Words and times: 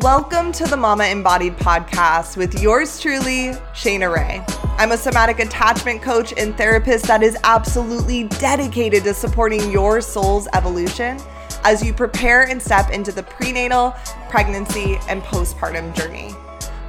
Welcome 0.00 0.52
to 0.52 0.64
the 0.64 0.76
Mama 0.76 1.04
Embodied 1.04 1.58
podcast 1.58 2.38
with 2.38 2.62
yours 2.62 2.98
truly, 2.98 3.50
Shaina 3.74 4.10
Rae. 4.10 4.42
I'm 4.78 4.92
a 4.92 4.96
somatic 4.96 5.38
attachment 5.38 6.00
coach 6.00 6.32
and 6.38 6.56
therapist 6.56 7.06
that 7.08 7.22
is 7.22 7.36
absolutely 7.44 8.24
dedicated 8.24 9.04
to 9.04 9.12
supporting 9.12 9.70
your 9.70 10.00
soul's 10.00 10.48
evolution 10.54 11.20
as 11.64 11.84
you 11.84 11.92
prepare 11.92 12.48
and 12.48 12.60
step 12.60 12.88
into 12.88 13.12
the 13.12 13.22
prenatal, 13.22 13.94
pregnancy, 14.30 14.98
and 15.10 15.22
postpartum 15.24 15.94
journey. 15.94 16.30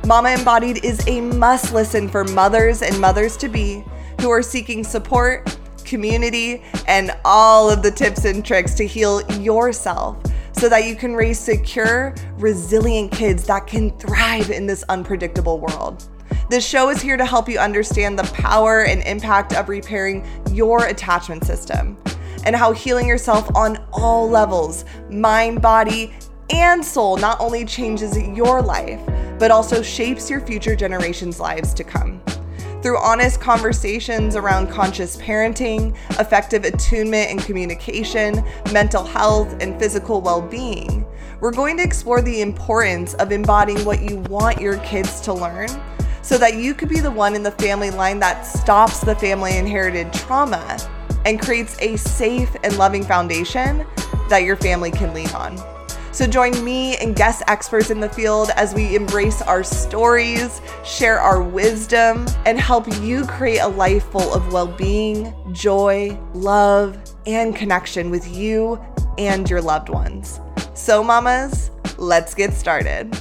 Mama 0.07 0.29
Embodied 0.29 0.85
is 0.85 1.05
a 1.05 1.19
must 1.19 1.73
listen 1.73 2.07
for 2.07 2.23
mothers 2.23 2.81
and 2.81 2.97
mothers 3.01 3.35
to 3.35 3.49
be 3.49 3.83
who 4.21 4.29
are 4.29 4.41
seeking 4.41 4.81
support, 4.81 5.57
community, 5.83 6.63
and 6.87 7.11
all 7.25 7.69
of 7.69 7.83
the 7.83 7.91
tips 7.91 8.23
and 8.23 8.45
tricks 8.45 8.75
to 8.75 8.87
heal 8.87 9.29
yourself 9.33 10.17
so 10.63 10.69
that 10.69 10.85
you 10.85 10.95
can 10.95 11.13
raise 11.13 11.37
secure, 11.37 12.15
resilient 12.37 13.11
kids 13.11 13.43
that 13.43 13.67
can 13.67 13.91
thrive 13.99 14.49
in 14.49 14.65
this 14.65 14.81
unpredictable 14.87 15.59
world. 15.59 16.07
This 16.49 16.65
show 16.65 16.87
is 16.87 17.01
here 17.01 17.17
to 17.17 17.25
help 17.25 17.49
you 17.49 17.59
understand 17.59 18.17
the 18.17 18.23
power 18.31 18.85
and 18.85 19.03
impact 19.03 19.53
of 19.55 19.67
repairing 19.67 20.25
your 20.53 20.85
attachment 20.85 21.43
system 21.43 21.97
and 22.45 22.55
how 22.55 22.71
healing 22.71 23.05
yourself 23.05 23.53
on 23.57 23.85
all 23.91 24.29
levels 24.29 24.85
mind, 25.09 25.61
body, 25.61 26.13
and 26.49 26.85
soul 26.85 27.17
not 27.17 27.41
only 27.41 27.65
changes 27.65 28.17
your 28.17 28.61
life, 28.61 29.01
but 29.39 29.51
also 29.51 29.81
shapes 29.81 30.29
your 30.29 30.39
future 30.39 30.77
generations' 30.77 31.41
lives 31.41 31.73
to 31.73 31.83
come. 31.83 32.21
Through 32.83 32.99
honest 32.99 33.39
conversations 33.39 34.35
around 34.35 34.69
conscious 34.69 35.15
parenting, 35.15 35.95
effective 36.19 36.65
attunement 36.65 37.31
and 37.31 37.41
communication, 37.41 38.43
mental 38.73 39.05
health, 39.05 39.55
and 39.61 39.79
physical 39.79 40.19
well 40.19 40.41
being, 40.41 41.05
we're 41.39 41.53
going 41.53 41.77
to 41.77 41.83
explore 41.83 42.21
the 42.21 42.41
importance 42.41 43.13
of 43.13 43.31
embodying 43.31 43.85
what 43.85 44.01
you 44.01 44.17
want 44.29 44.59
your 44.59 44.79
kids 44.79 45.21
to 45.21 45.33
learn 45.33 45.69
so 46.21 46.37
that 46.37 46.55
you 46.55 46.73
could 46.73 46.89
be 46.89 46.99
the 46.99 47.09
one 47.09 47.35
in 47.35 47.43
the 47.43 47.51
family 47.51 47.89
line 47.89 48.19
that 48.19 48.45
stops 48.45 48.99
the 48.99 49.15
family 49.15 49.55
inherited 49.55 50.11
trauma 50.11 50.77
and 51.25 51.41
creates 51.41 51.77
a 51.79 51.95
safe 51.95 52.53
and 52.65 52.77
loving 52.77 53.05
foundation 53.05 53.87
that 54.27 54.43
your 54.43 54.57
family 54.57 54.91
can 54.91 55.13
lean 55.13 55.29
on. 55.29 55.55
So 56.13 56.27
join 56.27 56.63
me 56.63 56.95
and 56.97 57.15
guest 57.15 57.41
experts 57.47 57.89
in 57.89 57.99
the 57.99 58.07
field 58.07 58.51
as 58.55 58.75
we 58.75 58.95
embrace 58.95 59.41
our 59.41 59.63
stories, 59.63 60.61
share 60.85 61.19
our 61.19 61.41
wisdom, 61.41 62.27
and 62.45 62.59
help 62.59 62.85
you 63.01 63.25
create 63.25 63.57
a 63.57 63.67
life 63.67 64.03
full 64.11 64.31
of 64.31 64.53
well 64.53 64.67
being, 64.67 65.33
joy, 65.53 66.15
love, 66.35 66.99
and 67.25 67.55
connection 67.55 68.11
with 68.11 68.31
you 68.31 68.79
and 69.17 69.49
your 69.49 69.59
loved 69.59 69.89
ones. 69.89 70.39
So, 70.75 71.03
mamas, 71.03 71.71
let's 71.97 72.35
get 72.35 72.53
started. 72.53 73.11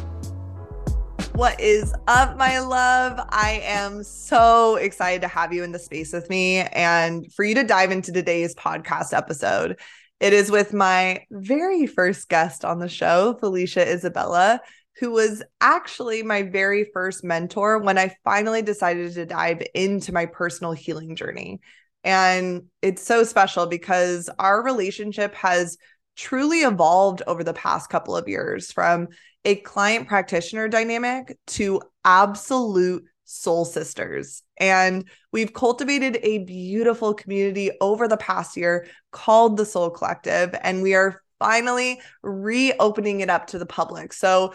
What 1.32 1.58
is 1.58 1.94
up, 2.08 2.36
my 2.36 2.58
love? 2.58 3.18
I 3.30 3.62
am 3.64 4.02
so 4.02 4.76
excited 4.76 5.22
to 5.22 5.28
have 5.28 5.54
you 5.54 5.64
in 5.64 5.72
the 5.72 5.78
space 5.78 6.12
with 6.12 6.28
me 6.28 6.58
and 6.58 7.32
for 7.32 7.42
you 7.42 7.54
to 7.54 7.64
dive 7.64 7.90
into 7.90 8.12
today's 8.12 8.54
podcast 8.54 9.16
episode. 9.16 9.78
It 10.22 10.32
is 10.32 10.52
with 10.52 10.72
my 10.72 11.26
very 11.32 11.84
first 11.88 12.28
guest 12.28 12.64
on 12.64 12.78
the 12.78 12.88
show, 12.88 13.36
Felicia 13.40 13.92
Isabella, 13.92 14.60
who 15.00 15.10
was 15.10 15.42
actually 15.60 16.22
my 16.22 16.42
very 16.42 16.86
first 16.94 17.24
mentor 17.24 17.78
when 17.78 17.98
I 17.98 18.14
finally 18.22 18.62
decided 18.62 19.12
to 19.14 19.26
dive 19.26 19.64
into 19.74 20.12
my 20.12 20.26
personal 20.26 20.74
healing 20.74 21.16
journey. 21.16 21.58
And 22.04 22.66
it's 22.82 23.02
so 23.02 23.24
special 23.24 23.66
because 23.66 24.30
our 24.38 24.62
relationship 24.62 25.34
has 25.34 25.76
truly 26.14 26.58
evolved 26.58 27.22
over 27.26 27.42
the 27.42 27.52
past 27.52 27.90
couple 27.90 28.16
of 28.16 28.28
years 28.28 28.70
from 28.70 29.08
a 29.44 29.56
client 29.56 30.06
practitioner 30.06 30.68
dynamic 30.68 31.36
to 31.48 31.82
absolute 32.04 33.04
soul 33.32 33.64
sisters. 33.64 34.42
And 34.58 35.08
we've 35.32 35.52
cultivated 35.52 36.18
a 36.22 36.38
beautiful 36.38 37.14
community 37.14 37.70
over 37.80 38.06
the 38.06 38.18
past 38.18 38.56
year 38.56 38.86
called 39.10 39.56
the 39.56 39.64
Soul 39.64 39.90
Collective. 39.90 40.54
And 40.62 40.82
we 40.82 40.94
are 40.94 41.22
finally 41.38 42.00
reopening 42.22 43.20
it 43.20 43.30
up 43.30 43.46
to 43.48 43.58
the 43.58 43.66
public. 43.66 44.12
So 44.12 44.52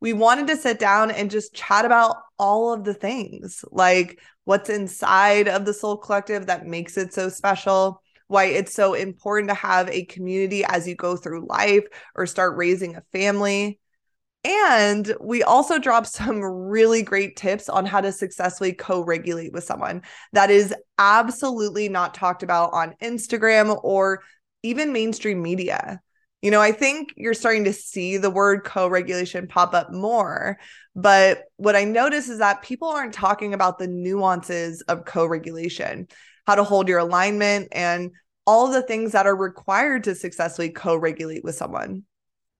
we 0.00 0.12
wanted 0.12 0.46
to 0.46 0.56
sit 0.56 0.78
down 0.78 1.10
and 1.10 1.30
just 1.30 1.54
chat 1.54 1.84
about 1.84 2.16
all 2.38 2.72
of 2.72 2.84
the 2.84 2.94
things 2.94 3.64
like 3.70 4.20
what's 4.44 4.70
inside 4.70 5.48
of 5.48 5.64
the 5.64 5.74
Soul 5.74 5.96
Collective 5.96 6.46
that 6.46 6.66
makes 6.66 6.96
it 6.96 7.12
so 7.12 7.28
special. 7.28 8.00
Why 8.28 8.44
it's 8.44 8.72
so 8.72 8.94
important 8.94 9.48
to 9.48 9.56
have 9.56 9.90
a 9.90 10.04
community 10.04 10.64
as 10.64 10.86
you 10.86 10.94
go 10.94 11.16
through 11.16 11.48
life 11.48 11.84
or 12.14 12.26
start 12.26 12.56
raising 12.56 12.94
a 12.94 13.02
family 13.12 13.79
and 14.44 15.14
we 15.20 15.42
also 15.42 15.78
drop 15.78 16.06
some 16.06 16.42
really 16.42 17.02
great 17.02 17.36
tips 17.36 17.68
on 17.68 17.84
how 17.84 18.00
to 18.00 18.12
successfully 18.12 18.72
co 18.72 19.02
regulate 19.02 19.52
with 19.52 19.64
someone 19.64 20.02
that 20.32 20.50
is 20.50 20.74
absolutely 20.98 21.88
not 21.88 22.14
talked 22.14 22.42
about 22.42 22.72
on 22.72 22.94
Instagram 23.02 23.78
or 23.82 24.22
even 24.62 24.92
mainstream 24.92 25.42
media. 25.42 26.00
You 26.42 26.50
know, 26.50 26.60
I 26.60 26.72
think 26.72 27.12
you're 27.16 27.34
starting 27.34 27.64
to 27.64 27.72
see 27.74 28.16
the 28.16 28.30
word 28.30 28.64
co 28.64 28.88
regulation 28.88 29.46
pop 29.46 29.74
up 29.74 29.92
more. 29.92 30.58
But 30.96 31.42
what 31.56 31.76
I 31.76 31.84
notice 31.84 32.30
is 32.30 32.38
that 32.38 32.62
people 32.62 32.88
aren't 32.88 33.12
talking 33.12 33.52
about 33.52 33.78
the 33.78 33.88
nuances 33.88 34.80
of 34.82 35.04
co 35.04 35.26
regulation, 35.26 36.08
how 36.46 36.54
to 36.54 36.64
hold 36.64 36.88
your 36.88 36.98
alignment, 36.98 37.68
and 37.72 38.10
all 38.46 38.68
the 38.68 38.82
things 38.82 39.12
that 39.12 39.26
are 39.26 39.36
required 39.36 40.04
to 40.04 40.14
successfully 40.14 40.70
co 40.70 40.96
regulate 40.96 41.44
with 41.44 41.56
someone. 41.56 42.04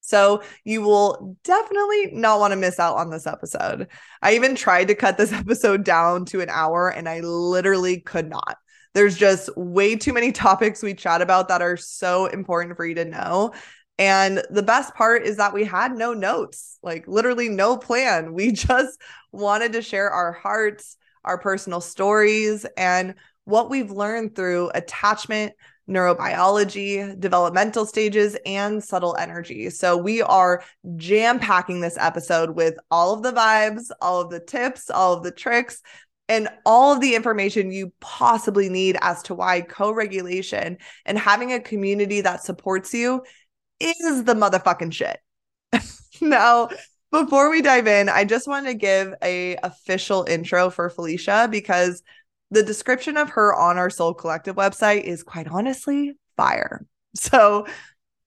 So 0.00 0.42
you 0.64 0.82
will 0.82 1.36
definitely 1.44 2.10
not 2.12 2.40
want 2.40 2.52
to 2.52 2.56
miss 2.56 2.78
out 2.78 2.96
on 2.96 3.10
this 3.10 3.26
episode. 3.26 3.88
I 4.22 4.34
even 4.34 4.54
tried 4.54 4.88
to 4.88 4.94
cut 4.94 5.18
this 5.18 5.32
episode 5.32 5.84
down 5.84 6.24
to 6.26 6.40
an 6.40 6.50
hour 6.50 6.88
and 6.88 7.08
I 7.08 7.20
literally 7.20 8.00
could 8.00 8.28
not. 8.28 8.56
There's 8.94 9.16
just 9.16 9.54
way 9.56 9.96
too 9.96 10.12
many 10.12 10.32
topics 10.32 10.82
we 10.82 10.94
chat 10.94 11.22
about 11.22 11.48
that 11.48 11.62
are 11.62 11.76
so 11.76 12.26
important 12.26 12.76
for 12.76 12.86
you 12.86 12.94
to 12.96 13.04
know. 13.04 13.52
And 13.98 14.42
the 14.48 14.62
best 14.62 14.94
part 14.94 15.24
is 15.24 15.36
that 15.36 15.52
we 15.52 15.64
had 15.64 15.92
no 15.92 16.14
notes, 16.14 16.78
like 16.82 17.06
literally 17.06 17.50
no 17.50 17.76
plan. 17.76 18.32
We 18.32 18.52
just 18.52 18.98
wanted 19.30 19.74
to 19.74 19.82
share 19.82 20.10
our 20.10 20.32
hearts, 20.32 20.96
our 21.24 21.38
personal 21.38 21.82
stories, 21.82 22.64
and 22.76 23.14
what 23.44 23.68
we've 23.68 23.90
learned 23.90 24.34
through 24.34 24.70
attachment, 24.74 25.52
neurobiology, 25.90 27.18
developmental 27.18 27.84
stages, 27.84 28.36
and 28.46 28.82
subtle 28.82 29.16
energy. 29.16 29.68
So 29.70 29.96
we 29.96 30.22
are 30.22 30.62
jam 30.96 31.38
packing 31.38 31.80
this 31.80 31.98
episode 31.98 32.50
with 32.50 32.78
all 32.90 33.12
of 33.12 33.22
the 33.22 33.32
vibes, 33.32 33.90
all 34.00 34.20
of 34.20 34.30
the 34.30 34.40
tips, 34.40 34.88
all 34.88 35.14
of 35.14 35.22
the 35.22 35.32
tricks. 35.32 35.82
And 36.28 36.48
all 36.64 36.92
of 36.92 37.00
the 37.00 37.16
information 37.16 37.72
you 37.72 37.92
possibly 37.98 38.68
need 38.68 38.96
as 39.00 39.20
to 39.24 39.34
why 39.34 39.62
co 39.62 39.90
regulation 39.90 40.78
and 41.04 41.18
having 41.18 41.52
a 41.52 41.58
community 41.58 42.20
that 42.20 42.44
supports 42.44 42.94
you 42.94 43.24
is 43.80 44.22
the 44.22 44.34
motherfucking 44.34 44.92
shit. 44.92 45.18
now, 46.20 46.68
before 47.10 47.50
we 47.50 47.62
dive 47.62 47.88
in, 47.88 48.08
I 48.08 48.24
just 48.24 48.46
want 48.46 48.66
to 48.66 48.74
give 48.74 49.12
a 49.24 49.56
official 49.64 50.24
intro 50.28 50.70
for 50.70 50.88
Felicia 50.88 51.48
because 51.50 52.04
the 52.50 52.62
description 52.62 53.16
of 53.16 53.30
her 53.30 53.54
on 53.54 53.78
our 53.78 53.90
Soul 53.90 54.14
Collective 54.14 54.56
website 54.56 55.02
is 55.02 55.22
quite 55.22 55.48
honestly 55.48 56.14
fire. 56.36 56.86
So, 57.16 57.66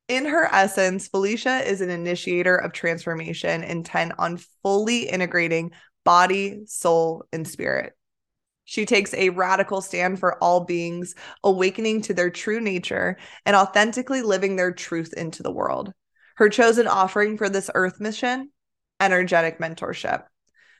in 0.10 0.26
her 0.26 0.44
essence, 0.54 1.08
Felicia 1.08 1.66
is 1.66 1.80
an 1.80 1.90
initiator 1.90 2.54
of 2.54 2.74
transformation 2.74 3.64
intent 3.64 4.12
on 4.18 4.42
fully 4.62 5.08
integrating 5.08 5.72
body, 6.04 6.64
soul, 6.66 7.24
and 7.32 7.48
spirit. 7.48 7.94
She 8.66 8.86
takes 8.86 9.14
a 9.14 9.30
radical 9.30 9.82
stand 9.82 10.20
for 10.20 10.42
all 10.44 10.66
beings 10.66 11.16
awakening 11.44 12.02
to 12.04 12.14
their 12.14 12.30
true 12.30 12.60
nature 12.60 13.18
and 13.46 13.56
authentically 13.56 14.22
living 14.22 14.58
their 14.58 14.74
truth 14.74 15.14
into 15.14 15.44
the 15.44 15.52
world. 15.52 15.94
Her 16.36 16.50
chosen 16.50 16.88
offering 16.88 17.38
for 17.38 17.50
this 17.50 17.70
earth 17.74 18.00
mission 18.00 18.52
energetic 19.00 19.60
mentorship. 19.60 20.24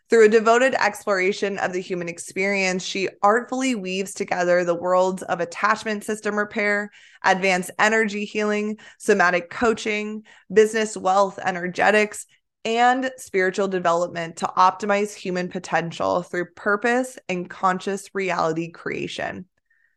Through 0.10 0.26
a 0.26 0.30
devoted 0.30 0.76
exploration 0.76 1.58
of 1.58 1.74
the 1.74 1.80
human 1.80 2.10
experience, 2.10 2.84
she 2.84 3.10
artfully 3.22 3.74
weaves 3.74 4.14
together 4.14 4.64
the 4.64 4.76
worlds 4.76 5.24
of 5.24 5.40
attachment 5.40 6.04
system 6.04 6.36
repair, 6.36 6.92
advanced 7.24 7.72
energy 7.80 8.26
healing, 8.26 8.78
somatic 9.00 9.50
coaching, 9.50 10.24
business 10.52 10.96
wealth 10.98 11.40
energetics, 11.44 12.26
and 12.66 13.12
spiritual 13.18 13.68
development 13.68 14.38
to 14.38 14.52
optimize 14.58 15.14
human 15.14 15.50
potential 15.50 16.22
through 16.22 16.52
purpose 16.56 17.18
and 17.28 17.50
conscious 17.50 18.10
reality 18.14 18.72
creation. 18.72 19.46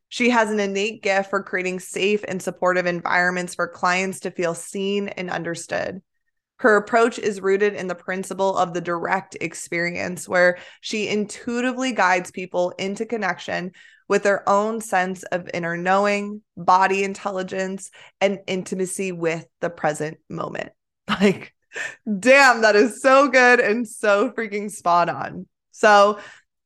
She 0.08 0.31
has 0.31 0.50
an 0.50 0.61
innate 0.61 1.03
gift 1.03 1.31
for 1.31 1.43
creating 1.43 1.81
safe 1.81 2.25
and 2.26 2.41
supportive 2.41 2.87
environments 2.87 3.55
for 3.55 3.69
clients 3.69 4.20
to 4.20 4.31
feel 4.31 4.55
seen 4.55 5.08
and 5.08 5.31
understood. 5.31 6.00
Her 6.58 6.76
approach 6.76 7.19
is 7.19 7.41
rooted 7.41 7.75
in 7.75 7.87
the 7.87 7.94
principle 7.94 8.56
of 8.56 8.73
the 8.73 8.81
direct 8.81 9.37
experience, 9.41 10.29
where 10.29 10.58
she 10.81 11.08
intuitively 11.08 11.93
guides 11.93 12.31
people 12.31 12.70
into 12.79 13.05
connection 13.05 13.73
with 14.08 14.23
their 14.23 14.49
own 14.49 14.81
sense 14.81 15.23
of 15.25 15.50
inner 15.53 15.76
knowing, 15.76 16.43
body 16.56 17.05
intelligence, 17.05 17.91
and 18.20 18.38
intimacy 18.47 19.12
with 19.12 19.47
the 19.61 19.70
present 19.70 20.19
moment. 20.29 20.73
Like, 21.08 21.55
Damn, 22.19 22.62
that 22.62 22.76
is 22.76 23.03
so 23.03 23.29
good 23.29 23.61
and 23.61 23.87
so 23.87 24.31
freaking 24.31 24.70
spot 24.70 25.08
on. 25.08 25.47
So, 25.73 26.19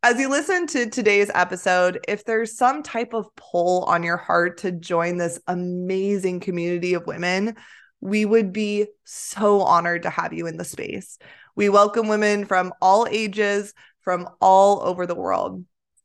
as 0.02 0.18
you 0.18 0.30
listen 0.30 0.66
to 0.68 0.88
today's 0.88 1.30
episode, 1.34 2.00
if 2.08 2.24
there's 2.24 2.56
some 2.56 2.82
type 2.82 3.12
of 3.12 3.26
pull 3.36 3.84
on 3.84 4.02
your 4.02 4.16
heart 4.16 4.58
to 4.58 4.72
join 4.72 5.18
this 5.18 5.38
amazing 5.46 6.40
community 6.40 6.94
of 6.94 7.06
women, 7.06 7.56
we 8.00 8.24
would 8.24 8.52
be 8.52 8.86
so 9.04 9.60
honored 9.60 10.02
to 10.02 10.10
have 10.10 10.32
you 10.32 10.46
in 10.46 10.56
the 10.56 10.64
space. 10.64 11.18
We 11.54 11.68
welcome 11.68 12.08
women 12.08 12.44
from 12.44 12.72
all 12.80 13.06
ages, 13.10 13.74
from 14.00 14.28
all 14.40 14.82
over 14.82 15.06
the 15.06 15.14
world. 15.14 15.64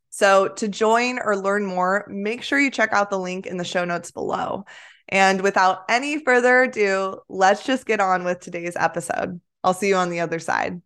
So, 0.09 0.47
to 0.47 0.67
join 0.67 1.19
or 1.19 1.35
learn 1.35 1.65
more, 1.65 2.05
make 2.09 2.41
sure 2.41 2.59
you 2.59 2.71
check 2.71 2.93
out 2.93 3.09
the 3.09 3.19
link 3.19 3.45
in 3.45 3.57
the 3.57 3.65
show 3.65 3.83
notes 3.83 4.11
below. 4.11 4.65
And 5.09 5.41
without 5.41 5.83
any 5.89 6.23
further 6.23 6.63
ado, 6.63 7.19
let's 7.29 7.65
just 7.65 7.85
get 7.85 7.99
on 7.99 8.23
with 8.23 8.39
today's 8.39 8.75
episode. 8.75 9.39
I'll 9.63 9.73
see 9.73 9.89
you 9.89 9.95
on 9.95 10.09
the 10.09 10.21
other 10.21 10.39
side. 10.39 10.81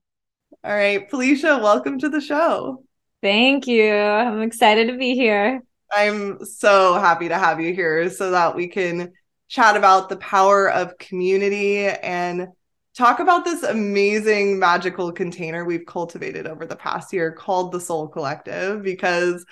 All 0.63 0.73
right, 0.73 1.09
Felicia, 1.09 1.59
welcome 1.61 1.99
to 1.99 2.09
the 2.09 2.19
show. 2.19 2.83
Thank 3.21 3.67
you. 3.67 3.93
I'm 3.93 4.41
excited 4.41 4.87
to 4.87 4.97
be 4.97 5.13
here. 5.13 5.61
I'm 5.91 6.43
so 6.45 6.95
happy 6.95 7.29
to 7.29 7.37
have 7.37 7.61
you 7.61 7.73
here 7.73 8.09
so 8.09 8.31
that 8.31 8.55
we 8.55 8.67
can 8.67 9.13
chat 9.49 9.75
about 9.75 10.07
the 10.07 10.17
power 10.17 10.69
of 10.69 10.97
community 10.97 11.87
and 11.87 12.47
talk 12.95 13.19
about 13.19 13.43
this 13.45 13.63
amazing 13.63 14.59
magical 14.59 15.11
container 15.11 15.65
we've 15.65 15.85
cultivated 15.85 16.47
over 16.47 16.65
the 16.65 16.75
past 16.75 17.11
year 17.11 17.31
called 17.31 17.71
the 17.71 17.79
Soul 17.79 18.07
Collective 18.07 18.83
because 18.83 19.45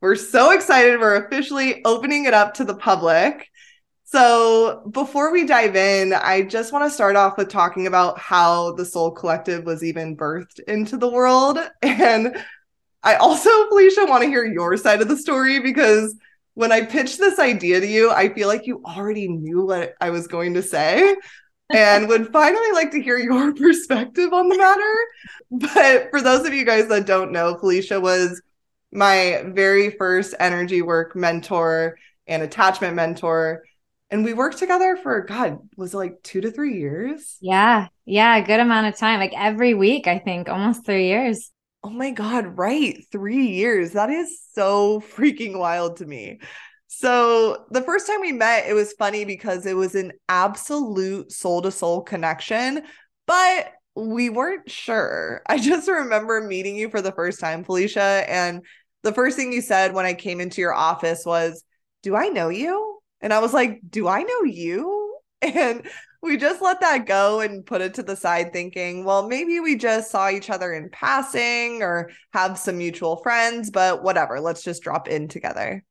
we're 0.00 0.16
so 0.16 0.52
excited. 0.52 1.00
We're 1.00 1.24
officially 1.26 1.82
opening 1.84 2.26
it 2.26 2.34
up 2.34 2.54
to 2.54 2.64
the 2.64 2.76
public. 2.76 3.48
So, 4.04 4.88
before 4.90 5.32
we 5.32 5.44
dive 5.44 5.76
in, 5.76 6.14
I 6.14 6.42
just 6.42 6.72
want 6.72 6.84
to 6.86 6.90
start 6.90 7.14
off 7.14 7.36
with 7.36 7.50
talking 7.50 7.86
about 7.86 8.18
how 8.18 8.72
the 8.72 8.84
Soul 8.84 9.10
Collective 9.10 9.64
was 9.64 9.84
even 9.84 10.16
birthed 10.16 10.60
into 10.60 10.96
the 10.96 11.10
world. 11.10 11.58
And 11.82 12.36
I 13.02 13.14
also, 13.14 13.50
Felicia, 13.68 14.06
want 14.06 14.24
to 14.24 14.28
hear 14.28 14.44
your 14.44 14.76
side 14.76 15.00
of 15.00 15.08
the 15.08 15.16
story 15.16 15.60
because 15.60 16.16
when 16.58 16.72
I 16.72 16.84
pitched 16.84 17.18
this 17.18 17.38
idea 17.38 17.78
to 17.78 17.86
you, 17.86 18.10
I 18.10 18.34
feel 18.34 18.48
like 18.48 18.66
you 18.66 18.82
already 18.84 19.28
knew 19.28 19.64
what 19.64 19.94
I 20.00 20.10
was 20.10 20.26
going 20.26 20.54
to 20.54 20.62
say 20.62 21.14
and 21.72 22.08
would 22.08 22.32
finally 22.32 22.72
like 22.72 22.90
to 22.90 23.00
hear 23.00 23.16
your 23.16 23.54
perspective 23.54 24.32
on 24.32 24.48
the 24.48 24.58
matter. 24.58 24.96
But 25.52 26.10
for 26.10 26.20
those 26.20 26.44
of 26.48 26.52
you 26.52 26.64
guys 26.64 26.88
that 26.88 27.06
don't 27.06 27.30
know, 27.30 27.56
Felicia 27.56 28.00
was 28.00 28.42
my 28.90 29.44
very 29.46 29.90
first 29.90 30.34
energy 30.40 30.82
work 30.82 31.14
mentor 31.14 31.96
and 32.26 32.42
attachment 32.42 32.96
mentor. 32.96 33.62
And 34.10 34.24
we 34.24 34.34
worked 34.34 34.58
together 34.58 34.96
for 34.96 35.20
god 35.20 35.60
was 35.76 35.94
it 35.94 35.98
like 35.98 36.24
two 36.24 36.40
to 36.40 36.50
three 36.50 36.80
years? 36.80 37.36
Yeah. 37.40 37.86
Yeah. 38.04 38.36
A 38.36 38.44
good 38.44 38.58
amount 38.58 38.88
of 38.88 38.96
time. 38.96 39.20
Like 39.20 39.34
every 39.36 39.74
week 39.74 40.08
i 40.08 40.18
think 40.18 40.48
almost 40.48 40.84
three 40.84 41.06
years 41.06 41.52
oh 41.84 41.90
my 41.90 42.10
god 42.10 42.58
right 42.58 43.04
three 43.10 43.46
years. 43.46 43.92
That 43.92 44.10
is 44.10 44.40
so 44.52 45.00
freaking 45.00 45.58
wild 45.58 45.98
to 45.98 46.06
me. 46.06 46.40
So 46.88 47.66
the 47.70 47.82
first 47.82 48.06
time 48.06 48.20
we 48.20 48.32
met 48.32 48.66
it 48.66 48.74
was 48.74 48.94
funny 48.94 49.24
because 49.24 49.66
it 49.66 49.76
was 49.76 49.94
an 49.94 50.12
absolute 50.28 51.30
soul 51.32 51.62
to 51.62 51.70
soul 51.70 52.02
connection 52.02 52.82
but 53.26 53.72
we 53.94 54.30
weren't 54.30 54.70
sure. 54.70 55.42
I 55.48 55.58
just 55.58 55.88
remember 55.88 56.40
meeting 56.40 56.76
you 56.76 56.88
for 56.88 57.02
the 57.02 57.12
first 57.12 57.40
time 57.40 57.64
felicia 57.64 58.24
and 58.28 58.64
the 59.02 59.12
first 59.12 59.36
thing 59.36 59.52
you 59.52 59.60
said 59.60 59.94
when 59.94 60.06
i 60.06 60.14
came 60.14 60.40
into 60.40 60.60
your 60.60 60.74
office 60.74 61.24
was 61.24 61.62
do 62.02 62.16
i 62.16 62.28
know 62.28 62.48
you? 62.48 62.98
And 63.20 63.32
I 63.32 63.40
was 63.40 63.52
like, 63.52 63.80
Do 63.88 64.08
I 64.08 64.22
know 64.22 64.44
you? 64.44 65.04
And 65.40 65.86
we 66.22 66.36
just 66.36 66.60
let 66.60 66.80
that 66.80 67.06
go 67.06 67.40
and 67.40 67.64
put 67.64 67.80
it 67.80 67.94
to 67.94 68.02
the 68.02 68.16
side, 68.16 68.52
thinking, 68.52 69.04
well, 69.04 69.28
maybe 69.28 69.60
we 69.60 69.76
just 69.76 70.10
saw 70.10 70.28
each 70.28 70.50
other 70.50 70.72
in 70.72 70.90
passing 70.90 71.82
or 71.82 72.10
have 72.32 72.58
some 72.58 72.78
mutual 72.78 73.16
friends, 73.22 73.70
but 73.70 74.02
whatever, 74.02 74.40
let's 74.40 74.64
just 74.64 74.82
drop 74.82 75.08
in 75.08 75.28
together. 75.28 75.84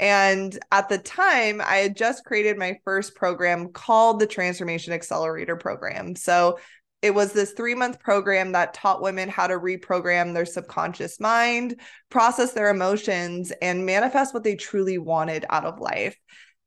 And 0.00 0.56
at 0.70 0.88
the 0.88 0.98
time, 0.98 1.60
I 1.60 1.76
had 1.76 1.96
just 1.96 2.24
created 2.24 2.56
my 2.56 2.78
first 2.84 3.14
program 3.14 3.72
called 3.72 4.20
the 4.20 4.26
Transformation 4.26 4.92
Accelerator 4.92 5.56
Program. 5.56 6.14
So 6.14 6.58
it 7.00 7.14
was 7.14 7.32
this 7.32 7.52
three 7.52 7.74
month 7.74 8.00
program 8.00 8.52
that 8.52 8.74
taught 8.74 9.02
women 9.02 9.28
how 9.28 9.46
to 9.46 9.54
reprogram 9.54 10.34
their 10.34 10.44
subconscious 10.44 11.20
mind, 11.20 11.80
process 12.10 12.52
their 12.52 12.70
emotions, 12.70 13.52
and 13.62 13.86
manifest 13.86 14.34
what 14.34 14.42
they 14.42 14.56
truly 14.56 14.98
wanted 14.98 15.44
out 15.48 15.64
of 15.64 15.78
life. 15.78 16.16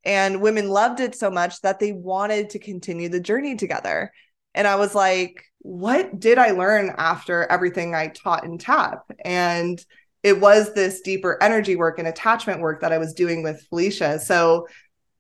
And 0.04 0.42
women 0.42 0.70
loved 0.70 1.00
it 1.00 1.16
so 1.16 1.30
much 1.30 1.62
that 1.62 1.80
they 1.80 1.92
wanted 1.92 2.52
to 2.52 2.60
continue 2.60 3.10
the 3.10 3.20
journey 3.20 3.56
together. 3.56 4.12
And 4.54 4.68
I 4.68 4.76
was 4.76 4.96
like, 4.96 5.44
what 5.60 6.20
did 6.20 6.38
I 6.38 6.52
learn 6.52 6.94
after 6.98 7.44
everything 7.44 7.94
I 7.94 8.08
taught 8.08 8.44
in 8.44 8.58
TAP? 8.58 9.04
And 9.24 9.84
it 10.24 10.40
was 10.40 10.74
this 10.74 11.02
deeper 11.02 11.42
energy 11.42 11.76
work 11.76 12.00
and 12.00 12.08
attachment 12.08 12.62
work 12.62 12.82
that 12.82 12.92
I 12.92 12.98
was 12.98 13.14
doing 13.14 13.44
with 13.44 13.66
Felicia. 13.70 14.20
So 14.20 14.68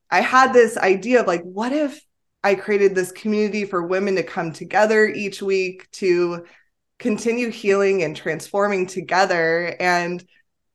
I 0.10 0.22
had 0.22 0.54
this 0.54 0.78
idea 0.78 1.22
of 1.22 1.28
like, 1.28 1.44
what 1.44 1.72
if 1.72 2.04
I 2.44 2.56
created 2.56 2.96
this 2.96 3.12
community 3.12 3.66
for 3.66 3.86
women 3.86 4.16
to 4.16 4.24
come 4.24 4.52
together 4.52 5.06
each 5.06 5.42
week 5.42 5.90
to 5.92 6.46
continue 6.98 7.50
healing 7.50 8.04
and 8.04 8.16
transforming 8.16 8.88
together 8.88 9.76
and 9.80 10.24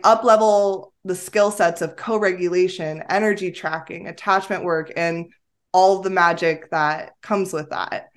up 0.05 0.25
level 0.25 0.93
the 1.07 1.15
skill 1.15 1.51
sets 1.51 1.83
of 1.83 1.97
co-regulation, 1.97 3.03
energy 3.09 3.53
tracking, 3.53 4.09
attachment 4.09 4.65
work, 4.65 4.93
and 4.97 5.33
all 5.73 6.01
the 6.01 6.11
magic 6.11 6.71
that 6.71 7.13
comes 7.23 7.53
with 7.53 7.71
that. 7.71 8.09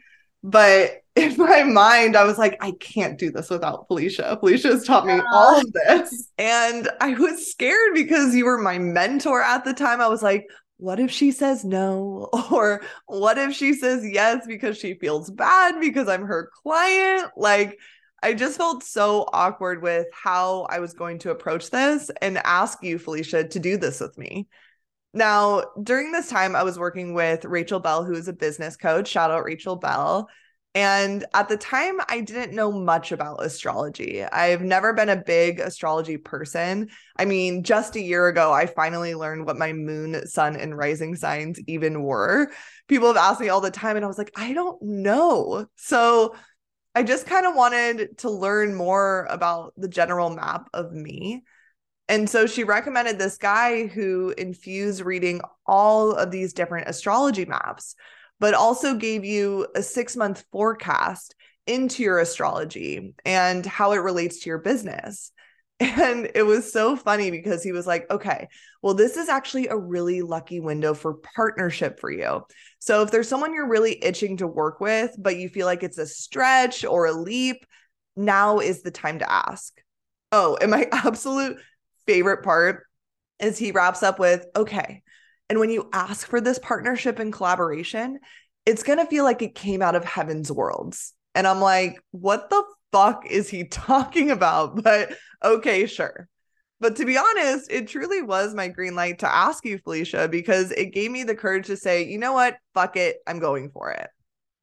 But 0.44 1.04
in 1.16 1.38
my 1.38 1.64
mind, 1.64 2.16
I 2.16 2.24
was 2.24 2.38
like, 2.38 2.58
I 2.62 2.72
can't 2.80 3.20
do 3.20 3.32
this 3.32 3.50
without 3.50 3.88
Felicia. 3.88 4.38
Felicia 4.40 4.70
has 4.70 4.86
taught 4.86 5.06
me 5.06 5.22
all 5.32 5.60
of 5.60 5.72
this. 5.74 6.30
And 6.38 6.90
I 7.00 7.14
was 7.14 7.52
scared 7.52 7.94
because 7.94 8.34
you 8.34 8.46
were 8.46 8.58
my 8.58 8.80
mentor 8.80 9.42
at 9.42 9.66
the 9.66 9.74
time. 9.74 10.02
I 10.02 10.08
was 10.08 10.24
like, 10.24 10.48
what 10.78 11.00
if 11.00 11.12
she 11.12 11.32
says 11.32 11.64
no? 11.66 12.30
Or 12.52 12.82
what 13.06 13.38
if 13.38 13.54
she 13.54 13.74
says 13.74 14.04
yes 14.10 14.48
because 14.48 14.78
she 14.78 14.96
feels 14.96 15.30
bad 15.30 15.80
because 15.80 16.08
I'm 16.08 16.24
her 16.24 16.50
client? 16.64 17.32
Like, 17.36 17.78
I 18.22 18.34
just 18.34 18.58
felt 18.58 18.84
so 18.84 19.28
awkward 19.32 19.82
with 19.82 20.08
how 20.14 20.68
I 20.70 20.80
was 20.80 20.94
going 20.94 21.20
to 21.20 21.32
approach 21.32 21.70
this 21.70 22.12
and 22.22 22.38
ask 22.40 22.84
you, 22.84 23.00
Felicia, 23.00 23.48
to 23.48 23.60
do 23.60 23.78
this 23.78 24.00
with 24.00 24.18
me. 24.18 24.48
Now, 25.14 25.64
during 25.82 26.12
this 26.12 26.30
time, 26.30 26.56
I 26.56 26.64
was 26.64 26.78
working 26.78 27.14
with 27.14 27.46
Rachel 27.46 27.80
Bell, 27.80 28.04
who 28.04 28.14
is 28.14 28.28
a 28.28 28.34
business 28.34 28.76
coach. 28.76 29.08
Shout 29.08 29.32
out 29.32 29.44
Rachel 29.44 29.76
Bell. 29.76 30.30
And 30.76 31.26
at 31.34 31.50
the 31.50 31.58
time, 31.58 32.00
I 32.10 32.22
didn't 32.22 32.54
know 32.54 32.72
much 32.72 33.12
about 33.12 33.44
astrology. 33.44 34.24
I've 34.24 34.62
never 34.62 34.94
been 34.94 35.10
a 35.10 35.16
big 35.16 35.60
astrology 35.60 36.18
person. 36.18 36.90
I 37.18 37.26
mean, 37.26 37.64
just 37.64 37.96
a 37.96 38.02
year 38.02 38.28
ago, 38.28 38.54
I 38.54 38.68
finally 38.68 39.16
learned 39.16 39.48
what 39.48 39.58
my 39.58 39.74
moon, 39.74 40.28
sun, 40.28 40.56
and 40.56 40.78
rising 40.78 41.16
signs 41.16 41.60
even 41.66 42.04
were. 42.04 42.52
People 42.88 43.08
have 43.08 43.18
asked 43.18 43.42
me 43.42 43.50
all 43.50 43.62
the 43.62 43.72
time, 43.72 43.96
and 43.96 44.06
I 44.06 44.08
was 44.08 44.20
like, 44.20 44.32
I 44.36 44.54
don't 44.54 44.80
know. 44.80 45.66
So 45.76 46.36
I 47.00 47.04
just 47.04 47.28
kind 47.28 47.46
of 47.46 47.56
wanted 47.56 48.18
to 48.18 48.30
learn 48.30 48.76
more 48.76 49.26
about 49.30 49.72
the 49.78 49.88
general 49.88 50.32
map 50.32 50.68
of 50.74 50.92
me. 50.92 51.46
And 52.10 52.30
so 52.30 52.46
she 52.46 52.66
recommended 52.66 53.18
this 53.18 53.38
guy 53.38 53.88
who 53.88 54.34
infused 54.38 55.00
reading 55.00 55.40
all 55.66 56.12
of 56.12 56.30
these 56.30 56.52
different 56.52 56.90
astrology 56.90 57.46
maps, 57.46 57.96
but 58.42 58.54
also 58.54 58.96
gave 58.96 59.24
you 59.24 59.66
a 59.76 59.82
six 59.82 60.18
month 60.18 60.44
forecast 60.52 61.36
into 61.66 62.04
your 62.04 62.20
astrology 62.20 63.14
and 63.24 63.66
how 63.66 63.94
it 63.94 64.00
relates 64.00 64.42
to 64.42 64.50
your 64.50 64.60
business. 64.60 65.32
And 65.82 66.30
it 66.36 66.44
was 66.44 66.74
so 66.74 66.98
funny 66.98 67.32
because 67.32 67.64
he 67.64 67.72
was 67.72 67.88
like, 67.88 68.10
okay, 68.12 68.50
well, 68.82 68.94
this 68.94 69.16
is 69.16 69.30
actually 69.30 69.68
a 69.68 69.78
really 69.78 70.22
lucky 70.22 70.60
window 70.60 70.94
for 70.94 71.14
partnership 71.14 72.02
for 72.02 72.12
you. 72.12 72.42
So 72.80 73.02
if 73.02 73.12
there's 73.12 73.30
someone 73.30 73.54
you're 73.54 73.70
really 73.70 74.04
itching 74.04 74.38
to 74.38 74.48
work 74.48 74.82
with, 74.82 75.16
but 75.18 75.38
you 75.38 75.48
feel 75.48 75.66
like 75.66 75.82
it's 75.82 75.98
a 75.98 76.06
stretch 76.06 76.84
or 76.84 77.06
a 77.06 77.14
leap, 77.14 77.66
now 78.18 78.60
is 78.60 78.82
the 78.82 78.92
time 78.92 79.20
to 79.20 79.32
ask. 79.32 79.74
Oh, 80.34 80.58
and 80.60 80.70
my 80.70 80.88
absolute 80.92 81.58
favorite 82.06 82.44
part 82.44 82.84
is 83.40 83.58
he 83.58 83.72
wraps 83.72 84.04
up 84.04 84.20
with, 84.20 84.46
okay. 84.56 85.02
And 85.50 85.60
when 85.60 85.70
you 85.70 85.90
ask 85.94 86.28
for 86.28 86.42
this 86.42 86.60
partnership 86.60 87.20
and 87.20 87.32
collaboration, 87.32 88.20
it's 88.66 88.84
going 88.84 89.00
to 89.00 89.06
feel 89.06 89.24
like 89.24 89.42
it 89.42 89.56
came 89.56 89.82
out 89.82 89.96
of 89.96 90.04
heaven's 90.04 90.52
worlds. 90.52 91.14
And 91.34 91.48
I'm 91.48 91.62
like, 91.62 92.00
what 92.12 92.50
the 92.50 92.64
fuck 92.92 93.26
is 93.26 93.50
he 93.50 93.64
talking 93.68 94.32
about? 94.32 94.82
But 94.84 95.14
okay, 95.44 95.86
sure. 95.86 96.28
But 96.82 96.96
to 96.96 97.06
be 97.06 97.18
honest, 97.18 97.70
it 97.70 97.88
truly 97.88 98.22
was 98.22 98.54
my 98.54 98.70
green 98.70 98.96
light 98.96 99.20
to 99.20 99.28
ask 99.28 99.66
you, 99.66 99.80
Felicia, 99.80 100.30
because 100.30 100.72
it 100.72 100.94
gave 100.94 101.12
me 101.12 101.24
the 101.24 101.36
courage 101.36 101.68
to 101.68 101.76
say, 101.76 102.06
you 102.06 102.18
know 102.18 102.32
what? 102.32 102.58
Fuck 102.74 102.96
it. 102.96 103.18
I'm 103.28 103.40
going 103.40 103.70
for 103.72 103.92
it. 103.92 104.08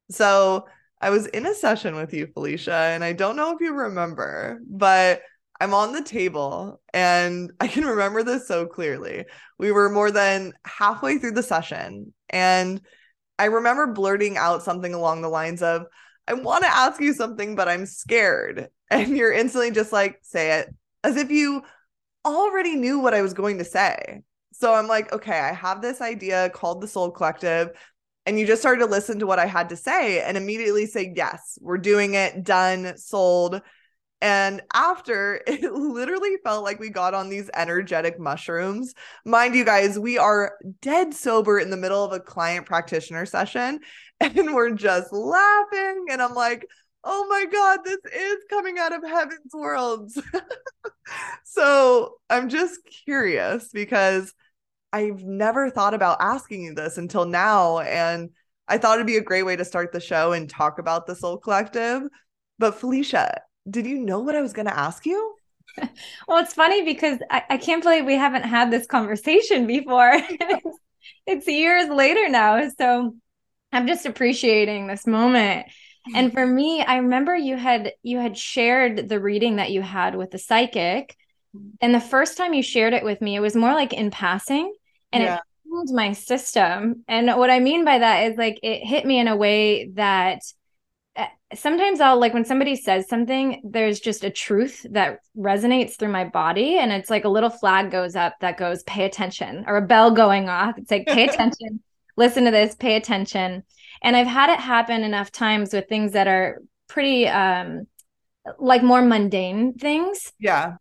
So 0.09 0.65
I 0.99 1.11
was 1.11 1.27
in 1.27 1.45
a 1.45 1.53
session 1.53 1.95
with 1.95 2.13
you, 2.13 2.27
Felicia, 2.33 2.73
and 2.73 3.03
I 3.03 3.13
don't 3.13 3.35
know 3.35 3.53
if 3.53 3.61
you 3.61 3.73
remember, 3.73 4.59
but 4.67 5.21
I'm 5.59 5.73
on 5.73 5.91
the 5.91 6.01
table 6.01 6.81
and 6.93 7.51
I 7.59 7.67
can 7.67 7.85
remember 7.85 8.23
this 8.23 8.47
so 8.47 8.65
clearly. 8.65 9.25
We 9.59 9.71
were 9.71 9.89
more 9.89 10.11
than 10.11 10.53
halfway 10.65 11.19
through 11.19 11.33
the 11.33 11.43
session, 11.43 12.13
and 12.29 12.81
I 13.39 13.45
remember 13.45 13.87
blurting 13.93 14.37
out 14.37 14.63
something 14.63 14.93
along 14.93 15.21
the 15.21 15.29
lines 15.29 15.61
of, 15.61 15.85
I 16.27 16.33
want 16.33 16.63
to 16.63 16.69
ask 16.69 16.99
you 17.01 17.13
something, 17.13 17.55
but 17.55 17.67
I'm 17.67 17.85
scared. 17.85 18.69
And 18.89 19.17
you're 19.17 19.33
instantly 19.33 19.71
just 19.71 19.91
like, 19.91 20.19
say 20.21 20.59
it 20.59 20.73
as 21.03 21.17
if 21.17 21.29
you 21.29 21.61
already 22.23 22.77
knew 22.77 22.99
what 22.99 23.13
I 23.13 23.21
was 23.21 23.33
going 23.33 23.57
to 23.57 23.65
say. 23.65 24.21
So 24.53 24.73
I'm 24.73 24.87
like, 24.87 25.11
okay, 25.11 25.37
I 25.37 25.51
have 25.51 25.81
this 25.81 25.99
idea 25.99 26.49
called 26.51 26.79
the 26.79 26.87
Soul 26.87 27.11
Collective. 27.11 27.71
And 28.25 28.39
you 28.39 28.47
just 28.47 28.61
started 28.61 28.85
to 28.85 28.89
listen 28.89 29.19
to 29.19 29.27
what 29.27 29.39
I 29.39 29.45
had 29.45 29.69
to 29.69 29.75
say 29.75 30.21
and 30.21 30.37
immediately 30.37 30.85
say, 30.85 31.11
yes, 31.15 31.57
we're 31.61 31.77
doing 31.77 32.13
it, 32.13 32.43
done, 32.43 32.97
sold. 32.97 33.61
And 34.21 34.61
after 34.73 35.41
it 35.47 35.63
literally 35.71 36.37
felt 36.43 36.63
like 36.63 36.79
we 36.79 36.89
got 36.89 37.13
on 37.13 37.29
these 37.29 37.49
energetic 37.53 38.19
mushrooms. 38.19 38.93
Mind 39.25 39.55
you 39.55 39.63
guys, 39.63 39.99
we 39.99 40.17
are 40.17 40.57
dead 40.81 41.13
sober 41.13 41.59
in 41.59 41.69
the 41.69 41.77
middle 41.77 42.03
of 42.03 42.13
a 42.13 42.19
client 42.19 42.65
practitioner 42.65 43.25
session 43.25 43.79
and 44.21 44.53
we're 44.53 44.71
just 44.71 45.11
laughing. 45.13 46.05
And 46.09 46.21
I'm 46.21 46.33
like, 46.33 46.67
oh 47.03 47.25
my 47.29 47.45
God, 47.45 47.79
this 47.85 47.99
is 48.13 48.37
coming 48.49 48.77
out 48.77 48.93
of 48.93 49.03
heaven's 49.03 49.53
worlds. 49.53 50.21
so 51.43 52.15
I'm 52.29 52.49
just 52.49 52.79
curious 53.05 53.69
because 53.73 54.33
I've 54.91 55.23
never 55.23 55.69
thought 55.69 55.93
about 55.93 56.17
asking 56.19 56.63
you 56.63 56.73
this 56.73 56.97
until 56.97 57.25
now. 57.25 57.79
And 57.79 58.31
I 58.67 58.77
thought 58.77 58.95
it'd 58.95 59.07
be 59.07 59.17
a 59.17 59.21
great 59.21 59.43
way 59.43 59.55
to 59.55 59.65
start 59.65 59.91
the 59.91 59.99
show 59.99 60.33
and 60.33 60.49
talk 60.49 60.79
about 60.79 61.07
the 61.07 61.15
Soul 61.15 61.37
Collective. 61.37 62.03
But 62.59 62.75
Felicia, 62.75 63.41
did 63.69 63.85
you 63.85 63.99
know 63.99 64.19
what 64.19 64.35
I 64.35 64.41
was 64.41 64.53
going 64.53 64.65
to 64.67 64.77
ask 64.77 65.05
you? 65.05 65.35
well, 66.27 66.43
it's 66.43 66.53
funny 66.53 66.83
because 66.83 67.19
I, 67.29 67.43
I, 67.51 67.57
can't 67.57 67.83
believe 67.83 68.05
we 68.05 68.15
haven't 68.15 68.43
had 68.43 68.71
this 68.71 68.87
conversation 68.87 69.67
before. 69.67 70.11
it's, 70.13 70.79
it's 71.25 71.47
years 71.47 71.87
later 71.89 72.29
now. 72.29 72.67
So 72.77 73.15
I'm 73.77 73.85
just 73.85 74.07
appreciating 74.07 74.87
this 74.87 75.05
moment. 75.05 75.67
Hmm. 76.07 76.15
And 76.15 76.33
for 76.33 76.45
me, 76.45 76.81
I 76.81 76.97
remember 76.97 77.35
you 77.35 77.57
had 77.57 77.93
you 78.01 78.17
had 78.17 78.35
shared 78.35 79.07
the 79.07 79.19
reading 79.19 79.57
that 79.57 79.69
you 79.69 79.83
had 79.83 80.15
with 80.15 80.31
the 80.31 80.39
psychic. 80.39 81.15
Hmm. 81.53 81.69
And 81.79 81.93
the 81.93 81.99
first 81.99 82.37
time 82.37 82.55
you 82.55 82.63
shared 82.63 82.93
it 82.93 83.03
with 83.03 83.21
me, 83.21 83.35
it 83.35 83.39
was 83.39 83.55
more 83.55 83.73
like 83.73 83.93
in 83.93 84.09
passing 84.09 84.73
and 85.11 85.23
yeah. 85.23 85.35
it 85.35 85.41
changed 85.69 85.93
my 85.93 86.13
system. 86.13 87.03
And 87.07 87.27
what 87.37 87.51
I 87.51 87.59
mean 87.59 87.85
by 87.85 87.99
that 87.99 88.31
is 88.31 88.37
like 88.37 88.59
it 88.63 88.83
hit 88.83 89.05
me 89.05 89.19
in 89.19 89.27
a 89.27 89.35
way 89.35 89.89
that 89.89 90.39
eh, 91.15 91.27
sometimes 91.53 92.01
I'll 92.01 92.19
like 92.19 92.33
when 92.33 92.45
somebody 92.45 92.77
says 92.77 93.07
something, 93.07 93.61
there's 93.63 93.99
just 93.99 94.23
a 94.23 94.31
truth 94.31 94.87
that 94.89 95.19
resonates 95.37 95.99
through 95.99 96.11
my 96.11 96.23
body. 96.23 96.79
And 96.79 96.91
it's 96.91 97.11
like 97.11 97.25
a 97.25 97.29
little 97.29 97.51
flag 97.51 97.91
goes 97.91 98.15
up 98.15 98.37
that 98.41 98.57
goes, 98.57 98.81
pay 98.83 99.05
attention, 99.05 99.65
or 99.67 99.77
a 99.77 99.85
bell 99.85 100.09
going 100.09 100.49
off. 100.49 100.79
It's 100.79 100.89
like, 100.89 101.05
pay 101.05 101.27
attention, 101.27 101.81
listen 102.17 102.45
to 102.45 102.51
this, 102.51 102.75
pay 102.75 102.95
attention. 102.95 103.63
And 104.03 104.15
I've 104.15 104.27
had 104.27 104.49
it 104.49 104.59
happen 104.59 105.03
enough 105.03 105.31
times 105.31 105.73
with 105.73 105.87
things 105.87 106.11
that 106.13 106.27
are 106.27 106.61
pretty 106.87 107.27
um 107.27 107.87
like 108.59 108.83
more 108.83 109.01
mundane 109.01 109.73
things. 109.73 110.31
Yeah 110.39 110.75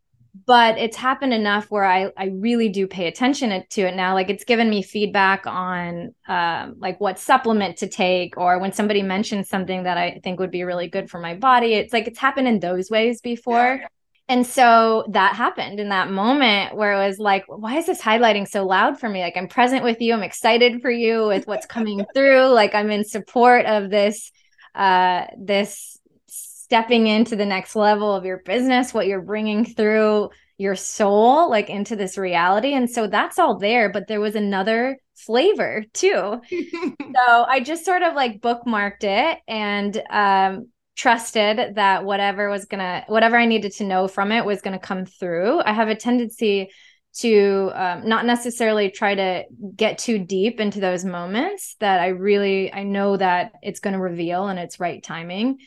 but 0.45 0.77
it's 0.79 0.97
happened 0.97 1.33
enough 1.33 1.71
where 1.71 1.85
I 1.85 2.11
I 2.17 2.27
really 2.27 2.69
do 2.69 2.87
pay 2.87 3.07
attention 3.07 3.65
to 3.71 3.83
it 3.83 3.95
now. 3.95 4.15
Like 4.15 4.29
it's 4.29 4.45
given 4.45 4.69
me 4.69 4.83
feedback 4.83 5.47
on 5.47 6.15
um, 6.29 6.77
like 6.79 7.01
what 7.01 7.19
supplement 7.19 7.79
to 7.79 7.89
take, 7.89 8.37
or 8.37 8.59
when 8.59 8.73
somebody 8.73 9.03
mentions 9.03 9.49
something 9.49 9.85
that 9.85 9.97
I 9.97 10.21
think 10.23 10.41
would 10.41 10.51
be 10.51 10.65
really 10.65 10.89
good 10.89 11.09
for 11.09 11.21
my 11.21 11.35
body. 11.35 11.75
It's 11.75 11.93
like 11.93 12.07
it's 12.07 12.19
happened 12.19 12.49
in 12.49 12.61
those 12.61 12.91
ways 12.91 13.21
before. 13.21 13.79
Yeah. 13.81 13.89
And 14.29 14.45
so 14.45 15.05
that 15.11 15.37
happened 15.37 15.79
in 15.79 15.91
that 15.91 16.11
moment 16.11 16.75
where 16.75 16.95
it 16.95 17.07
was 17.07 17.19
like, 17.19 17.45
why 17.47 17.77
is 17.77 17.87
this 17.87 18.03
highlighting 18.03 18.49
so 18.49 18.67
loud 18.67 18.99
for 18.99 19.09
me? 19.09 19.21
Like 19.21 19.37
I'm 19.37 19.47
present 19.49 19.85
with 19.85 20.01
you, 20.01 20.15
I'm 20.15 20.23
excited 20.23 20.83
for 20.83 20.91
you 20.91 21.27
with 21.27 21.47
what's 21.47 21.67
coming 21.67 22.05
through. 22.15 22.47
Like 22.49 22.75
I'm 22.75 22.91
in 22.91 23.05
support 23.05 23.67
of 23.67 23.91
this 23.91 24.33
uh 24.75 25.27
this 25.39 25.99
stepping 26.27 27.07
into 27.07 27.37
the 27.37 27.47
next 27.47 27.77
level 27.77 28.13
of 28.13 28.25
your 28.25 28.39
business, 28.39 28.93
what 28.93 29.07
you're 29.07 29.23
bringing 29.23 29.65
through 29.65 30.31
your 30.59 30.75
soul, 30.75 31.49
like 31.49 31.71
into 31.71 31.95
this 31.95 32.19
reality. 32.19 32.75
And 32.75 32.91
so 32.91 33.07
that's 33.07 33.39
all 33.39 33.59
there. 33.59 33.93
But 33.93 34.09
there 34.09 34.21
was 34.21 34.35
another 34.35 34.99
flavor 35.15 35.85
too. 35.93 36.41
so 36.51 37.45
I 37.49 37.61
just 37.61 37.85
sort 37.85 38.03
of 38.03 38.15
like 38.15 38.41
bookmarked 38.41 39.05
it 39.05 39.39
and 39.47 40.03
um, 40.11 40.69
trusted 40.97 41.77
that 41.77 42.05
whatever 42.05 42.49
was 42.49 42.65
gonna, 42.65 43.05
whatever 43.07 43.37
I 43.37 43.47
needed 43.47 43.73
to 43.75 43.85
know 43.85 44.09
from 44.09 44.33
it 44.33 44.45
was 44.45 44.63
gonna 44.63 44.79
come 44.79 45.05
through. 45.05 45.61
I 45.61 45.73
have 45.73 45.89
a 45.89 45.95
tendency 45.95 46.71
to 47.19 47.71
um, 47.75 48.09
not 48.09 48.27
necessarily 48.27 48.91
try 48.91 49.15
to 49.15 49.45
get 49.75 49.99
too 49.99 50.19
deep 50.19 50.61
into 50.61 50.81
those 50.81 51.05
moments 51.05 51.77
that 51.81 52.01
I 52.01 52.09
really 52.09 52.73
I 52.73 52.83
know 52.83 53.17
that 53.17 53.53
it's 53.63 53.81
to 53.95 54.01
reveal 54.01 54.49
and 54.49 54.59
it's 54.59 54.81
right 54.81 55.03
timing. 55.03 55.59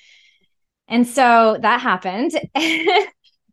And 0.88 1.08
so 1.08 1.58
that 1.62 1.82
happened. 1.82 2.32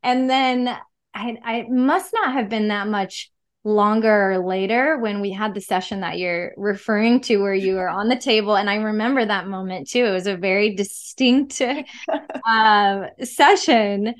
and 0.02 0.28
then 0.30 0.68
I, 1.14 1.36
I 1.42 1.66
must 1.68 2.12
not 2.12 2.32
have 2.32 2.48
been 2.48 2.68
that 2.68 2.88
much 2.88 3.30
longer 3.66 4.30
or 4.30 4.38
later 4.38 4.96
when 4.96 5.20
we 5.20 5.32
had 5.32 5.52
the 5.52 5.60
session 5.60 6.00
that 6.00 6.18
you're 6.18 6.52
referring 6.56 7.20
to 7.20 7.38
where 7.38 7.52
you 7.52 7.74
were 7.74 7.88
on 7.88 8.08
the 8.08 8.16
table. 8.16 8.56
And 8.56 8.70
i 8.70 8.76
remember 8.76 9.26
that 9.26 9.48
moment 9.48 9.90
too. 9.90 10.04
It 10.04 10.12
was 10.12 10.28
a 10.28 10.36
very 10.36 10.76
distinct 10.76 11.60
uh, 11.60 13.06
session. 13.24 14.14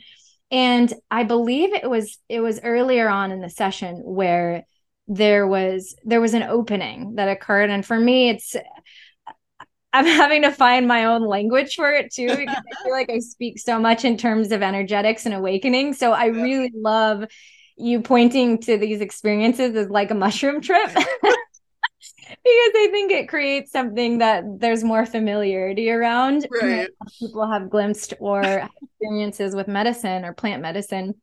And 0.50 0.92
i 1.10 1.22
believe 1.22 1.72
it 1.72 1.88
was 1.88 2.18
it 2.28 2.40
was 2.40 2.60
earlier 2.62 3.08
on 3.08 3.30
in 3.30 3.40
the 3.40 3.50
session 3.50 4.02
where 4.04 4.64
there 5.06 5.46
was 5.46 5.94
there 6.04 6.20
was 6.20 6.34
an 6.34 6.42
opening 6.42 7.14
that 7.14 7.28
occurred. 7.28 7.70
And 7.70 7.86
for 7.86 7.98
me 7.98 8.30
it's 8.30 8.56
I'm 9.92 10.06
having 10.06 10.42
to 10.42 10.50
find 10.50 10.88
my 10.88 11.04
own 11.04 11.24
language 11.24 11.76
for 11.76 11.90
it 11.90 12.12
too 12.12 12.26
because 12.26 12.56
I 12.56 12.84
feel 12.84 12.92
like 12.92 13.10
I 13.10 13.20
speak 13.20 13.60
so 13.60 13.78
much 13.78 14.04
in 14.04 14.16
terms 14.16 14.50
of 14.50 14.60
energetics 14.60 15.24
and 15.24 15.34
awakening. 15.34 15.94
So 15.94 16.12
I 16.12 16.26
really 16.26 16.70
love 16.74 17.24
you 17.76 18.00
pointing 18.00 18.58
to 18.62 18.78
these 18.78 19.00
experiences 19.00 19.74
as 19.76 19.88
like 19.88 20.10
a 20.10 20.14
mushroom 20.14 20.60
trip. 20.60 20.88
because 22.46 22.72
I 22.74 22.88
think 22.90 23.12
it 23.12 23.28
creates 23.28 23.72
something 23.72 24.18
that 24.18 24.44
there's 24.58 24.84
more 24.84 25.06
familiarity 25.06 25.90
around. 25.90 26.46
Right. 26.50 26.88
People 27.18 27.50
have 27.50 27.70
glimpsed 27.70 28.14
or 28.20 28.68
experiences 28.82 29.54
with 29.54 29.68
medicine 29.68 30.24
or 30.24 30.32
plant 30.32 30.62
medicine. 30.62 31.14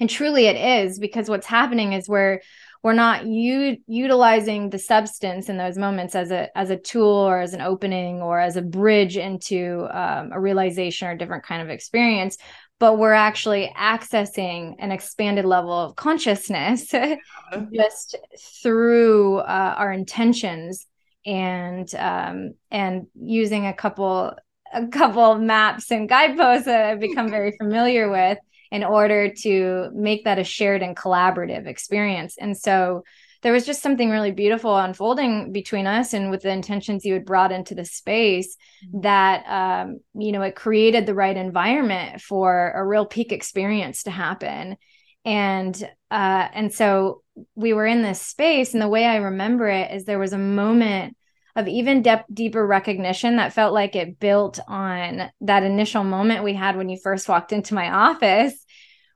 And 0.00 0.08
truly 0.08 0.46
it 0.46 0.56
is 0.56 0.98
because 0.98 1.28
what's 1.28 1.46
happening 1.46 1.92
is 1.92 2.08
we're 2.08 2.40
we're 2.82 2.92
not 2.92 3.26
u- 3.26 3.78
utilizing 3.86 4.68
the 4.68 4.78
substance 4.78 5.48
in 5.48 5.56
those 5.56 5.78
moments 5.78 6.14
as 6.14 6.30
a 6.30 6.56
as 6.56 6.70
a 6.70 6.76
tool 6.76 7.08
or 7.08 7.40
as 7.40 7.54
an 7.54 7.62
opening 7.62 8.20
or 8.20 8.38
as 8.38 8.56
a 8.56 8.62
bridge 8.62 9.16
into 9.16 9.88
um, 9.90 10.30
a 10.32 10.38
realization 10.38 11.08
or 11.08 11.12
a 11.12 11.18
different 11.18 11.44
kind 11.44 11.62
of 11.62 11.70
experience 11.70 12.36
but 12.84 12.98
we're 12.98 13.14
actually 13.14 13.72
accessing 13.78 14.74
an 14.78 14.92
expanded 14.92 15.46
level 15.46 15.72
of 15.72 15.96
consciousness 15.96 16.92
just 17.72 18.14
through 18.62 19.38
uh, 19.38 19.74
our 19.78 19.90
intentions 19.90 20.86
and 21.24 21.94
um, 21.94 22.52
and 22.70 23.06
using 23.14 23.66
a 23.66 23.72
couple 23.72 24.34
a 24.74 24.86
couple 24.88 25.36
maps 25.36 25.90
and 25.90 26.10
guideposts 26.10 26.66
that 26.66 26.84
I've 26.84 27.00
become 27.00 27.30
very 27.30 27.52
familiar 27.56 28.10
with 28.10 28.36
in 28.70 28.84
order 28.84 29.32
to 29.32 29.88
make 29.94 30.24
that 30.24 30.38
a 30.38 30.44
shared 30.44 30.82
and 30.82 30.94
collaborative 30.94 31.66
experience. 31.66 32.36
And 32.36 32.54
so 32.54 33.04
there 33.44 33.52
was 33.52 33.66
just 33.66 33.82
something 33.82 34.10
really 34.10 34.32
beautiful 34.32 34.76
unfolding 34.76 35.52
between 35.52 35.86
us 35.86 36.14
and 36.14 36.30
with 36.30 36.42
the 36.42 36.50
intentions 36.50 37.04
you 37.04 37.12
had 37.12 37.26
brought 37.26 37.52
into 37.52 37.74
the 37.74 37.84
space 37.84 38.56
mm-hmm. 38.86 39.02
that 39.02 39.44
um, 39.46 40.00
you 40.14 40.32
know 40.32 40.42
it 40.42 40.56
created 40.56 41.06
the 41.06 41.14
right 41.14 41.36
environment 41.36 42.20
for 42.20 42.72
a 42.74 42.84
real 42.84 43.06
peak 43.06 43.30
experience 43.30 44.02
to 44.02 44.10
happen 44.10 44.76
and 45.24 45.88
uh, 46.10 46.48
and 46.52 46.72
so 46.72 47.22
we 47.54 47.72
were 47.72 47.86
in 47.86 48.02
this 48.02 48.20
space 48.20 48.72
and 48.72 48.82
the 48.82 48.88
way 48.88 49.04
i 49.04 49.16
remember 49.16 49.68
it 49.68 49.92
is 49.92 50.04
there 50.04 50.18
was 50.18 50.32
a 50.32 50.38
moment 50.38 51.16
of 51.56 51.68
even 51.68 52.02
de- 52.02 52.24
deeper 52.32 52.66
recognition 52.66 53.36
that 53.36 53.52
felt 53.52 53.72
like 53.72 53.94
it 53.94 54.18
built 54.18 54.58
on 54.66 55.30
that 55.42 55.62
initial 55.62 56.02
moment 56.02 56.42
we 56.42 56.54
had 56.54 56.76
when 56.76 56.88
you 56.88 56.98
first 57.00 57.28
walked 57.28 57.52
into 57.52 57.74
my 57.74 57.90
office 57.90 58.63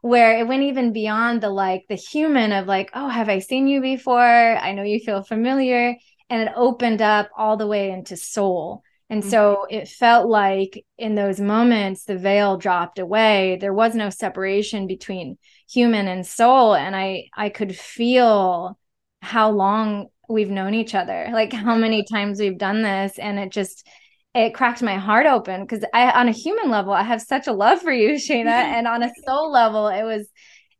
where 0.09 0.39
it 0.39 0.49
went 0.49 0.63
even 0.63 0.93
beyond 0.93 1.41
the 1.43 1.51
like 1.51 1.85
the 1.89 1.95
human 1.95 2.53
of 2.53 2.67
like 2.67 2.91
oh 2.95 3.09
have 3.09 3.29
i 3.29 3.39
seen 3.39 3.69
you 3.69 3.81
before? 3.81 4.21
I 4.21 4.73
know 4.73 4.83
you 4.83 5.01
feel 5.01 5.23
familiar. 5.23 5.97
And 6.31 6.43
it 6.43 6.53
opened 6.57 7.01
up 7.01 7.31
all 7.37 7.57
the 7.57 7.67
way 7.67 7.91
into 7.91 8.17
soul. 8.17 8.83
And 9.11 9.23
mm-hmm. 9.23 9.31
so 9.31 9.67
it 9.71 9.89
felt 9.89 10.29
like 10.29 10.85
in 10.99 11.15
those 11.15 11.41
moments 11.41 12.05
the 12.05 12.19
veil 12.19 12.59
dropped 12.59 12.99
away. 12.99 13.57
There 13.61 13.73
was 13.73 13.95
no 13.95 14.11
separation 14.11 14.87
between 14.87 15.39
human 15.71 16.09
and 16.09 16.27
soul. 16.27 16.75
And 16.75 16.97
i 16.97 17.25
i 17.37 17.49
could 17.49 17.77
feel 17.77 18.79
how 19.21 19.51
long 19.51 20.09
we've 20.29 20.51
known 20.51 20.75
each 20.75 20.95
other 20.95 21.29
like 21.33 21.53
how 21.53 21.75
many 21.75 22.05
times 22.05 22.41
we've 22.41 22.59
done 22.59 22.83
this. 22.83 23.19
And 23.19 23.39
it 23.39 23.51
just 23.51 23.87
it 24.35 24.55
cracked 24.55 24.83
my 24.83 24.97
heart 24.97 25.27
open 25.27 25.63
because 25.63 25.85
I 25.93 26.11
on 26.11 26.29
a 26.29 26.33
human 26.33 26.71
level 26.71 26.93
I 26.93 27.03
have 27.03 27.23
such 27.23 27.47
a 27.47 27.53
love 27.53 27.81
for 27.81 27.93
you, 27.93 28.11
Shaina. 28.15 28.47
and 28.47 28.87
on 28.87 29.03
a 29.03 29.11
soul 29.27 29.51
level, 29.51 29.89
it 29.89 30.03
was 30.03 30.29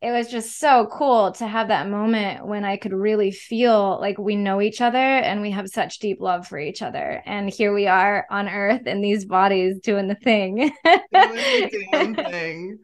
it 0.01 0.11
was 0.11 0.31
just 0.31 0.59
so 0.59 0.87
cool 0.89 1.33
to 1.33 1.45
have 1.45 1.67
that 1.67 1.89
moment 1.89 2.45
when 2.45 2.63
I 2.63 2.77
could 2.77 2.93
really 2.93 3.31
feel 3.31 3.99
like 3.99 4.17
we 4.17 4.37
know 4.37 4.61
each 4.61 4.79
other 4.79 4.97
and 4.97 5.41
we 5.41 5.51
have 5.51 5.67
such 5.67 5.99
deep 5.99 6.21
love 6.21 6.47
for 6.47 6.57
each 6.57 6.81
other. 6.81 7.21
And 7.25 7.49
here 7.49 7.73
we 7.73 7.85
are 7.87 8.25
on 8.31 8.47
earth 8.47 8.87
in 8.87 9.01
these 9.01 9.25
bodies 9.25 9.81
doing 9.81 10.07
the 10.07 10.15
thing. 10.15 10.55
doing 10.55 11.03
the 11.11 11.87
damn 11.91 12.15
thing. 12.15 12.79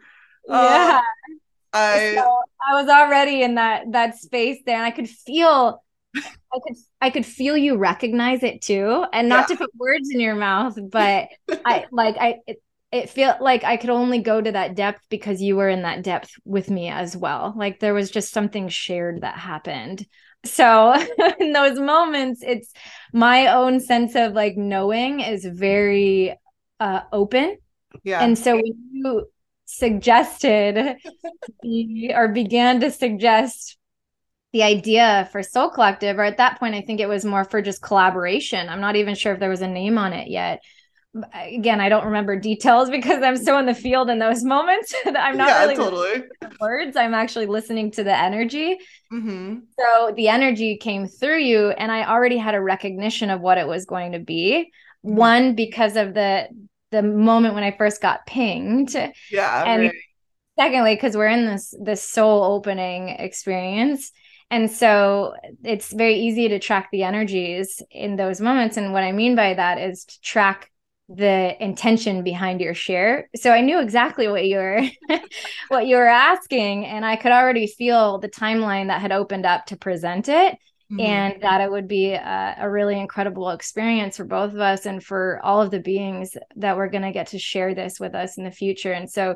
Yeah. 0.50 1.00
Uh, 1.00 1.77
I 1.77 2.15
so 2.15 2.39
I 2.69 2.81
was 2.81 2.89
already 2.89 3.43
in 3.43 3.55
that 3.55 3.91
that 3.91 4.17
space 4.17 4.60
there 4.65 4.75
and 4.75 4.86
I 4.86 4.91
could 4.91 5.10
feel 5.10 5.81
I 6.15 6.60
could 6.65 6.77
I 7.01 7.10
could 7.10 7.25
feel 7.25 7.57
you 7.57 7.77
recognize 7.77 8.43
it 8.43 8.62
too 8.62 9.05
and 9.12 9.27
not 9.29 9.50
yeah. 9.50 9.55
to 9.55 9.62
put 9.63 9.75
words 9.75 10.10
in 10.12 10.19
your 10.19 10.36
mouth 10.36 10.77
but 10.89 11.27
I 11.65 11.86
like 11.91 12.15
I 12.19 12.36
it, 12.48 12.62
it 12.91 13.10
felt 13.10 13.41
like 13.41 13.65
I 13.65 13.75
could 13.75 13.89
only 13.89 14.19
go 14.19 14.39
to 14.39 14.51
that 14.53 14.75
depth 14.75 15.01
because 15.10 15.41
you 15.41 15.57
were 15.57 15.67
in 15.67 15.81
that 15.81 16.01
depth 16.01 16.31
with 16.45 16.69
me 16.69 16.88
as 16.88 17.17
well. 17.17 17.53
Like 17.53 17.81
there 17.81 17.93
was 17.93 18.10
just 18.10 18.31
something 18.31 18.69
shared 18.69 19.22
that 19.22 19.38
happened. 19.38 20.05
So 20.45 20.93
in 21.39 21.51
those 21.51 21.77
moments, 21.77 22.41
it's 22.41 22.72
my 23.12 23.48
own 23.48 23.81
sense 23.81 24.15
of 24.15 24.31
like 24.31 24.55
knowing 24.55 25.19
is 25.19 25.43
very 25.45 26.38
uh, 26.79 27.01
open. 27.12 27.57
Yeah. 28.03 28.22
And 28.22 28.38
so 28.38 28.55
when 28.55 28.77
you 28.93 29.27
suggested 29.65 30.95
or 32.15 32.27
began 32.29 32.79
to 32.79 32.91
suggest 32.91 33.77
the 34.55 34.63
idea 34.63 35.27
for 35.33 35.43
Soul 35.43 35.69
Collective, 35.69 36.17
or 36.17 36.24
at 36.24 36.38
that 36.38 36.59
point, 36.59 36.75
I 36.75 36.81
think 36.81 37.01
it 37.01 37.09
was 37.09 37.25
more 37.25 37.43
for 37.43 37.62
just 37.62 37.81
collaboration. 37.81 38.69
I'm 38.69 38.79
not 38.79 38.95
even 38.95 39.13
sure 39.13 39.33
if 39.33 39.39
there 39.41 39.50
was 39.50 39.62
a 39.62 39.67
name 39.67 39.97
on 39.97 40.13
it 40.13 40.29
yet 40.29 40.62
again 41.33 41.79
i 41.79 41.88
don't 41.88 42.03
remember 42.03 42.38
details 42.38 42.89
because 42.97 43.24
i'm 43.24 43.38
so 43.38 43.57
in 43.57 43.65
the 43.65 43.74
field 43.74 44.09
in 44.09 44.19
those 44.19 44.43
moments 44.55 44.93
that 45.05 45.17
i'm 45.17 45.38
not 45.38 45.47
yeah, 45.47 45.62
really 45.62 45.75
totally 45.77 46.24
words 46.59 46.97
i'm 46.97 47.13
actually 47.13 47.45
listening 47.45 47.89
to 47.89 48.03
the 48.03 48.13
energy 48.13 48.77
mm-hmm. 49.13 49.59
so 49.79 50.13
the 50.17 50.27
energy 50.27 50.75
came 50.75 51.07
through 51.07 51.39
you 51.39 51.69
and 51.69 51.89
i 51.89 52.05
already 52.05 52.35
had 52.35 52.53
a 52.53 52.62
recognition 52.62 53.29
of 53.29 53.39
what 53.39 53.57
it 53.57 53.65
was 53.65 53.85
going 53.85 54.12
to 54.12 54.19
be 54.19 54.69
mm-hmm. 55.05 55.15
one 55.15 55.55
because 55.55 55.95
of 55.95 56.13
the 56.13 56.50
the 56.91 57.01
moment 57.01 57.53
when 57.53 57.63
i 57.63 57.71
first 57.71 58.01
got 58.01 58.25
pinged 58.25 58.93
yeah 59.31 59.63
and 59.65 59.83
right. 59.83 59.93
secondly 60.59 60.95
because 60.95 61.15
we're 61.15 61.27
in 61.27 61.45
this 61.45 61.74
this 61.81 62.03
soul 62.03 62.43
opening 62.43 63.07
experience 63.07 64.12
and 64.51 64.69
so 64.69 65.33
it's 65.63 65.91
very 65.91 66.15
easy 66.15 66.47
to 66.49 66.59
track 66.59 66.89
the 66.91 67.03
energies 67.03 67.81
in 67.91 68.15
those 68.15 68.39
moments. 68.41 68.77
And 68.77 68.93
what 68.93 69.03
i 69.03 69.11
mean 69.11 69.35
by 69.35 69.53
that 69.53 69.77
is 69.77 70.05
to 70.05 70.21
track 70.21 70.71
the 71.07 71.55
intention 71.63 72.23
behind 72.23 72.61
your 72.61 72.73
share. 72.73 73.29
So 73.35 73.51
i 73.51 73.61
knew 73.61 73.79
exactly 73.79 74.27
what 74.27 74.45
you 74.45 74.57
were 74.57 74.81
what 75.69 75.87
you 75.87 75.97
were 75.97 76.07
asking 76.07 76.85
and 76.85 77.05
i 77.05 77.15
could 77.15 77.31
already 77.31 77.67
feel 77.67 78.19
the 78.19 78.29
timeline 78.29 78.87
that 78.87 79.01
had 79.01 79.11
opened 79.11 79.45
up 79.45 79.65
to 79.67 79.77
present 79.77 80.29
it 80.29 80.57
mm-hmm. 80.91 80.99
and 80.99 81.41
that 81.41 81.61
it 81.61 81.71
would 81.71 81.87
be 81.87 82.11
a, 82.11 82.55
a, 82.59 82.69
really 82.69 82.99
incredible 82.99 83.49
experience 83.49 84.17
for 84.17 84.25
both 84.25 84.53
of 84.53 84.59
us 84.59 84.85
and 84.85 85.03
for 85.03 85.39
all 85.43 85.61
of 85.61 85.71
the 85.71 85.79
beings 85.79 86.35
that 86.55 86.77
were 86.77 86.89
going 86.89 87.03
to 87.03 87.11
get 87.11 87.27
to 87.27 87.39
share 87.39 87.73
this 87.73 87.99
with 87.99 88.15
us 88.15 88.37
in 88.37 88.43
the 88.43 88.51
future. 88.51 88.91
And 88.91 89.09
so 89.09 89.35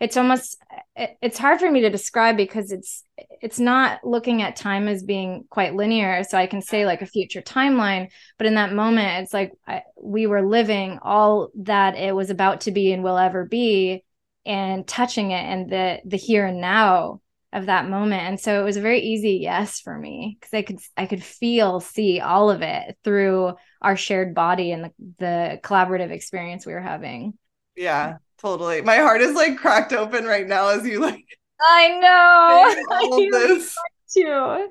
it's 0.00 0.16
almost 0.16 0.56
eh, 0.96 1.08
it's 1.22 1.38
hard 1.38 1.60
for 1.60 1.70
me 1.70 1.82
to 1.82 1.90
describe 1.90 2.36
because 2.36 2.72
it's 2.72 3.04
it's 3.42 3.60
not 3.60 4.00
looking 4.02 4.42
at 4.42 4.56
time 4.56 4.88
as 4.88 5.02
being 5.02 5.44
quite 5.50 5.74
linear. 5.74 6.24
So 6.24 6.38
i 6.38 6.46
can 6.46 6.62
say 6.62 6.86
like 6.86 7.02
a 7.02 7.06
future 7.06 7.42
timeline 7.42 8.10
but 8.38 8.46
in 8.46 8.54
that 8.54 8.72
moment 8.72 9.22
it's 9.22 9.34
like 9.34 9.52
I, 9.68 9.82
we 10.02 10.26
were 10.26 10.46
living 10.46 10.98
all 11.02 11.50
that 11.60 11.96
it 11.96 12.14
was 12.14 12.30
about 12.30 12.62
to 12.62 12.72
be 12.72 12.92
and 12.92 13.04
will 13.04 13.18
ever 13.18 13.44
be 13.44 14.02
and 14.46 14.88
touching 14.88 15.30
it 15.30 15.44
and 15.44 15.70
the 15.70 16.00
the 16.04 16.16
here 16.16 16.46
and 16.46 16.60
now 16.60 17.20
of 17.52 17.66
that 17.66 17.88
moment. 17.88 18.22
And 18.22 18.38
so 18.38 18.60
it 18.60 18.64
was 18.64 18.76
a 18.76 18.80
very 18.80 19.00
easy 19.00 19.40
yes 19.42 19.80
for 19.80 19.96
me 19.98 20.38
because 20.40 20.54
i 20.54 20.62
could 20.62 20.78
i 20.96 21.06
could 21.06 21.22
feel 21.22 21.80
see 21.80 22.20
all 22.20 22.50
of 22.50 22.62
it 22.62 22.96
through 23.04 23.54
our 23.82 23.96
shared 23.96 24.34
body 24.34 24.72
and 24.72 24.84
the, 24.84 24.92
the 25.18 25.60
collaborative 25.62 26.10
experience 26.10 26.64
we 26.64 26.72
were 26.72 26.80
having. 26.80 27.34
Yeah 27.76 28.18
Totally. 28.40 28.80
My 28.82 28.96
heart 28.96 29.20
is 29.20 29.34
like 29.34 29.58
cracked 29.58 29.92
open 29.92 30.24
right 30.24 30.46
now 30.46 30.68
as 30.68 30.86
you 30.86 31.00
like 31.00 31.24
I 31.60 31.98
know. 31.98 32.96
All 32.96 33.24
of 33.26 33.30
this. 33.32 33.76
too. 34.12 34.68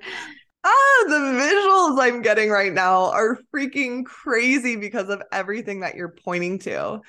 Ah, 0.63 1.03
the 1.07 1.15
visuals 1.15 2.01
I'm 2.01 2.21
getting 2.21 2.49
right 2.49 2.73
now 2.73 3.11
are 3.11 3.39
freaking 3.55 4.05
crazy 4.05 4.75
because 4.75 5.09
of 5.09 5.21
everything 5.31 5.81
that 5.81 5.95
you're 5.95 6.15
pointing 6.23 6.59
to. 6.59 7.01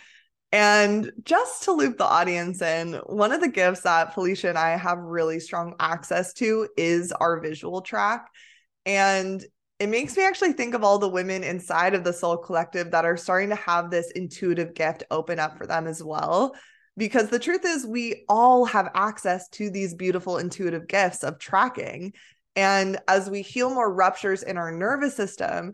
And 0.52 1.10
just 1.24 1.64
to 1.64 1.72
loop 1.72 1.96
the 1.96 2.04
audience 2.04 2.60
in, 2.60 2.94
one 3.06 3.32
of 3.32 3.40
the 3.40 3.48
gifts 3.48 3.82
that 3.82 4.14
Felicia 4.14 4.48
and 4.50 4.58
I 4.58 4.76
have 4.76 4.98
really 4.98 5.40
strong 5.40 5.74
access 5.80 6.32
to 6.34 6.68
is 6.76 7.12
our 7.12 7.40
visual 7.40 7.80
track. 7.80 8.28
And 8.84 9.44
it 9.80 9.88
makes 9.88 10.14
me 10.14 10.24
actually 10.24 10.52
think 10.52 10.74
of 10.74 10.84
all 10.84 10.98
the 10.98 11.08
women 11.08 11.42
inside 11.42 11.94
of 11.94 12.04
the 12.04 12.12
Soul 12.12 12.36
Collective 12.36 12.90
that 12.90 13.06
are 13.06 13.16
starting 13.16 13.48
to 13.48 13.54
have 13.54 13.90
this 13.90 14.10
intuitive 14.10 14.74
gift 14.74 15.04
open 15.10 15.38
up 15.38 15.56
for 15.56 15.66
them 15.66 15.86
as 15.86 16.04
well. 16.04 16.54
Because 16.98 17.30
the 17.30 17.38
truth 17.38 17.64
is, 17.64 17.86
we 17.86 18.26
all 18.28 18.66
have 18.66 18.90
access 18.94 19.48
to 19.50 19.70
these 19.70 19.94
beautiful 19.94 20.36
intuitive 20.36 20.86
gifts 20.86 21.24
of 21.24 21.38
tracking. 21.38 22.12
And 22.54 22.98
as 23.08 23.30
we 23.30 23.40
heal 23.40 23.70
more 23.70 23.90
ruptures 23.90 24.42
in 24.42 24.58
our 24.58 24.70
nervous 24.70 25.16
system, 25.16 25.72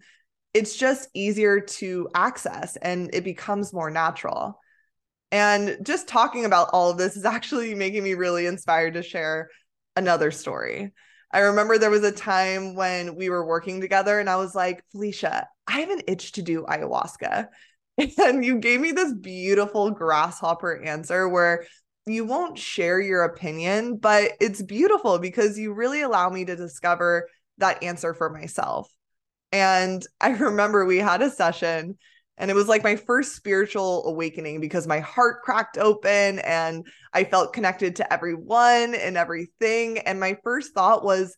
it's 0.55 0.77
just 0.77 1.09
easier 1.13 1.61
to 1.61 2.09
access 2.15 2.77
and 2.77 3.11
it 3.13 3.25
becomes 3.25 3.73
more 3.73 3.91
natural. 3.91 4.61
And 5.33 5.79
just 5.83 6.07
talking 6.07 6.45
about 6.45 6.71
all 6.73 6.91
of 6.91 6.97
this 6.97 7.17
is 7.17 7.25
actually 7.27 7.75
making 7.75 8.05
me 8.05 8.15
really 8.15 8.47
inspired 8.47 8.95
to 8.95 9.03
share 9.03 9.51
another 9.97 10.31
story. 10.31 10.93
I 11.33 11.41
remember 11.41 11.79
there 11.79 11.91
was 11.91 12.05
a 12.05 12.13
time 12.13 12.75
when 12.75 13.17
we 13.17 13.29
were 13.29 13.47
working 13.47 13.81
together 13.81 14.19
and 14.19 14.31
I 14.31 14.37
was 14.37 14.55
like, 14.55 14.85
Felicia, 14.93 15.49
I 15.67 15.81
have 15.81 15.91
an 15.91 16.03
itch 16.07 16.33
to 16.33 16.43
do 16.43 16.65
ayahuasca. 16.65 17.49
And 17.99 18.45
you 18.45 18.59
gave 18.59 18.81
me 18.81 18.93
this 18.93 19.15
beautiful 19.15 19.91
grasshopper 19.91 20.83
answer 20.83 21.27
where 21.27 21.65
you 22.07 22.27
won't 22.27 22.59
share 22.59 23.01
your 23.01 23.25
opinion, 23.25 23.97
but 23.97 24.33
it's 24.39 24.61
beautiful 24.61 25.19
because 25.19 25.59
you 25.59 25.73
really 25.73 26.03
allow 26.03 26.29
me 26.29 26.45
to 26.45 26.57
discover 26.57 27.29
that 27.57 27.83
answer 27.83 28.13
for 28.13 28.29
myself. 28.29 28.93
And 29.51 30.07
I 30.21 30.29
remember 30.37 30.85
we 30.85 30.99
had 30.99 31.23
a 31.23 31.31
session 31.31 31.97
and 32.39 32.51
it 32.51 32.55
was 32.55 32.69
like 32.69 32.85
my 32.85 32.97
first 32.97 33.35
spiritual 33.35 34.07
awakening 34.07 34.61
because 34.61 34.87
my 34.87 35.01
heart 35.01 35.43
cracked 35.43 35.79
open 35.79 36.39
and 36.41 36.87
I 37.13 37.25
felt 37.25 37.55
connected 37.55 37.97
to 37.97 38.13
everyone 38.13 38.95
and 38.95 39.17
everything. 39.17 39.99
And 39.99 40.21
my 40.21 40.37
first 40.45 40.75
thought 40.75 41.05
was, 41.05 41.37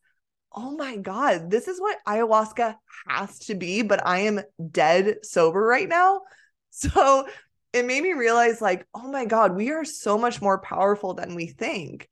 oh 0.52 0.72
my 0.72 0.96
God, 0.96 1.50
this 1.50 1.68
is 1.68 1.80
what 1.80 1.98
ayahuasca 2.06 2.74
has 3.06 3.38
to 3.40 3.54
be, 3.54 3.82
but 3.82 4.04
I 4.04 4.20
am 4.20 4.40
dead 4.70 5.18
sober 5.22 5.60
right 5.60 5.88
now. 5.88 6.22
So 6.70 7.26
it 7.72 7.86
made 7.86 8.02
me 8.02 8.12
realize, 8.12 8.60
like, 8.60 8.86
oh 8.94 9.10
my 9.10 9.24
God, 9.24 9.56
we 9.56 9.70
are 9.70 9.84
so 9.84 10.16
much 10.16 10.40
more 10.40 10.60
powerful 10.60 11.14
than 11.14 11.34
we 11.34 11.46
think. 11.46 12.08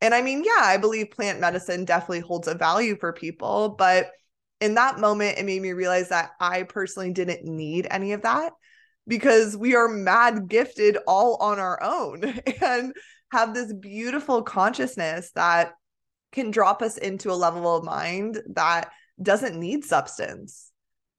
And 0.00 0.14
I 0.14 0.22
mean, 0.22 0.42
yeah, 0.44 0.60
I 0.62 0.78
believe 0.78 1.10
plant 1.10 1.40
medicine 1.40 1.84
definitely 1.84 2.20
holds 2.20 2.48
a 2.48 2.54
value 2.54 2.96
for 2.98 3.12
people, 3.12 3.70
but 3.70 4.10
in 4.60 4.74
that 4.74 4.98
moment, 4.98 5.38
it 5.38 5.44
made 5.44 5.62
me 5.62 5.72
realize 5.72 6.08
that 6.08 6.30
I 6.40 6.62
personally 6.62 7.12
didn't 7.12 7.44
need 7.44 7.86
any 7.90 8.12
of 8.12 8.22
that 8.22 8.52
because 9.06 9.56
we 9.56 9.74
are 9.74 9.88
mad 9.88 10.48
gifted 10.48 10.98
all 11.06 11.36
on 11.36 11.58
our 11.58 11.82
own 11.82 12.24
and 12.62 12.94
have 13.32 13.54
this 13.54 13.72
beautiful 13.72 14.42
consciousness 14.42 15.30
that 15.34 15.74
can 16.32 16.50
drop 16.50 16.82
us 16.82 16.96
into 16.96 17.30
a 17.30 17.34
level 17.34 17.76
of 17.76 17.84
mind 17.84 18.40
that 18.54 18.90
doesn't 19.22 19.58
need 19.58 19.84
substance. 19.84 20.70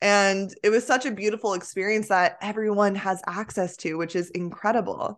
And 0.02 0.54
it 0.64 0.70
was 0.70 0.86
such 0.86 1.06
a 1.06 1.12
beautiful 1.12 1.54
experience 1.54 2.10
that 2.10 2.38
everyone 2.42 2.94
has 2.96 3.22
access 3.26 3.76
to, 3.78 3.96
which 3.96 4.16
is 4.16 4.30
incredible. 4.30 5.18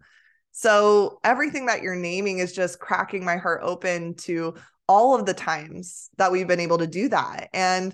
So, 0.51 1.19
everything 1.23 1.67
that 1.67 1.83
you're 1.83 1.95
naming 1.95 2.39
is 2.39 2.53
just 2.53 2.79
cracking 2.79 3.23
my 3.23 3.37
heart 3.37 3.61
open 3.61 4.15
to 4.15 4.55
all 4.87 5.15
of 5.15 5.25
the 5.25 5.33
times 5.33 6.09
that 6.17 6.31
we've 6.31 6.47
been 6.47 6.59
able 6.59 6.79
to 6.79 6.87
do 6.87 7.09
that. 7.09 7.49
And 7.53 7.93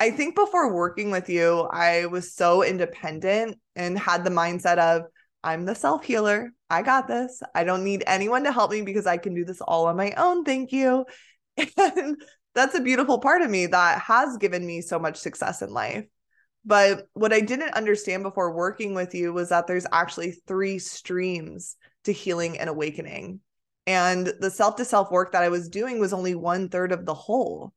I 0.00 0.10
think 0.10 0.34
before 0.34 0.72
working 0.72 1.10
with 1.10 1.28
you, 1.28 1.68
I 1.70 2.06
was 2.06 2.34
so 2.34 2.64
independent 2.64 3.58
and 3.76 3.98
had 3.98 4.24
the 4.24 4.30
mindset 4.30 4.78
of, 4.78 5.02
I'm 5.44 5.66
the 5.66 5.74
self 5.74 6.04
healer. 6.04 6.52
I 6.70 6.82
got 6.82 7.06
this. 7.06 7.42
I 7.54 7.64
don't 7.64 7.84
need 7.84 8.02
anyone 8.06 8.44
to 8.44 8.52
help 8.52 8.70
me 8.70 8.80
because 8.80 9.06
I 9.06 9.18
can 9.18 9.34
do 9.34 9.44
this 9.44 9.60
all 9.60 9.86
on 9.86 9.96
my 9.96 10.12
own. 10.12 10.44
Thank 10.44 10.72
you. 10.72 11.04
And 11.76 12.16
that's 12.54 12.74
a 12.74 12.80
beautiful 12.80 13.18
part 13.18 13.42
of 13.42 13.50
me 13.50 13.66
that 13.66 14.00
has 14.00 14.36
given 14.38 14.66
me 14.66 14.80
so 14.80 14.98
much 14.98 15.16
success 15.16 15.62
in 15.62 15.70
life. 15.72 16.06
But 16.64 17.06
what 17.12 17.32
I 17.32 17.40
didn't 17.40 17.74
understand 17.74 18.22
before 18.22 18.54
working 18.54 18.94
with 18.94 19.14
you 19.14 19.32
was 19.32 19.50
that 19.50 19.66
there's 19.66 19.86
actually 19.92 20.32
three 20.46 20.78
streams 20.78 21.76
to 22.04 22.12
healing 22.12 22.58
and 22.58 22.68
awakening. 22.68 23.40
And 23.86 24.32
the 24.40 24.50
self 24.50 24.76
to 24.76 24.84
self 24.84 25.10
work 25.10 25.32
that 25.32 25.42
I 25.42 25.48
was 25.48 25.68
doing 25.68 26.00
was 26.00 26.12
only 26.12 26.34
one 26.34 26.68
third 26.68 26.92
of 26.92 27.06
the 27.06 27.14
whole. 27.14 27.72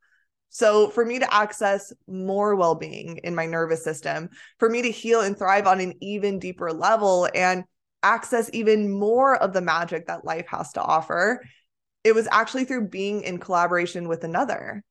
So, 0.54 0.88
for 0.88 1.04
me 1.04 1.18
to 1.18 1.34
access 1.34 1.92
more 2.08 2.56
well 2.56 2.76
being 2.76 3.18
in 3.24 3.34
my 3.34 3.48
nervous 3.48 3.84
system, 3.84 4.30
for 4.60 4.70
me 4.70 4.84
to 4.84 4.92
heal 4.92 5.22
and 5.22 5.36
thrive 5.36 5.66
on 5.66 5.80
an 5.82 5.96
even 6.00 6.38
deeper 6.38 6.72
level 6.72 7.28
and 7.34 7.64
access 8.04 8.52
even 8.54 8.92
more 8.92 9.36
of 9.36 9.52
the 9.52 9.62
magic 9.62 10.06
that 10.06 10.26
life 10.26 10.46
has 10.50 10.72
to 10.74 10.82
offer, 10.82 11.44
it 12.04 12.14
was 12.14 12.28
actually 12.32 12.66
through 12.66 12.90
being 12.90 13.24
in 13.24 13.40
collaboration 13.40 14.08
with 14.08 14.24
another. 14.24 14.84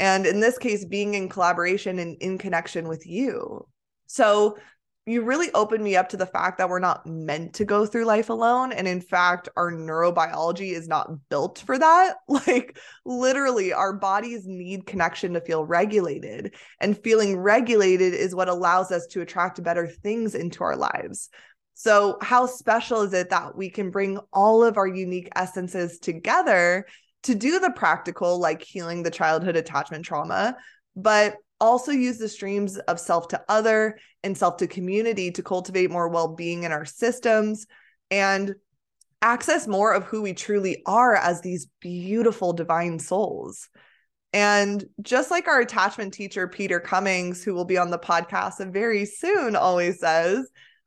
And 0.00 0.26
in 0.26 0.40
this 0.40 0.58
case, 0.58 0.84
being 0.84 1.14
in 1.14 1.28
collaboration 1.28 2.00
and 2.00 2.16
in 2.20 2.36
connection 2.36 2.88
with 2.88 3.06
you. 3.06 3.68
So 4.08 4.58
you 5.06 5.22
really 5.22 5.52
opened 5.52 5.84
me 5.84 5.96
up 5.96 6.08
to 6.08 6.16
the 6.16 6.24
fact 6.24 6.56
that 6.56 6.68
we're 6.68 6.78
not 6.78 7.06
meant 7.06 7.54
to 7.54 7.66
go 7.66 7.84
through 7.84 8.06
life 8.06 8.30
alone. 8.30 8.72
And 8.72 8.88
in 8.88 9.02
fact, 9.02 9.50
our 9.54 9.70
neurobiology 9.70 10.72
is 10.72 10.88
not 10.88 11.10
built 11.28 11.62
for 11.64 11.78
that. 11.78 12.16
Like, 12.28 12.78
literally, 13.04 13.72
our 13.72 13.92
bodies 13.92 14.46
need 14.46 14.86
connection 14.86 15.34
to 15.34 15.40
feel 15.40 15.64
regulated. 15.64 16.54
And 16.80 16.98
feeling 16.98 17.36
regulated 17.36 18.14
is 18.14 18.34
what 18.34 18.48
allows 18.48 18.90
us 18.90 19.06
to 19.08 19.20
attract 19.20 19.62
better 19.62 19.86
things 19.86 20.34
into 20.34 20.64
our 20.64 20.76
lives. 20.76 21.28
So, 21.74 22.18
how 22.22 22.46
special 22.46 23.02
is 23.02 23.12
it 23.12 23.30
that 23.30 23.56
we 23.56 23.70
can 23.70 23.90
bring 23.90 24.18
all 24.32 24.64
of 24.64 24.78
our 24.78 24.86
unique 24.86 25.28
essences 25.36 25.98
together 25.98 26.86
to 27.24 27.34
do 27.34 27.58
the 27.58 27.70
practical, 27.70 28.38
like 28.38 28.62
healing 28.62 29.02
the 29.02 29.10
childhood 29.10 29.56
attachment 29.56 30.04
trauma, 30.04 30.56
but 30.96 31.36
also 31.64 31.92
use 31.92 32.18
the 32.18 32.28
streams 32.28 32.76
of 32.76 33.00
self 33.00 33.28
to 33.28 33.42
other 33.48 33.98
and 34.22 34.36
self 34.36 34.58
to 34.58 34.66
community 34.66 35.30
to 35.32 35.42
cultivate 35.42 35.90
more 35.90 36.08
well 36.08 36.28
being 36.28 36.62
in 36.64 36.72
our 36.72 36.84
systems 36.84 37.66
and 38.10 38.54
access 39.22 39.66
more 39.66 39.92
of 39.94 40.04
who 40.04 40.20
we 40.20 40.34
truly 40.34 40.82
are 40.84 41.16
as 41.16 41.40
these 41.40 41.66
beautiful 41.80 42.52
divine 42.52 42.98
souls. 42.98 43.68
And 44.34 44.84
just 45.00 45.30
like 45.30 45.48
our 45.48 45.60
attachment 45.60 46.12
teacher, 46.12 46.46
Peter 46.46 46.80
Cummings, 46.80 47.42
who 47.42 47.54
will 47.54 47.64
be 47.64 47.78
on 47.78 47.90
the 47.90 47.98
podcast 47.98 48.54
very 48.72 49.06
soon, 49.06 49.56
always 49.56 50.00
says, 50.00 50.46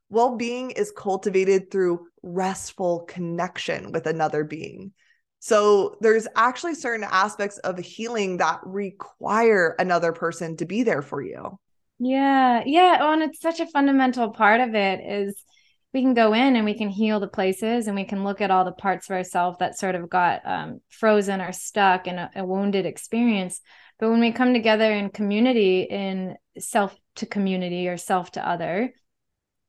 well 0.10 0.36
being 0.36 0.72
is 0.72 0.94
cultivated 0.96 1.72
through 1.72 2.06
restful 2.22 3.06
connection 3.08 3.92
with 3.92 4.06
another 4.06 4.44
being. 4.44 4.92
So 5.40 5.98
there's 6.02 6.28
actually 6.36 6.76
certain 6.76 7.08
aspects 7.10 7.58
of 7.60 7.78
healing 7.78 8.38
that 8.38 8.60
require 8.64 9.76
another 9.80 10.12
person 10.12 10.58
to 10.58 10.66
be 10.66 10.84
there 10.84 11.02
for 11.02 11.22
you. 11.22 11.60
Yeah. 12.00 12.64
Yeah. 12.66 12.98
Oh, 13.02 13.14
and 13.14 13.24
it's 13.24 13.42
such 13.42 13.60
a 13.60 13.68
fundamental 13.68 14.32
part 14.32 14.62
of 14.62 14.76
it 14.76 15.00
is 15.00 15.44
we 15.94 16.02
can 16.02 16.14
go 16.14 16.34
in 16.34 16.56
and 16.56 16.66
we 16.66 16.78
can 16.78 16.90
heal 16.90 17.20
the 17.20 17.28
places 17.28 17.88
and 17.88 17.96
we 17.96 18.04
can 18.04 18.24
look 18.24 18.42
at 18.42 18.52
all 18.52 18.66
the 18.66 18.72
parts 18.72 19.10
of 19.10 19.16
ourselves 19.16 19.58
that 19.60 19.80
sort 19.80 19.96
of 19.96 20.10
got 20.10 20.42
um, 20.46 20.82
frozen 20.90 21.42
or 21.42 21.52
stuck 21.52 22.08
in 22.08 22.18
a, 22.18 22.30
a 22.36 22.46
wounded 22.46 22.86
experience. 22.86 23.62
But 24.00 24.10
when 24.10 24.20
we 24.20 24.32
come 24.32 24.54
together 24.54 24.92
in 24.92 25.10
community, 25.10 25.82
in 25.82 26.36
self 26.60 26.96
to 27.16 27.26
community 27.26 27.88
or 27.88 27.98
self 27.98 28.32
to 28.34 28.48
other, 28.48 28.94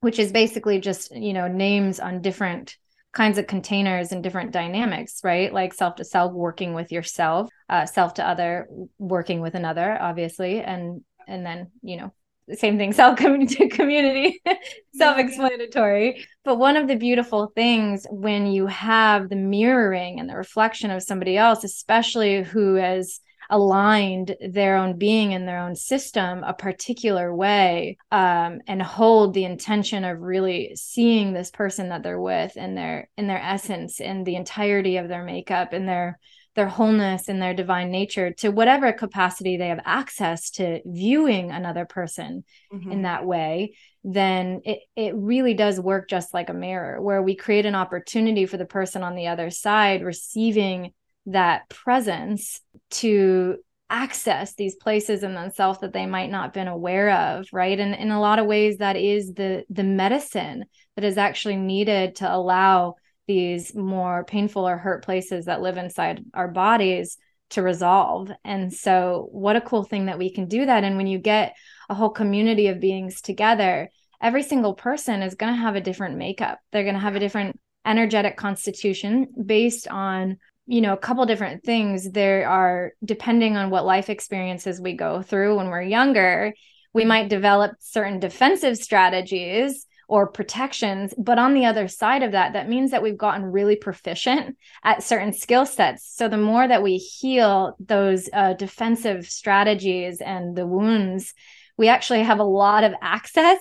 which 0.00 0.18
is 0.18 0.32
basically 0.32 0.80
just, 0.80 1.14
you 1.14 1.32
know, 1.32 1.48
names 1.48 1.98
on 1.98 2.20
different 2.20 2.76
kinds 3.18 3.36
of 3.36 3.48
containers 3.48 4.12
and 4.12 4.22
different 4.22 4.52
dynamics, 4.52 5.22
right? 5.24 5.52
Like 5.52 5.74
self 5.74 5.96
to 5.96 6.04
self, 6.04 6.32
working 6.32 6.72
with 6.72 6.92
yourself, 6.92 7.50
uh, 7.68 7.84
self 7.84 8.14
to 8.14 8.26
other, 8.26 8.68
working 8.96 9.40
with 9.40 9.56
another, 9.56 10.00
obviously, 10.00 10.60
and 10.60 11.02
and 11.26 11.44
then 11.44 11.72
you 11.82 11.96
know 11.96 12.12
same 12.54 12.78
thing 12.78 12.92
self 13.00 13.18
to 13.18 13.68
community 13.70 14.40
self-explanatory. 14.94 16.24
But 16.44 16.58
one 16.58 16.76
of 16.76 16.86
the 16.86 16.94
beautiful 16.94 17.50
things 17.56 18.06
when 18.08 18.46
you 18.46 18.68
have 18.68 19.28
the 19.28 19.36
mirroring 19.36 20.20
and 20.20 20.30
the 20.30 20.36
reflection 20.36 20.92
of 20.92 21.02
somebody 21.02 21.36
else 21.36 21.64
especially 21.64 22.44
who 22.44 22.76
has 22.76 23.18
aligned 23.50 24.36
their 24.40 24.76
own 24.76 24.98
being 24.98 25.32
and 25.32 25.48
their 25.48 25.60
own 25.60 25.74
system 25.74 26.44
a 26.44 26.52
particular 26.52 27.34
way 27.34 27.96
um, 28.12 28.60
and 28.66 28.82
hold 28.82 29.32
the 29.32 29.44
intention 29.44 30.04
of 30.04 30.20
really 30.20 30.72
seeing 30.74 31.32
this 31.32 31.50
person 31.50 31.88
that 31.88 32.02
they're 32.02 32.20
with 32.20 32.56
in 32.56 32.74
their 32.74 33.08
in 33.16 33.26
their 33.26 33.40
essence 33.40 34.00
in 34.00 34.24
the 34.24 34.36
entirety 34.36 34.98
of 34.98 35.08
their 35.08 35.24
makeup 35.24 35.72
and 35.72 35.88
their 35.88 36.18
their 36.54 36.68
wholeness 36.68 37.28
and 37.28 37.40
their 37.40 37.54
divine 37.54 37.90
nature 37.90 38.32
to 38.32 38.50
whatever 38.50 38.92
capacity 38.92 39.56
they 39.56 39.68
have 39.68 39.80
access 39.84 40.50
to 40.50 40.80
viewing 40.84 41.52
another 41.52 41.84
person 41.84 42.44
mm-hmm. 42.72 42.90
in 42.90 43.02
that 43.02 43.24
way 43.24 43.74
then 44.04 44.60
it, 44.64 44.80
it 44.96 45.14
really 45.14 45.54
does 45.54 45.78
work 45.78 46.08
just 46.08 46.34
like 46.34 46.48
a 46.48 46.54
mirror 46.54 47.00
where 47.00 47.22
we 47.22 47.36
create 47.36 47.66
an 47.66 47.74
opportunity 47.74 48.44
for 48.46 48.56
the 48.56 48.64
person 48.64 49.02
on 49.02 49.14
the 49.14 49.28
other 49.28 49.50
side 49.50 50.02
receiving 50.02 50.92
that 51.28 51.68
presence 51.68 52.60
to 52.90 53.56
access 53.90 54.54
these 54.54 54.76
places 54.76 55.22
in 55.22 55.34
themselves 55.34 55.78
that 55.80 55.94
they 55.94 56.04
might 56.04 56.30
not 56.30 56.52
been 56.52 56.68
aware 56.68 57.10
of 57.10 57.46
right? 57.52 57.78
And 57.78 57.94
in 57.94 58.10
a 58.10 58.20
lot 58.20 58.38
of 58.38 58.46
ways 58.46 58.78
that 58.78 58.96
is 58.96 59.32
the 59.34 59.64
the 59.70 59.84
medicine 59.84 60.64
that 60.96 61.04
is 61.04 61.16
actually 61.16 61.56
needed 61.56 62.16
to 62.16 62.32
allow 62.32 62.96
these 63.26 63.74
more 63.74 64.24
painful 64.24 64.68
or 64.68 64.76
hurt 64.76 65.04
places 65.04 65.46
that 65.46 65.62
live 65.62 65.78
inside 65.78 66.24
our 66.34 66.48
bodies 66.48 67.16
to 67.50 67.62
resolve. 67.62 68.30
And 68.44 68.72
so 68.72 69.28
what 69.32 69.56
a 69.56 69.60
cool 69.62 69.84
thing 69.84 70.06
that 70.06 70.18
we 70.18 70.30
can 70.30 70.48
do 70.48 70.66
that. 70.66 70.84
And 70.84 70.98
when 70.98 71.06
you 71.06 71.18
get 71.18 71.54
a 71.88 71.94
whole 71.94 72.10
community 72.10 72.66
of 72.68 72.80
beings 72.80 73.22
together 73.22 73.88
every 74.20 74.42
single 74.42 74.74
person 74.74 75.22
is 75.22 75.34
going 75.34 75.52
to 75.52 75.60
have 75.60 75.76
a 75.76 75.80
different 75.80 76.16
makeup. 76.16 76.58
They're 76.72 76.82
going 76.82 76.94
to 76.94 77.00
have 77.00 77.16
a 77.16 77.20
different 77.20 77.58
energetic 77.84 78.36
constitution 78.36 79.28
based 79.44 79.88
on 79.88 80.38
you 80.68 80.80
know 80.80 80.92
a 80.92 80.98
couple 80.98 81.26
different 81.26 81.64
things. 81.64 82.10
There 82.12 82.48
are 82.48 82.92
depending 83.04 83.56
on 83.56 83.70
what 83.70 83.84
life 83.84 84.08
experiences 84.08 84.80
we 84.80 84.92
go 84.92 85.22
through 85.22 85.56
when 85.56 85.68
we're 85.68 85.82
younger 85.82 86.54
we 86.94 87.04
might 87.04 87.28
develop 87.28 87.72
certain 87.80 88.18
defensive 88.18 88.76
strategies 88.76 89.86
or 90.08 90.26
protections. 90.26 91.12
But 91.18 91.38
on 91.38 91.52
the 91.52 91.66
other 91.66 91.86
side 91.86 92.22
of 92.22 92.32
that 92.32 92.54
that 92.54 92.68
means 92.68 92.90
that 92.90 93.02
we've 93.02 93.16
gotten 93.16 93.44
really 93.44 93.76
proficient 93.76 94.56
at 94.82 95.02
certain 95.02 95.32
skill 95.32 95.66
sets. 95.66 96.10
So 96.16 96.28
the 96.28 96.38
more 96.38 96.66
that 96.66 96.82
we 96.82 96.96
heal 96.96 97.76
those 97.78 98.28
uh, 98.32 98.54
defensive 98.54 99.26
strategies 99.26 100.20
and 100.20 100.56
the 100.56 100.66
wounds 100.66 101.34
we 101.76 101.88
actually 101.88 102.24
have 102.24 102.40
a 102.40 102.44
lot 102.44 102.82
of 102.82 102.92
access 103.00 103.58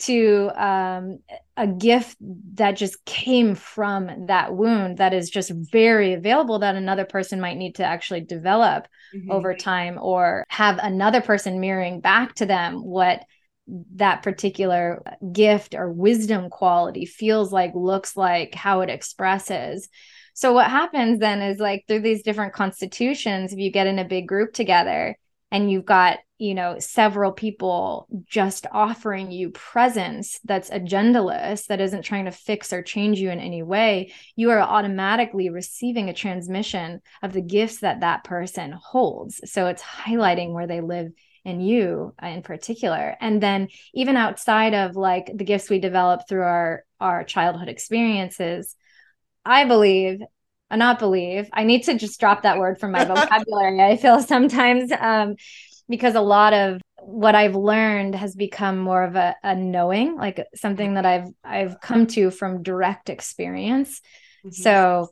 to 0.00 0.50
um, 0.56 1.18
a 1.56 1.66
gift 1.66 2.16
that 2.54 2.72
just 2.72 3.04
came 3.04 3.54
from 3.54 4.26
that 4.26 4.54
wound 4.54 4.98
that 4.98 5.12
is 5.12 5.30
just 5.30 5.50
very 5.50 6.14
available 6.14 6.58
that 6.60 6.74
another 6.74 7.04
person 7.04 7.40
might 7.40 7.56
need 7.56 7.74
to 7.74 7.84
actually 7.84 8.22
develop 8.22 8.88
mm-hmm. 9.14 9.30
over 9.30 9.54
time 9.54 9.98
or 10.00 10.44
have 10.48 10.78
another 10.82 11.20
person 11.20 11.60
mirroring 11.60 12.00
back 12.00 12.34
to 12.34 12.46
them 12.46 12.82
what 12.82 13.22
that 13.94 14.22
particular 14.22 15.02
gift 15.32 15.74
or 15.74 15.92
wisdom 15.92 16.50
quality 16.50 17.04
feels 17.04 17.52
like 17.52 17.72
looks 17.74 18.16
like 18.16 18.54
how 18.54 18.80
it 18.80 18.90
expresses 18.90 19.88
so 20.34 20.52
what 20.52 20.70
happens 20.70 21.20
then 21.20 21.42
is 21.42 21.58
like 21.58 21.84
through 21.86 22.00
these 22.00 22.22
different 22.22 22.52
constitutions 22.52 23.52
if 23.52 23.58
you 23.58 23.70
get 23.70 23.86
in 23.86 23.98
a 23.98 24.04
big 24.04 24.26
group 24.26 24.52
together 24.52 25.16
and 25.50 25.70
you've 25.70 25.84
got 25.84 26.18
you 26.38 26.54
know 26.54 26.78
several 26.78 27.32
people 27.32 28.06
just 28.26 28.66
offering 28.72 29.30
you 29.30 29.50
presence 29.50 30.40
that's 30.44 30.70
agendaless 30.70 31.66
that 31.66 31.80
isn't 31.80 32.02
trying 32.02 32.24
to 32.24 32.30
fix 32.30 32.72
or 32.72 32.82
change 32.82 33.18
you 33.18 33.30
in 33.30 33.40
any 33.40 33.62
way 33.62 34.12
you 34.36 34.50
are 34.50 34.60
automatically 34.60 35.50
receiving 35.50 36.08
a 36.08 36.14
transmission 36.14 37.00
of 37.22 37.32
the 37.32 37.42
gifts 37.42 37.80
that 37.80 38.00
that 38.00 38.24
person 38.24 38.72
holds. 38.72 39.40
So 39.50 39.66
it's 39.66 39.82
highlighting 39.82 40.52
where 40.52 40.66
they 40.66 40.80
live 40.80 41.12
in 41.44 41.60
you 41.60 42.14
uh, 42.22 42.26
in 42.28 42.42
particular. 42.42 43.16
And 43.20 43.42
then 43.42 43.68
even 43.94 44.16
outside 44.16 44.74
of 44.74 44.96
like 44.96 45.30
the 45.34 45.44
gifts 45.44 45.70
we 45.70 45.78
develop 45.78 46.28
through 46.28 46.42
our 46.42 46.84
our 47.00 47.24
childhood 47.24 47.68
experiences 47.68 48.76
i 49.44 49.64
believe 49.64 50.20
I 50.70 50.76
not 50.76 50.98
believe. 50.98 51.48
I 51.52 51.64
need 51.64 51.84
to 51.84 51.98
just 51.98 52.20
drop 52.20 52.42
that 52.42 52.58
word 52.58 52.78
from 52.78 52.92
my 52.92 53.04
vocabulary. 53.04 53.80
I 53.80 53.96
feel 53.96 54.20
sometimes 54.22 54.92
um, 54.92 55.34
because 55.88 56.14
a 56.14 56.20
lot 56.20 56.52
of 56.52 56.80
what 57.02 57.34
I've 57.34 57.56
learned 57.56 58.14
has 58.14 58.34
become 58.34 58.78
more 58.78 59.02
of 59.02 59.16
a, 59.16 59.34
a 59.42 59.56
knowing, 59.56 60.16
like 60.16 60.46
something 60.54 60.94
that 60.94 61.06
I've 61.06 61.28
I've 61.42 61.80
come 61.80 62.06
to 62.08 62.30
from 62.30 62.62
direct 62.62 63.10
experience. 63.10 64.00
Mm-hmm. 64.44 64.62
So 64.62 65.08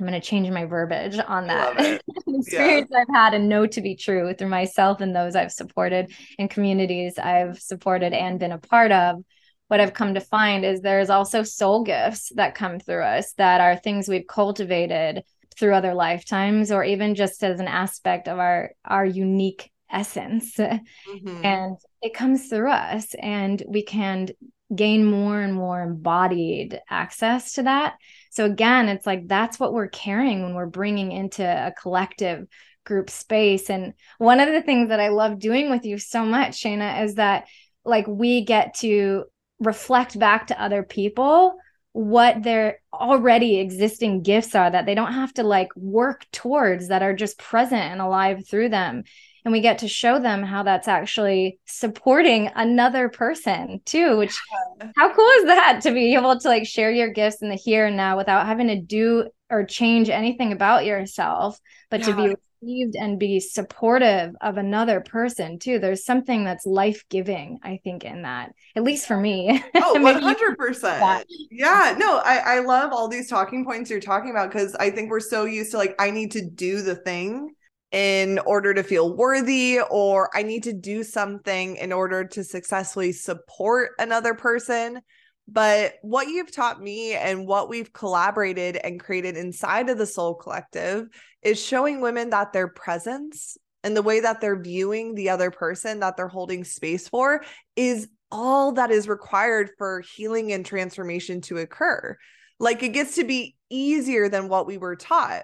I'm 0.00 0.06
going 0.06 0.20
to 0.20 0.26
change 0.26 0.50
my 0.50 0.64
verbiage 0.64 1.18
on 1.18 1.46
that 1.46 2.00
experience 2.26 2.88
yeah. 2.90 2.98
I've 2.98 3.14
had 3.14 3.34
and 3.34 3.48
know 3.48 3.66
to 3.66 3.80
be 3.80 3.94
true 3.94 4.34
through 4.34 4.48
myself 4.48 5.00
and 5.00 5.14
those 5.14 5.36
I've 5.36 5.52
supported 5.52 6.10
and 6.38 6.50
communities 6.50 7.18
I've 7.18 7.60
supported 7.60 8.12
and 8.12 8.40
been 8.40 8.52
a 8.52 8.58
part 8.58 8.90
of. 8.90 9.22
What 9.72 9.80
I've 9.80 9.94
come 9.94 10.12
to 10.12 10.20
find 10.20 10.66
is 10.66 10.82
there's 10.82 11.08
also 11.08 11.42
soul 11.42 11.82
gifts 11.82 12.30
that 12.34 12.54
come 12.54 12.78
through 12.78 13.04
us 13.04 13.32
that 13.38 13.62
are 13.62 13.74
things 13.74 14.06
we've 14.06 14.26
cultivated 14.26 15.24
through 15.58 15.74
other 15.74 15.94
lifetimes 15.94 16.70
or 16.70 16.84
even 16.84 17.14
just 17.14 17.42
as 17.42 17.58
an 17.58 17.68
aspect 17.68 18.28
of 18.28 18.38
our 18.38 18.72
our 18.84 19.06
unique 19.06 19.72
essence. 19.90 20.60
Mm-hmm. 21.08 21.42
and 21.42 21.78
it 22.02 22.12
comes 22.12 22.48
through 22.48 22.70
us 22.70 23.14
and 23.14 23.62
we 23.66 23.82
can 23.82 24.28
gain 24.76 25.06
more 25.06 25.40
and 25.40 25.54
more 25.54 25.80
embodied 25.80 26.78
access 26.90 27.54
to 27.54 27.62
that. 27.62 27.94
So 28.30 28.44
again 28.44 28.90
it's 28.90 29.06
like 29.06 29.26
that's 29.26 29.58
what 29.58 29.72
we're 29.72 29.88
carrying 29.88 30.42
when 30.42 30.54
we're 30.54 30.66
bringing 30.66 31.12
into 31.12 31.44
a 31.44 31.72
collective 31.72 32.46
group 32.84 33.08
space. 33.08 33.70
And 33.70 33.94
one 34.18 34.38
of 34.38 34.52
the 34.52 34.60
things 34.60 34.90
that 34.90 35.00
i 35.00 35.08
love 35.08 35.38
doing 35.38 35.70
with 35.70 35.86
you 35.86 35.96
so 35.96 36.26
much 36.26 36.62
Shaina 36.62 37.04
is 37.04 37.14
that 37.14 37.46
like 37.86 38.06
we 38.06 38.44
get 38.44 38.74
to 38.80 39.24
reflect 39.62 40.18
back 40.18 40.48
to 40.48 40.62
other 40.62 40.82
people 40.82 41.56
what 41.92 42.42
their 42.42 42.80
already 42.92 43.58
existing 43.58 44.22
gifts 44.22 44.54
are 44.54 44.70
that 44.70 44.86
they 44.86 44.94
don't 44.94 45.12
have 45.12 45.32
to 45.34 45.42
like 45.42 45.68
work 45.76 46.26
towards 46.32 46.88
that 46.88 47.02
are 47.02 47.14
just 47.14 47.38
present 47.38 47.82
and 47.82 48.00
alive 48.00 48.46
through 48.48 48.68
them 48.68 49.04
and 49.44 49.52
we 49.52 49.60
get 49.60 49.78
to 49.78 49.88
show 49.88 50.18
them 50.20 50.42
how 50.42 50.62
that's 50.62 50.88
actually 50.88 51.58
supporting 51.66 52.50
another 52.54 53.10
person 53.10 53.80
too 53.84 54.16
which 54.16 54.34
yeah. 54.80 54.90
how 54.96 55.12
cool 55.14 55.28
is 55.28 55.44
that 55.44 55.80
to 55.82 55.92
be 55.92 56.14
able 56.14 56.38
to 56.38 56.48
like 56.48 56.66
share 56.66 56.90
your 56.90 57.10
gifts 57.10 57.42
in 57.42 57.50
the 57.50 57.56
here 57.56 57.86
and 57.86 57.96
now 57.96 58.16
without 58.16 58.46
having 58.46 58.68
to 58.68 58.80
do 58.80 59.28
or 59.50 59.64
change 59.64 60.08
anything 60.08 60.52
about 60.52 60.86
yourself 60.86 61.58
but 61.90 62.00
yeah. 62.00 62.06
to 62.06 62.16
be 62.16 62.34
received 62.62 62.96
and 62.96 63.18
be 63.18 63.40
supportive 63.40 64.34
of 64.40 64.56
another 64.56 65.00
person 65.00 65.58
too. 65.58 65.78
There's 65.78 66.04
something 66.04 66.44
that's 66.44 66.66
life-giving 66.66 67.58
i 67.62 67.80
think 67.84 68.04
in 68.04 68.22
that 68.22 68.52
at 68.76 68.82
least 68.82 69.06
for 69.06 69.16
me. 69.16 69.62
Oh 69.74 69.94
100% 69.96 71.24
yeah 71.50 71.94
no 71.98 72.18
I, 72.18 72.56
I 72.56 72.58
love 72.60 72.92
all 72.92 73.08
these 73.08 73.28
talking 73.28 73.64
points 73.64 73.90
you're 73.90 74.00
talking 74.00 74.30
about 74.30 74.50
because 74.50 74.74
i 74.76 74.90
think 74.90 75.10
we're 75.10 75.20
so 75.20 75.44
used 75.44 75.72
to 75.72 75.78
like 75.78 75.94
i 75.98 76.10
need 76.10 76.30
to 76.32 76.44
do 76.44 76.82
the 76.82 76.94
thing 76.94 77.54
in 77.92 78.38
order 78.46 78.72
to 78.72 78.82
feel 78.82 79.14
worthy 79.14 79.78
or 79.90 80.30
I 80.34 80.42
need 80.42 80.62
to 80.64 80.72
do 80.72 81.04
something 81.04 81.76
in 81.76 81.92
order 81.92 82.24
to 82.24 82.42
successfully 82.42 83.12
support 83.12 83.90
another 83.98 84.34
person. 84.34 85.00
But 85.48 85.94
what 86.02 86.28
you've 86.28 86.52
taught 86.52 86.80
me 86.80 87.14
and 87.14 87.46
what 87.46 87.68
we've 87.68 87.92
collaborated 87.92 88.76
and 88.76 89.00
created 89.00 89.36
inside 89.36 89.88
of 89.88 89.98
the 89.98 90.06
Soul 90.06 90.34
Collective 90.34 91.08
is 91.42 91.62
showing 91.62 92.00
women 92.00 92.30
that 92.30 92.52
their 92.52 92.68
presence 92.68 93.56
and 93.84 93.96
the 93.96 94.02
way 94.02 94.20
that 94.20 94.40
they're 94.40 94.60
viewing 94.60 95.14
the 95.14 95.30
other 95.30 95.50
person 95.50 96.00
that 96.00 96.16
they're 96.16 96.28
holding 96.28 96.62
space 96.64 97.08
for 97.08 97.44
is 97.74 98.08
all 98.30 98.72
that 98.72 98.90
is 98.90 99.08
required 99.08 99.70
for 99.76 100.00
healing 100.14 100.52
and 100.52 100.64
transformation 100.64 101.40
to 101.42 101.58
occur. 101.58 102.16
Like 102.60 102.82
it 102.82 102.90
gets 102.90 103.16
to 103.16 103.24
be 103.24 103.56
easier 103.68 104.28
than 104.28 104.48
what 104.48 104.66
we 104.66 104.78
were 104.78 104.96
taught 104.96 105.42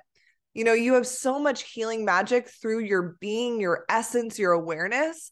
you 0.59 0.65
know, 0.65 0.73
you 0.73 0.95
have 0.95 1.07
so 1.07 1.39
much 1.39 1.63
healing 1.63 2.05
magic 2.05 2.49
through 2.49 2.81
your 2.81 3.17
being, 3.21 3.61
your 3.61 3.85
essence, 3.89 4.41
your 4.41 4.51
awareness. 4.51 5.31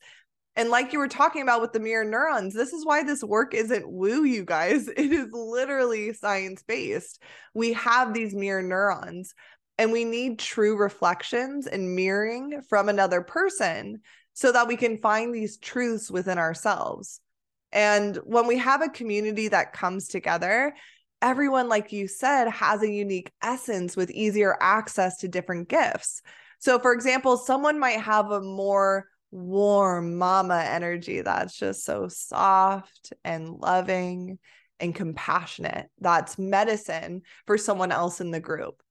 And 0.57 0.71
like 0.71 0.93
you 0.93 0.99
were 0.99 1.09
talking 1.09 1.43
about 1.43 1.61
with 1.61 1.73
the 1.73 1.81
mirror 1.81 2.05
neurons, 2.05 2.55
this 2.55 2.73
is 2.73 2.85
why 2.85 3.03
this 3.03 3.23
work 3.23 3.53
isn't 3.55 3.89
woo, 3.89 4.25
you 4.25 4.45
guys. 4.45 4.89
It 4.97 5.13
is 5.13 5.31
literally 5.33 6.15
science 6.15 6.63
based. 6.63 7.23
We 7.55 7.75
have 7.75 8.15
these 8.15 8.35
mirror 8.35 8.63
neurons 8.63 9.35
and 9.79 9.93
we 9.93 10.05
need 10.05 10.39
true 10.39 10.77
reflections 10.79 11.67
and 11.67 11.95
mirroring 11.95 12.63
from 12.69 12.89
another 12.89 13.21
person 13.21 14.01
so 14.33 14.53
that 14.53 14.69
we 14.69 14.77
can 14.77 14.99
find 14.99 15.35
these 15.35 15.59
truths 15.59 16.11
within 16.11 16.39
ourselves. 16.39 17.21
And 17.73 18.17
when 18.25 18.47
we 18.47 18.57
have 18.59 18.81
a 18.81 18.89
community 18.89 19.49
that 19.49 19.75
comes 19.75 20.09
together, 20.09 20.75
everyone, 21.21 21.69
like 21.69 21.93
you 21.93 22.09
said, 22.09 22.49
has 22.49 22.83
a 22.83 22.91
unique 22.91 23.31
essence 23.43 23.97
with 23.97 24.11
easier 24.11 24.57
access 24.61 25.19
to 25.19 25.29
different 25.29 25.69
gifts. 25.69 26.23
So, 26.59 26.79
for 26.79 26.93
example, 26.93 27.37
someone 27.37 27.79
might 27.79 28.01
have 28.01 28.31
a 28.31 28.41
more 28.41 29.09
warm 29.37 30.17
mama 30.17 30.65
energy 30.67 31.21
that's 31.21 31.55
just 31.55 31.85
so 31.85 32.09
soft 32.09 33.13
and 33.23 33.49
loving 33.49 34.39
and 34.81 34.95
compassionate. 34.95 35.89
That's 36.01 36.39
medicine 36.39 37.23
for 37.47 37.59
someone 37.59 37.93
else 37.93 38.21
in 38.21 38.31
the 38.31 38.41
group. 38.41 38.83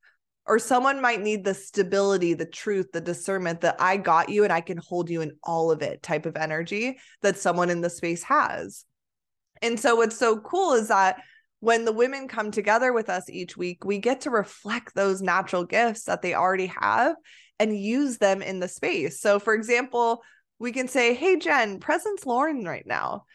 Or 0.48 0.60
someone 0.60 1.02
might 1.02 1.22
need 1.22 1.44
the 1.44 1.56
stability, 1.56 2.36
the 2.36 2.46
truth, 2.46 2.92
the 2.94 3.02
discernment 3.02 3.62
that 3.62 3.78
I 3.80 3.98
got 3.98 4.30
you 4.30 4.44
and 4.44 4.54
I 4.54 4.62
can 4.62 4.78
hold 4.78 5.10
you 5.10 5.22
in 5.22 5.32
all 5.44 5.72
of 5.72 5.82
it 5.82 6.04
type 6.04 6.28
of 6.28 6.38
energy 6.38 7.00
that 7.24 7.40
someone 7.40 7.72
in 7.72 7.82
the 7.82 7.90
space 7.90 8.22
has. 8.24 8.86
And 9.64 9.80
so, 9.80 9.96
what's 9.96 10.18
so 10.18 10.40
cool 10.40 10.74
is 10.74 10.90
that 10.90 11.24
when 11.62 11.86
the 11.86 11.92
women 11.92 12.28
come 12.28 12.52
together 12.52 12.94
with 12.94 13.10
us 13.10 13.28
each 13.28 13.58
week, 13.58 13.84
we 13.84 13.98
get 13.98 14.22
to 14.22 14.30
reflect 14.30 14.94
those 14.94 15.24
natural 15.24 15.64
gifts 15.64 16.04
that 16.04 16.22
they 16.22 16.36
already 16.36 16.68
have 16.68 17.16
and 17.60 17.76
use 17.76 18.20
them 18.20 18.44
in 18.44 18.60
the 18.60 18.68
space. 18.68 19.20
So, 19.20 19.40
for 19.40 19.56
example, 19.56 20.22
we 20.60 20.72
can 20.72 20.88
say, 20.88 21.14
Hey, 21.14 21.38
Jen, 21.38 21.80
presence 21.80 22.26
Lauren 22.26 22.66
right 22.66 22.86
now. 22.86 23.26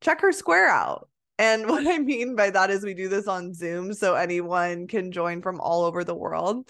Check 0.00 0.20
her 0.22 0.32
square 0.32 0.68
out. 0.68 1.08
And 1.38 1.66
what 1.68 1.86
I 1.86 1.98
mean 1.98 2.36
by 2.36 2.50
that 2.50 2.70
is 2.70 2.84
we 2.84 2.94
do 2.94 3.08
this 3.08 3.26
on 3.26 3.54
Zoom 3.54 3.92
so 3.94 4.14
anyone 4.14 4.86
can 4.86 5.12
join 5.12 5.42
from 5.42 5.60
all 5.60 5.84
over 5.84 6.04
the 6.04 6.14
world. 6.14 6.68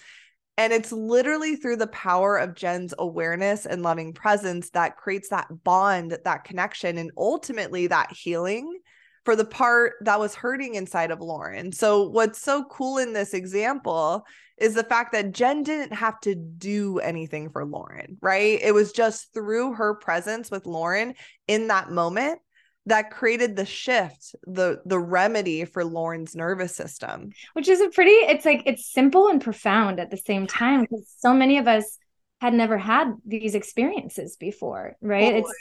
And 0.57 0.73
it's 0.75 0.93
literally 0.93 1.57
through 1.57 1.77
the 1.77 1.87
power 1.87 2.37
of 2.37 2.55
Jen's 2.55 2.93
awareness 2.99 3.65
and 3.65 3.83
loving 3.83 4.13
presence 4.13 4.71
that 4.71 4.99
creates 4.99 5.31
that 5.31 5.49
bond, 5.65 6.19
that 6.25 6.45
connection, 6.45 6.99
and 6.99 7.11
ultimately 7.17 7.87
that 7.87 8.13
healing 8.13 8.79
for 9.25 9.37
the 9.37 9.45
part 9.45 9.95
that 10.03 10.19
was 10.19 10.35
hurting 10.35 10.75
inside 10.75 11.11
of 11.11 11.21
Lauren. 11.21 11.73
So, 11.73 12.09
what's 12.09 12.41
so 12.41 12.65
cool 12.65 12.99
in 12.99 13.13
this 13.13 13.35
example 13.35 14.25
is 14.59 14.75
the 14.75 14.85
fact 14.85 15.13
that 15.13 15.33
Jen 15.33 15.63
didn't 15.63 15.95
have 15.95 16.21
to 16.21 16.35
do 16.35 16.99
anything 16.99 17.51
for 17.51 17.65
Lauren, 17.65 18.19
right? 18.21 18.61
It 18.63 18.75
was 18.75 18.93
just 18.93 19.33
through 19.33 19.75
her 19.75 19.95
presence 19.95 20.51
with 20.51 20.67
Lauren 20.67 21.15
in 21.49 21.69
that 21.69 21.91
moment 21.91 22.41
that 22.87 23.11
created 23.11 23.57
the 23.57 23.65
shift 23.65 24.35
the 24.47 24.81
the 24.87 24.99
remedy 24.99 25.65
for 25.65 25.85
lauren's 25.85 26.35
nervous 26.35 26.75
system 26.75 27.31
which 27.53 27.69
is 27.69 27.81
a 27.81 27.89
pretty 27.91 28.11
it's 28.11 28.45
like 28.45 28.63
it's 28.65 28.91
simple 28.91 29.29
and 29.29 29.43
profound 29.43 30.01
at 30.01 30.11
the 30.11 30.17
same 30.17 30.47
time 30.47 30.81
because 30.81 31.07
so 31.19 31.35
many 31.35 31.59
of 31.59 31.69
us 31.69 31.99
had 32.41 32.55
never 32.55 32.79
had 32.79 33.13
these 33.27 33.55
experiences 33.55 34.37
before 34.37 34.97
right 35.03 35.37
it's 35.37 35.55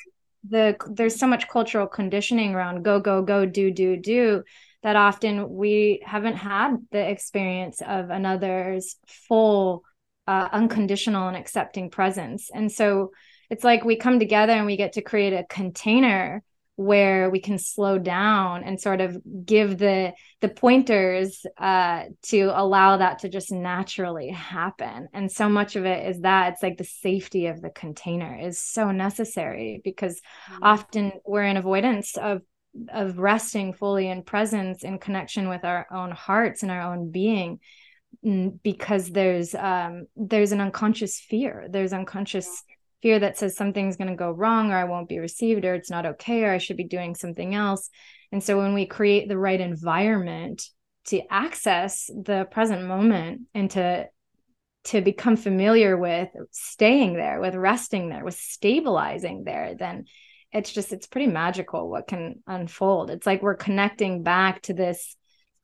the 0.48 0.76
there's 0.90 1.20
so 1.20 1.28
much 1.28 1.48
cultural 1.50 1.88
conditioning 1.88 2.56
around 2.56 2.84
go 2.84 3.00
go 3.00 3.22
go 3.22 3.46
do 3.46 3.72
do 3.72 3.98
do 3.98 4.44
that 4.84 4.96
often 4.96 5.50
we 5.50 6.02
haven't 6.06 6.38
had 6.38 6.78
the 6.92 7.10
experience 7.10 7.82
of 7.86 8.10
another's 8.10 8.96
full 9.08 9.84
uh, 10.30 10.48
unconditional 10.52 11.28
and 11.28 11.36
accepting 11.36 11.90
presence. 11.90 12.52
And 12.54 12.72
so 12.72 13.12
it's 13.50 13.64
like 13.64 13.84
we 13.84 13.96
come 13.96 14.20
together 14.20 14.54
and 14.54 14.68
we 14.68 14.78
get 14.78 14.94
to 14.94 15.02
create 15.02 15.34
a 15.34 15.44
container 15.50 16.44
where 16.80 17.30
we 17.30 17.42
can 17.42 17.58
slow 17.58 17.98
down 17.98 18.64
and 18.64 18.80
sort 18.80 19.02
of 19.02 19.18
give 19.46 19.78
the 19.78 20.14
the 20.40 20.48
pointers 20.48 21.46
uh, 21.58 22.04
to 22.22 22.44
allow 22.56 22.96
that 22.96 23.20
to 23.20 23.28
just 23.28 23.52
naturally 23.52 24.30
happen 24.30 25.10
and 25.14 25.30
so 25.30 25.50
much 25.50 25.76
of 25.76 25.86
it 25.86 26.08
is 26.08 26.22
that 26.22 26.54
it's 26.54 26.64
like 26.64 26.78
the 26.78 26.86
safety 26.86 27.48
of 27.48 27.62
the 27.62 27.70
container 27.70 28.40
is 28.40 28.62
so 28.62 28.92
necessary 28.92 29.82
because 29.84 30.22
mm-hmm. 30.50 30.64
often 30.64 31.12
we're 31.26 31.44
in 31.44 31.58
avoidance 31.58 32.16
of 32.16 32.42
of 32.88 33.20
resting 33.20 33.74
fully 33.74 34.08
in 34.08 34.24
presence 34.24 34.86
in 34.86 35.00
connection 35.00 35.50
with 35.50 35.66
our 35.66 35.86
own 35.92 36.12
hearts 36.12 36.64
and 36.64 36.72
our 36.72 36.94
own 36.94 37.12
being 37.12 37.60
mm, 38.26 38.58
because 38.64 39.10
there's 39.10 39.54
um 39.54 40.06
there's 40.16 40.54
an 40.54 40.62
unconscious 40.62 41.20
fear 41.20 41.68
there's 41.70 41.92
unconscious 41.92 42.64
fear 43.02 43.20
that 43.20 43.38
says 43.38 43.56
something's 43.56 43.98
going 43.98 44.10
to 44.10 44.16
go 44.16 44.32
wrong 44.32 44.72
or 44.72 44.78
I 44.78 44.84
won't 44.86 45.10
be 45.10 45.20
received 45.20 45.66
or 45.66 45.76
it's 45.76 45.90
not 45.90 46.06
okay 46.06 46.44
or 46.44 46.52
I 46.52 46.58
should 46.58 46.78
be 46.78 46.84
doing 46.84 47.16
something 47.16 47.56
else. 47.56 47.90
And 48.32 48.44
so 48.44 48.58
when 48.58 48.74
we 48.74 48.86
create 48.86 49.28
the 49.28 49.38
right 49.38 49.60
environment 49.60 50.64
to 51.06 51.22
access 51.32 52.08
the 52.08 52.48
present 52.52 52.86
moment 52.86 53.42
and 53.54 53.72
to 53.72 54.08
to 54.86 55.02
become 55.02 55.36
familiar 55.36 55.98
with 55.98 56.30
staying 56.52 57.14
there, 57.14 57.42
with 57.42 57.54
resting 57.54 58.10
there, 58.10 58.24
with 58.24 58.36
stabilizing 58.36 59.44
there, 59.44 59.76
then 59.78 60.06
it's 60.52 60.72
just 60.72 60.94
it's 60.94 61.08
pretty 61.08 61.28
magical 61.28 61.90
what 61.90 62.08
can 62.08 62.42
unfold. 62.48 63.10
It's 63.10 63.28
like 63.28 63.42
we're 63.42 63.56
connecting 63.56 64.24
back 64.24 64.62
to 64.64 64.74
this 64.74 65.16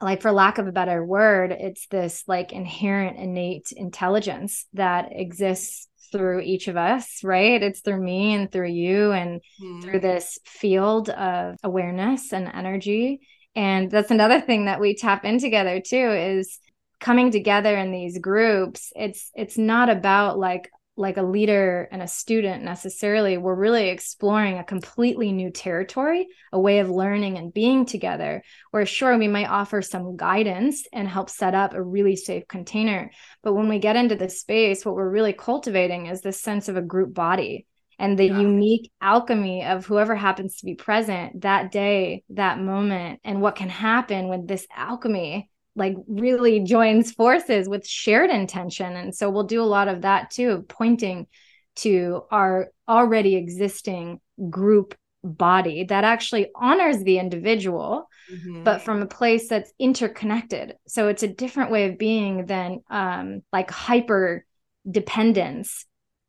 like 0.02 0.21
for 0.21 0.32
lack 0.32 0.58
of 0.58 0.67
a 0.67 0.74
better 0.74 1.04
word, 1.04 1.52
it's 1.52 1.88
this 1.88 2.24
like 2.28 2.52
inherent 2.52 3.17
innate 3.17 3.71
intelligence 3.71 4.65
that 4.74 5.10
exists 5.12 5.88
through 6.12 6.41
each 6.41 6.68
of 6.68 6.78
us, 6.78 7.24
right? 7.24 7.62
It's 7.62 7.82
through 7.82 8.02
me 8.02 8.34
and 8.34 8.52
through 8.52 8.70
you 8.70 9.12
and 9.12 9.41
mm. 9.62 9.82
through 9.82 10.00
this 10.00 10.39
field 10.46 11.10
of 11.10 11.58
awareness 11.63 12.34
and 12.34 12.48
energy. 12.54 13.22
And 13.56 13.89
that's 13.89 14.12
another 14.12 14.41
thing 14.41 14.65
that 14.65 14.82
we 14.82 14.96
tap 14.96 15.26
in 15.26 15.39
together 15.39 15.80
too 15.80 16.12
is 16.12 16.60
coming 17.00 17.32
together 17.32 17.78
in 17.78 17.91
these 17.91 18.18
groups. 18.20 18.91
It's 18.96 19.32
it's 19.36 19.58
not 19.58 19.89
about 19.89 20.38
like 20.39 20.70
like 20.98 21.18
a 21.18 21.24
leader 21.24 21.88
and 21.92 22.02
a 22.02 22.08
student 22.08 22.64
necessarily. 22.64 23.38
We're 23.38 23.56
really 23.56 23.90
exploring 23.90 24.58
a 24.58 24.64
completely 24.64 25.32
new 25.32 25.52
territory, 25.52 26.28
a 26.52 26.60
way 26.60 26.80
of 26.80 26.90
learning 26.90 27.38
and 27.38 27.54
being 27.54 27.86
together. 27.86 28.44
Where 28.72 28.86
sure, 28.86 29.18
we 29.18 29.28
might 29.28 29.50
offer 29.50 29.82
some 29.82 30.16
guidance 30.16 30.88
and 30.94 31.08
help 31.08 31.30
set 31.30 31.54
up 31.54 31.74
a 31.74 31.84
really 31.84 32.16
safe 32.16 32.48
container. 32.48 33.12
But 33.44 33.54
when 33.54 33.68
we 33.68 33.80
get 33.80 33.96
into 33.96 34.16
the 34.16 34.30
space, 34.30 34.86
what 34.86 34.96
we're 34.96 35.10
really 35.10 35.34
cultivating 35.34 36.06
is 36.08 36.22
this 36.22 36.42
sense 36.42 36.70
of 36.70 36.78
a 36.78 36.82
group 36.82 37.14
body 37.14 37.66
and 37.98 38.18
the 38.18 38.28
yeah. 38.28 38.40
unique 38.40 38.92
alchemy 39.02 39.64
of 39.66 39.86
whoever 39.86 40.16
happens 40.16 40.58
to 40.58 40.66
be 40.66 40.76
present 40.76 41.42
that 41.42 41.72
day, 41.72 42.24
that 42.30 42.60
moment, 42.60 43.20
and 43.24 43.42
what 43.42 43.56
can 43.56 43.70
happen 43.70 44.28
when 44.28 44.46
this 44.46 44.68
alchemy 44.76 45.50
like 45.76 45.96
really 46.08 46.62
joins 46.62 47.12
forces 47.12 47.68
with 47.68 47.88
shared 47.88 48.30
intention 48.30 48.96
and 48.96 49.14
so 49.14 49.30
we'll 49.30 49.44
do 49.44 49.62
a 49.62 49.64
lot 49.64 49.88
of 49.88 50.02
that 50.02 50.32
too 50.32 50.66
pointing 50.70 51.28
to 51.76 52.24
our 52.32 52.70
already 52.88 53.36
existing 53.36 54.20
group 54.50 54.96
body 55.24 55.84
that 55.86 56.04
actually 56.04 56.50
honors 56.56 57.04
the 57.04 57.18
individual 57.18 58.08
mm-hmm. 58.32 58.64
but 58.64 58.82
from 58.82 59.02
a 59.02 59.08
place 59.08 59.48
that's 59.50 59.72
interconnected. 59.80 60.76
So 60.88 61.08
it's 61.08 61.24
a 61.24 61.28
different 61.28 61.72
way 61.72 61.90
of 61.90 61.98
being 61.98 62.46
than 62.46 62.82
um, 62.90 63.42
like 63.52 63.72
hyper 63.72 64.46
dependence 64.90 65.86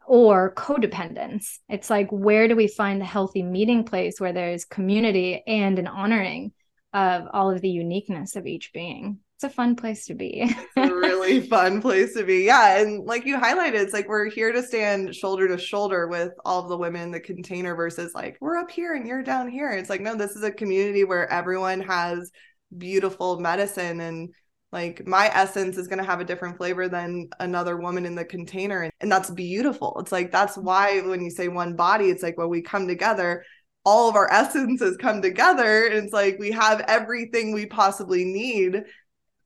or 0.07 0.55
codependence. 0.55 1.59
It's 1.69 1.91
like, 1.91 2.09
where 2.11 2.49
do 2.49 2.57
we 2.57 2.69
find 2.69 3.01
the 3.01 3.07
healthy 3.07 3.43
meeting 3.43 3.85
place 3.85 4.21
where 4.21 4.33
there's 4.33 4.65
community 4.65 5.43
and 5.47 5.79
an 5.79 5.87
honoring 5.87 6.53
of 6.93 7.25
all 7.33 7.51
of 7.51 7.61
the 7.61 7.69
uniqueness 7.69 8.37
of 8.37 8.47
each 8.47 8.73
being? 8.73 9.19
It's 9.37 9.45
a 9.45 9.51
fun 9.51 9.77
place 9.77 10.07
to 10.07 10.15
be. 10.15 10.51
It's 10.77 10.91
a 10.91 10.95
really 10.95 11.41
fun 11.47 11.83
place 11.83 12.15
to 12.15 12.25
be. 12.25 12.45
Yeah. 12.45 12.79
And 12.79 13.05
like 13.05 13.27
you 13.27 13.37
highlighted, 13.37 13.75
it's 13.75 13.93
like 13.93 14.09
we're 14.09 14.31
here 14.31 14.51
to 14.51 14.63
stand 14.63 15.15
shoulder 15.15 15.47
to 15.49 15.59
shoulder 15.59 16.09
with 16.09 16.33
all 16.45 16.63
of 16.63 16.69
the 16.71 16.77
women 16.77 17.03
in 17.03 17.11
the 17.11 17.21
container 17.21 17.75
versus 17.75 18.15
like 18.15 18.39
we're 18.41 18.57
up 18.57 18.71
here 18.71 18.95
and 18.95 19.07
you're 19.07 19.23
down 19.23 19.51
here. 19.51 19.71
It's 19.73 19.91
like, 19.91 20.01
no, 20.01 20.15
this 20.15 20.37
is 20.37 20.43
a 20.43 20.51
community 20.51 21.05
where 21.05 21.31
everyone 21.31 21.81
has 21.81 22.31
beautiful 22.77 23.39
medicine 23.39 24.01
and 24.01 24.31
like 24.73 25.07
my 25.07 25.31
essence 25.33 25.77
is 25.77 25.87
going 25.87 25.99
to 25.99 26.05
have 26.05 26.21
a 26.21 26.25
different 26.25 26.57
flavor 26.57 26.89
than 26.89 27.29
another 27.39 27.77
woman 27.77 28.05
in 28.05 28.15
the 28.15 28.25
container 28.25 28.83
and, 28.83 28.93
and 29.01 29.11
that's 29.11 29.31
beautiful 29.31 29.97
it's 30.01 30.11
like 30.11 30.33
that's 30.33 30.57
mm-hmm. 30.57 30.67
why 30.67 31.01
when 31.03 31.23
you 31.23 31.31
say 31.31 31.49
one 31.49 31.77
body 31.77 32.11
it's 32.11 32.23
like 32.23 32.37
when 32.37 32.49
we 32.49 32.61
come 32.61 32.89
together 32.89 33.45
all 33.85 34.09
of 34.09 34.17
our 34.17 34.31
essences 34.33 34.97
come 34.97 35.23
together 35.23 35.87
and 35.87 36.05
it's 36.05 36.13
like 36.13 36.37
we 36.39 36.51
have 36.51 36.81
everything 36.89 37.53
we 37.53 37.67
possibly 37.67 38.25
need 38.25 38.83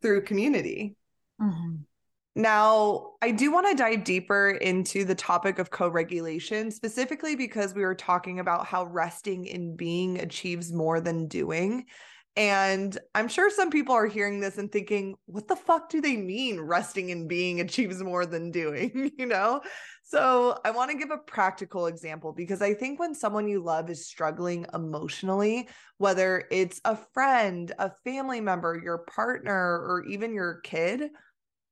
through 0.02 0.22
community 0.22 0.96
mm-hmm. 1.40 1.76
Now, 2.36 3.14
I 3.20 3.32
do 3.32 3.50
want 3.50 3.68
to 3.68 3.74
dive 3.74 4.04
deeper 4.04 4.50
into 4.50 5.04
the 5.04 5.16
topic 5.16 5.58
of 5.58 5.70
co 5.70 5.88
regulation, 5.88 6.70
specifically 6.70 7.34
because 7.34 7.74
we 7.74 7.82
were 7.82 7.94
talking 7.94 8.38
about 8.38 8.66
how 8.66 8.84
resting 8.84 9.46
in 9.46 9.76
being 9.76 10.20
achieves 10.20 10.72
more 10.72 11.00
than 11.00 11.26
doing. 11.26 11.86
And 12.36 12.96
I'm 13.16 13.26
sure 13.26 13.50
some 13.50 13.70
people 13.70 13.94
are 13.94 14.06
hearing 14.06 14.38
this 14.38 14.58
and 14.58 14.70
thinking, 14.70 15.16
what 15.26 15.48
the 15.48 15.56
fuck 15.56 15.90
do 15.90 16.00
they 16.00 16.16
mean 16.16 16.60
resting 16.60 17.08
in 17.08 17.26
being 17.26 17.60
achieves 17.60 18.00
more 18.00 18.24
than 18.24 18.52
doing? 18.52 19.10
you 19.18 19.26
know? 19.26 19.60
So 20.10 20.58
I 20.64 20.72
want 20.72 20.90
to 20.90 20.96
give 20.96 21.12
a 21.12 21.18
practical 21.18 21.86
example 21.86 22.32
because 22.32 22.60
I 22.62 22.74
think 22.74 22.98
when 22.98 23.14
someone 23.14 23.46
you 23.46 23.62
love 23.62 23.88
is 23.90 24.08
struggling 24.08 24.66
emotionally, 24.74 25.68
whether 25.98 26.48
it's 26.50 26.80
a 26.84 26.98
friend, 27.14 27.72
a 27.78 27.92
family 28.02 28.40
member, 28.40 28.80
your 28.82 28.98
partner, 28.98 29.54
or 29.54 30.04
even 30.08 30.34
your 30.34 30.62
kid, 30.64 31.10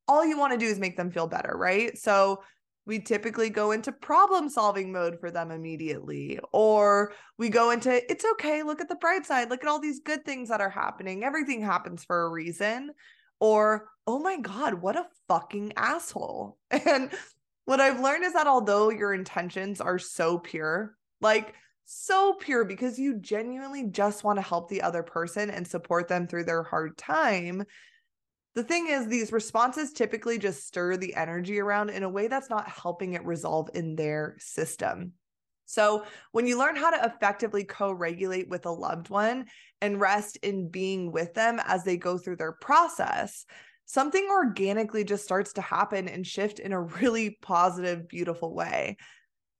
all 0.07 0.25
you 0.25 0.39
want 0.39 0.53
to 0.53 0.59
do 0.59 0.67
is 0.67 0.79
make 0.79 0.97
them 0.97 1.11
feel 1.11 1.27
better, 1.27 1.53
right? 1.57 1.99
So 1.99 2.45
we 2.87 3.01
typically 3.01 3.51
go 3.51 3.73
into 3.73 3.91
problem 3.91 4.49
solving 4.49 4.93
mode 4.93 5.19
for 5.19 5.33
them 5.33 5.51
immediately. 5.51 6.39
Or 6.53 7.15
we 7.39 7.49
go 7.49 7.73
into, 7.73 8.09
it's 8.09 8.25
okay, 8.35 8.63
look 8.63 8.81
at 8.81 8.89
the 8.89 8.95
bright 8.95 9.27
side, 9.27 9.51
look 9.51 9.65
at 9.65 9.69
all 9.69 9.81
these 9.81 9.99
good 9.99 10.25
things 10.25 10.49
that 10.51 10.61
are 10.61 10.71
happening. 10.71 11.25
Everything 11.25 11.61
happens 11.61 12.05
for 12.05 12.23
a 12.23 12.31
reason. 12.31 12.93
Or, 13.41 13.89
oh 14.07 14.21
my 14.21 14.39
God, 14.39 14.75
what 14.75 14.95
a 14.95 15.07
fucking 15.27 15.73
asshole. 15.77 16.57
And 16.71 17.11
what 17.69 17.83
I've 17.83 18.01
learned 18.01 18.25
is 18.25 18.33
that 18.33 18.47
although 18.47 18.89
your 18.89 19.13
intentions 19.13 19.83
are 19.83 19.99
so 19.99 20.39
pure, 20.39 20.97
like 21.21 21.53
so 21.85 22.33
pure 22.33 22.65
because 22.65 22.99
you 22.99 23.19
genuinely 23.19 23.85
just 23.91 24.25
want 24.25 24.39
to 24.39 24.43
help 24.43 24.71
the 24.71 24.81
other 24.81 25.03
person 25.03 25.51
and 25.51 25.69
support 25.69 26.09
them 26.09 26.27
through 26.27 26.45
their 26.45 26.63
hard 26.63 26.97
time, 26.97 27.63
the 28.55 28.65
thing 28.65 28.87
is, 28.89 29.07
these 29.07 29.33
responses 29.33 29.93
typically 29.93 30.39
just 30.39 30.67
stir 30.67 30.97
the 30.97 31.15
energy 31.15 31.59
around 31.59 31.91
in 31.91 32.05
a 32.05 32.09
way 32.09 32.27
that's 32.27 32.49
not 32.49 32.67
helping 32.67 33.13
it 33.13 33.27
resolve 33.27 33.69
in 33.75 33.97
their 33.97 34.37
system. 34.39 35.13
So, 35.67 36.07
when 36.33 36.47
you 36.47 36.59
learn 36.59 36.75
how 36.75 36.89
to 36.89 37.05
effectively 37.05 37.65
co 37.65 37.93
regulate 37.93 38.49
with 38.49 38.65
a 38.65 38.71
loved 38.71 39.11
one 39.11 39.45
and 39.83 40.01
rest 40.01 40.39
in 40.39 40.71
being 40.71 41.13
with 41.13 41.35
them 41.35 41.61
as 41.67 41.85
they 41.85 41.99
go 41.99 42.17
through 42.17 42.37
their 42.37 42.53
process, 42.53 43.45
something 43.89 44.29
organically 44.31 45.03
just 45.03 45.25
starts 45.25 45.55
to 45.55 45.63
happen 45.63 46.09
and 46.09 46.27
shift 46.27 46.61
in 46.61 46.73
a 46.73 46.81
really 46.81 47.39
positive, 47.41 48.07
beautiful 48.07 48.55
way. 48.55 48.99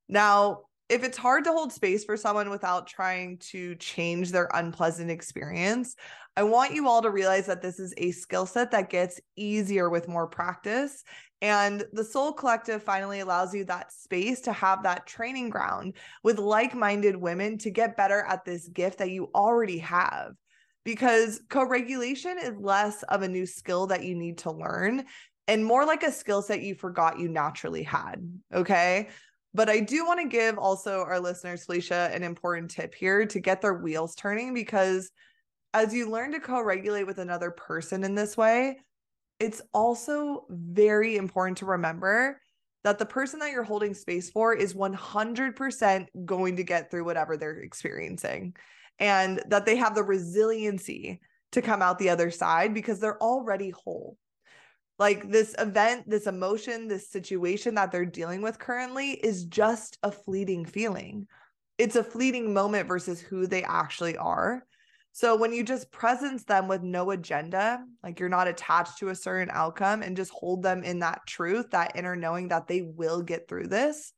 Now, 0.07 0.61
if 0.91 1.03
it's 1.03 1.19
hard 1.19 1.45
to 1.45 1.53
hold 1.53 1.73
space 1.73 2.05
for 2.05 2.17
someone 2.17 2.51
without 2.51 2.87
trying 2.87 3.39
to 3.51 3.75
change 3.77 4.31
their 4.31 4.49
unpleasant 4.53 5.11
experience, 5.11 5.97
I 6.37 6.43
want 6.43 6.75
you 6.75 6.89
all 6.89 7.03
to 7.03 7.11
realize 7.11 7.47
that 7.47 7.63
this 7.63 7.79
is 7.81 7.95
a 7.97 8.11
skill 8.11 8.47
set 8.47 8.71
that 8.71 8.91
gets 8.91 9.19
easier 9.35 9.89
with 9.91 10.09
more 10.09 10.27
practice. 10.27 11.05
And 11.41 11.85
the 11.93 12.05
Soul 12.05 12.33
Collective 12.33 12.83
finally 12.83 13.21
allows 13.21 13.55
you 13.55 13.65
that 13.65 13.93
space 13.93 14.43
to 14.43 14.53
have 14.53 14.83
that 14.83 15.07
training 15.07 15.49
ground 15.51 15.95
with 16.23 16.39
like 16.39 16.75
minded 16.75 17.17
women 17.17 17.59
to 17.59 17.71
get 17.71 17.97
better 17.97 18.25
at 18.29 18.45
this 18.45 18.69
gift 18.69 18.99
that 18.99 19.11
you 19.11 19.31
already 19.35 19.79
have. 19.79 20.33
Because 20.85 21.41
co 21.49 21.65
regulation 21.65 22.39
is 22.39 22.55
less 22.59 23.03
of 23.05 23.23
a 23.23 23.29
new 23.29 23.47
skill 23.47 23.87
that 23.89 24.05
you 24.05 24.15
need 24.15 24.39
to 24.39 24.51
learn 24.51 25.05
and 25.49 25.65
more 25.65 25.85
like 25.85 26.03
a 26.03 26.13
skill 26.13 26.43
set 26.43 26.63
you 26.63 26.75
forgot 26.75 27.19
you 27.19 27.29
naturally 27.29 27.83
had. 27.83 28.17
Okay. 28.55 29.09
But 29.55 29.71
I 29.71 29.81
do 29.81 30.05
want 30.05 30.21
to 30.21 30.29
give 30.29 30.59
also 30.59 31.01
our 31.01 31.19
listeners, 31.19 31.65
Felicia, 31.65 32.11
an 32.13 32.23
important 32.23 32.71
tip 32.71 32.95
here 32.95 33.27
to 33.27 33.41
get 33.41 33.63
their 33.63 33.75
wheels 33.75 34.15
turning 34.15 34.53
because 34.53 35.11
as 35.73 35.93
you 35.93 36.11
learn 36.11 36.33
to 36.33 36.41
co 36.41 36.61
regulate 36.61 37.05
with 37.05 37.19
another 37.19 37.51
person 37.51 38.05
in 38.05 38.15
this 38.15 38.37
way, 38.37 38.79
it's 39.41 39.63
also 39.73 40.47
very 40.51 41.17
important 41.17 41.59
to 41.59 41.67
remember 41.67 42.41
that 42.85 42.99
the 42.99 43.07
person 43.07 43.41
that 43.41 43.51
you're 43.51 43.63
holding 43.63 43.95
space 43.95 44.31
for 44.31 44.55
is 44.55 44.75
100% 44.75 46.07
going 46.25 46.57
to 46.57 46.63
get 46.63 46.91
through 46.91 47.05
whatever 47.05 47.37
they're 47.37 47.59
experiencing 47.59 48.55
and 48.99 49.43
that 49.47 49.67
they 49.67 49.77
have 49.77 49.95
the 49.95 50.03
resiliency 50.03 51.21
to 51.53 51.63
come 51.63 51.83
out 51.83 51.99
the 51.99 52.11
other 52.11 52.31
side 52.31 52.75
because 52.75 53.01
they're 53.01 53.23
already 53.23 53.71
whole 53.71 54.17
like 54.99 55.31
this 55.31 55.55
event, 55.59 56.09
this 56.09 56.27
emotion, 56.27 56.89
this 56.89 57.09
situation 57.09 57.77
that 57.77 57.93
they're 57.93 58.05
dealing 58.05 58.43
with 58.43 58.59
currently 58.59 59.13
is 59.13 59.45
just 59.45 59.97
a 60.03 60.11
fleeting 60.11 60.65
feeling. 60.65 61.27
It's 61.79 61.97
a 61.97 62.03
fleeting 62.03 62.53
moment 62.53 62.89
versus 62.89 63.21
who 63.21 63.47
they 63.47 63.63
actually 63.63 64.17
are. 64.17 64.65
So 65.13 65.37
when 65.37 65.53
you 65.53 65.63
just 65.63 65.91
presence 65.93 66.45
them 66.45 66.69
with 66.69 66.83
no 66.83 67.13
agenda, 67.13 67.81
like 68.03 68.19
you're 68.19 68.29
not 68.29 68.49
attached 68.49 68.99
to 68.99 69.09
a 69.09 69.15
certain 69.15 69.51
outcome 69.53 70.03
and 70.03 70.17
just 70.17 70.33
hold 70.33 70.63
them 70.63 70.83
in 70.83 70.99
that 71.01 71.21
truth, 71.27 71.71
that 71.71 71.93
inner 71.95 72.17
knowing 72.17 72.49
that 72.49 72.67
they 72.67 72.83
will 72.83 73.23
get 73.23 73.49
through 73.49 73.69
this, 73.69 74.13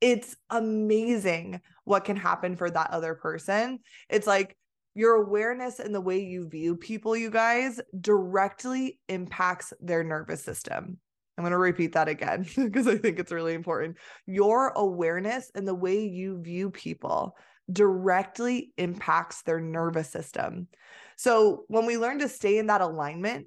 it's 0.00 0.36
amazing 0.50 1.60
what 1.84 2.04
can 2.04 2.16
happen 2.16 2.56
for 2.56 2.70
that 2.70 2.90
other 2.90 3.14
person. 3.14 3.78
It's 4.08 4.26
like 4.26 4.56
your 4.94 5.14
awareness 5.14 5.80
and 5.80 5.94
the 5.94 6.00
way 6.00 6.20
you 6.20 6.48
view 6.48 6.76
people, 6.76 7.16
you 7.16 7.30
guys, 7.30 7.80
directly 8.00 8.98
impacts 9.08 9.72
their 9.80 10.04
nervous 10.04 10.42
system. 10.42 10.98
I'm 11.36 11.42
going 11.42 11.52
to 11.52 11.58
repeat 11.58 11.94
that 11.94 12.08
again 12.08 12.46
because 12.56 12.86
I 12.86 12.96
think 12.96 13.18
it's 13.18 13.32
really 13.32 13.54
important. 13.54 13.96
Your 14.26 14.68
awareness 14.68 15.50
and 15.54 15.66
the 15.66 15.74
way 15.74 16.06
you 16.06 16.40
view 16.40 16.70
people 16.70 17.36
directly 17.72 18.72
impacts 18.76 19.42
their 19.42 19.60
nervous 19.60 20.10
system. 20.10 20.68
So 21.16 21.64
when 21.68 21.86
we 21.86 21.98
learn 21.98 22.18
to 22.20 22.28
stay 22.28 22.58
in 22.58 22.66
that 22.66 22.82
alignment, 22.82 23.46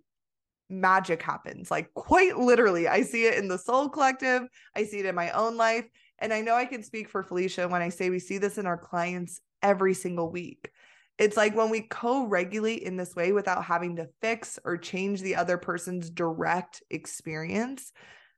magic 0.69 1.21
happens. 1.21 1.71
Like 1.71 1.93
quite 1.93 2.37
literally, 2.37 2.87
I 2.87 3.03
see 3.03 3.25
it 3.25 3.37
in 3.37 3.47
the 3.47 3.57
Soul 3.57 3.89
Collective, 3.89 4.43
I 4.75 4.83
see 4.83 4.99
it 4.99 5.05
in 5.05 5.15
my 5.15 5.31
own 5.31 5.55
life. 5.55 5.85
And 6.19 6.33
I 6.33 6.41
know 6.41 6.55
I 6.55 6.65
can 6.65 6.83
speak 6.83 7.09
for 7.09 7.23
Felicia 7.23 7.67
when 7.67 7.81
I 7.81 7.89
say 7.89 8.09
we 8.09 8.19
see 8.19 8.37
this 8.37 8.57
in 8.57 8.65
our 8.65 8.77
clients 8.77 9.41
every 9.61 9.93
single 9.93 10.31
week. 10.31 10.71
It's 11.17 11.37
like 11.37 11.55
when 11.55 11.69
we 11.69 11.81
co 11.81 12.27
regulate 12.27 12.83
in 12.83 12.95
this 12.95 13.15
way 13.15 13.31
without 13.31 13.63
having 13.63 13.95
to 13.95 14.09
fix 14.21 14.59
or 14.63 14.77
change 14.77 15.21
the 15.21 15.35
other 15.35 15.57
person's 15.57 16.09
direct 16.09 16.83
experience, 16.89 17.91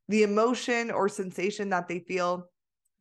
the 0.07 0.23
emotion 0.23 0.89
or 0.91 1.09
sensation 1.09 1.69
that 1.69 1.87
they 1.87 1.99
feel 1.99 2.49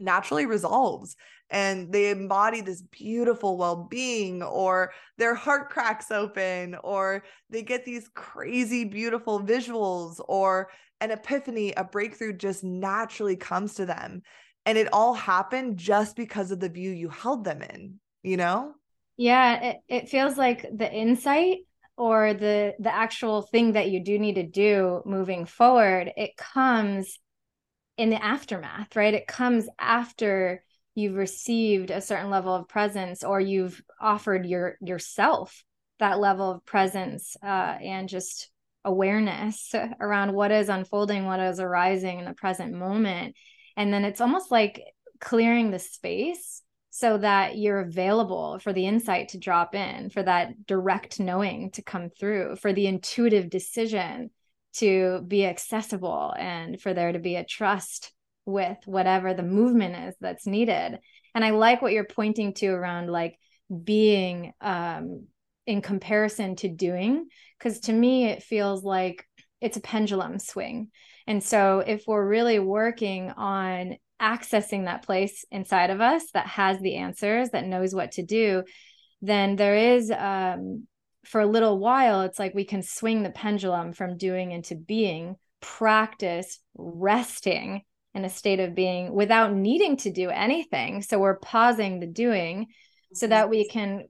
naturally 0.01 0.47
resolves 0.47 1.17
and 1.51 1.93
they 1.93 2.11
embody 2.11 2.61
this 2.61 2.83
beautiful 2.83 3.57
well-being 3.57 4.43
or 4.43 4.93
their 5.17 5.35
heart 5.35 5.71
cracks 5.71 6.11
open 6.11 6.77
or 6.85 7.25
they 7.51 7.63
get 7.63 7.85
these 7.85 8.09
crazy 8.15 8.85
beautiful 8.85 9.41
visuals 9.41 10.21
or 10.29 10.69
an 11.01 11.11
epiphany 11.11 11.73
a 11.73 11.85
breakthrough 11.85 12.33
just 12.33 12.63
naturally 12.63 13.37
comes 13.37 13.75
to 13.75 13.87
them 13.87 14.23
and 14.67 14.79
it 14.79 14.93
all 14.93 15.15
happened 15.15 15.79
just 15.79 16.17
because 16.17 16.51
of 16.51 16.61
the 16.61 16.69
view 16.69 16.91
you 16.91 17.09
held 17.09 17.45
them 17.45 17.63
in 17.63 17.99
you 18.23 18.37
know 18.37 18.73
yeah 19.17 19.63
it, 19.63 19.77
it 19.89 20.09
feels 20.09 20.37
like 20.37 20.67
the 20.75 20.93
insight 20.93 21.59
or 21.97 22.35
the 22.35 22.75
the 22.79 22.95
actual 22.95 23.43
thing 23.43 23.73
that 23.73 23.91
you 23.91 24.03
do 24.03 24.19
need 24.19 24.35
to 24.35 24.47
do 24.47 25.03
moving 25.05 25.47
forward 25.47 26.13
it 26.17 26.37
comes 26.37 27.19
in 27.99 28.11
the 28.11 28.25
aftermath, 28.25 28.97
right? 28.97 29.13
It 29.13 29.27
comes 29.27 29.69
after 29.79 30.65
you've 30.95 31.17
received 31.17 31.91
a 31.91 32.01
certain 32.01 32.31
level 32.31 32.55
of 32.55 32.69
presence 32.69 33.23
or 33.25 33.41
you've 33.41 33.83
offered 34.01 34.47
your 34.47 34.79
yourself 34.81 35.65
that 35.99 36.21
level 36.21 36.53
of 36.53 36.65
presence 36.65 37.37
uh, 37.43 37.47
and 37.47 38.09
just 38.09 38.51
awareness 38.85 39.75
around 40.01 40.33
what 40.33 40.53
is 40.53 40.69
unfolding, 40.69 41.27
what 41.27 41.41
is 41.41 41.59
arising 41.59 42.21
in 42.21 42.25
the 42.25 42.35
present 42.35 42.73
moment. 42.73 43.35
And 43.79 43.93
then 43.93 44.05
it's 44.05 44.21
almost 44.21 44.51
like 44.51 44.83
clearing 45.21 45.71
the 45.71 45.79
space 45.79 46.63
so 46.91 47.17
that 47.17 47.57
you're 47.57 47.81
available 47.81 48.59
for 48.59 48.73
the 48.73 48.87
insight 48.87 49.29
to 49.29 49.39
drop 49.39 49.75
in, 49.77 50.11
for 50.11 50.23
that 50.23 50.67
direct 50.67 51.21
knowing 51.21 51.71
to 51.71 51.83
come 51.83 52.11
through, 52.11 52.57
for 52.57 52.73
the 52.73 52.89
intuitive 52.89 53.49
decision 53.49 54.31
to 54.75 55.23
be 55.27 55.47
accessible, 55.47 56.35
and 56.37 56.81
for 56.81 56.93
there 56.93 57.13
to 57.13 57.21
be 57.21 57.37
a 57.37 57.45
trust 57.45 58.13
with 58.45 58.79
whatever 58.85 59.33
the 59.33 59.43
movement 59.45 60.09
is 60.09 60.17
that's 60.21 60.47
needed. 60.47 60.99
And 61.35 61.45
I 61.45 61.51
like 61.51 61.81
what 61.81 61.93
you're 61.93 62.05
pointing 62.05 62.55
to 62.55 62.69
around 62.69 63.09
like 63.09 63.39
being 63.85 64.53
um, 64.61 65.27
in 65.67 65.83
comparison 65.83 66.57
to 66.57 66.69
doing, 66.69 67.29
because 67.59 67.81
to 67.81 67.93
me, 67.93 68.27
it 68.27 68.43
feels 68.43 68.83
like 68.83 69.25
it's 69.61 69.77
a 69.77 69.83
pendulum 69.83 70.39
swing. 70.39 70.91
And 71.29 71.45
so 71.45 71.81
if 71.87 72.05
we're 72.07 72.27
really 72.27 72.59
working 72.59 73.31
on 73.33 73.99
accessing 74.21 74.87
that 74.87 75.05
place 75.05 75.45
inside 75.51 75.91
of 75.91 76.01
us 76.01 76.31
that 76.33 76.47
has 76.47 76.81
the 76.81 76.97
answers, 76.97 77.51
that 77.51 77.67
knows 77.67 77.95
what 77.95 78.13
to 78.13 78.23
do, 78.23 78.65
then 79.21 79.55
there 79.55 79.77
is 79.77 80.11
um, 80.11 80.87
for 81.27 81.43
a 81.43 81.47
little 81.47 81.79
while, 81.79 82.23
it's 82.23 82.39
like 82.39 82.55
we 82.55 82.65
can 82.65 82.83
swing 82.83 83.23
the 83.23 83.31
pendulum 83.31 83.93
from 83.93 84.17
doing 84.17 84.53
into 84.53 84.75
being, 84.75 85.37
practice 85.61 86.61
resting 86.75 87.83
in 88.15 88.25
a 88.25 88.31
state 88.31 88.59
of 88.59 88.75
being 88.75 89.13
without 89.13 89.53
needing 89.53 89.99
to 89.99 90.11
do 90.11 90.31
anything. 90.31 91.03
So 91.03 91.19
we're 91.19 91.39
pausing 91.39 92.01
the 92.01 92.07
doing 92.07 92.69
so 93.13 93.27
mm-hmm. 93.27 93.31
that 93.33 93.51
we 93.51 93.69
can 93.69 94.05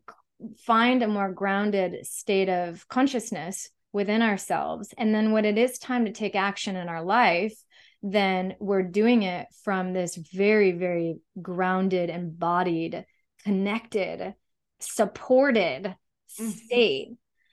find 0.64 1.02
a 1.02 1.08
more 1.08 1.32
grounded 1.32 2.06
state 2.06 2.48
of 2.48 2.86
consciousness 2.86 3.70
within 3.92 4.22
ourselves. 4.22 4.94
And 4.96 5.14
then 5.14 5.32
when 5.32 5.44
it 5.44 5.58
is 5.58 5.78
time 5.78 6.04
to 6.04 6.12
take 6.12 6.36
action 6.36 6.76
in 6.76 6.88
our 6.88 7.02
life, 7.02 7.54
then 8.02 8.54
we're 8.60 8.82
doing 8.82 9.22
it 9.22 9.48
from 9.64 9.92
this 9.92 10.16
very, 10.16 10.72
very 10.72 11.16
grounded, 11.40 12.10
embodied, 12.10 13.04
connected, 13.44 14.34
supported 14.80 15.94
mm-hmm. 16.40 16.50
state. 16.50 17.08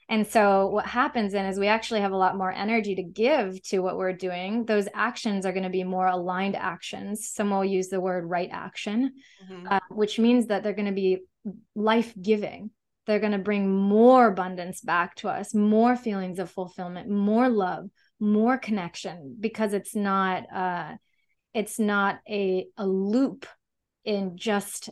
And 0.08 0.24
so 0.24 0.68
what 0.68 0.86
happens 0.86 1.32
then 1.32 1.46
is 1.46 1.58
we 1.58 1.66
actually 1.66 2.02
have 2.02 2.12
a 2.12 2.16
lot 2.16 2.36
more 2.36 2.52
energy 2.52 2.94
to 2.94 3.02
give 3.02 3.60
to 3.64 3.80
what 3.80 3.96
we're 3.96 4.12
doing. 4.12 4.64
Those 4.64 4.86
actions 4.94 5.44
are 5.44 5.52
going 5.52 5.64
to 5.64 5.68
be 5.68 5.82
more 5.82 6.06
aligned 6.06 6.54
actions. 6.54 7.28
Some 7.28 7.50
will 7.50 7.64
use 7.64 7.88
the 7.88 8.00
word 8.00 8.24
right 8.24 8.50
action, 8.52 9.14
mm-hmm. 9.50 9.66
uh, 9.68 9.80
which 9.90 10.20
means 10.20 10.46
that 10.46 10.62
they're 10.62 10.74
going 10.74 10.86
to 10.86 10.92
be 10.92 11.22
life 11.74 12.14
giving. 12.20 12.70
They're 13.06 13.20
going 13.20 13.32
to 13.32 13.38
bring 13.38 13.70
more 13.70 14.26
abundance 14.26 14.80
back 14.80 15.14
to 15.16 15.28
us, 15.28 15.54
more 15.54 15.96
feelings 15.96 16.38
of 16.38 16.50
fulfillment, 16.50 17.08
more 17.08 17.48
love, 17.48 17.88
more 18.20 18.56
connection 18.58 19.36
because 19.38 19.72
it's 19.72 19.94
not 19.94 20.44
uh 20.52 20.94
it's 21.52 21.78
not 21.78 22.18
a 22.28 22.66
a 22.76 22.86
loop 22.86 23.46
in 24.04 24.36
just 24.36 24.88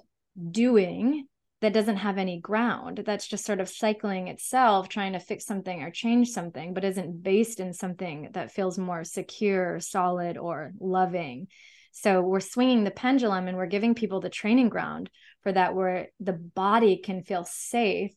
doing 0.51 1.27
that 1.61 1.73
doesn't 1.73 1.97
have 1.97 2.19
any 2.19 2.39
ground. 2.41 3.03
That's 3.07 3.27
just 3.27 3.47
sort 3.47 3.61
of 3.61 3.71
cycling 3.71 4.29
itself 4.29 4.89
trying 4.89 5.15
to 5.15 5.19
fix 5.19 5.47
something 5.47 5.83
or 5.83 5.91
change 5.91 6.29
something 6.29 6.75
but 6.75 6.85
isn't 6.85 7.23
based 7.23 7.61
in 7.61 7.73
something 7.73 8.29
that 8.33 8.53
feels 8.53 8.79
more 8.79 9.05
secure 9.05 9.81
solid 9.81 10.37
or 10.37 10.73
loving. 10.79 11.49
So 11.93 12.21
we're 12.21 12.41
swinging 12.41 12.85
the 12.85 12.91
pendulum 12.91 13.49
and 13.49 13.57
we're 13.57 13.67
giving 13.67 13.95
people 13.95 14.21
the 14.21 14.29
training 14.29 14.69
ground 14.69 15.09
for 15.45 15.53
that 15.53 15.75
where 15.75 16.09
the 16.19 16.33
body 16.33 16.97
can 16.97 17.23
feel 17.23 17.45
safe 17.45 18.13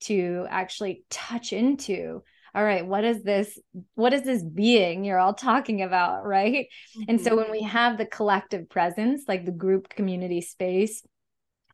to 0.00 0.46
actually 0.50 1.04
touch 1.08 1.52
into 1.52 2.22
all 2.54 2.64
right 2.64 2.86
what 2.86 3.04
is 3.04 3.22
this 3.22 3.58
what 3.94 4.12
is 4.12 4.22
this 4.22 4.42
being 4.42 5.04
you're 5.04 5.18
all 5.18 5.32
talking 5.32 5.82
about 5.82 6.26
right 6.26 6.66
mm-hmm. 6.96 7.04
and 7.08 7.20
so 7.20 7.30
mm-hmm. 7.30 7.38
when 7.38 7.50
we 7.50 7.62
have 7.62 7.96
the 7.96 8.06
collective 8.06 8.68
presence 8.68 9.22
like 9.26 9.44
the 9.44 9.52
group 9.52 9.88
community 9.88 10.40
space 10.40 11.02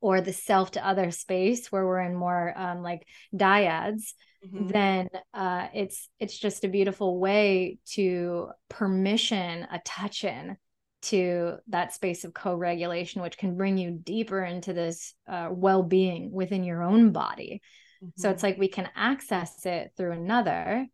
or 0.00 0.20
the 0.20 0.32
self 0.32 0.72
to 0.72 0.86
other 0.86 1.11
space 1.11 1.72
where 1.72 1.84
we're 1.84 2.00
in 2.00 2.14
more 2.14 2.56
um, 2.56 2.82
like 2.82 3.04
dyads 3.34 4.12
mm-hmm. 4.46 4.68
then 4.68 5.09
uh, 5.34 5.66
it's 5.74 6.09
it's 6.20 6.38
just 6.38 6.64
a 6.64 6.68
beautiful 6.68 7.18
way 7.18 7.78
to 7.86 8.48
permission 8.68 9.66
a 9.72 9.80
touch 9.84 10.22
in 10.22 10.56
to 11.01 11.57
that 11.68 11.92
space 11.92 12.24
of 12.24 12.34
co-regulation 12.34 13.22
which 13.22 13.38
can 13.38 13.57
bring 13.57 13.78
you 13.78 13.90
deeper 13.90 14.42
into 14.42 14.72
this 14.72 15.14
uh, 15.28 15.49
well-being 15.51 16.32
within 16.32 16.64
your 16.64 16.82
own 16.82 17.12
body 17.12 17.61
Mm-hmm. 18.03 18.20
So 18.20 18.30
it's 18.30 18.42
like 18.42 18.59
we 18.59 18.68
can 18.68 18.88
access 18.94 19.64
it 19.66 19.92
through 19.96 20.12
another 20.12 20.86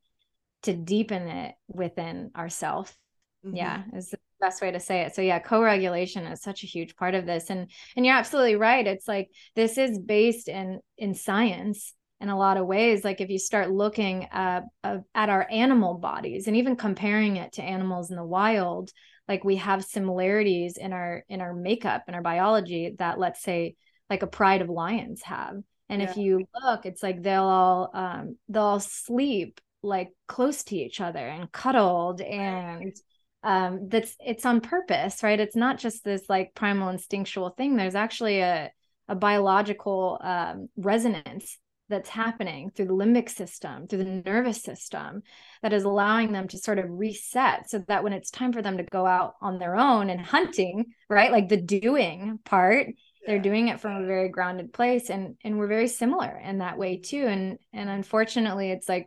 to 0.62 0.72
deepen 0.72 1.28
it 1.28 1.54
within 1.68 2.30
ourself. 2.36 2.96
Mm-hmm. 3.44 3.56
Yeah, 3.56 3.82
is 3.94 4.08
the 4.08 4.18
best 4.40 4.62
way 4.62 4.70
to 4.70 4.80
say 4.80 5.02
it. 5.02 5.14
So 5.14 5.20
yeah, 5.20 5.38
co-regulation 5.38 6.26
is 6.26 6.42
such 6.42 6.64
a 6.64 6.66
huge 6.66 6.96
part 6.96 7.14
of 7.14 7.26
this. 7.26 7.50
And 7.50 7.70
and 7.96 8.06
you're 8.06 8.16
absolutely 8.16 8.56
right. 8.56 8.86
It's 8.86 9.06
like 9.06 9.28
this 9.54 9.76
is 9.76 9.98
based 9.98 10.48
in 10.48 10.80
in 10.96 11.14
science 11.14 11.92
in 12.20 12.28
a 12.30 12.38
lot 12.38 12.56
of 12.56 12.66
ways 12.66 13.04
like 13.04 13.20
if 13.20 13.28
you 13.28 13.38
start 13.38 13.70
looking 13.70 14.28
at, 14.30 14.62
uh, 14.84 14.98
at 15.16 15.28
our 15.28 15.46
animal 15.50 15.94
bodies 15.94 16.46
and 16.46 16.56
even 16.56 16.76
comparing 16.76 17.36
it 17.36 17.52
to 17.52 17.62
animals 17.62 18.08
in 18.08 18.16
the 18.16 18.24
wild 18.24 18.90
like 19.28 19.44
we 19.44 19.56
have 19.56 19.84
similarities 19.84 20.76
in 20.76 20.92
our 20.92 21.24
in 21.28 21.40
our 21.40 21.54
makeup 21.54 22.04
and 22.06 22.16
our 22.16 22.22
biology 22.22 22.94
that 22.98 23.18
let's 23.18 23.42
say 23.42 23.76
like 24.10 24.22
a 24.22 24.26
pride 24.26 24.62
of 24.62 24.68
lions 24.68 25.22
have. 25.22 25.56
And 25.88 26.02
yeah. 26.02 26.10
if 26.10 26.16
you 26.16 26.46
look 26.62 26.86
it's 26.86 27.02
like 27.02 27.22
they'll 27.22 27.42
all 27.42 27.90
um 27.94 28.36
they'll 28.48 28.62
all 28.62 28.80
sleep 28.80 29.60
like 29.82 30.10
close 30.26 30.64
to 30.64 30.76
each 30.76 31.00
other 31.00 31.26
and 31.26 31.52
cuddled 31.52 32.20
and 32.22 32.94
um 33.42 33.88
that's 33.88 34.16
it's 34.20 34.46
on 34.46 34.60
purpose 34.60 35.22
right? 35.22 35.40
It's 35.40 35.56
not 35.56 35.78
just 35.78 36.04
this 36.04 36.24
like 36.28 36.54
primal 36.54 36.88
instinctual 36.88 37.50
thing. 37.50 37.76
There's 37.76 37.94
actually 37.94 38.40
a 38.40 38.70
a 39.08 39.14
biological 39.14 40.18
um, 40.22 40.68
resonance 40.76 41.58
that's 41.94 42.10
happening 42.10 42.70
through 42.70 42.86
the 42.86 42.94
limbic 42.94 43.30
system, 43.30 43.86
through 43.86 44.02
the 44.02 44.22
nervous 44.26 44.62
system, 44.62 45.22
that 45.62 45.72
is 45.72 45.84
allowing 45.84 46.32
them 46.32 46.48
to 46.48 46.58
sort 46.58 46.80
of 46.80 46.86
reset 46.90 47.70
so 47.70 47.78
that 47.86 48.02
when 48.02 48.12
it's 48.12 48.30
time 48.30 48.52
for 48.52 48.62
them 48.62 48.78
to 48.78 48.82
go 48.82 49.06
out 49.06 49.34
on 49.40 49.58
their 49.58 49.76
own 49.76 50.10
and 50.10 50.20
hunting, 50.20 50.86
right? 51.08 51.30
Like 51.30 51.48
the 51.48 51.56
doing 51.56 52.40
part, 52.44 52.88
they're 53.26 53.38
doing 53.38 53.68
it 53.68 53.80
from 53.80 54.02
a 54.02 54.06
very 54.06 54.28
grounded 54.28 54.72
place 54.72 55.08
and 55.08 55.36
and 55.44 55.56
we're 55.56 55.68
very 55.68 55.88
similar 55.88 56.36
in 56.44 56.58
that 56.58 56.78
way 56.78 56.98
too 56.98 57.26
and 57.26 57.58
and 57.72 57.88
unfortunately 57.88 58.70
it's 58.70 58.88
like 58.88 59.06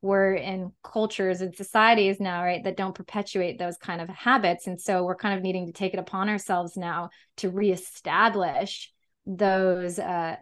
we're 0.00 0.34
in 0.34 0.72
cultures 0.82 1.42
and 1.42 1.54
societies 1.54 2.18
now 2.18 2.42
right 2.42 2.64
that 2.64 2.76
don't 2.76 2.96
perpetuate 2.96 3.58
those 3.58 3.76
kind 3.76 4.00
of 4.00 4.08
habits 4.08 4.66
and 4.66 4.80
so 4.80 5.04
we're 5.04 5.14
kind 5.14 5.36
of 5.36 5.44
needing 5.44 5.66
to 5.66 5.72
take 5.72 5.94
it 5.94 6.00
upon 6.00 6.28
ourselves 6.28 6.76
now 6.76 7.08
to 7.36 7.50
reestablish 7.50 8.90
those 9.26 10.00
uh 10.00 10.34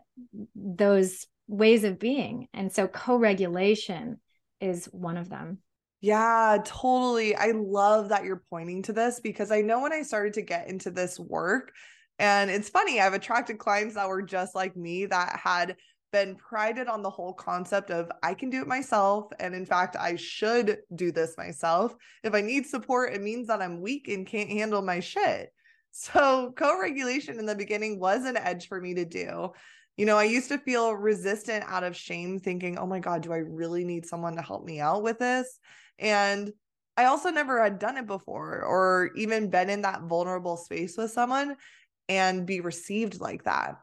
those 0.54 1.26
ways 1.50 1.84
of 1.84 1.98
being 1.98 2.48
and 2.54 2.72
so 2.72 2.86
co-regulation 2.88 4.18
is 4.60 4.86
one 4.86 5.16
of 5.16 5.28
them 5.28 5.58
yeah, 6.02 6.56
totally. 6.64 7.36
I 7.36 7.52
love 7.54 8.08
that 8.08 8.24
you're 8.24 8.42
pointing 8.48 8.82
to 8.84 8.92
this 8.94 9.20
because 9.20 9.50
I 9.50 9.60
know 9.60 9.80
when 9.80 9.92
I 9.92 10.00
started 10.00 10.32
to 10.34 10.42
get 10.42 10.66
into 10.66 10.90
this 10.90 11.20
work, 11.20 11.72
and 12.18 12.50
it's 12.50 12.68
funny, 12.68 13.00
I've 13.00 13.14
attracted 13.14 13.58
clients 13.58 13.94
that 13.94 14.08
were 14.08 14.22
just 14.22 14.54
like 14.54 14.76
me 14.76 15.06
that 15.06 15.40
had 15.42 15.76
been 16.12 16.36
prided 16.36 16.88
on 16.88 17.02
the 17.02 17.10
whole 17.10 17.32
concept 17.32 17.90
of 17.90 18.10
I 18.22 18.34
can 18.34 18.50
do 18.50 18.60
it 18.60 18.66
myself. 18.66 19.30
And 19.38 19.54
in 19.54 19.64
fact, 19.64 19.96
I 19.98 20.16
should 20.16 20.78
do 20.94 21.12
this 21.12 21.36
myself. 21.38 21.94
If 22.22 22.34
I 22.34 22.40
need 22.40 22.66
support, 22.66 23.14
it 23.14 23.22
means 23.22 23.46
that 23.48 23.62
I'm 23.62 23.80
weak 23.80 24.08
and 24.08 24.26
can't 24.26 24.50
handle 24.50 24.82
my 24.82 25.00
shit. 25.00 25.50
So, 25.92 26.52
co 26.56 26.78
regulation 26.78 27.38
in 27.38 27.46
the 27.46 27.56
beginning 27.56 27.98
was 27.98 28.24
an 28.24 28.36
edge 28.36 28.68
for 28.68 28.80
me 28.80 28.94
to 28.94 29.04
do. 29.04 29.50
You 30.00 30.06
know, 30.06 30.16
I 30.16 30.24
used 30.24 30.48
to 30.48 30.56
feel 30.56 30.94
resistant 30.94 31.62
out 31.68 31.84
of 31.84 31.94
shame, 31.94 32.40
thinking, 32.40 32.78
oh 32.78 32.86
my 32.86 33.00
God, 33.00 33.20
do 33.20 33.34
I 33.34 33.36
really 33.36 33.84
need 33.84 34.06
someone 34.06 34.34
to 34.36 34.40
help 34.40 34.64
me 34.64 34.80
out 34.80 35.02
with 35.02 35.18
this? 35.18 35.58
And 35.98 36.50
I 36.96 37.04
also 37.04 37.28
never 37.28 37.62
had 37.62 37.78
done 37.78 37.98
it 37.98 38.06
before 38.06 38.64
or 38.64 39.10
even 39.14 39.50
been 39.50 39.68
in 39.68 39.82
that 39.82 40.04
vulnerable 40.04 40.56
space 40.56 40.96
with 40.96 41.10
someone 41.10 41.54
and 42.08 42.46
be 42.46 42.62
received 42.62 43.20
like 43.20 43.44
that. 43.44 43.74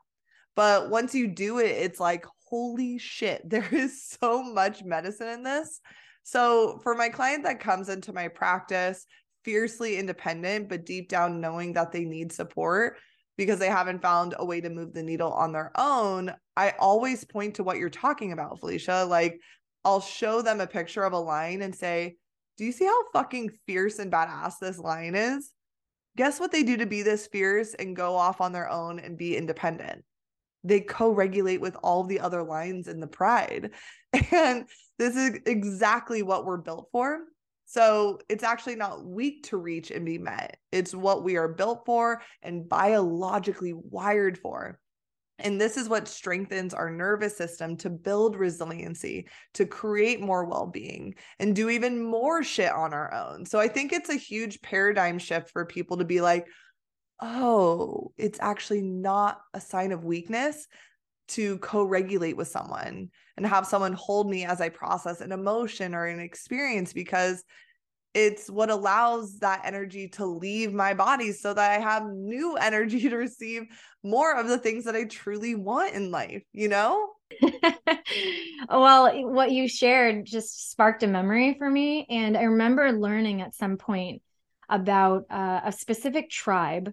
But 0.55 0.89
once 0.89 1.13
you 1.13 1.28
do 1.28 1.59
it, 1.59 1.70
it's 1.70 1.99
like, 1.99 2.26
holy 2.49 2.97
shit, 2.97 3.43
there 3.47 3.70
is 3.72 4.03
so 4.20 4.41
much 4.41 4.84
medicine 4.84 5.28
in 5.28 5.43
this. 5.43 5.80
So, 6.24 6.80
for 6.82 6.95
my 6.95 7.09
client 7.09 7.43
that 7.43 7.59
comes 7.59 7.89
into 7.89 8.11
my 8.11 8.28
practice, 8.28 9.05
fiercely 9.45 9.97
independent, 9.97 10.68
but 10.68 10.84
deep 10.84 11.09
down 11.09 11.41
knowing 11.41 11.74
that 11.74 11.91
they 11.91 12.05
need 12.05 12.32
support 12.32 12.97
because 13.38 13.59
they 13.59 13.69
haven't 13.69 14.01
found 14.01 14.35
a 14.38 14.45
way 14.45 14.61
to 14.61 14.69
move 14.69 14.93
the 14.93 15.03
needle 15.03 15.31
on 15.31 15.51
their 15.51 15.71
own, 15.75 16.33
I 16.55 16.73
always 16.79 17.23
point 17.23 17.55
to 17.55 17.63
what 17.63 17.77
you're 17.77 17.89
talking 17.89 18.31
about, 18.31 18.59
Felicia. 18.59 19.05
Like, 19.07 19.39
I'll 19.85 20.01
show 20.01 20.41
them 20.41 20.59
a 20.59 20.67
picture 20.67 21.03
of 21.03 21.13
a 21.13 21.19
lion 21.19 21.61
and 21.61 21.75
say, 21.75 22.17
Do 22.57 22.65
you 22.65 22.71
see 22.71 22.85
how 22.85 23.11
fucking 23.13 23.51
fierce 23.67 23.99
and 23.99 24.11
badass 24.11 24.59
this 24.59 24.79
lion 24.79 25.15
is? 25.15 25.53
guess 26.17 26.39
what 26.39 26.51
they 26.51 26.63
do 26.63 26.75
to 26.77 26.85
be 26.85 27.03
this 27.03 27.27
fierce 27.27 27.73
and 27.75 27.95
go 27.95 28.15
off 28.15 28.41
on 28.41 28.51
their 28.51 28.69
own 28.69 28.99
and 28.99 29.17
be 29.17 29.38
independent? 29.38 30.03
They 30.63 30.81
co 30.81 31.11
regulate 31.11 31.61
with 31.61 31.77
all 31.81 32.03
the 32.03 32.19
other 32.19 32.43
lines 32.43 32.89
in 32.89 32.99
the 32.99 33.07
pride. 33.07 33.71
And 34.31 34.65
this 34.97 35.15
is 35.15 35.39
exactly 35.45 36.23
what 36.23 36.43
we're 36.43 36.57
built 36.57 36.88
for. 36.91 37.19
So 37.70 38.20
it's 38.30 38.45
actually 38.45 38.78
not 38.78 39.05
weak 39.05 39.43
to 39.49 39.57
reach 39.57 39.91
and 39.91 40.05
be 40.05 40.18
met. 40.18 40.57
It's 40.72 40.95
what 40.95 41.24
we 41.24 41.36
are 41.36 41.49
built 41.49 41.86
for 41.86 42.22
and 42.41 42.68
biologically 42.68 43.74
wired 43.74 44.38
for. 44.38 44.80
And 45.39 45.59
this 45.59 45.76
is 45.76 45.89
what 45.89 46.07
strengthens 46.07 46.74
our 46.74 46.89
nervous 46.89 47.38
system 47.38 47.76
to 47.78 47.89
build 47.89 48.38
resiliency, 48.38 49.28
to 49.55 49.65
create 49.65 50.22
more 50.22 50.45
well 50.45 50.65
being, 50.65 51.15
and 51.39 51.53
do 51.53 51.70
even 51.70 52.01
more 52.01 52.41
shit 52.41 52.72
on 52.72 52.93
our 52.93 53.13
own. 53.13 53.45
So 53.45 53.59
I 53.59 53.68
think 53.68 53.91
it's 53.91 54.09
a 54.09 54.15
huge 54.15 54.61
paradigm 54.61 55.20
shift 55.20 55.51
for 55.51 55.65
people 55.65 55.97
to 55.97 56.05
be 56.05 56.22
like, 56.22 56.47
oh, 57.22 58.13
it's 58.18 58.39
actually 58.41 58.82
not 58.82 59.41
a 59.53 59.59
sign 59.59 59.91
of 59.91 60.05
weakness 60.05 60.68
to 61.30 61.57
co 61.59 61.84
regulate 61.84 62.38
with 62.38 62.47
someone 62.47 63.09
and 63.36 63.45
have 63.45 63.67
someone 63.67 63.93
hold 63.93 64.30
me 64.30 64.45
as 64.45 64.61
I 64.61 64.69
process 64.69 65.21
an 65.21 65.32
emotion 65.32 65.93
or 65.93 66.05
an 66.05 66.19
experience 66.19 66.93
because 66.93 67.43
it's 68.13 68.49
what 68.49 68.69
allows 68.69 69.38
that 69.39 69.61
energy 69.63 70.07
to 70.07 70.25
leave 70.25 70.73
my 70.73 70.93
body 70.93 71.32
so 71.32 71.53
that 71.53 71.71
I 71.71 71.80
have 71.80 72.03
new 72.07 72.55
energy 72.61 73.09
to 73.09 73.15
receive 73.15 73.63
more 74.03 74.36
of 74.36 74.47
the 74.47 74.57
things 74.57 74.86
that 74.86 74.95
I 74.95 75.03
truly 75.03 75.55
want 75.55 75.93
in 75.93 76.11
life, 76.11 76.43
you 76.51 76.67
know? 76.67 77.09
well, 78.69 79.11
what 79.32 79.51
you 79.51 79.67
shared 79.67 80.25
just 80.25 80.71
sparked 80.71 81.03
a 81.03 81.07
memory 81.07 81.55
for 81.57 81.69
me. 81.69 82.07
And 82.09 82.38
I 82.38 82.43
remember 82.43 82.91
learning 82.91 83.41
at 83.41 83.53
some 83.53 83.78
point 83.78 84.21
about 84.69 85.25
uh, 85.30 85.61
a 85.65 85.71
specific 85.71 86.30
tribe 86.30 86.91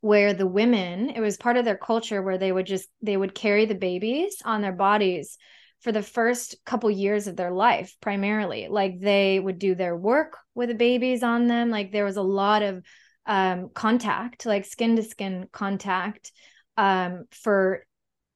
where 0.00 0.32
the 0.32 0.46
women, 0.46 1.10
it 1.10 1.20
was 1.20 1.36
part 1.36 1.56
of 1.56 1.64
their 1.64 1.76
culture 1.76 2.22
where 2.22 2.38
they 2.38 2.52
would 2.52 2.66
just, 2.66 2.88
they 3.02 3.16
would 3.16 3.34
carry 3.34 3.66
the 3.66 3.74
babies 3.74 4.42
on 4.44 4.62
their 4.62 4.72
bodies 4.72 5.36
for 5.80 5.92
the 5.92 6.02
first 6.02 6.56
couple 6.64 6.90
years 6.90 7.26
of 7.26 7.36
their 7.36 7.50
life 7.50 7.96
primarily. 8.00 8.68
Like 8.68 9.00
they 9.00 9.40
would 9.40 9.58
do 9.58 9.74
their 9.74 9.96
work 9.96 10.36
with 10.54 10.68
the 10.68 10.74
babies 10.74 11.22
on 11.22 11.46
them. 11.46 11.70
Like 11.70 11.92
there 11.92 12.04
was 12.04 12.16
a 12.16 12.22
lot 12.22 12.62
of 12.62 12.84
um, 13.26 13.70
contact 13.74 14.46
like 14.46 14.64
skin 14.64 14.96
to 14.96 15.02
skin 15.02 15.48
contact 15.52 16.32
um, 16.76 17.24
for 17.30 17.84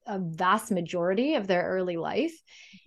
a 0.07 0.18
vast 0.18 0.70
majority 0.70 1.34
of 1.34 1.47
their 1.47 1.64
early 1.64 1.97
life. 1.97 2.34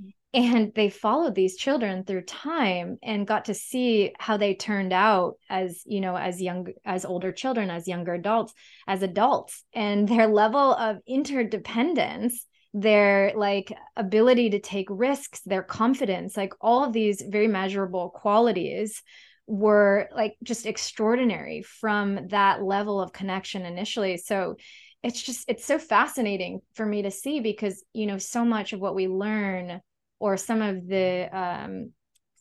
Mm-hmm. 0.01 0.10
And 0.38 0.72
they 0.76 0.90
followed 0.90 1.34
these 1.34 1.58
children 1.58 2.04
through 2.04 2.22
time 2.22 3.00
and 3.02 3.26
got 3.26 3.46
to 3.46 3.56
see 3.56 4.14
how 4.20 4.38
they 4.38 4.54
turned 4.54 4.94
out 4.94 5.34
as 5.50 5.82
you 5.86 6.00
know 6.00 6.16
as 6.16 6.40
young 6.40 6.68
as 6.86 7.06
older 7.06 7.32
children 7.32 7.72
as 7.72 7.88
younger 7.88 8.14
adults 8.14 8.54
as 8.88 9.02
adults. 9.02 9.64
And 9.74 10.08
their 10.08 10.28
level 10.28 10.74
of 10.74 10.98
interdependence 11.08 12.46
their 12.74 13.32
like 13.36 13.74
ability 13.96 14.52
to 14.52 14.60
take 14.60 14.88
risks 14.92 15.40
their 15.46 15.64
confidence 15.64 16.38
like 16.38 16.54
all 16.62 16.84
of 16.84 16.94
these 16.94 17.24
very 17.28 17.48
measurable 17.48 18.10
qualities 18.10 19.02
were 19.48 20.10
like 20.14 20.36
just 20.44 20.66
extraordinary 20.68 21.64
from 21.64 22.28
that 22.28 22.62
level 22.62 23.02
of 23.02 23.14
connection 23.14 23.66
initially. 23.66 24.18
So 24.18 24.58
it's 25.02 25.22
just 25.22 25.50
it's 25.50 25.66
so 25.66 25.80
fascinating 25.80 26.60
for 26.76 26.86
me 26.86 27.02
to 27.04 27.12
see 27.12 27.40
because 27.40 27.84
you 27.94 28.06
know 28.06 28.20
so 28.20 28.46
much 28.46 28.74
of 28.74 28.80
what 28.80 28.94
we 28.94 29.08
learn 29.08 29.82
or 30.20 30.38
some 30.38 30.61
of 30.61 30.88
the 30.88 31.30
um, 31.32 31.91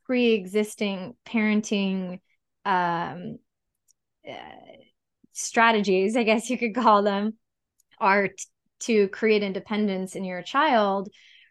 pre-existing 0.04 1.14
parenting 1.26 2.20
um, 2.64 3.38
uh, 4.28 4.76
strategies 5.32 6.16
i 6.16 6.22
guess 6.22 6.48
you 6.48 6.58
could 6.58 6.74
call 6.74 7.02
them 7.02 7.34
are 7.98 8.28
t- 8.28 8.34
to 8.78 9.08
create 9.08 9.42
independence 9.42 10.16
in 10.16 10.24
your 10.24 10.42
child 10.42 11.08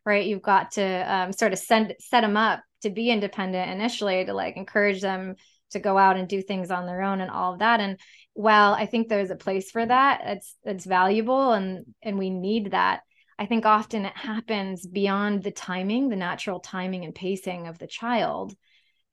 right? 0.07 0.27
You've 0.27 0.43
got 0.43 0.73
to 0.73 0.83
um, 0.83 1.33
sort 1.33 1.51
of 1.51 1.57
send 1.57 1.95
set 1.99 2.21
them 2.21 2.37
up 2.37 2.61
to 2.83 2.91
be 2.91 3.09
independent 3.09 3.71
initially 3.71 4.23
to 4.23 4.35
like 4.35 4.55
encourage 4.55 5.01
them 5.01 5.33
to 5.71 5.79
go 5.79 5.97
out 5.97 6.15
and 6.15 6.27
do 6.27 6.43
things 6.43 6.69
on 6.69 6.85
their 6.85 7.01
own 7.01 7.21
and 7.21 7.31
all 7.31 7.53
of 7.53 7.59
that. 7.59 7.79
And 7.79 7.97
while 8.35 8.73
i 8.73 8.85
think 8.85 9.07
there's 9.07 9.31
a 9.31 9.35
place 9.35 9.71
for 9.71 9.85
that 9.85 10.21
it's 10.25 10.55
it's 10.65 10.85
valuable 10.85 11.53
and 11.53 11.85
and 12.03 12.19
we 12.19 12.29
need 12.29 12.71
that 12.71 12.99
i 13.39 13.45
think 13.45 13.65
often 13.65 14.05
it 14.05 14.15
happens 14.15 14.85
beyond 14.85 15.43
the 15.43 15.51
timing 15.51 16.09
the 16.09 16.15
natural 16.15 16.59
timing 16.59 17.03
and 17.05 17.15
pacing 17.15 17.67
of 17.67 17.77
the 17.77 17.87
child 17.87 18.55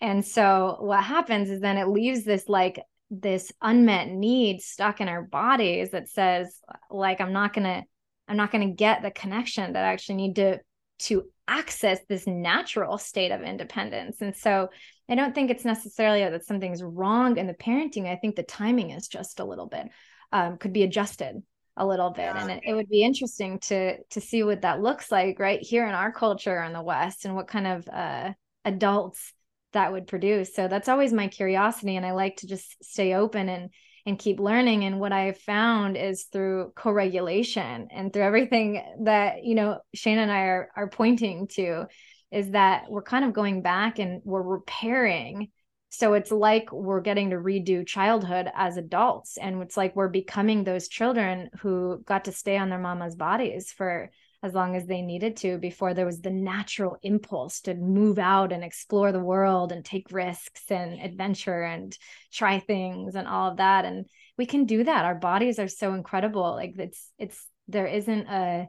and 0.00 0.24
so 0.24 0.76
what 0.80 1.04
happens 1.04 1.50
is 1.50 1.60
then 1.60 1.78
it 1.78 1.88
leaves 1.88 2.24
this 2.24 2.48
like 2.48 2.80
this 3.10 3.52
unmet 3.60 4.08
need 4.08 4.62
stuck 4.62 5.00
in 5.00 5.08
our 5.08 5.22
bodies 5.22 5.90
that 5.90 6.08
says 6.08 6.58
like 6.90 7.20
i'm 7.20 7.32
not 7.32 7.52
going 7.52 7.64
to 7.64 7.82
I'm 8.28 8.36
not 8.36 8.50
going 8.50 8.66
to 8.66 8.74
get 8.74 9.02
the 9.02 9.10
connection 9.10 9.74
that 9.74 9.84
I 9.84 9.92
actually 9.92 10.16
need 10.16 10.36
to 10.36 10.60
to 11.00 11.24
access 11.48 11.98
this 12.08 12.26
natural 12.26 12.96
state 12.96 13.32
of 13.32 13.42
independence. 13.42 14.20
And 14.20 14.36
so 14.36 14.68
I 15.08 15.16
don't 15.16 15.34
think 15.34 15.50
it's 15.50 15.64
necessarily 15.64 16.20
that 16.20 16.46
something's 16.46 16.82
wrong 16.82 17.36
in 17.36 17.48
the 17.48 17.54
parenting. 17.54 18.06
I 18.06 18.16
think 18.16 18.36
the 18.36 18.44
timing 18.44 18.90
is 18.90 19.08
just 19.08 19.40
a 19.40 19.44
little 19.44 19.66
bit 19.66 19.88
um, 20.30 20.58
could 20.58 20.72
be 20.72 20.84
adjusted 20.84 21.42
a 21.76 21.86
little 21.86 22.10
bit 22.10 22.22
yeah. 22.22 22.42
and 22.42 22.50
it, 22.50 22.60
it, 22.66 22.74
would 22.74 22.88
be 22.88 23.02
interesting 23.02 23.58
to 23.58 23.96
to 24.04 24.20
see 24.20 24.42
what 24.42 24.62
that 24.62 24.82
looks 24.82 25.10
like 25.10 25.38
right 25.38 25.60
here 25.62 25.86
in 25.86 25.94
our 25.94 26.12
culture 26.12 26.62
in 26.62 26.72
the 26.72 26.82
west 26.82 27.24
and 27.24 27.34
what 27.34 27.48
kind 27.48 27.66
of 27.66 27.88
uh, 27.88 28.32
adults 28.64 29.32
that 29.72 29.90
would 29.90 30.06
produce 30.06 30.54
so 30.54 30.68
that's 30.68 30.88
always 30.88 31.12
my 31.12 31.28
curiosity 31.28 31.96
and 31.96 32.04
i 32.04 32.12
like 32.12 32.36
to 32.36 32.46
just 32.46 32.76
stay 32.84 33.14
open 33.14 33.48
and 33.48 33.70
and 34.04 34.18
keep 34.18 34.38
learning 34.38 34.84
and 34.84 35.00
what 35.00 35.12
i 35.12 35.22
have 35.22 35.38
found 35.38 35.96
is 35.96 36.24
through 36.24 36.72
co-regulation 36.76 37.88
and 37.90 38.12
through 38.12 38.22
everything 38.22 38.82
that 39.04 39.42
you 39.44 39.54
know 39.54 39.78
Shaina 39.96 40.18
and 40.18 40.30
i 40.30 40.40
are, 40.40 40.70
are 40.76 40.88
pointing 40.88 41.48
to 41.48 41.86
is 42.30 42.50
that 42.50 42.84
we're 42.90 43.02
kind 43.02 43.24
of 43.24 43.32
going 43.32 43.62
back 43.62 43.98
and 43.98 44.20
we're 44.24 44.42
repairing 44.42 45.50
so 45.94 46.14
it's 46.14 46.30
like 46.30 46.72
we're 46.72 47.02
getting 47.02 47.30
to 47.30 47.36
redo 47.36 47.86
childhood 47.86 48.48
as 48.54 48.78
adults 48.78 49.36
and 49.36 49.60
it's 49.60 49.76
like 49.76 49.94
we're 49.94 50.08
becoming 50.08 50.64
those 50.64 50.88
children 50.88 51.50
who 51.60 52.02
got 52.06 52.24
to 52.24 52.32
stay 52.32 52.56
on 52.56 52.70
their 52.70 52.78
mama's 52.78 53.14
bodies 53.14 53.70
for 53.70 54.10
as 54.42 54.54
long 54.54 54.74
as 54.74 54.86
they 54.86 55.02
needed 55.02 55.36
to 55.36 55.58
before 55.58 55.92
there 55.92 56.06
was 56.06 56.22
the 56.22 56.30
natural 56.30 56.96
impulse 57.02 57.60
to 57.60 57.74
move 57.74 58.18
out 58.18 58.52
and 58.52 58.64
explore 58.64 59.12
the 59.12 59.20
world 59.20 59.70
and 59.70 59.84
take 59.84 60.10
risks 60.10 60.62
and 60.70 60.98
adventure 60.98 61.62
and 61.62 61.96
try 62.32 62.58
things 62.58 63.14
and 63.14 63.28
all 63.28 63.50
of 63.50 63.58
that. 63.58 63.84
And 63.84 64.06
we 64.38 64.46
can 64.46 64.64
do 64.64 64.82
that. 64.82 65.04
Our 65.04 65.14
bodies 65.14 65.58
are 65.58 65.68
so 65.68 65.92
incredible. 65.92 66.52
Like 66.52 66.74
it's 66.78 67.12
it's 67.18 67.46
there 67.68 67.86
isn't 67.86 68.28
a 68.28 68.66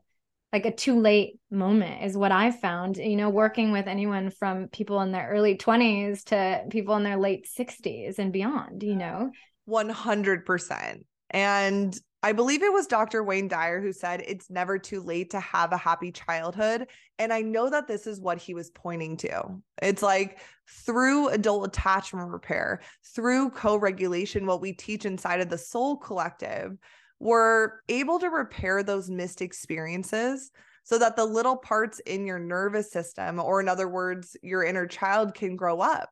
like 0.53 0.67
a 0.67 0.71
too 0.71 0.99
late 0.99 1.39
moment 1.49 2.03
is 2.03 2.15
what 2.15 2.31
I've 2.31 2.59
found, 2.59 2.97
you 2.97 3.15
know, 3.15 3.29
working 3.29 3.71
with 3.71 3.87
anyone 3.87 4.29
from 4.29 4.67
people 4.67 5.01
in 5.01 5.11
their 5.11 5.27
early 5.27 5.57
20s 5.57 6.23
to 6.25 6.65
people 6.69 6.95
in 6.95 7.03
their 7.03 7.17
late 7.17 7.47
60s 7.57 8.19
and 8.19 8.31
beyond, 8.31 8.83
you 8.83 8.95
know. 8.95 9.31
100%. 9.67 11.03
And 11.31 11.99
I 12.21 12.33
believe 12.33 12.61
it 12.61 12.71
was 12.71 12.85
Dr. 12.85 13.23
Wayne 13.23 13.47
Dyer 13.47 13.81
who 13.81 13.91
said 13.91 14.23
it's 14.25 14.49
never 14.51 14.77
too 14.77 15.01
late 15.01 15.31
to 15.31 15.39
have 15.39 15.73
a 15.73 15.77
happy 15.77 16.11
childhood. 16.11 16.87
And 17.17 17.33
I 17.33 17.41
know 17.41 17.71
that 17.71 17.87
this 17.87 18.05
is 18.05 18.21
what 18.21 18.37
he 18.37 18.53
was 18.53 18.69
pointing 18.69 19.17
to. 19.17 19.59
It's 19.81 20.03
like 20.03 20.39
through 20.69 21.29
adult 21.29 21.65
attachment 21.65 22.29
repair, 22.29 22.81
through 23.15 23.49
co 23.49 23.75
regulation, 23.75 24.45
what 24.45 24.61
we 24.61 24.71
teach 24.71 25.05
inside 25.05 25.41
of 25.41 25.49
the 25.49 25.57
Soul 25.57 25.97
Collective, 25.97 26.77
we're 27.19 27.71
able 27.89 28.19
to 28.19 28.29
repair 28.29 28.83
those 28.83 29.09
missed 29.09 29.41
experiences 29.41 30.51
so 30.83 30.97
that 30.99 31.15
the 31.15 31.25
little 31.25 31.55
parts 31.55 31.99
in 31.99 32.25
your 32.25 32.39
nervous 32.39 32.91
system, 32.91 33.39
or 33.39 33.61
in 33.61 33.69
other 33.69 33.87
words, 33.87 34.35
your 34.41 34.63
inner 34.63 34.85
child, 34.85 35.33
can 35.33 35.55
grow 35.55 35.79
up, 35.79 36.09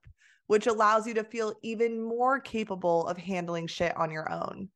which 0.47 0.67
allows 0.67 1.05
you 1.05 1.13
to 1.15 1.23
feel 1.23 1.53
even 1.61 2.01
more 2.01 2.39
capable 2.39 3.05
of 3.07 3.17
handling 3.17 3.67
shit 3.67 3.95
on 3.97 4.11
your 4.11 4.31
own. 4.31 4.69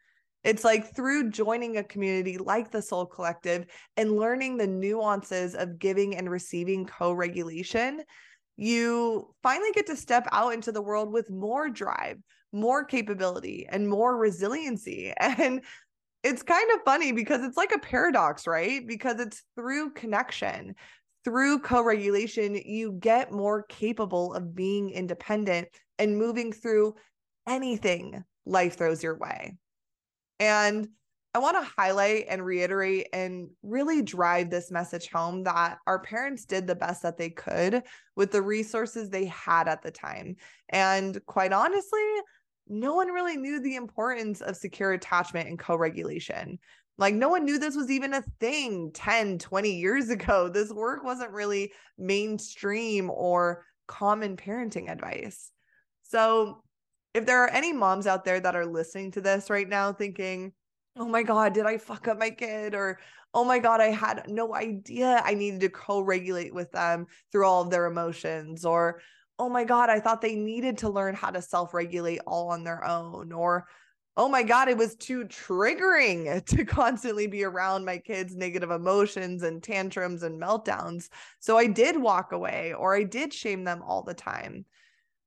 It's 0.43 0.63
like 0.63 0.95
through 0.95 1.31
joining 1.31 1.77
a 1.77 1.83
community 1.83 2.37
like 2.37 2.69
the 2.69 2.81
Soul 2.81 3.07
Collective 3.07 3.65
and 3.97 4.15
learning 4.15 4.57
the 4.57 4.67
nuances 4.67 5.55
of 5.55 5.79
giving 5.79 6.15
and 6.15 6.29
receiving 6.29 6.85
co 6.85 7.13
regulation, 7.13 8.03
you 8.57 9.33
finally 9.41 9.71
get 9.71 9.87
to 9.87 9.95
step 9.95 10.27
out 10.31 10.53
into 10.53 10.71
the 10.71 10.83
world 10.83 11.11
with 11.11 11.31
more 11.31 11.67
drive, 11.69 12.17
more 12.51 12.85
capability, 12.85 13.65
and 13.69 13.89
more 13.89 14.17
resiliency. 14.17 15.13
And 15.19 15.61
it's 16.25 16.41
kind 16.41 16.71
of 16.71 16.81
funny 16.83 17.11
because 17.11 17.43
it's 17.43 17.55
like 17.55 17.71
a 17.71 17.79
paradox, 17.79 18.47
right? 18.47 18.85
Because 18.87 19.19
it's 19.19 19.43
through 19.55 19.91
connection, 19.91 20.73
through 21.23 21.59
co 21.59 21.83
regulation, 21.83 22.55
you 22.55 22.93
get 22.93 23.31
more 23.31 23.61
capable 23.69 24.33
of 24.33 24.55
being 24.55 24.89
independent 24.89 25.67
and 25.99 26.17
moving 26.17 26.51
through 26.51 26.95
anything 27.47 28.23
life 28.47 28.75
throws 28.75 29.03
your 29.03 29.19
way. 29.19 29.55
And 30.39 30.87
I 31.35 31.39
want 31.39 31.57
to 31.57 31.71
highlight 31.77 32.25
and 32.27 32.43
reiterate 32.43 33.09
and 33.13 33.49
really 33.61 34.01
drive 34.01 34.49
this 34.49 34.71
message 34.71 35.09
home 35.09 35.43
that 35.43 35.77
our 35.85 35.99
parents 35.99 36.45
did 36.45 36.65
the 36.65 36.75
best 36.75 37.03
that 37.03 37.17
they 37.17 37.29
could 37.29 37.83
with 38.15 38.31
the 38.31 38.41
resources 38.41 39.09
they 39.09 39.25
had 39.25 39.67
at 39.67 39.83
the 39.83 39.91
time. 39.91 40.37
And 40.69 41.23
quite 41.27 41.53
honestly, 41.53 41.99
no 42.67 42.95
one 42.95 43.09
really 43.09 43.37
knew 43.37 43.59
the 43.59 43.75
importance 43.75 44.41
of 44.41 44.55
secure 44.55 44.93
attachment 44.93 45.47
and 45.47 45.59
co 45.59 45.75
regulation. 45.75 46.59
Like, 46.97 47.13
no 47.13 47.29
one 47.29 47.43
knew 47.43 47.59
this 47.59 47.75
was 47.75 47.91
even 47.91 48.13
a 48.13 48.23
thing 48.39 48.91
10, 48.93 49.37
20 49.39 49.71
years 49.71 50.09
ago. 50.11 50.49
This 50.49 50.71
work 50.71 51.03
wasn't 51.03 51.31
really 51.31 51.71
mainstream 51.97 53.09
or 53.09 53.65
common 53.87 54.37
parenting 54.37 54.89
advice. 54.89 55.51
So, 56.03 56.61
if 57.13 57.25
there 57.25 57.43
are 57.43 57.49
any 57.49 57.71
moms 57.71 58.07
out 58.07 58.25
there 58.25 58.39
that 58.39 58.55
are 58.55 58.65
listening 58.65 59.11
to 59.11 59.21
this 59.21 59.49
right 59.49 59.69
now 59.69 59.93
thinking, 59.93 60.51
oh 60.97 61.07
my 61.07 61.23
God, 61.23 61.53
did 61.53 61.65
I 61.65 61.77
fuck 61.77 62.07
up 62.07 62.17
my 62.17 62.29
kid? 62.29 62.75
Or, 62.75 62.99
oh 63.33 63.45
my 63.45 63.59
God, 63.59 63.79
I 63.79 63.91
had 63.91 64.27
no 64.27 64.53
idea 64.53 65.21
I 65.23 65.33
needed 65.33 65.61
to 65.61 65.69
co 65.69 66.01
regulate 66.01 66.53
with 66.53 66.71
them 66.71 67.07
through 67.31 67.45
all 67.45 67.61
of 67.61 67.69
their 67.69 67.85
emotions. 67.85 68.65
Or, 68.65 69.01
oh 69.37 69.49
my 69.49 69.63
God, 69.63 69.89
I 69.89 69.99
thought 69.99 70.21
they 70.21 70.35
needed 70.35 70.79
to 70.79 70.89
learn 70.89 71.15
how 71.15 71.29
to 71.31 71.41
self 71.41 71.73
regulate 71.73 72.19
all 72.25 72.49
on 72.51 72.63
their 72.63 72.85
own. 72.85 73.31
Or, 73.31 73.67
oh 74.17 74.29
my 74.29 74.43
God, 74.43 74.69
it 74.69 74.77
was 74.77 74.95
too 74.95 75.25
triggering 75.25 76.43
to 76.57 76.65
constantly 76.65 77.27
be 77.27 77.43
around 77.43 77.85
my 77.85 77.97
kids' 77.97 78.35
negative 78.35 78.71
emotions 78.71 79.43
and 79.43 79.61
tantrums 79.61 80.23
and 80.23 80.41
meltdowns. 80.41 81.09
So 81.39 81.57
I 81.57 81.67
did 81.67 82.01
walk 82.01 82.31
away 82.31 82.73
or 82.73 82.95
I 82.95 83.03
did 83.03 83.33
shame 83.33 83.63
them 83.63 83.81
all 83.85 84.03
the 84.03 84.13
time. 84.13 84.65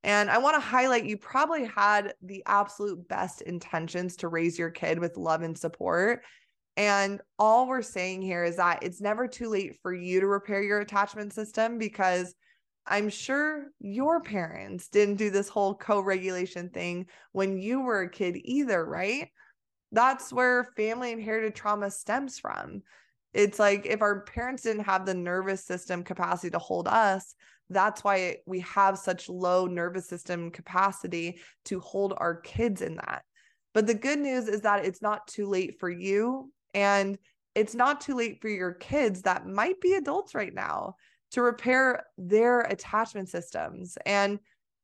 And 0.05 0.31
I 0.31 0.39
want 0.39 0.55
to 0.55 0.61
highlight 0.61 1.05
you 1.05 1.19
probably 1.19 1.65
had 1.65 2.15
the 2.23 2.43
absolute 2.47 3.09
best 3.09 3.43
intentions 3.43 4.17
to 4.17 4.29
raise 4.29 4.59
your 4.59 4.71
kid 4.71 4.99
with 4.99 5.17
love 5.17 5.43
and 5.43 5.59
support. 5.59 6.23
And 6.77 7.21
all 7.41 7.67
we're 7.67 7.83
saying 7.83 8.23
here 8.23 8.45
is 8.45 8.57
that 8.57 8.85
it's 8.85 9.01
never 9.01 9.27
too 9.27 9.49
late 9.49 9.81
for 9.83 9.93
you 9.93 10.21
to 10.21 10.27
repair 10.29 10.63
your 10.63 10.79
attachment 10.79 11.33
system 11.33 11.77
because 11.77 12.35
I'm 12.89 13.09
sure 13.09 13.67
your 13.81 14.21
parents 14.21 14.89
didn't 14.89 15.17
do 15.17 15.31
this 15.31 15.49
whole 15.49 15.75
co 15.75 16.01
regulation 16.01 16.71
thing 16.71 17.07
when 17.33 17.59
you 17.59 17.81
were 17.81 18.03
a 18.03 18.11
kid 18.11 18.39
either, 18.45 18.85
right? 18.85 19.29
That's 19.93 20.33
where 20.33 20.65
family 20.77 21.13
inherited 21.13 21.55
trauma 21.55 21.91
stems 21.91 22.39
from. 22.39 22.83
It's 23.35 23.59
like 23.59 23.87
if 23.87 24.03
our 24.03 24.23
parents 24.23 24.63
didn't 24.63 24.85
have 24.85 25.07
the 25.07 25.15
nervous 25.15 25.65
system 25.65 26.03
capacity 26.03 26.51
to 26.51 26.59
hold 26.59 26.89
us, 26.89 27.35
that's 27.71 28.03
why 28.03 28.37
we 28.47 28.61
have 28.61 28.99
such 28.99 29.29
low 29.29 29.67
nervous 29.67 30.09
system 30.09 30.51
capacity 30.51 31.41
to 31.67 31.81
hold 31.81 32.15
our 32.17 32.41
kids 32.41 32.81
in 32.81 32.97
that. 32.97 33.23
But 33.75 33.87
the 33.87 33.95
good 33.95 34.19
news 34.19 34.49
is 34.49 34.63
that 34.63 34.85
it's 34.85 35.03
not 35.03 35.27
too 35.27 35.47
late 35.47 35.79
for 35.79 35.91
you 35.91 36.51
and 36.75 37.19
it's 37.55 37.75
not 37.75 38.01
too 38.01 38.15
late 38.15 38.41
for 38.41 38.49
your 38.49 38.73
kids 38.73 39.23
that 39.23 39.47
might 39.47 39.81
be 39.81 39.95
adults 39.95 40.35
right 40.35 40.55
now 40.55 40.95
to 41.33 41.43
repair 41.43 42.05
their 42.17 42.63
attachment 42.63 43.29
systems. 43.29 43.97
And 44.07 44.39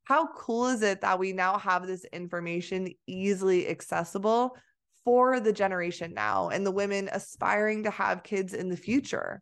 how 0.05 0.29
cool 0.35 0.67
is 0.67 0.83
it 0.83 1.01
that 1.01 1.19
we 1.19 1.33
now 1.33 1.59
have 1.59 1.87
this 1.87 2.05
information 2.13 2.93
easily 3.07 3.69
accessible 3.69 4.57
for 5.05 5.41
the 5.41 5.53
generation 5.53 6.13
now 6.15 6.49
and 6.49 6.65
the 6.65 6.71
women 6.71 7.09
aspiring 7.13 7.85
to 7.85 7.91
have 7.91 8.23
kids 8.23 8.53
in 8.53 8.69
the 8.69 8.77
future? 8.77 9.41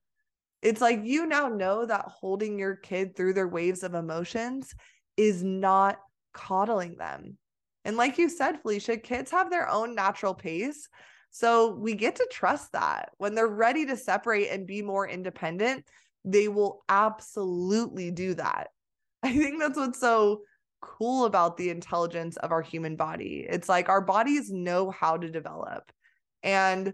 It's 0.62 0.80
like 0.80 1.00
you 1.02 1.26
now 1.26 1.48
know 1.48 1.84
that 1.84 2.04
holding 2.06 2.58
your 2.58 2.76
kid 2.76 3.16
through 3.16 3.34
their 3.34 3.48
waves 3.48 3.82
of 3.82 3.94
emotions 3.94 4.72
is 5.16 5.42
not 5.42 5.98
coddling 6.32 6.96
them. 6.96 7.36
And 7.84 7.96
like 7.96 8.16
you 8.16 8.28
said, 8.28 8.60
Felicia, 8.62 8.96
kids 8.96 9.32
have 9.32 9.50
their 9.50 9.68
own 9.68 9.96
natural 9.96 10.34
pace. 10.34 10.88
So 11.30 11.74
we 11.74 11.94
get 11.94 12.16
to 12.16 12.28
trust 12.30 12.72
that 12.72 13.10
when 13.18 13.34
they're 13.34 13.48
ready 13.48 13.86
to 13.86 13.96
separate 13.96 14.50
and 14.50 14.66
be 14.66 14.82
more 14.82 15.08
independent, 15.08 15.84
they 16.24 16.48
will 16.48 16.84
absolutely 16.88 18.10
do 18.10 18.34
that. 18.34 18.68
I 19.22 19.36
think 19.36 19.60
that's 19.60 19.76
what's 19.76 20.00
so 20.00 20.42
cool 20.80 21.24
about 21.24 21.56
the 21.56 21.70
intelligence 21.70 22.36
of 22.38 22.52
our 22.52 22.62
human 22.62 22.96
body. 22.96 23.46
It's 23.48 23.68
like 23.68 23.88
our 23.88 24.00
bodies 24.00 24.50
know 24.50 24.90
how 24.90 25.16
to 25.16 25.30
develop. 25.30 25.92
And 26.42 26.92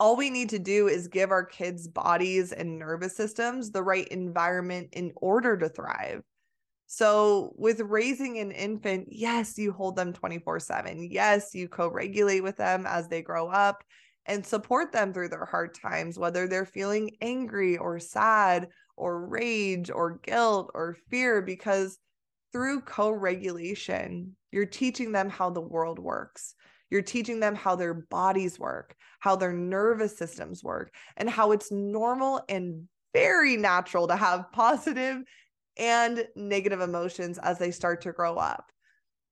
all 0.00 0.16
we 0.16 0.30
need 0.30 0.48
to 0.50 0.58
do 0.58 0.88
is 0.88 1.06
give 1.08 1.30
our 1.30 1.44
kids' 1.44 1.86
bodies 1.86 2.52
and 2.52 2.78
nervous 2.78 3.16
systems 3.16 3.70
the 3.70 3.82
right 3.82 4.08
environment 4.08 4.88
in 4.92 5.12
order 5.16 5.56
to 5.56 5.68
thrive. 5.68 6.22
So, 6.86 7.54
with 7.56 7.80
raising 7.80 8.38
an 8.38 8.50
infant, 8.50 9.08
yes, 9.10 9.56
you 9.56 9.72
hold 9.72 9.96
them 9.96 10.12
24 10.12 10.60
7. 10.60 11.08
Yes, 11.10 11.54
you 11.54 11.68
co 11.68 11.88
regulate 11.88 12.40
with 12.40 12.56
them 12.56 12.84
as 12.86 13.08
they 13.08 13.22
grow 13.22 13.48
up 13.48 13.84
and 14.26 14.44
support 14.46 14.92
them 14.92 15.12
through 15.12 15.28
their 15.28 15.44
hard 15.44 15.74
times, 15.74 16.18
whether 16.18 16.46
they're 16.46 16.66
feeling 16.66 17.16
angry 17.20 17.76
or 17.76 17.98
sad 17.98 18.68
or 18.96 19.26
rage 19.26 19.90
or 19.90 20.18
guilt 20.18 20.70
or 20.74 20.96
fear, 21.10 21.42
because 21.42 21.98
through 22.52 22.82
co 22.82 23.10
regulation, 23.10 24.36
you're 24.50 24.66
teaching 24.66 25.12
them 25.12 25.30
how 25.30 25.50
the 25.50 25.60
world 25.60 25.98
works. 25.98 26.54
You're 26.90 27.02
teaching 27.02 27.40
them 27.40 27.54
how 27.54 27.74
their 27.74 27.94
bodies 27.94 28.58
work, 28.58 28.94
how 29.20 29.34
their 29.34 29.52
nervous 29.52 30.16
systems 30.16 30.62
work, 30.62 30.92
and 31.16 31.28
how 31.28 31.52
it's 31.52 31.72
normal 31.72 32.42
and 32.48 32.86
very 33.14 33.56
natural 33.56 34.08
to 34.08 34.16
have 34.16 34.50
positive 34.52 35.22
and 35.78 36.26
negative 36.36 36.80
emotions 36.80 37.38
as 37.38 37.58
they 37.58 37.70
start 37.70 38.02
to 38.02 38.12
grow 38.12 38.36
up. 38.36 38.70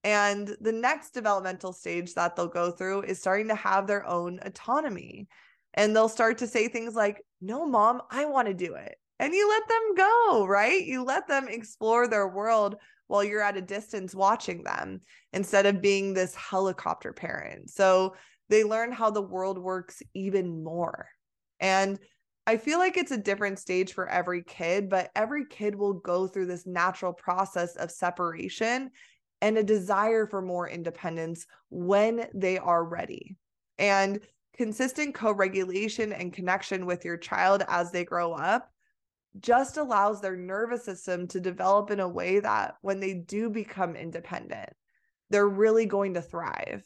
And 0.02 0.56
the 0.60 0.72
next 0.72 1.10
developmental 1.10 1.72
stage 1.72 2.14
that 2.14 2.34
they'll 2.34 2.48
go 2.48 2.70
through 2.70 3.02
is 3.02 3.18
starting 3.18 3.48
to 3.48 3.54
have 3.54 3.86
their 3.86 4.06
own 4.06 4.40
autonomy. 4.42 5.28
And 5.74 5.94
they'll 5.94 6.08
start 6.08 6.38
to 6.38 6.46
say 6.46 6.68
things 6.68 6.94
like, 6.94 7.22
No, 7.40 7.66
mom, 7.66 8.02
I 8.10 8.24
want 8.24 8.48
to 8.48 8.54
do 8.54 8.74
it. 8.74 8.96
And 9.18 9.34
you 9.34 9.48
let 9.48 9.68
them 9.68 9.94
go, 9.96 10.46
right? 10.46 10.82
You 10.82 11.04
let 11.04 11.28
them 11.28 11.46
explore 11.48 12.08
their 12.08 12.28
world 12.28 12.76
while 13.06 13.22
you're 13.22 13.42
at 13.42 13.56
a 13.56 13.62
distance 13.62 14.14
watching 14.14 14.62
them 14.62 15.02
instead 15.32 15.66
of 15.66 15.82
being 15.82 16.14
this 16.14 16.34
helicopter 16.34 17.12
parent. 17.12 17.68
So 17.70 18.14
they 18.48 18.64
learn 18.64 18.92
how 18.92 19.10
the 19.10 19.20
world 19.20 19.58
works 19.58 20.02
even 20.14 20.64
more. 20.64 21.08
And 21.60 21.98
I 22.46 22.56
feel 22.56 22.78
like 22.78 22.96
it's 22.96 23.10
a 23.10 23.18
different 23.18 23.58
stage 23.58 23.92
for 23.92 24.08
every 24.08 24.42
kid, 24.42 24.88
but 24.88 25.10
every 25.14 25.44
kid 25.44 25.74
will 25.74 25.92
go 25.92 26.26
through 26.26 26.46
this 26.46 26.66
natural 26.66 27.12
process 27.12 27.76
of 27.76 27.90
separation 27.90 28.90
and 29.40 29.58
a 29.58 29.62
desire 29.62 30.26
for 30.26 30.42
more 30.42 30.68
independence 30.68 31.46
when 31.70 32.26
they 32.34 32.58
are 32.58 32.84
ready. 32.84 33.36
And 33.78 34.20
consistent 34.56 35.14
co 35.14 35.32
regulation 35.32 36.12
and 36.12 36.32
connection 36.32 36.86
with 36.86 37.04
your 37.04 37.16
child 37.16 37.64
as 37.68 37.90
they 37.90 38.04
grow 38.04 38.32
up 38.32 38.70
just 39.38 39.76
allows 39.76 40.20
their 40.20 40.36
nervous 40.36 40.84
system 40.84 41.26
to 41.28 41.40
develop 41.40 41.90
in 41.90 42.00
a 42.00 42.08
way 42.08 42.40
that 42.40 42.74
when 42.82 43.00
they 43.00 43.14
do 43.14 43.48
become 43.48 43.94
independent, 43.94 44.70
they're 45.30 45.48
really 45.48 45.86
going 45.86 46.14
to 46.14 46.22
thrive. 46.22 46.82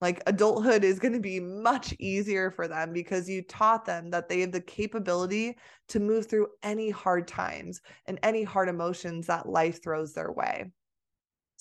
Like 0.00 0.22
adulthood 0.26 0.84
is 0.84 0.98
going 0.98 1.14
to 1.14 1.20
be 1.20 1.40
much 1.40 1.94
easier 1.98 2.50
for 2.50 2.68
them 2.68 2.92
because 2.92 3.28
you 3.28 3.42
taught 3.42 3.86
them 3.86 4.10
that 4.10 4.28
they 4.28 4.40
have 4.40 4.52
the 4.52 4.60
capability 4.60 5.56
to 5.88 6.00
move 6.00 6.26
through 6.26 6.48
any 6.62 6.90
hard 6.90 7.26
times 7.28 7.80
and 8.06 8.18
any 8.22 8.42
hard 8.42 8.68
emotions 8.68 9.28
that 9.28 9.48
life 9.48 9.82
throws 9.82 10.12
their 10.12 10.32
way. 10.32 10.70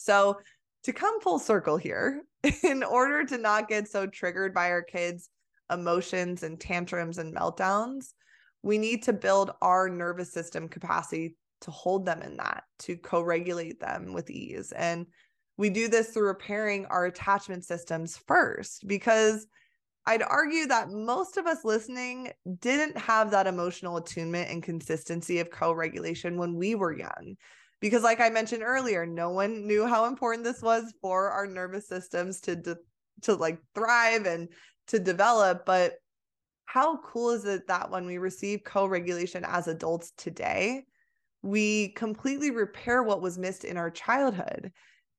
So, 0.03 0.39
to 0.83 0.91
come 0.91 1.21
full 1.21 1.39
circle 1.39 1.77
here, 1.77 2.23
in 2.63 2.83
order 2.83 3.23
to 3.23 3.37
not 3.37 3.69
get 3.69 3.87
so 3.87 4.05
triggered 4.05 4.53
by 4.53 4.69
our 4.69 4.81
kids' 4.81 5.29
emotions 5.71 6.43
and 6.43 6.59
tantrums 6.59 7.19
and 7.19 7.33
meltdowns, 7.33 8.13
we 8.63 8.77
need 8.77 9.03
to 9.03 9.13
build 9.13 9.51
our 9.61 9.87
nervous 9.87 10.33
system 10.33 10.67
capacity 10.67 11.35
to 11.61 11.71
hold 11.71 12.05
them 12.05 12.21
in 12.21 12.35
that, 12.35 12.65
to 12.79 12.97
co 12.97 13.21
regulate 13.21 13.79
them 13.79 14.11
with 14.11 14.29
ease. 14.29 14.73
And 14.73 15.05
we 15.55 15.69
do 15.69 15.87
this 15.87 16.09
through 16.09 16.27
repairing 16.27 16.85
our 16.87 17.05
attachment 17.05 17.63
systems 17.63 18.17
first, 18.27 18.85
because 18.85 19.47
I'd 20.05 20.21
argue 20.21 20.65
that 20.67 20.89
most 20.89 21.37
of 21.37 21.47
us 21.47 21.63
listening 21.63 22.33
didn't 22.59 22.97
have 22.97 23.31
that 23.31 23.47
emotional 23.47 23.95
attunement 23.95 24.49
and 24.49 24.61
consistency 24.61 25.39
of 25.39 25.49
co 25.49 25.71
regulation 25.71 26.37
when 26.37 26.55
we 26.55 26.75
were 26.75 26.97
young. 26.97 27.37
Because, 27.83 28.01
like 28.01 28.21
I 28.21 28.29
mentioned 28.29 28.63
earlier, 28.63 29.05
no 29.05 29.31
one 29.31 29.67
knew 29.67 29.85
how 29.85 30.05
important 30.05 30.45
this 30.45 30.61
was 30.61 30.93
for 31.01 31.29
our 31.31 31.45
nervous 31.45 31.85
systems 31.85 32.39
to, 32.39 32.55
de- 32.55 32.77
to 33.23 33.35
like 33.35 33.59
thrive 33.75 34.25
and 34.25 34.47
to 34.87 34.99
develop. 34.99 35.65
But 35.65 35.95
how 36.63 37.01
cool 37.01 37.31
is 37.31 37.43
it 37.43 37.67
that 37.67 37.91
when 37.91 38.05
we 38.05 38.19
receive 38.19 38.63
co 38.63 38.85
regulation 38.85 39.43
as 39.45 39.67
adults 39.67 40.13
today, 40.15 40.85
we 41.41 41.89
completely 41.89 42.51
repair 42.51 43.03
what 43.03 43.21
was 43.21 43.37
missed 43.37 43.65
in 43.65 43.75
our 43.75 43.91
childhood 43.91 44.71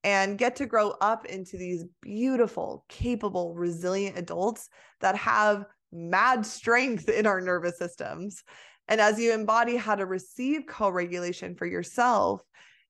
and 0.03 0.39
get 0.39 0.57
to 0.57 0.65
grow 0.65 0.95
up 1.03 1.27
into 1.27 1.59
these 1.59 1.85
beautiful, 2.01 2.87
capable, 2.89 3.55
resilient 3.55 4.17
adults 4.17 4.71
that 5.03 5.17
have 5.17 5.67
mad 5.93 6.47
strength 6.47 7.11
in 7.11 7.27
our 7.27 7.43
nervous 7.43 7.77
systems. 7.77 8.43
And 8.89 9.01
as 9.01 9.19
you 9.19 9.33
embody 9.33 9.77
how 9.77 9.95
to 9.95 10.07
receive 10.07 10.62
co 10.67 10.89
regulation 10.89 11.55
for 11.57 11.67
yourself, 11.67 12.43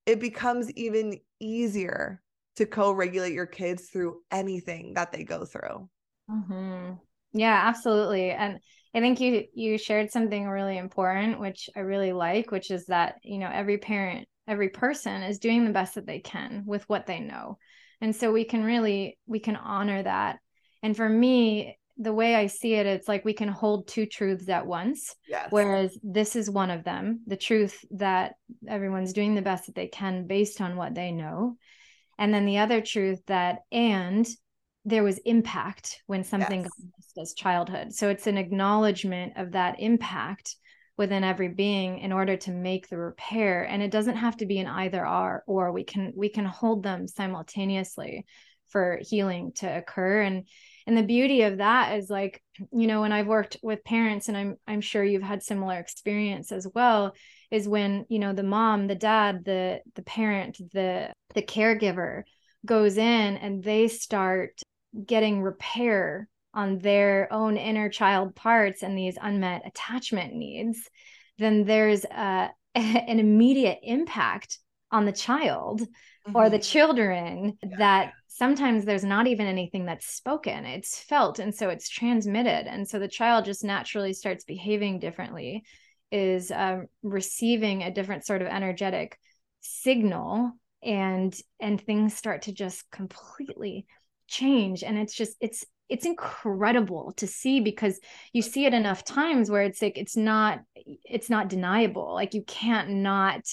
it 0.07 0.21
becomes 0.21 0.71
even 0.73 1.19
easier 1.41 2.23
to 2.57 2.67
co 2.67 2.93
regulate 2.93 3.33
your 3.33 3.47
kids 3.47 3.89
through 3.89 4.21
anything 4.31 4.95
that 4.95 5.13
they 5.13 5.25
go 5.25 5.45
through. 5.45 5.89
Mm-hmm. 6.31 6.93
Yeah, 7.33 7.61
absolutely. 7.65 8.31
And 8.31 8.61
I 8.95 9.01
think 9.01 9.21
you 9.21 9.45
you 9.55 9.77
shared 9.77 10.11
something 10.11 10.47
really 10.47 10.79
important 10.79 11.41
which 11.41 11.69
I 11.75 11.81
really 11.81 12.13
like, 12.13 12.51
which 12.51 12.71
is 12.71 12.87
that, 12.87 13.17
you 13.23 13.39
know, 13.39 13.51
every 13.53 13.79
parent, 13.79 14.29
every 14.47 14.69
person 14.69 15.23
is 15.23 15.39
doing 15.39 15.65
the 15.65 15.73
best 15.73 15.97
that 15.97 16.07
they 16.07 16.21
can 16.21 16.65
with 16.65 16.89
what 16.89 17.07
they 17.07 17.21
know. 17.21 17.59
And 18.01 18.15
so 18.15 18.33
we 18.33 18.45
can 18.45 18.63
really 18.63 19.19
we 19.27 19.41
can 19.41 19.57
honor 19.57 20.03
that. 20.03 20.39
And 20.83 20.97
for 20.97 21.09
me, 21.09 21.79
the 21.97 22.13
way 22.13 22.35
I 22.35 22.49
see 22.49 22.75
it, 22.75 22.87
it's 22.87 23.09
like 23.09 23.25
we 23.25 23.33
can 23.33 23.49
hold 23.49 23.87
two 23.87 24.07
truths 24.07 24.49
at 24.49 24.67
once. 24.67 25.15
Yes. 25.29 25.49
Whereas 25.51 25.97
this 26.03 26.35
is 26.35 26.51
one 26.51 26.71
of 26.71 26.85
them 26.85 27.21
the 27.27 27.37
truth 27.37 27.85
that 27.93 28.35
everyone's 28.67 29.13
doing 29.13 29.35
the 29.35 29.43
best 29.43 29.67
that 29.67 29.75
they 29.75 29.87
can 29.87 30.27
based 30.27 30.61
on 30.61 30.77
what 30.77 30.95
they 30.95 31.13
know. 31.13 31.57
And 32.19 32.33
then 32.33 32.47
the 32.47 32.59
other 32.59 32.81
truth 32.81 33.21
that, 33.27 33.61
and 33.73 34.27
there 34.85 35.03
was 35.03 35.19
impact 35.19 36.03
when 36.07 36.25
something 36.25 36.61
yes. 36.61 36.69
got 36.69 36.87
missed 36.99 37.19
as 37.19 37.35
childhood. 37.35 37.93
So 37.93 38.09
it's 38.09 38.27
an 38.27 38.39
acknowledgement 38.39 39.35
of 39.37 39.53
that 39.53 39.77
impact 39.79 40.57
within 40.97 41.25
every 41.25 41.49
being 41.49 41.99
in 41.99 42.13
order 42.13 42.37
to 42.37 42.53
make 42.53 42.89
the 42.89 42.97
repair 42.97 43.65
and 43.65 43.83
it 43.83 43.91
doesn't 43.91 44.17
have 44.17 44.37
to 44.37 44.47
be 44.47 44.59
an 44.59 44.69
either 44.69 45.05
or 45.05 45.43
or 45.47 45.73
we 45.73 45.83
can 45.83 46.13
we 46.15 46.29
can 46.29 46.45
hold 46.45 46.85
them 46.85 47.09
simultaneously 47.09 48.25
for 48.69 49.01
healing 49.03 49.51
to 49.53 49.67
occur 49.67 50.21
and 50.21 50.47
and 50.87 50.97
the 50.97 51.03
beauty 51.03 51.43
of 51.43 51.59
that 51.59 51.97
is 51.97 52.11
like 52.11 52.43
you 52.73 52.87
know 52.87 53.01
when 53.01 53.13
i've 53.13 53.27
worked 53.27 53.57
with 53.63 53.85
parents 53.85 54.29
and 54.29 54.37
i'm 54.37 54.57
i'm 54.67 54.81
sure 54.81 55.05
you've 55.05 55.23
had 55.23 55.43
similar 55.43 55.79
experience 55.79 56.53
as 56.53 56.67
well 56.75 57.15
is 57.51 57.69
when 57.69 58.05
you 58.09 58.19
know 58.19 58.33
the 58.33 58.43
mom 58.43 58.87
the 58.87 58.95
dad 58.95 59.45
the 59.45 59.81
the 59.95 60.03
parent 60.03 60.59
the 60.73 61.13
the 61.35 61.43
caregiver 61.43 62.23
goes 62.65 62.97
in 62.97 63.37
and 63.37 63.63
they 63.63 63.89
start 63.89 64.61
getting 65.07 65.43
repair 65.43 66.29
on 66.53 66.79
their 66.79 67.33
own 67.33 67.57
inner 67.57 67.89
child 67.89 68.35
parts 68.35 68.83
and 68.83 68.97
these 68.97 69.19
unmet 69.21 69.63
attachment 69.67 70.35
needs 70.35 70.89
then 71.39 71.65
there's 71.65 72.05
a, 72.05 72.51
an 72.75 73.19
immediate 73.19 73.81
impact 73.83 74.59
on 74.95 75.05
the 75.05 75.13
child 75.13 75.81
mm-hmm. 75.81 76.37
or 76.37 76.49
the 76.49 76.57
mm-hmm. 76.57 76.63
children 76.63 77.59
yeah. 77.63 77.77
that 77.79 78.13
sometimes 78.29 78.85
there's 78.85 79.05
not 79.05 79.27
even 79.27 79.47
anything 79.47 79.85
that's 79.85 80.07
spoken 80.07 80.65
it's 80.65 81.01
felt 81.01 81.41
and 81.41 81.53
so 81.53 81.69
it's 81.69 81.89
transmitted 81.89 82.67
and 82.69 82.89
so 82.89 82.99
the 82.99 83.09
child 83.09 83.45
just 83.45 83.65
naturally 83.65 84.13
starts 84.13 84.45
behaving 84.45 85.01
differently 85.01 85.65
is 86.13 86.53
um, 86.53 86.87
receiving 87.03 87.83
a 87.83 87.91
different 87.91 88.25
sort 88.25 88.41
of 88.41 88.47
energetic 88.47 89.19
signal 89.61 90.53
and 90.83 91.37
and 91.61 91.81
things 91.81 92.15
start 92.15 92.43
to 92.43 92.53
just 92.53 92.89
completely 92.93 93.85
change 94.29 94.85
and 94.85 94.97
it's 94.97 95.15
just 95.15 95.37
it's 95.41 95.65
it's 95.89 96.07
incredible 96.07 97.13
to 97.17 97.27
see 97.27 97.61
because 97.61 98.01
you 98.33 98.43
see 98.43 98.65
it 98.65 98.75
enough 98.75 99.05
times 99.05 99.51
where 99.51 99.63
it's 99.63 99.83
like 99.83 99.99
it's 99.99 100.17
not 100.17 100.61
it's 101.05 101.29
not 101.29 101.49
deniable 101.49 102.15
like 102.15 102.33
you 102.33 102.43
can't 102.47 102.91
not 102.91 103.45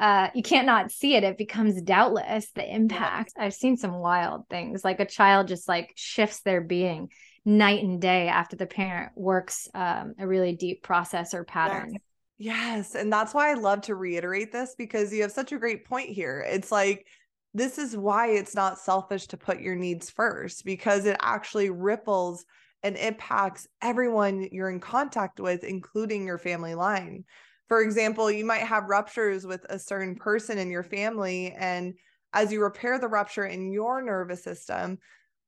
uh 0.00 0.28
you 0.34 0.42
can't 0.42 0.66
not 0.66 0.90
see 0.90 1.14
it 1.14 1.22
it 1.22 1.38
becomes 1.38 1.80
doubtless 1.82 2.50
the 2.52 2.74
impact 2.74 3.32
i've 3.38 3.54
seen 3.54 3.76
some 3.76 3.94
wild 3.94 4.48
things 4.48 4.84
like 4.84 4.98
a 4.98 5.06
child 5.06 5.46
just 5.46 5.68
like 5.68 5.92
shifts 5.94 6.40
their 6.40 6.60
being 6.60 7.08
night 7.44 7.82
and 7.82 8.00
day 8.00 8.28
after 8.28 8.56
the 8.56 8.66
parent 8.66 9.12
works 9.16 9.68
um, 9.74 10.14
a 10.18 10.26
really 10.26 10.54
deep 10.54 10.82
process 10.82 11.34
or 11.34 11.44
pattern. 11.44 11.92
Yes. 11.92 12.02
yes. 12.38 12.94
And 12.94 13.12
that's 13.12 13.34
why 13.34 13.50
I 13.50 13.54
love 13.54 13.82
to 13.82 13.94
reiterate 13.94 14.52
this 14.52 14.74
because 14.76 15.12
you 15.12 15.22
have 15.22 15.32
such 15.32 15.52
a 15.52 15.58
great 15.58 15.86
point 15.86 16.10
here. 16.10 16.44
It's 16.46 16.70
like, 16.70 17.06
this 17.52 17.78
is 17.78 17.96
why 17.96 18.28
it's 18.28 18.54
not 18.54 18.78
selfish 18.78 19.26
to 19.28 19.36
put 19.36 19.60
your 19.60 19.74
needs 19.74 20.10
first 20.10 20.64
because 20.64 21.06
it 21.06 21.16
actually 21.20 21.70
ripples 21.70 22.44
and 22.82 22.96
impacts 22.96 23.66
everyone 23.82 24.48
you're 24.52 24.70
in 24.70 24.80
contact 24.80 25.40
with, 25.40 25.64
including 25.64 26.26
your 26.26 26.38
family 26.38 26.74
line. 26.74 27.24
For 27.70 27.80
example, 27.80 28.30
you 28.30 28.44
might 28.44 28.62
have 28.62 28.88
ruptures 28.88 29.46
with 29.46 29.64
a 29.70 29.78
certain 29.78 30.16
person 30.16 30.58
in 30.58 30.70
your 30.70 30.82
family. 30.82 31.54
And 31.56 31.94
as 32.32 32.52
you 32.52 32.60
repair 32.60 32.98
the 32.98 33.08
rupture 33.08 33.46
in 33.46 33.72
your 33.72 34.02
nervous 34.02 34.42
system, 34.42 34.98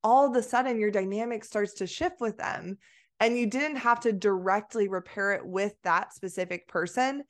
all 0.05 0.31
of 0.31 0.37
a 0.37 0.43
sudden 0.43 0.79
your 0.79 0.91
dynamic 0.91 1.45
starts 1.45 1.75
to 1.75 1.87
shift 1.87 2.21
with 2.21 2.39
them 2.39 2.79
and 3.21 3.39
you 3.39 3.47
didn't 3.47 3.77
have 3.77 4.01
to 4.01 4.13
directly 4.13 4.89
repair 4.89 5.33
it 5.33 5.47
with 5.47 5.75
that 5.85 6.13
specific 6.13 6.67
person 6.69 7.23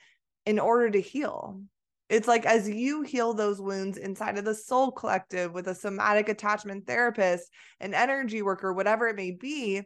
in 0.47 0.59
order 0.59 0.90
to 0.90 1.01
heal 1.01 1.61
it's 2.09 2.28
like 2.28 2.45
as 2.45 2.68
you 2.68 3.03
heal 3.03 3.32
those 3.32 3.61
wounds 3.61 3.97
inside 3.97 4.36
of 4.36 4.45
the 4.45 4.55
soul 4.55 4.90
collective 4.90 5.53
with 5.53 5.68
a 5.68 5.74
somatic 5.74 6.28
attachment 6.28 6.86
therapist 6.86 7.51
an 7.80 7.95
energy 7.95 8.43
worker 8.43 8.72
whatever 8.72 9.07
it 9.07 9.16
may 9.16 9.30
be 9.30 9.82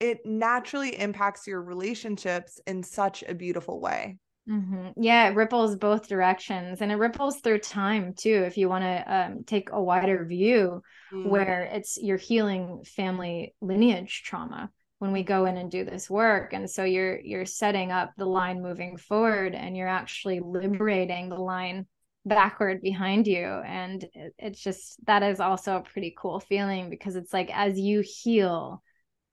it 0.00 0.18
naturally 0.24 0.98
impacts 1.00 1.46
your 1.46 1.62
relationships 1.62 2.60
in 2.66 2.82
such 2.82 3.24
a 3.26 3.34
beautiful 3.34 3.80
way 3.80 4.18
Mm-hmm. 4.48 5.02
Yeah, 5.02 5.28
it 5.28 5.34
ripples 5.34 5.76
both 5.76 6.08
directions 6.08 6.80
and 6.80 6.90
it 6.90 6.96
ripples 6.96 7.40
through 7.40 7.58
time 7.58 8.14
too. 8.16 8.44
If 8.46 8.56
you 8.56 8.68
want 8.68 8.84
to 8.84 9.14
um, 9.14 9.44
take 9.44 9.68
a 9.70 9.82
wider 9.82 10.24
view, 10.24 10.82
mm-hmm. 11.12 11.28
where 11.28 11.64
it's 11.64 11.98
you're 12.00 12.16
healing 12.16 12.82
family 12.84 13.54
lineage 13.60 14.22
trauma 14.24 14.70
when 15.00 15.12
we 15.12 15.22
go 15.22 15.44
in 15.44 15.56
and 15.58 15.70
do 15.70 15.84
this 15.84 16.08
work, 16.08 16.54
and 16.54 16.68
so 16.70 16.84
you're 16.84 17.20
you're 17.20 17.44
setting 17.44 17.92
up 17.92 18.12
the 18.16 18.24
line 18.24 18.62
moving 18.62 18.96
forward, 18.96 19.54
and 19.54 19.76
you're 19.76 19.86
actually 19.86 20.40
liberating 20.40 21.28
the 21.28 21.36
line 21.36 21.86
backward 22.24 22.80
behind 22.80 23.26
you, 23.26 23.44
and 23.44 24.02
it, 24.14 24.32
it's 24.38 24.60
just 24.60 25.04
that 25.06 25.22
is 25.22 25.40
also 25.40 25.76
a 25.76 25.82
pretty 25.82 26.14
cool 26.16 26.40
feeling 26.40 26.88
because 26.88 27.16
it's 27.16 27.34
like 27.34 27.50
as 27.52 27.78
you 27.78 28.02
heal, 28.02 28.82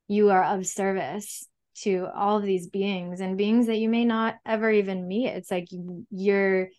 you 0.09 0.29
are 0.31 0.43
of 0.43 0.67
service 0.67 1.47
to 1.83 2.07
all 2.15 2.37
of 2.37 2.43
these 2.43 2.67
beings 2.67 3.21
and 3.21 3.37
beings 3.37 3.67
that 3.67 3.77
you 3.77 3.89
may 3.89 4.05
not 4.05 4.35
ever 4.45 4.69
even 4.69 5.07
meet. 5.07 5.27
It's 5.27 5.51
like 5.51 5.67
you're 6.09 6.69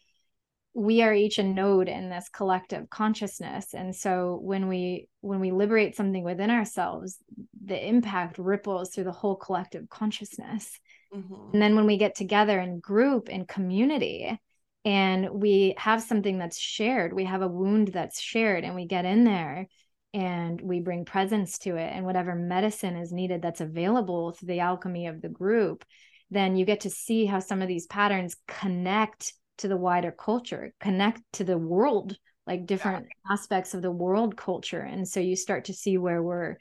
we 0.74 1.00
are 1.00 1.14
each 1.14 1.38
a 1.38 1.42
node 1.42 1.88
in 1.88 2.10
this 2.10 2.28
collective 2.28 2.90
consciousness. 2.90 3.72
And 3.72 3.96
so 3.96 4.38
when 4.42 4.68
we 4.68 5.08
when 5.22 5.40
we 5.40 5.50
liberate 5.50 5.96
something 5.96 6.22
within 6.22 6.50
ourselves 6.50 7.18
the 7.64 7.86
impact 7.86 8.38
ripples 8.38 8.90
through 8.90 9.04
the 9.04 9.12
whole 9.12 9.36
collective 9.36 9.88
consciousness. 9.88 10.78
Mm-hmm. 11.14 11.50
and 11.52 11.62
then 11.62 11.76
when 11.76 11.86
we 11.86 11.98
get 11.98 12.16
together 12.16 12.58
in 12.58 12.80
group 12.80 13.28
in 13.28 13.46
community 13.46 14.38
and 14.84 15.30
we 15.30 15.74
have 15.78 16.02
something 16.02 16.36
that's 16.36 16.58
shared 16.58 17.12
we 17.12 17.24
have 17.24 17.42
a 17.42 17.48
wound 17.48 17.88
that's 17.88 18.20
shared 18.20 18.64
and 18.64 18.74
we 18.74 18.86
get 18.86 19.04
in 19.04 19.22
there 19.22 19.68
and 20.16 20.62
we 20.62 20.80
bring 20.80 21.04
presence 21.04 21.58
to 21.58 21.76
it 21.76 21.92
and 21.92 22.06
whatever 22.06 22.34
medicine 22.34 22.96
is 22.96 23.12
needed 23.12 23.42
that's 23.42 23.60
available 23.60 24.32
through 24.32 24.46
the 24.46 24.60
alchemy 24.60 25.08
of 25.08 25.20
the 25.20 25.28
group 25.28 25.84
then 26.30 26.56
you 26.56 26.64
get 26.64 26.80
to 26.80 26.90
see 26.90 27.26
how 27.26 27.38
some 27.38 27.60
of 27.60 27.68
these 27.68 27.86
patterns 27.86 28.34
connect 28.48 29.34
to 29.58 29.68
the 29.68 29.76
wider 29.76 30.10
culture 30.10 30.72
connect 30.80 31.20
to 31.34 31.44
the 31.44 31.58
world 31.58 32.16
like 32.46 32.64
different 32.64 33.04
yeah. 33.04 33.34
aspects 33.34 33.74
of 33.74 33.82
the 33.82 33.90
world 33.90 34.36
culture 34.38 34.80
and 34.80 35.06
so 35.06 35.20
you 35.20 35.36
start 35.36 35.66
to 35.66 35.74
see 35.74 35.98
where 35.98 36.22
we're 36.22 36.56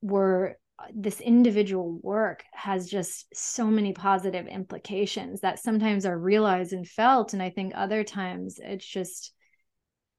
we're 0.00 0.54
this 0.94 1.20
individual 1.20 1.98
work 2.02 2.44
has 2.52 2.88
just 2.88 3.26
so 3.34 3.66
many 3.66 3.92
positive 3.92 4.46
implications 4.46 5.42
that 5.42 5.58
sometimes 5.58 6.06
are 6.06 6.18
realized 6.18 6.72
and 6.72 6.88
felt 6.88 7.34
and 7.34 7.42
i 7.42 7.50
think 7.50 7.72
other 7.74 8.02
times 8.02 8.58
it's 8.62 8.86
just 8.86 9.34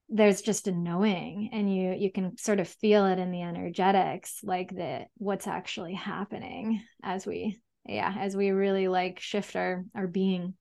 there's 0.10 0.42
just 0.42 0.68
a 0.68 0.72
knowing 0.72 1.50
and 1.52 1.74
you 1.74 1.92
you 1.92 2.12
can 2.12 2.38
sort 2.38 2.60
of 2.60 2.68
feel 2.68 3.06
it 3.06 3.18
in 3.18 3.32
the 3.32 3.42
energetics 3.42 4.40
like 4.44 4.70
the 4.70 5.06
what's 5.18 5.48
actually 5.48 5.94
happening 5.94 6.82
as 7.04 7.26
we 7.26 7.60
yeah 7.86 8.14
as 8.20 8.36
we 8.36 8.52
really 8.52 8.88
like 8.88 9.20
shift 9.20 9.56
our 9.56 9.84
our 9.96 10.08
being. 10.08 10.54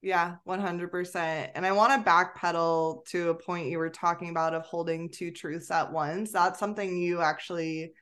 Yeah 0.00 0.36
100% 0.44 1.50
and 1.54 1.66
i 1.66 1.72
want 1.72 2.04
to 2.04 2.10
backpedal 2.10 3.04
to 3.06 3.30
a 3.30 3.34
point 3.34 3.68
you 3.68 3.78
were 3.78 3.90
talking 3.90 4.28
about 4.28 4.54
of 4.54 4.62
holding 4.64 5.10
two 5.10 5.30
truths 5.30 5.70
at 5.70 5.92
once. 5.92 6.30
That's 6.30 6.60
something 6.60 6.96
you 6.96 7.20
actually 7.20 7.92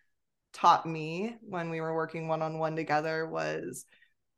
taught 0.52 0.84
me 0.84 1.36
when 1.40 1.70
we 1.70 1.80
were 1.80 1.94
working 1.94 2.28
one-on-one 2.28 2.76
together 2.76 3.26
was 3.26 3.86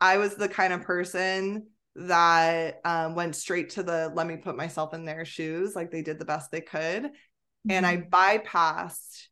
i 0.00 0.18
was 0.18 0.36
the 0.36 0.48
kind 0.48 0.72
of 0.72 0.82
person 0.82 1.66
that 1.96 2.80
um, 2.84 3.14
went 3.14 3.36
straight 3.36 3.70
to 3.70 3.82
the 3.82 4.12
let 4.14 4.26
me 4.26 4.36
put 4.36 4.56
myself 4.56 4.94
in 4.94 5.04
their 5.04 5.24
shoes 5.24 5.76
like 5.76 5.90
they 5.90 6.02
did 6.02 6.18
the 6.18 6.24
best 6.24 6.50
they 6.50 6.60
could 6.60 7.04
mm-hmm. 7.04 7.70
and 7.70 7.86
i 7.86 7.96
mm-hmm. 7.96 8.08
bypassed 8.08 9.28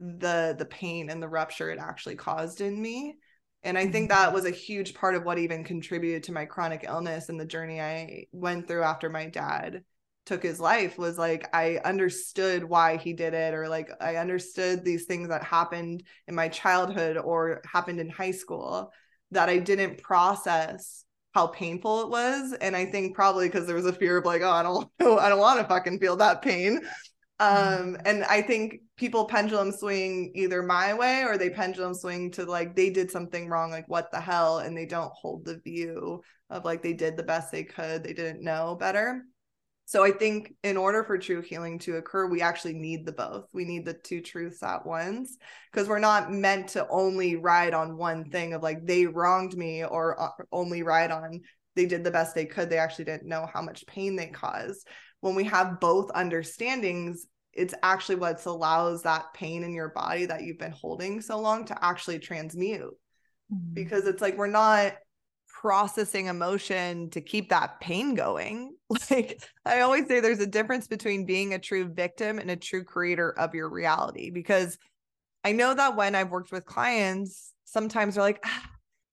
the 0.00 0.54
the 0.58 0.66
pain 0.66 1.10
and 1.10 1.22
the 1.22 1.28
rupture 1.28 1.70
it 1.70 1.78
actually 1.78 2.16
caused 2.16 2.60
in 2.60 2.80
me 2.80 3.14
and 3.62 3.78
i 3.78 3.86
think 3.86 4.10
that 4.10 4.26
mm-hmm. 4.26 4.34
was 4.34 4.44
a 4.44 4.50
huge 4.50 4.94
part 4.94 5.14
of 5.14 5.24
what 5.24 5.38
even 5.38 5.64
contributed 5.64 6.22
to 6.22 6.32
my 6.32 6.44
chronic 6.44 6.84
illness 6.86 7.28
and 7.28 7.40
the 7.40 7.46
journey 7.46 7.80
i 7.80 8.24
went 8.32 8.68
through 8.68 8.82
after 8.82 9.08
my 9.08 9.26
dad 9.26 9.82
took 10.26 10.42
his 10.42 10.60
life 10.60 10.98
was 10.98 11.16
like 11.16 11.48
i 11.54 11.80
understood 11.84 12.62
why 12.62 12.96
he 12.96 13.14
did 13.14 13.32
it 13.32 13.54
or 13.54 13.68
like 13.68 13.88
i 14.00 14.16
understood 14.16 14.84
these 14.84 15.06
things 15.06 15.28
that 15.28 15.42
happened 15.42 16.02
in 16.28 16.34
my 16.34 16.48
childhood 16.48 17.16
or 17.16 17.62
happened 17.64 18.00
in 18.00 18.10
high 18.10 18.30
school 18.30 18.92
that 19.30 19.48
i 19.48 19.58
didn't 19.58 20.02
process 20.02 21.04
how 21.32 21.46
painful 21.46 22.02
it 22.02 22.10
was 22.10 22.52
and 22.60 22.76
i 22.76 22.84
think 22.84 23.14
probably 23.14 23.48
because 23.48 23.66
there 23.66 23.76
was 23.76 23.86
a 23.86 23.92
fear 23.92 24.18
of 24.18 24.24
like 24.24 24.42
oh 24.42 24.50
i 24.50 24.62
don't 24.62 24.88
i 25.20 25.28
don't 25.28 25.38
want 25.38 25.60
to 25.60 25.66
fucking 25.66 25.98
feel 25.98 26.16
that 26.16 26.42
pain. 26.42 26.80
Um 27.40 27.96
and 28.04 28.22
i 28.24 28.40
think 28.40 28.82
people 28.96 29.24
pendulum 29.24 29.72
swing 29.72 30.30
either 30.34 30.62
my 30.62 30.94
way 30.94 31.24
or 31.24 31.36
they 31.36 31.50
pendulum 31.50 31.94
swing 31.94 32.30
to 32.32 32.44
like 32.44 32.76
they 32.76 32.90
did 32.90 33.10
something 33.10 33.48
wrong 33.48 33.70
like 33.70 33.88
what 33.88 34.10
the 34.12 34.20
hell? 34.20 34.58
and 34.58 34.76
they 34.76 34.86
don't 34.86 35.12
hold 35.12 35.44
the 35.44 35.58
view 35.58 36.22
of 36.50 36.64
like 36.64 36.82
they 36.82 36.92
did 36.92 37.16
the 37.16 37.22
best 37.22 37.50
they 37.50 37.64
could 37.64 38.04
they 38.04 38.12
didn't 38.12 38.44
know 38.44 38.76
better 38.78 39.24
so 39.92 40.02
I 40.02 40.10
think 40.10 40.54
in 40.64 40.78
order 40.78 41.04
for 41.04 41.18
true 41.18 41.42
healing 41.42 41.78
to 41.80 41.96
occur, 41.96 42.26
we 42.26 42.40
actually 42.40 42.72
need 42.72 43.04
the 43.04 43.12
both. 43.12 43.44
We 43.52 43.66
need 43.66 43.84
the 43.84 43.92
two 43.92 44.22
truths 44.22 44.62
at 44.62 44.86
once 44.86 45.36
because 45.70 45.86
we're 45.86 45.98
not 45.98 46.32
meant 46.32 46.68
to 46.68 46.88
only 46.88 47.36
ride 47.36 47.74
on 47.74 47.98
one 47.98 48.30
thing 48.30 48.54
of 48.54 48.62
like 48.62 48.86
they 48.86 49.04
wronged 49.04 49.54
me 49.54 49.84
or 49.84 50.18
uh, 50.18 50.30
only 50.50 50.82
ride 50.82 51.10
on 51.10 51.42
they 51.76 51.84
did 51.84 52.04
the 52.04 52.10
best 52.10 52.34
they 52.34 52.46
could. 52.46 52.70
They 52.70 52.78
actually 52.78 53.04
didn't 53.04 53.28
know 53.28 53.46
how 53.52 53.60
much 53.60 53.86
pain 53.86 54.16
they 54.16 54.28
caused. 54.28 54.88
When 55.20 55.34
we 55.34 55.44
have 55.44 55.78
both 55.78 56.10
understandings, 56.14 57.26
it's 57.52 57.74
actually 57.82 58.14
what 58.14 58.46
allows 58.46 59.02
that 59.02 59.34
pain 59.34 59.62
in 59.62 59.74
your 59.74 59.90
body 59.90 60.24
that 60.24 60.42
you've 60.42 60.58
been 60.58 60.72
holding 60.72 61.20
so 61.20 61.38
long 61.38 61.66
to 61.66 61.84
actually 61.84 62.18
transmute. 62.18 62.94
Mm-hmm. 63.52 63.74
Because 63.74 64.06
it's 64.06 64.22
like 64.22 64.38
we're 64.38 64.46
not 64.46 64.94
processing 65.62 66.26
emotion 66.26 67.08
to 67.10 67.20
keep 67.20 67.50
that 67.50 67.78
pain 67.78 68.14
going. 68.14 68.74
Like 69.10 69.42
I 69.64 69.80
always 69.80 70.06
say, 70.06 70.20
there's 70.20 70.40
a 70.40 70.46
difference 70.46 70.86
between 70.86 71.26
being 71.26 71.54
a 71.54 71.58
true 71.58 71.88
victim 71.92 72.38
and 72.38 72.50
a 72.50 72.56
true 72.56 72.84
creator 72.84 73.38
of 73.38 73.54
your 73.54 73.68
reality. 73.68 74.30
Because 74.30 74.78
I 75.44 75.52
know 75.52 75.74
that 75.74 75.96
when 75.96 76.14
I've 76.14 76.30
worked 76.30 76.52
with 76.52 76.64
clients, 76.64 77.52
sometimes 77.64 78.14
they're 78.14 78.24
like, 78.24 78.40
ah, 78.44 78.70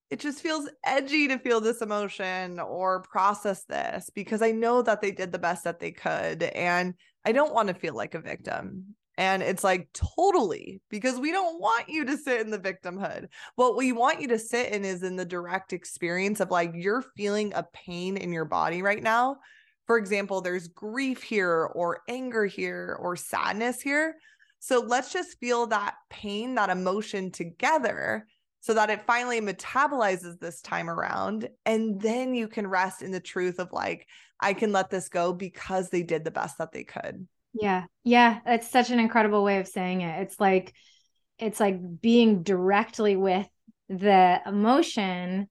it 0.10 0.20
just 0.20 0.42
feels 0.42 0.70
edgy 0.86 1.28
to 1.28 1.38
feel 1.38 1.62
this 1.62 1.82
emotion 1.82 2.60
or 2.60 3.02
process 3.04 3.64
this 3.66 4.10
because 4.14 4.42
I 4.42 4.52
know 4.52 4.82
that 4.82 5.02
they 5.02 5.12
did 5.12 5.32
the 5.32 5.40
best 5.40 5.64
that 5.66 5.80
they 5.80 5.92
could. 5.92 6.44
And 6.44 6.96
I 7.26 7.32
don't 7.32 7.54
want 7.54 7.68
to 7.68 7.76
feel 7.76 7.94
like 7.94 8.16
a 8.16 8.22
victim. 8.22 8.96
And 9.18 9.44
it's 9.44 9.66
like, 9.66 9.90
totally, 9.94 10.82
because 10.90 11.20
we 11.20 11.32
don't 11.32 11.60
want 11.60 11.90
you 11.90 12.06
to 12.06 12.18
sit 12.18 12.40
in 12.42 12.52
the 12.52 12.58
victimhood. 12.58 13.28
What 13.56 13.76
we 13.76 13.92
want 13.92 14.22
you 14.22 14.30
to 14.30 14.40
sit 14.40 14.72
in 14.72 14.86
is 14.86 15.04
in 15.04 15.18
the 15.18 15.26
direct 15.26 15.74
experience 15.74 16.40
of 16.40 16.52
like, 16.52 16.72
you're 16.74 17.04
feeling 17.18 17.52
a 17.54 17.68
pain 17.74 18.16
in 18.16 18.32
your 18.32 18.46
body 18.46 18.82
right 18.82 19.04
now. 19.04 19.36
For 19.90 19.98
example, 19.98 20.42
there's 20.42 20.68
grief 20.68 21.24
here, 21.24 21.72
or 21.74 22.02
anger 22.08 22.46
here, 22.46 22.96
or 23.02 23.16
sadness 23.16 23.82
here. 23.82 24.18
So 24.60 24.82
let's 24.82 25.12
just 25.12 25.40
feel 25.40 25.66
that 25.66 25.96
pain, 26.12 26.54
that 26.56 26.70
emotion 26.70 27.32
together 27.32 28.28
so 28.60 28.76
that 28.76 28.92
it 28.92 29.08
finally 29.08 29.42
metabolizes 29.42 30.38
this 30.38 30.62
time 30.62 30.92
around. 30.92 31.50
And 31.66 32.00
then 32.00 32.36
you 32.36 32.48
can 32.48 32.68
rest 32.68 33.02
in 33.02 33.10
the 33.10 33.20
truth 33.20 33.58
of 33.58 33.72
like, 33.72 34.06
I 34.40 34.54
can 34.54 34.72
let 34.72 34.92
this 34.92 35.10
go 35.10 35.34
because 35.34 35.90
they 35.90 36.04
did 36.04 36.24
the 36.24 36.30
best 36.30 36.60
that 36.60 36.72
they 36.72 36.84
could. 36.84 37.28
Yeah. 37.60 37.86
Yeah. 38.04 38.42
It's 38.46 38.70
such 38.70 38.92
an 38.92 39.00
incredible 39.00 39.44
way 39.44 39.58
of 39.58 39.68
saying 39.68 40.02
it. 40.02 40.22
It's 40.22 40.40
like, 40.40 40.72
it's 41.40 41.60
like 41.60 41.80
being 42.00 42.44
directly 42.44 43.16
with 43.16 43.48
the 43.88 44.40
emotion, 44.46 45.50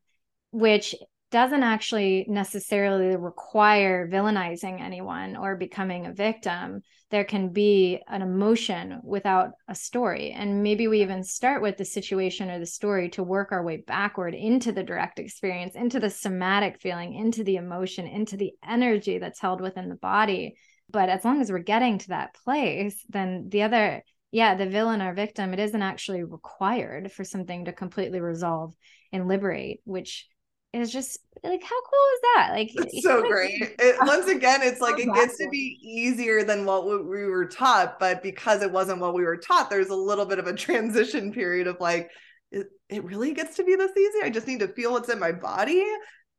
which 0.52 0.94
doesn't 1.30 1.62
actually 1.62 2.24
necessarily 2.28 3.14
require 3.16 4.08
villainizing 4.08 4.80
anyone 4.80 5.36
or 5.36 5.56
becoming 5.56 6.06
a 6.06 6.12
victim. 6.12 6.82
There 7.10 7.24
can 7.24 7.50
be 7.50 8.00
an 8.08 8.22
emotion 8.22 9.00
without 9.02 9.50
a 9.68 9.74
story. 9.74 10.30
And 10.32 10.62
maybe 10.62 10.88
we 10.88 11.02
even 11.02 11.22
start 11.22 11.60
with 11.60 11.76
the 11.76 11.84
situation 11.84 12.50
or 12.50 12.58
the 12.58 12.66
story 12.66 13.10
to 13.10 13.22
work 13.22 13.52
our 13.52 13.62
way 13.62 13.78
backward 13.86 14.34
into 14.34 14.72
the 14.72 14.82
direct 14.82 15.18
experience, 15.18 15.74
into 15.74 16.00
the 16.00 16.10
somatic 16.10 16.80
feeling, 16.80 17.14
into 17.14 17.44
the 17.44 17.56
emotion, 17.56 18.06
into 18.06 18.36
the 18.36 18.52
energy 18.66 19.18
that's 19.18 19.40
held 19.40 19.60
within 19.60 19.88
the 19.88 19.96
body. 19.96 20.56
But 20.90 21.10
as 21.10 21.24
long 21.24 21.42
as 21.42 21.52
we're 21.52 21.58
getting 21.58 21.98
to 21.98 22.08
that 22.08 22.34
place, 22.44 23.04
then 23.08 23.48
the 23.48 23.62
other 23.62 24.02
yeah, 24.30 24.54
the 24.54 24.66
villain 24.66 25.00
or 25.00 25.14
victim, 25.14 25.54
it 25.54 25.58
isn't 25.58 25.82
actually 25.82 26.22
required 26.22 27.10
for 27.10 27.24
something 27.24 27.64
to 27.64 27.72
completely 27.72 28.20
resolve 28.20 28.74
and 29.10 29.26
liberate, 29.26 29.80
which 29.84 30.28
is 30.72 30.92
just 30.92 31.18
like 31.42 31.62
how 31.62 31.80
cool 31.82 32.06
is 32.14 32.20
that? 32.34 32.48
Like 32.52 32.70
it's 32.74 33.02
so 33.02 33.22
great. 33.28 33.74
It, 33.78 33.96
once 34.02 34.26
again 34.26 34.60
it's 34.62 34.80
like 34.80 34.98
it 34.98 35.12
gets 35.14 35.38
to 35.38 35.48
be 35.50 35.78
easier 35.82 36.44
than 36.44 36.64
what 36.64 36.84
we 36.86 37.24
were 37.24 37.46
taught 37.46 37.98
but 37.98 38.22
because 38.22 38.62
it 38.62 38.70
wasn't 38.70 39.00
what 39.00 39.14
we 39.14 39.24
were 39.24 39.36
taught 39.36 39.70
there's 39.70 39.88
a 39.88 39.96
little 39.96 40.26
bit 40.26 40.38
of 40.38 40.46
a 40.46 40.54
transition 40.54 41.32
period 41.32 41.66
of 41.66 41.76
like 41.80 42.10
it, 42.50 42.66
it 42.88 43.04
really 43.04 43.34
gets 43.34 43.56
to 43.56 43.64
be 43.64 43.76
this 43.76 43.96
easy. 43.96 44.18
I 44.24 44.30
just 44.30 44.46
need 44.46 44.60
to 44.60 44.68
feel 44.68 44.92
what's 44.92 45.10
in 45.10 45.18
my 45.18 45.32
body. 45.32 45.84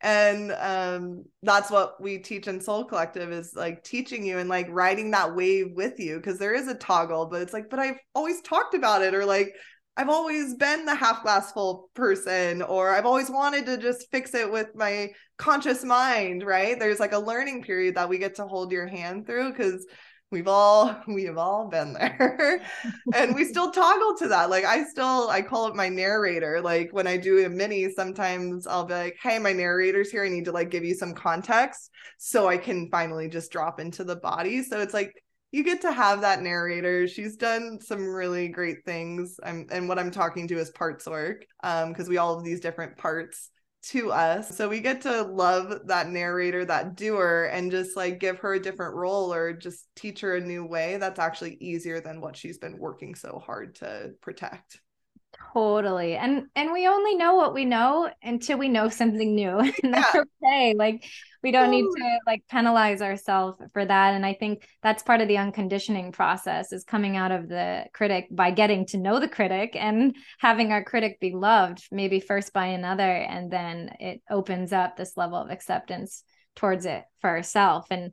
And 0.02 0.52
um 0.54 1.26
that's 1.44 1.70
what 1.70 2.02
we 2.02 2.20
teach 2.20 2.48
in 2.48 2.62
soul 2.62 2.86
collective 2.86 3.32
is 3.32 3.54
like 3.56 3.84
teaching 3.84 4.26
you 4.26 4.38
and 4.38 4.50
like 4.50 4.68
riding 4.70 5.12
that 5.12 5.36
wave 5.36 5.72
with 5.76 6.00
you 6.00 6.18
because 6.18 6.40
there 6.40 6.54
is 6.54 6.68
a 6.68 6.76
toggle 6.76 7.26
but 7.26 7.42
it's 7.42 7.52
like 7.52 7.70
but 7.70 7.80
i've 7.80 8.00
always 8.16 8.40
talked 8.40 8.76
about 8.76 9.02
it 9.02 9.14
or 9.14 9.26
like 9.26 9.54
I've 10.00 10.08
always 10.08 10.56
been 10.56 10.86
the 10.86 10.96
half 10.96 11.24
glass 11.24 11.52
full 11.52 11.90
person, 11.94 12.62
or 12.62 12.92
I've 12.92 13.06
always 13.06 13.30
wanted 13.30 13.66
to 13.66 13.78
just 13.78 14.10
fix 14.12 14.34
it 14.34 14.50
with 14.50 14.74
my 14.74 15.10
conscious 15.38 15.84
mind, 15.84 16.42
right? 16.42 16.80
There's 16.80 17.02
like 17.02 17.12
a 17.12 17.20
learning 17.20 17.64
period 17.64 17.96
that 17.96 18.08
we 18.08 18.18
get 18.18 18.36
to 18.36 18.48
hold 18.48 18.72
your 18.72 18.88
hand 18.88 19.26
through 19.26 19.52
because 19.52 19.86
we've 20.32 20.48
all 20.48 20.96
we've 21.10 21.38
all 21.38 21.68
been 21.68 21.92
there. 21.92 22.62
And 23.14 23.36
we 23.36 23.44
still 23.44 23.72
toggle 23.72 24.16
to 24.20 24.30
that. 24.30 24.50
Like 24.50 24.64
i 24.64 24.86
still 24.86 25.30
i 25.30 25.42
call 25.42 25.68
it 25.68 25.76
my 25.76 25.90
narrator. 25.90 26.62
Like 26.62 26.94
when 26.94 27.06
i 27.06 27.18
do 27.18 27.46
a 27.46 27.50
mini 27.50 27.92
sometimes 27.92 28.68
i'll 28.68 28.86
be 28.86 28.94
like 28.94 29.18
hey 29.22 29.38
my 29.38 29.52
narrator's 29.52 30.12
here. 30.12 30.24
I 30.24 30.30
need 30.30 30.46
to 30.46 30.54
like 30.54 30.70
give 30.70 30.86
you 30.86 30.96
some 30.96 31.14
context 31.14 31.92
so 32.18 32.48
i 32.48 32.58
can 32.58 32.90
finally 32.90 33.28
just 33.28 33.52
drop 33.52 33.82
into 33.82 34.06
the 34.06 34.16
body. 34.16 34.64
So 34.64 34.80
it's 34.80 34.94
like 34.94 35.12
you 35.52 35.64
get 35.64 35.82
to 35.82 35.92
have 35.92 36.22
that 36.22 36.42
narrator. 36.42 37.08
She's 37.08 37.36
done 37.36 37.80
some 37.82 38.08
really 38.08 38.48
great 38.50 38.86
things. 38.86 39.40
I'm, 39.44 39.68
and 39.72 39.90
what 39.90 39.98
I'm 39.98 40.12
talking 40.12 40.48
to 40.50 40.60
is 40.60 40.70
parts 40.70 41.08
work, 41.08 41.46
um, 41.64 41.90
because 41.90 42.08
we 42.08 42.18
all 42.18 42.36
have 42.36 42.46
these 42.46 42.60
different 42.60 42.98
parts 42.98 43.50
to 43.82 44.12
us. 44.12 44.56
So 44.56 44.68
we 44.70 44.82
get 44.82 45.02
to 45.02 45.24
love 45.24 45.88
that 45.88 46.10
narrator, 46.10 46.66
that 46.66 46.96
doer, 46.96 47.50
and 47.52 47.72
just 47.72 47.96
like 47.96 48.20
give 48.20 48.40
her 48.40 48.54
a 48.54 48.62
different 48.62 48.96
role 48.96 49.34
or 49.34 49.54
just 49.54 49.88
teach 49.96 50.22
her 50.22 50.36
a 50.36 50.42
new 50.42 50.66
way. 50.66 50.98
That's 50.98 51.20
actually 51.20 51.56
easier 51.62 52.02
than 52.02 52.22
what 52.22 52.36
she's 52.36 52.58
been 52.58 52.78
working 52.78 53.16
so 53.16 53.42
hard 53.44 53.76
to 53.76 54.12
protect. 54.22 54.82
Totally. 55.54 56.16
And 56.16 56.48
and 56.56 56.72
we 56.72 56.88
only 56.88 57.16
know 57.16 57.36
what 57.36 57.54
we 57.54 57.66
know 57.66 58.12
until 58.22 58.58
we 58.58 58.70
know 58.70 58.90
something 58.90 59.36
new. 59.36 59.60
And 59.84 59.94
that's 59.94 60.14
yeah. 60.14 60.24
okay. 60.44 60.74
Like 60.78 61.06
we 61.42 61.52
don't 61.52 61.72
need 61.72 61.84
to 61.84 62.20
like 62.28 62.44
penalize 62.50 63.02
ourselves 63.02 63.62
for 63.74 63.86
that. 63.86 64.14
And 64.14 64.26
I 64.26 64.34
think 64.34 64.68
that's 64.84 65.04
part 65.04 65.22
of 65.22 65.28
the 65.28 65.38
unconditioning 65.38 66.12
process 66.12 66.72
is 66.74 66.84
coming 66.84 67.16
out 67.16 67.32
of 67.32 67.48
the 67.48 67.86
critic 67.94 68.28
by 68.32 68.52
getting 68.52 68.86
to 68.88 68.98
know 68.98 69.20
the 69.20 69.28
critic 69.28 69.76
and 69.76 70.16
having 70.40 70.72
our 70.72 70.84
critic 70.84 71.20
be 71.20 71.34
loved, 71.34 71.88
maybe 71.92 72.20
first 72.20 72.54
by 72.54 72.68
another. 72.68 73.10
And 73.10 73.52
then 73.52 73.92
it 74.00 74.22
opens 74.30 74.74
up 74.74 74.98
this 74.98 75.16
level 75.16 75.38
of 75.38 75.50
acceptance 75.50 76.24
towards 76.56 76.86
it 76.86 77.04
for 77.22 77.30
ourselves. 77.30 77.88
And 77.90 78.12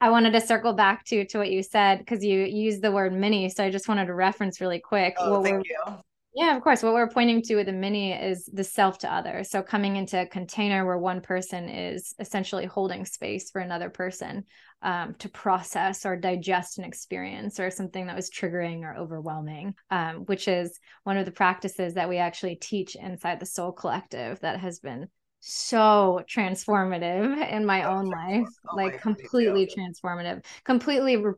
I 0.00 0.10
wanted 0.10 0.32
to 0.32 0.40
circle 0.40 0.74
back 0.74 1.04
to 1.06 1.24
to 1.24 1.38
what 1.38 1.50
you 1.50 1.62
said 1.62 1.98
because 1.98 2.24
you 2.24 2.40
used 2.40 2.82
the 2.82 2.92
word 2.92 3.12
mini. 3.12 3.48
So 3.48 3.64
I 3.64 3.70
just 3.70 3.88
wanted 3.88 4.06
to 4.06 4.14
reference 4.14 4.60
really 4.60 4.80
quick. 4.80 5.14
Oh, 5.18 5.42
thank 5.42 5.66
you 5.68 6.02
yeah, 6.36 6.54
of 6.54 6.62
course. 6.62 6.82
What 6.82 6.92
we're 6.92 7.08
pointing 7.08 7.40
to 7.44 7.56
with 7.56 7.64
the 7.64 7.72
mini 7.72 8.12
is 8.12 8.44
the 8.52 8.62
self 8.62 8.98
to 8.98 9.10
other. 9.10 9.42
So 9.42 9.62
coming 9.62 9.96
into 9.96 10.20
a 10.20 10.26
container 10.26 10.84
where 10.84 10.98
one 10.98 11.22
person 11.22 11.70
is 11.70 12.14
essentially 12.18 12.66
holding 12.66 13.06
space 13.06 13.50
for 13.50 13.62
another 13.62 13.88
person 13.88 14.44
um, 14.82 15.14
to 15.20 15.30
process 15.30 16.04
or 16.04 16.14
digest 16.14 16.76
an 16.76 16.84
experience 16.84 17.58
or 17.58 17.70
something 17.70 18.06
that 18.08 18.16
was 18.16 18.28
triggering 18.28 18.82
or 18.82 18.94
overwhelming, 18.98 19.76
um, 19.90 20.26
which 20.26 20.46
is 20.46 20.78
one 21.04 21.16
of 21.16 21.24
the 21.24 21.32
practices 21.32 21.94
that 21.94 22.10
we 22.10 22.18
actually 22.18 22.56
teach 22.56 22.96
inside 22.96 23.40
the 23.40 23.46
Soul 23.46 23.72
Collective 23.72 24.38
that 24.40 24.60
has 24.60 24.78
been 24.78 25.08
so 25.48 26.24
transformative 26.28 27.52
in 27.52 27.64
my 27.64 27.84
own 27.84 28.06
life 28.06 28.48
oh 28.68 28.74
like 28.74 29.00
completely 29.00 29.64
transformative 29.64 30.44
completely 30.64 31.16
re- 31.18 31.34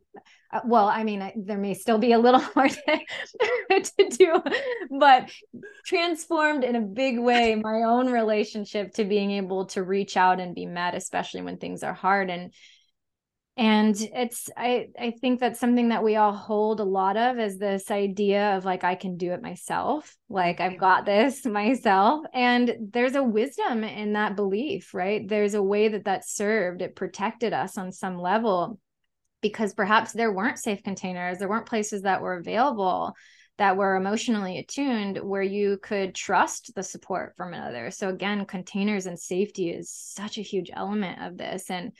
uh, 0.50 0.60
well 0.64 0.88
i 0.88 1.04
mean 1.04 1.20
I, 1.20 1.34
there 1.36 1.58
may 1.58 1.74
still 1.74 1.98
be 1.98 2.12
a 2.12 2.18
little 2.18 2.40
more 2.56 2.68
to, 2.68 3.00
to 3.82 4.08
do 4.08 4.42
but 4.98 5.30
transformed 5.84 6.64
in 6.64 6.76
a 6.76 6.80
big 6.80 7.18
way 7.18 7.54
my 7.54 7.82
own 7.82 8.10
relationship 8.10 8.94
to 8.94 9.04
being 9.04 9.32
able 9.32 9.66
to 9.66 9.82
reach 9.82 10.16
out 10.16 10.40
and 10.40 10.54
be 10.54 10.64
met 10.64 10.94
especially 10.94 11.42
when 11.42 11.58
things 11.58 11.82
are 11.82 11.92
hard 11.92 12.30
and 12.30 12.54
and 13.58 14.00
it's 14.14 14.48
i 14.56 14.86
i 14.98 15.10
think 15.10 15.40
that's 15.40 15.58
something 15.58 15.88
that 15.88 16.04
we 16.04 16.14
all 16.14 16.32
hold 16.32 16.78
a 16.78 16.84
lot 16.84 17.16
of 17.16 17.40
is 17.40 17.58
this 17.58 17.90
idea 17.90 18.56
of 18.56 18.64
like 18.64 18.84
i 18.84 18.94
can 18.94 19.16
do 19.16 19.32
it 19.32 19.42
myself. 19.42 20.16
Like 20.30 20.60
i've 20.60 20.72
mm-hmm. 20.72 20.80
got 20.80 21.04
this 21.04 21.44
myself. 21.60 22.24
And 22.32 22.72
there's 22.92 23.16
a 23.16 23.22
wisdom 23.22 23.82
in 23.82 24.12
that 24.12 24.36
belief 24.36 24.94
right? 24.94 25.28
There's 25.28 25.54
a 25.54 25.62
way 25.62 25.88
that 25.88 26.04
that 26.04 26.26
served 26.26 26.80
it 26.82 26.96
protected 26.96 27.52
us 27.52 27.76
on 27.76 27.90
some 27.92 28.18
level 28.18 28.78
because 29.42 29.74
perhaps 29.74 30.12
there 30.12 30.32
weren't 30.32 30.58
safe 30.58 30.82
containers 30.82 31.38
there 31.38 31.48
weren't 31.48 31.66
places 31.66 32.02
that 32.02 32.22
were 32.22 32.38
available 32.38 33.14
that 33.58 33.76
were 33.76 33.96
emotionally 33.96 34.58
attuned 34.58 35.18
where 35.18 35.42
you 35.42 35.78
could 35.82 36.14
trust 36.14 36.72
the 36.76 36.82
support 36.82 37.34
from 37.36 37.52
another. 37.52 37.90
So 37.90 38.08
again 38.08 38.46
containers 38.46 39.06
and 39.06 39.18
safety 39.18 39.70
is 39.70 39.90
such 39.90 40.38
a 40.38 40.42
huge 40.42 40.70
element 40.72 41.20
of 41.20 41.36
this. 41.36 41.68
And 41.68 41.90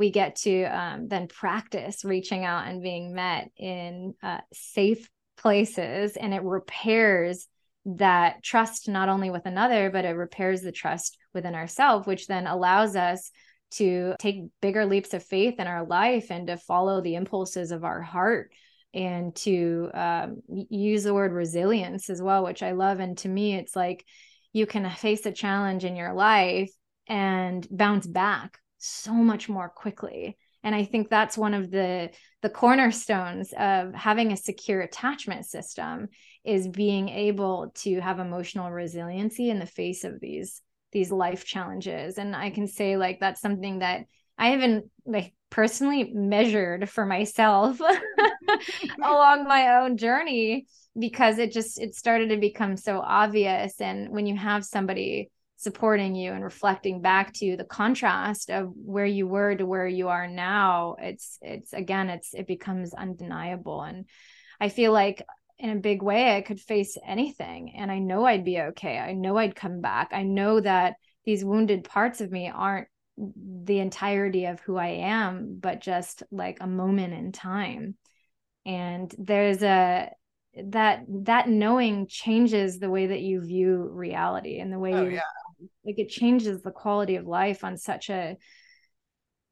we 0.00 0.10
get 0.10 0.34
to 0.34 0.64
um, 0.64 1.08
then 1.08 1.28
practice 1.28 2.04
reaching 2.04 2.44
out 2.44 2.66
and 2.66 2.82
being 2.82 3.14
met 3.14 3.50
in 3.58 4.14
uh, 4.22 4.40
safe 4.52 5.08
places 5.36 6.16
and 6.16 6.34
it 6.34 6.42
repairs 6.42 7.46
that 7.84 8.42
trust 8.42 8.88
not 8.88 9.08
only 9.08 9.30
with 9.30 9.46
another 9.46 9.90
but 9.90 10.04
it 10.04 10.10
repairs 10.10 10.62
the 10.62 10.72
trust 10.72 11.18
within 11.34 11.54
ourselves 11.54 12.06
which 12.06 12.26
then 12.26 12.46
allows 12.46 12.96
us 12.96 13.30
to 13.70 14.14
take 14.18 14.44
bigger 14.60 14.86
leaps 14.86 15.14
of 15.14 15.22
faith 15.22 15.60
in 15.60 15.66
our 15.66 15.86
life 15.86 16.30
and 16.30 16.48
to 16.48 16.56
follow 16.56 17.00
the 17.00 17.14
impulses 17.14 17.70
of 17.70 17.84
our 17.84 18.00
heart 18.00 18.50
and 18.92 19.36
to 19.36 19.90
um, 19.94 20.42
use 20.48 21.04
the 21.04 21.14
word 21.14 21.32
resilience 21.32 22.10
as 22.10 22.20
well 22.20 22.42
which 22.42 22.62
i 22.62 22.72
love. 22.72 23.00
And 23.00 23.16
to 23.18 23.28
me 23.28 23.54
it's 23.54 23.76
like 23.76 24.04
you 24.52 24.66
can 24.66 24.88
face 24.90 25.24
a 25.26 25.32
challenge 25.32 25.84
in 25.84 25.94
your 25.94 26.12
life 26.12 26.72
and 27.06 27.66
bounce 27.70 28.06
back 28.06 28.58
so 28.80 29.12
much 29.12 29.48
more 29.48 29.68
quickly. 29.68 30.36
And 30.62 30.74
i 30.74 30.84
think 30.84 31.08
that's 31.08 31.38
one 31.38 31.54
of 31.54 31.70
the 31.70 32.10
the 32.42 32.50
cornerstones 32.50 33.54
of 33.58 33.94
having 33.94 34.30
a 34.30 34.36
secure 34.36 34.82
attachment 34.82 35.46
system 35.46 36.08
is 36.44 36.68
being 36.68 37.08
able 37.08 37.72
to 37.76 38.00
have 38.00 38.18
emotional 38.18 38.70
resiliency 38.70 39.48
in 39.48 39.58
the 39.58 39.66
face 39.66 40.04
of 40.04 40.20
these 40.20 40.60
these 40.92 41.12
life 41.12 41.44
challenges. 41.44 42.18
And 42.18 42.36
i 42.36 42.50
can 42.50 42.66
say 42.66 42.96
like 42.96 43.20
that's 43.20 43.40
something 43.40 43.78
that 43.78 44.04
i 44.36 44.48
haven't 44.48 44.90
like 45.06 45.32
personally 45.48 46.12
measured 46.12 46.88
for 46.88 47.06
myself 47.06 47.80
along 49.02 49.44
my 49.44 49.76
own 49.76 49.96
journey 49.96 50.66
because 50.98 51.38
it 51.38 51.52
just 51.52 51.80
it 51.80 51.94
started 51.94 52.30
to 52.30 52.36
become 52.36 52.76
so 52.76 53.00
obvious. 53.00 53.80
And 53.80 54.10
when 54.10 54.26
you 54.26 54.36
have 54.36 54.64
somebody 54.64 55.30
supporting 55.60 56.14
you 56.14 56.32
and 56.32 56.42
reflecting 56.42 57.02
back 57.02 57.34
to 57.34 57.44
you 57.44 57.54
the 57.54 57.64
contrast 57.64 58.48
of 58.48 58.72
where 58.74 59.04
you 59.04 59.26
were 59.26 59.54
to 59.54 59.66
where 59.66 59.86
you 59.86 60.08
are 60.08 60.26
now 60.26 60.96
it's 60.98 61.38
it's 61.42 61.74
again 61.74 62.08
it's 62.08 62.32
it 62.32 62.46
becomes 62.46 62.94
undeniable. 62.94 63.82
And 63.82 64.06
i 64.58 64.70
feel 64.70 64.90
like 64.90 65.22
in 65.58 65.68
a 65.68 65.76
big 65.76 66.02
way 66.02 66.34
i 66.34 66.40
could 66.40 66.58
face 66.58 66.96
anything 67.06 67.74
and 67.76 67.92
i 67.92 67.98
know 67.98 68.24
i'd 68.24 68.44
be 68.44 68.58
okay. 68.58 68.98
I 68.98 69.12
know 69.12 69.36
i'd 69.36 69.54
come 69.54 69.82
back. 69.82 70.12
I 70.12 70.22
know 70.22 70.60
that 70.60 70.94
these 71.26 71.44
wounded 71.44 71.84
parts 71.84 72.22
of 72.22 72.30
me 72.30 72.48
aren't 72.48 72.88
the 73.18 73.80
entirety 73.80 74.46
of 74.46 74.60
who 74.60 74.78
i 74.78 74.88
am 74.88 75.58
but 75.60 75.82
just 75.82 76.22
like 76.30 76.56
a 76.62 76.66
moment 76.66 77.12
in 77.12 77.32
time. 77.32 77.96
And 78.64 79.14
there's 79.18 79.62
a 79.62 80.10
that 80.70 81.04
that 81.26 81.50
knowing 81.50 82.06
changes 82.08 82.78
the 82.78 82.90
way 82.90 83.08
that 83.08 83.20
you 83.20 83.42
view 83.42 83.90
reality 83.92 84.58
and 84.58 84.72
the 84.72 84.78
way 84.78 84.94
oh, 84.94 85.04
you 85.04 85.10
yeah 85.10 85.20
like 85.84 85.98
it 85.98 86.08
changes 86.08 86.62
the 86.62 86.70
quality 86.70 87.16
of 87.16 87.26
life 87.26 87.64
on 87.64 87.76
such 87.76 88.10
a 88.10 88.36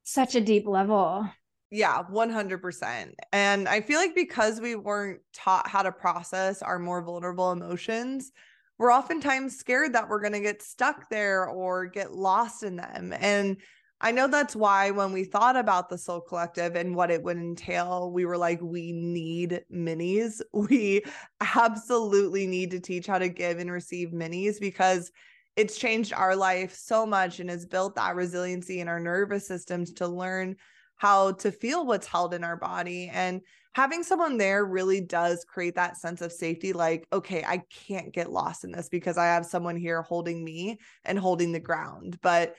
such 0.03 0.35
a 0.35 0.41
deep 0.41 0.67
level. 0.67 1.27
Yeah 1.71 2.01
100% 2.11 3.13
and 3.31 3.69
i 3.69 3.79
feel 3.79 3.99
like 3.99 4.15
because 4.15 4.59
we 4.59 4.73
weren't 4.73 5.21
taught 5.35 5.67
how 5.67 5.83
to 5.83 5.91
process 5.91 6.63
our 6.63 6.79
more 6.79 7.03
vulnerable 7.03 7.51
emotions 7.51 8.31
we're 8.79 8.93
oftentimes 8.93 9.57
scared 9.57 9.93
that 9.93 10.07
we're 10.07 10.21
going 10.21 10.33
to 10.33 10.39
get 10.39 10.63
stuck 10.63 11.09
there 11.09 11.45
or 11.45 11.85
get 11.85 12.13
lost 12.13 12.63
in 12.63 12.77
them. 12.77 13.13
And 13.19 13.57
I 13.99 14.13
know 14.13 14.27
that's 14.27 14.55
why 14.55 14.91
when 14.91 15.11
we 15.11 15.25
thought 15.25 15.57
about 15.57 15.89
the 15.89 15.97
Soul 15.97 16.21
Collective 16.21 16.77
and 16.77 16.95
what 16.95 17.11
it 17.11 17.21
would 17.21 17.35
entail, 17.35 18.09
we 18.09 18.25
were 18.25 18.37
like, 18.37 18.61
we 18.61 18.93
need 18.93 19.61
minis. 19.71 20.41
We 20.53 21.03
absolutely 21.41 22.47
need 22.47 22.71
to 22.71 22.79
teach 22.79 23.05
how 23.05 23.19
to 23.19 23.27
give 23.27 23.59
and 23.59 23.69
receive 23.69 24.09
minis 24.09 24.61
because 24.61 25.11
it's 25.59 25.77
changed 25.77 26.13
our 26.13 26.37
life 26.37 26.73
so 26.73 27.05
much 27.05 27.41
and 27.41 27.49
has 27.49 27.65
built 27.65 27.95
that 27.95 28.15
resiliency 28.15 28.79
in 28.79 28.87
our 28.87 28.99
nervous 28.99 29.45
systems 29.45 29.91
to 29.91 30.07
learn 30.07 30.55
how 30.95 31.33
to 31.33 31.51
feel 31.51 31.85
what's 31.85 32.07
held 32.07 32.33
in 32.33 32.45
our 32.45 32.55
body. 32.55 33.09
And 33.11 33.41
having 33.73 34.03
someone 34.03 34.37
there 34.37 34.63
really 34.63 35.01
does 35.01 35.43
create 35.43 35.75
that 35.75 35.97
sense 35.97 36.21
of 36.21 36.31
safety 36.31 36.71
like 36.71 37.05
okay 37.11 37.43
i 37.45 37.61
can't 37.69 38.11
get 38.11 38.31
lost 38.31 38.63
in 38.63 38.71
this 38.71 38.89
because 38.89 39.17
i 39.17 39.25
have 39.25 39.45
someone 39.45 39.77
here 39.77 40.01
holding 40.01 40.43
me 40.43 40.79
and 41.03 41.19
holding 41.19 41.51
the 41.51 41.59
ground. 41.59 42.17
But 42.21 42.55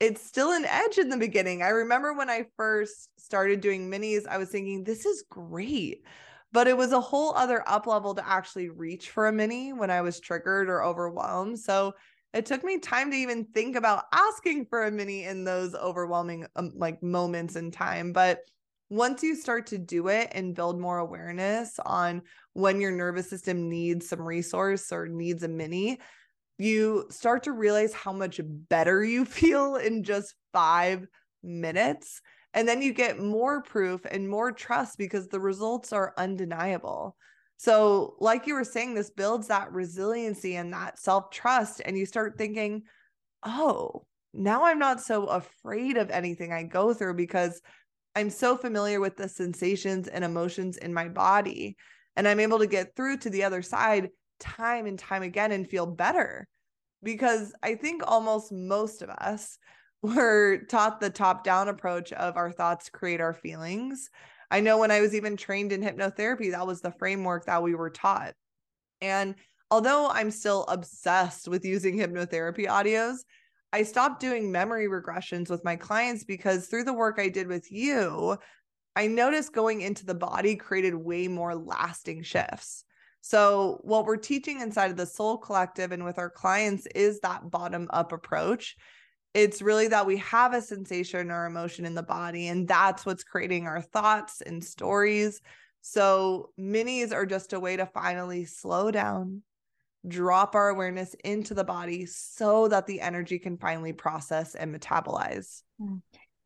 it's 0.00 0.20
still 0.20 0.50
an 0.50 0.64
edge 0.64 0.98
in 0.98 1.08
the 1.08 1.16
beginning. 1.16 1.62
I 1.62 1.68
remember 1.68 2.14
when 2.14 2.30
i 2.30 2.46
first 2.56 3.10
started 3.16 3.60
doing 3.60 3.88
minis 3.88 4.26
i 4.26 4.38
was 4.38 4.48
thinking 4.48 4.82
this 4.82 5.06
is 5.06 5.22
great. 5.30 6.04
But 6.52 6.66
it 6.66 6.76
was 6.76 6.90
a 6.90 7.00
whole 7.00 7.32
other 7.36 7.62
up 7.68 7.86
level 7.86 8.12
to 8.16 8.28
actually 8.28 8.70
reach 8.70 9.10
for 9.10 9.28
a 9.28 9.32
mini 9.32 9.72
when 9.72 9.90
i 9.92 10.00
was 10.00 10.18
triggered 10.18 10.68
or 10.68 10.82
overwhelmed. 10.82 11.60
So 11.60 11.94
it 12.32 12.46
took 12.46 12.62
me 12.62 12.78
time 12.78 13.10
to 13.10 13.16
even 13.16 13.44
think 13.46 13.76
about 13.76 14.04
asking 14.12 14.66
for 14.66 14.84
a 14.84 14.90
mini 14.90 15.24
in 15.24 15.44
those 15.44 15.74
overwhelming 15.74 16.46
um, 16.56 16.72
like 16.76 17.02
moments 17.02 17.56
in 17.56 17.70
time 17.70 18.12
but 18.12 18.40
once 18.88 19.22
you 19.22 19.36
start 19.36 19.66
to 19.68 19.78
do 19.78 20.08
it 20.08 20.28
and 20.32 20.54
build 20.54 20.80
more 20.80 20.98
awareness 20.98 21.78
on 21.86 22.22
when 22.54 22.80
your 22.80 22.90
nervous 22.90 23.30
system 23.30 23.68
needs 23.68 24.08
some 24.08 24.20
resource 24.20 24.90
or 24.92 25.06
needs 25.06 25.42
a 25.42 25.48
mini 25.48 25.98
you 26.58 27.06
start 27.08 27.44
to 27.44 27.52
realize 27.52 27.94
how 27.94 28.12
much 28.12 28.40
better 28.44 29.02
you 29.02 29.24
feel 29.24 29.76
in 29.76 30.02
just 30.02 30.34
5 30.52 31.06
minutes 31.42 32.20
and 32.52 32.66
then 32.66 32.82
you 32.82 32.92
get 32.92 33.20
more 33.20 33.62
proof 33.62 34.04
and 34.10 34.28
more 34.28 34.52
trust 34.52 34.98
because 34.98 35.28
the 35.28 35.40
results 35.40 35.92
are 35.92 36.12
undeniable 36.18 37.16
so, 37.62 38.16
like 38.20 38.46
you 38.46 38.54
were 38.54 38.64
saying, 38.64 38.94
this 38.94 39.10
builds 39.10 39.48
that 39.48 39.70
resiliency 39.70 40.56
and 40.56 40.72
that 40.72 40.98
self 40.98 41.28
trust. 41.28 41.82
And 41.84 41.94
you 41.94 42.06
start 42.06 42.38
thinking, 42.38 42.84
oh, 43.42 44.06
now 44.32 44.64
I'm 44.64 44.78
not 44.78 45.02
so 45.02 45.26
afraid 45.26 45.98
of 45.98 46.08
anything 46.08 46.54
I 46.54 46.62
go 46.62 46.94
through 46.94 47.16
because 47.16 47.60
I'm 48.16 48.30
so 48.30 48.56
familiar 48.56 48.98
with 48.98 49.18
the 49.18 49.28
sensations 49.28 50.08
and 50.08 50.24
emotions 50.24 50.78
in 50.78 50.94
my 50.94 51.10
body. 51.10 51.76
And 52.16 52.26
I'm 52.26 52.40
able 52.40 52.60
to 52.60 52.66
get 52.66 52.96
through 52.96 53.18
to 53.18 53.30
the 53.30 53.44
other 53.44 53.60
side 53.60 54.08
time 54.38 54.86
and 54.86 54.98
time 54.98 55.22
again 55.22 55.52
and 55.52 55.68
feel 55.68 55.84
better. 55.84 56.48
Because 57.02 57.52
I 57.62 57.74
think 57.74 58.02
almost 58.06 58.52
most 58.52 59.02
of 59.02 59.10
us 59.10 59.58
were 60.02 60.62
taught 60.70 60.98
the 60.98 61.10
top 61.10 61.44
down 61.44 61.68
approach 61.68 62.10
of 62.14 62.38
our 62.38 62.52
thoughts 62.52 62.88
create 62.88 63.20
our 63.20 63.34
feelings. 63.34 64.08
I 64.50 64.60
know 64.60 64.78
when 64.78 64.90
I 64.90 65.00
was 65.00 65.14
even 65.14 65.36
trained 65.36 65.72
in 65.72 65.82
hypnotherapy, 65.82 66.50
that 66.50 66.66
was 66.66 66.80
the 66.80 66.92
framework 66.92 67.46
that 67.46 67.62
we 67.62 67.74
were 67.74 67.90
taught. 67.90 68.34
And 69.00 69.36
although 69.70 70.08
I'm 70.08 70.30
still 70.30 70.64
obsessed 70.64 71.48
with 71.48 71.64
using 71.64 71.96
hypnotherapy 71.96 72.66
audios, 72.66 73.18
I 73.72 73.84
stopped 73.84 74.20
doing 74.20 74.50
memory 74.50 74.88
regressions 74.88 75.48
with 75.48 75.64
my 75.64 75.76
clients 75.76 76.24
because 76.24 76.66
through 76.66 76.84
the 76.84 76.92
work 76.92 77.18
I 77.20 77.28
did 77.28 77.46
with 77.46 77.70
you, 77.70 78.36
I 78.96 79.06
noticed 79.06 79.52
going 79.52 79.82
into 79.82 80.04
the 80.04 80.14
body 80.14 80.56
created 80.56 80.94
way 80.94 81.28
more 81.28 81.54
lasting 81.54 82.24
shifts. 82.24 82.84
So, 83.20 83.80
what 83.82 84.06
we're 84.06 84.16
teaching 84.16 84.60
inside 84.60 84.90
of 84.90 84.96
the 84.96 85.06
Soul 85.06 85.38
Collective 85.38 85.92
and 85.92 86.04
with 86.04 86.18
our 86.18 86.30
clients 86.30 86.86
is 86.94 87.20
that 87.20 87.50
bottom 87.50 87.86
up 87.90 88.12
approach 88.12 88.76
it's 89.34 89.62
really 89.62 89.88
that 89.88 90.06
we 90.06 90.16
have 90.16 90.54
a 90.54 90.62
sensation 90.62 91.30
or 91.30 91.46
emotion 91.46 91.84
in 91.84 91.94
the 91.94 92.02
body 92.02 92.48
and 92.48 92.66
that's 92.66 93.06
what's 93.06 93.24
creating 93.24 93.66
our 93.66 93.80
thoughts 93.80 94.40
and 94.40 94.64
stories 94.64 95.40
so 95.80 96.50
minis 96.58 97.12
are 97.12 97.26
just 97.26 97.52
a 97.52 97.60
way 97.60 97.76
to 97.76 97.86
finally 97.86 98.44
slow 98.44 98.90
down 98.90 99.42
drop 100.08 100.54
our 100.54 100.70
awareness 100.70 101.14
into 101.24 101.54
the 101.54 101.64
body 101.64 102.06
so 102.06 102.68
that 102.68 102.86
the 102.86 103.00
energy 103.00 103.38
can 103.38 103.56
finally 103.56 103.92
process 103.92 104.54
and 104.54 104.74
metabolize 104.74 105.62
mm. 105.80 106.00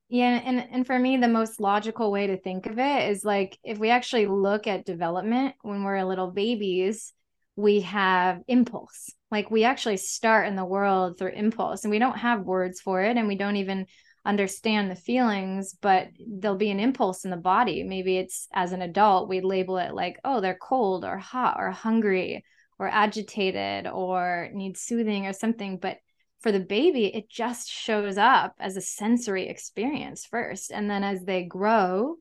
yeah 0.09 0.41
and 0.45 0.66
and 0.70 0.87
for 0.87 0.99
me 0.99 1.16
the 1.16 1.28
most 1.28 1.61
logical 1.61 2.11
way 2.11 2.26
to 2.26 2.37
think 2.37 2.66
of 2.66 2.78
it 2.78 3.11
is 3.11 3.24
like 3.24 3.59
if 3.64 3.78
we 3.78 3.91
actually 3.91 4.26
look 4.26 4.66
at 4.66 4.85
development 4.85 5.55
when 5.62 5.85
we're 5.85 6.03
little 6.05 6.30
babies 6.30 7.12
we 7.57 7.80
have 7.80 8.40
impulse 8.48 9.12
like 9.34 9.50
we 9.50 9.64
actually 9.64 9.96
start 9.96 10.46
in 10.46 10.55
the 10.55 10.64
world 10.64 11.18
through 11.18 11.32
impulse 11.32 11.82
and 11.82 11.90
we 11.90 11.98
don't 11.98 12.18
have 12.18 12.42
words 12.42 12.80
for 12.80 13.02
it 13.02 13.16
and 13.16 13.26
we 13.26 13.34
don't 13.34 13.57
even 13.57 13.84
understand 14.24 14.88
the 14.88 14.94
feelings, 14.94 15.76
but 15.82 16.07
there'll 16.24 16.57
be 16.57 16.70
an 16.70 16.78
impulse 16.78 17.24
in 17.24 17.32
the 17.32 17.36
body. 17.36 17.82
Maybe 17.82 18.16
it's 18.16 18.46
as 18.55 18.70
an 18.70 18.80
adult, 18.80 19.28
we 19.28 19.40
label 19.40 19.76
it 19.78 19.92
like, 19.92 20.20
oh, 20.24 20.40
they're 20.40 20.57
cold 20.57 21.05
or 21.05 21.18
hot 21.18 21.57
or 21.59 21.72
hungry 21.72 22.44
or 22.78 22.86
agitated 22.86 23.88
or 23.88 24.50
need 24.55 24.76
soothing 24.76 25.26
or 25.26 25.32
something. 25.32 25.78
But 25.78 25.98
for 26.40 26.52
the 26.52 26.61
baby, 26.61 27.07
it 27.07 27.28
just 27.28 27.68
shows 27.68 28.16
up 28.16 28.55
as 28.61 28.76
a 28.76 28.80
sensory 28.80 29.48
experience 29.48 30.26
first. 30.26 30.70
And 30.70 30.88
then 30.88 31.02
as 31.02 31.24
they 31.24 31.42
grow, 31.42 32.16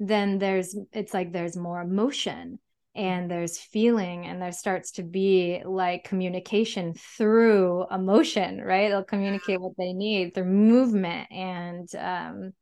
then 0.00 0.38
there's, 0.38 0.74
it's 0.94 1.12
like 1.12 1.30
there's 1.30 1.58
more 1.58 1.82
emotion 1.82 2.58
and 2.94 3.30
there's 3.30 3.58
feeling 3.58 4.26
and 4.26 4.40
there 4.40 4.52
starts 4.52 4.92
to 4.92 5.02
be 5.02 5.62
like 5.64 6.04
communication 6.04 6.94
through 6.94 7.86
emotion 7.90 8.60
right? 8.60 8.88
They'll 8.88 9.04
communicate 9.04 9.60
what 9.60 9.76
they 9.76 9.92
need 9.92 10.34
through 10.34 10.44
movement 10.44 11.30
and 11.32 11.88
um, 11.96 12.52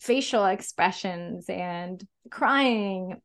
facial 0.00 0.44
expressions 0.46 1.48
and 1.48 2.02
crying 2.30 3.20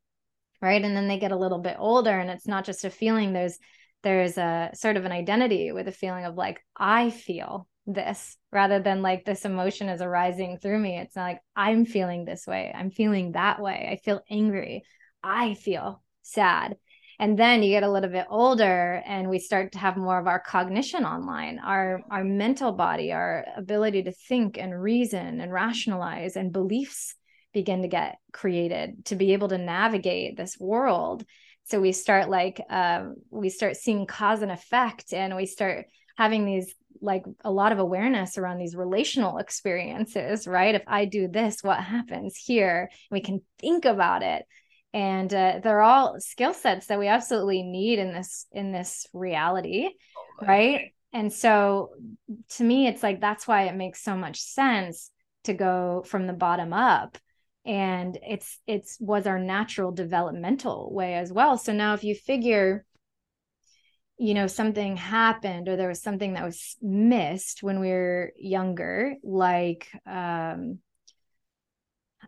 right? 0.62 0.84
And 0.84 0.95
then 0.95 1.08
they 1.08 1.20
get 1.20 1.32
a 1.32 1.38
little 1.38 1.60
bit 1.60 1.78
older 1.80 2.12
and 2.18 2.30
it's 2.30 2.47
not 2.47 2.66
just 2.66 2.86
a 2.86 2.89
feeling. 2.89 3.34
There's 3.34 3.58
there's 4.04 4.38
a 4.38 4.72
sort 4.74 4.97
of 4.97 5.06
an 5.06 5.12
identity 5.12 5.72
with 5.72 5.88
a 5.88 5.91
feeling 5.91 6.24
of 6.24 6.36
like 6.36 6.64
i 6.78 7.10
feel 7.10 7.68
this 7.86 8.38
rather 8.52 8.80
than 8.80 9.02
like 9.02 9.26
this 9.26 9.45
emotion 9.45 9.89
is 9.89 10.02
arising 10.02 10.58
through 10.58 10.78
me. 10.80 10.97
It's 11.00 11.16
not 11.16 11.24
like 11.24 11.39
i'm 11.56 11.86
feeling 11.86 12.24
this 12.24 12.45
way. 12.45 12.72
I'm 12.74 12.91
feeling 12.91 13.32
that 13.32 13.60
way. 13.60 13.89
I 13.91 13.95
feel 13.97 14.22
angry. 14.30 14.84
I 15.24 15.56
feel 15.56 16.02
sad. 16.32 16.77
And 17.19 17.38
then 17.38 17.61
you 17.63 17.71
get 17.71 17.84
a 17.84 17.91
little 17.91 18.09
bit 18.09 18.27
older 18.30 19.03
and 19.05 19.30
we 19.30 19.39
start 19.39 19.73
to 19.73 19.80
have 19.80 19.97
more 19.97 20.17
of 20.17 20.27
our 20.27 20.39
cognition 20.39 21.03
online 21.03 21.59
our 21.59 22.01
our 22.09 22.23
mental 22.23 22.71
body 22.71 23.11
our 23.11 23.45
ability 23.57 24.03
to 24.03 24.13
think 24.13 24.57
and 24.57 24.82
reason 24.82 25.41
and 25.41 25.51
rationalize 25.51 26.38
and 26.38 26.53
beliefs 26.53 27.15
begin 27.53 27.82
to 27.82 27.89
get 27.89 28.19
created 28.32 29.03
to 29.05 29.15
be 29.15 29.34
able 29.34 29.49
to 29.49 29.57
navigate 29.57 30.38
this 30.38 30.57
world. 30.59 31.25
So 31.65 31.80
we 31.80 31.91
start 31.91 32.30
like 32.30 32.61
um, 32.69 33.15
we 33.30 33.49
start 33.49 33.75
seeing 33.75 34.05
cause 34.05 34.41
and 34.41 34.51
effect 34.51 35.13
and 35.13 35.36
we 35.36 35.45
start 35.45 35.88
having 36.17 36.45
these 36.45 36.73
like 37.01 37.23
a 37.43 37.51
lot 37.51 37.71
of 37.71 37.80
awareness 37.80 38.38
around 38.38 38.59
these 38.59 38.75
relational 38.75 39.38
experiences 39.38 40.47
right? 40.47 40.75
If 40.75 40.84
i 40.88 41.05
do 41.05 41.27
this 41.27 41.63
what 41.63 41.80
happens 41.80 42.36
here? 42.38 42.89
We 43.11 43.21
can 43.21 43.41
think 43.59 43.86
about 43.86 44.23
it 44.23 44.45
and 44.93 45.33
uh, 45.33 45.59
they're 45.63 45.81
all 45.81 46.19
skill 46.19 46.53
sets 46.53 46.87
that 46.87 46.99
we 46.99 47.07
absolutely 47.07 47.63
need 47.63 47.99
in 47.99 48.13
this 48.13 48.47
in 48.51 48.71
this 48.71 49.07
reality 49.13 49.89
right? 50.41 50.93
And 51.13 51.31
so 51.31 51.91
to 52.55 52.63
me 52.63 52.87
it's 52.87 53.03
like 53.03 53.19
that's 53.19 53.47
why 53.47 53.63
it 53.63 53.75
makes 53.75 54.03
so 54.03 54.15
much 54.15 54.39
sense 54.39 55.11
to 55.45 55.53
go 55.53 56.03
from 56.05 56.27
the 56.27 56.33
bottom 56.33 56.73
up. 56.73 57.17
And 57.65 58.17
it's 58.25 58.59
it's 58.67 58.97
was 58.99 59.27
our 59.27 59.39
natural 59.39 59.91
developmental 59.91 60.93
way 60.93 61.15
as 61.15 61.31
well. 61.31 61.57
So 61.57 61.73
now 61.73 61.93
if 61.93 62.03
you 62.03 62.15
figure 62.15 62.85
you 64.17 64.33
know 64.33 64.47
something 64.47 64.97
happened 64.97 65.69
or 65.69 65.77
there 65.77 65.87
was 65.87 66.01
something 66.01 66.33
that 66.33 66.43
was 66.43 66.75
missed 66.81 67.63
when 67.63 67.79
we 67.79 67.89
were 67.89 68.33
younger 68.37 69.15
like 69.23 69.87
um 70.05 70.79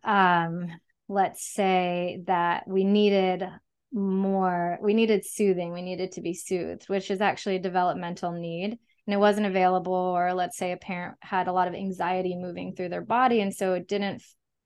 um 0.04 0.72
let's 1.12 1.44
say 1.44 2.24
that 2.26 2.66
we 2.68 2.86
needed 2.86 3.44
more 3.92 4.80
we 4.82 4.94
needed 4.94 5.26
soothing 5.26 5.74
we 5.74 5.82
needed 5.82 6.14
to 6.14 6.22
be 6.22 6.34
soothed 6.34 6.88
which 6.88 7.12
is 7.12 7.20
actually 7.20 7.58
a 7.58 7.62
developmental 7.62 8.32
need. 8.32 8.80
And 9.08 9.14
it 9.14 9.18
wasn't 9.18 9.48
available 9.48 9.94
or 9.94 10.34
let's 10.34 10.58
say 10.58 10.72
a 10.72 10.78
parent 10.78 11.18
had 11.22 11.48
a 11.48 11.52
lot 11.52 11.68
of 11.68 11.74
anxiety 11.74 12.38
moving 12.38 12.74
through 12.74 12.90
their 12.90 13.02
body 13.02 13.42
and 13.42 13.54
so 13.54 13.74
it 13.74 13.88
didn't 13.88 14.24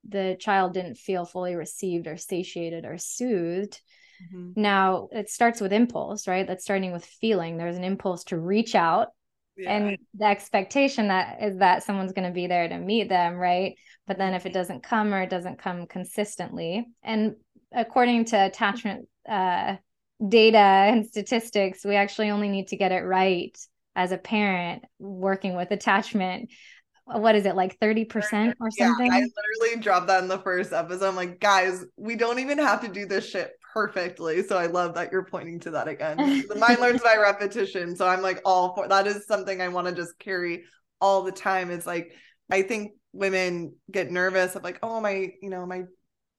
the 0.08 0.38
child 0.40 0.74
didn't 0.74 0.98
feel 0.98 1.26
fully 1.26 1.56
received 1.56 2.06
or 2.06 2.18
satiated 2.18 2.86
or 2.86 2.98
soothed. 3.00 3.82
Mm-hmm. 4.24 4.62
now 4.62 5.10
it 5.12 5.30
starts 5.30 5.60
with 5.60 5.74
impulse 5.74 6.28
right? 6.28 6.48
That's 6.48 6.64
starting 6.64 6.94
with 6.94 7.04
feeling. 7.04 7.58
There's 7.58 7.76
an 7.76 7.84
impulse 7.84 8.24
to 8.26 8.40
reach 8.40 8.76
out 8.76 9.10
yeah. 9.58 9.72
and 9.72 9.98
the 10.14 10.26
expectation 10.26 11.08
that 11.08 11.42
is 11.42 11.58
that 11.60 11.84
someone's 11.84 12.14
going 12.14 12.28
to 12.28 12.34
be 12.34 12.48
there 12.48 12.68
to 12.68 12.78
meet 12.78 13.10
them 13.10 13.36
right 13.36 13.76
but 14.08 14.18
then 14.18 14.34
if 14.34 14.46
it 14.46 14.54
doesn't 14.54 14.84
come 14.84 15.14
or 15.14 15.22
it 15.22 15.30
doesn't 15.30 15.60
come 15.60 15.88
consistently 15.88 16.86
and 17.04 17.36
according 17.74 18.26
to 18.26 18.36
attachment 18.36 19.08
uh, 19.30 19.76
data 20.28 20.58
and 20.58 21.06
statistics 21.06 21.84
we 21.86 21.96
actually 21.96 22.30
only 22.30 22.50
need 22.50 22.68
to 22.68 22.78
get 22.78 22.92
it 22.92 23.02
right 23.02 23.58
as 23.96 24.12
a 24.12 24.18
parent 24.18 24.84
working 25.00 25.56
with 25.56 25.72
attachment 25.72 26.50
what 27.06 27.36
is 27.36 27.46
it 27.46 27.56
like 27.56 27.80
30% 27.80 28.56
or 28.60 28.72
something? 28.72 29.06
Yeah, 29.06 29.14
I 29.14 29.20
literally 29.20 29.80
dropped 29.80 30.08
that 30.08 30.24
in 30.24 30.28
the 30.28 30.40
first 30.40 30.74
episode. 30.74 31.08
I'm 31.08 31.16
like, 31.16 31.40
guys, 31.40 31.86
we 31.98 32.16
don't 32.16 32.40
even 32.40 32.58
have 32.58 32.82
to 32.82 32.88
do 32.88 33.06
this 33.06 33.30
shit 33.30 33.52
perfectly. 33.76 34.42
So 34.42 34.58
I 34.58 34.68
love 34.68 34.96
that 34.96 35.12
you're 35.12 35.26
pointing 35.26 35.60
to 35.62 35.72
that 35.72 35.90
again. 35.90 36.18
the 36.50 36.56
mind 36.56 36.80
learns 36.80 37.02
by 37.02 37.18
repetition. 37.18 37.96
So 37.96 38.08
I'm 38.08 38.22
like 38.22 38.42
all 38.46 38.74
for 38.74 38.88
that 38.88 39.06
is 39.06 39.28
something 39.28 39.62
I 39.62 39.68
want 39.68 39.88
to 39.88 39.94
just 39.94 40.18
carry 40.18 40.64
all 41.02 41.24
the 41.24 41.32
time. 41.32 41.70
It's 41.70 41.86
like 41.86 42.14
I 42.50 42.62
think 42.62 42.94
women 43.12 43.76
get 43.92 44.10
nervous 44.10 44.56
of 44.56 44.64
like, 44.64 44.80
oh, 44.82 44.98
am 44.98 45.06
I, 45.06 45.34
you 45.42 45.50
know, 45.50 45.62
am 45.62 45.72
I 45.74 45.84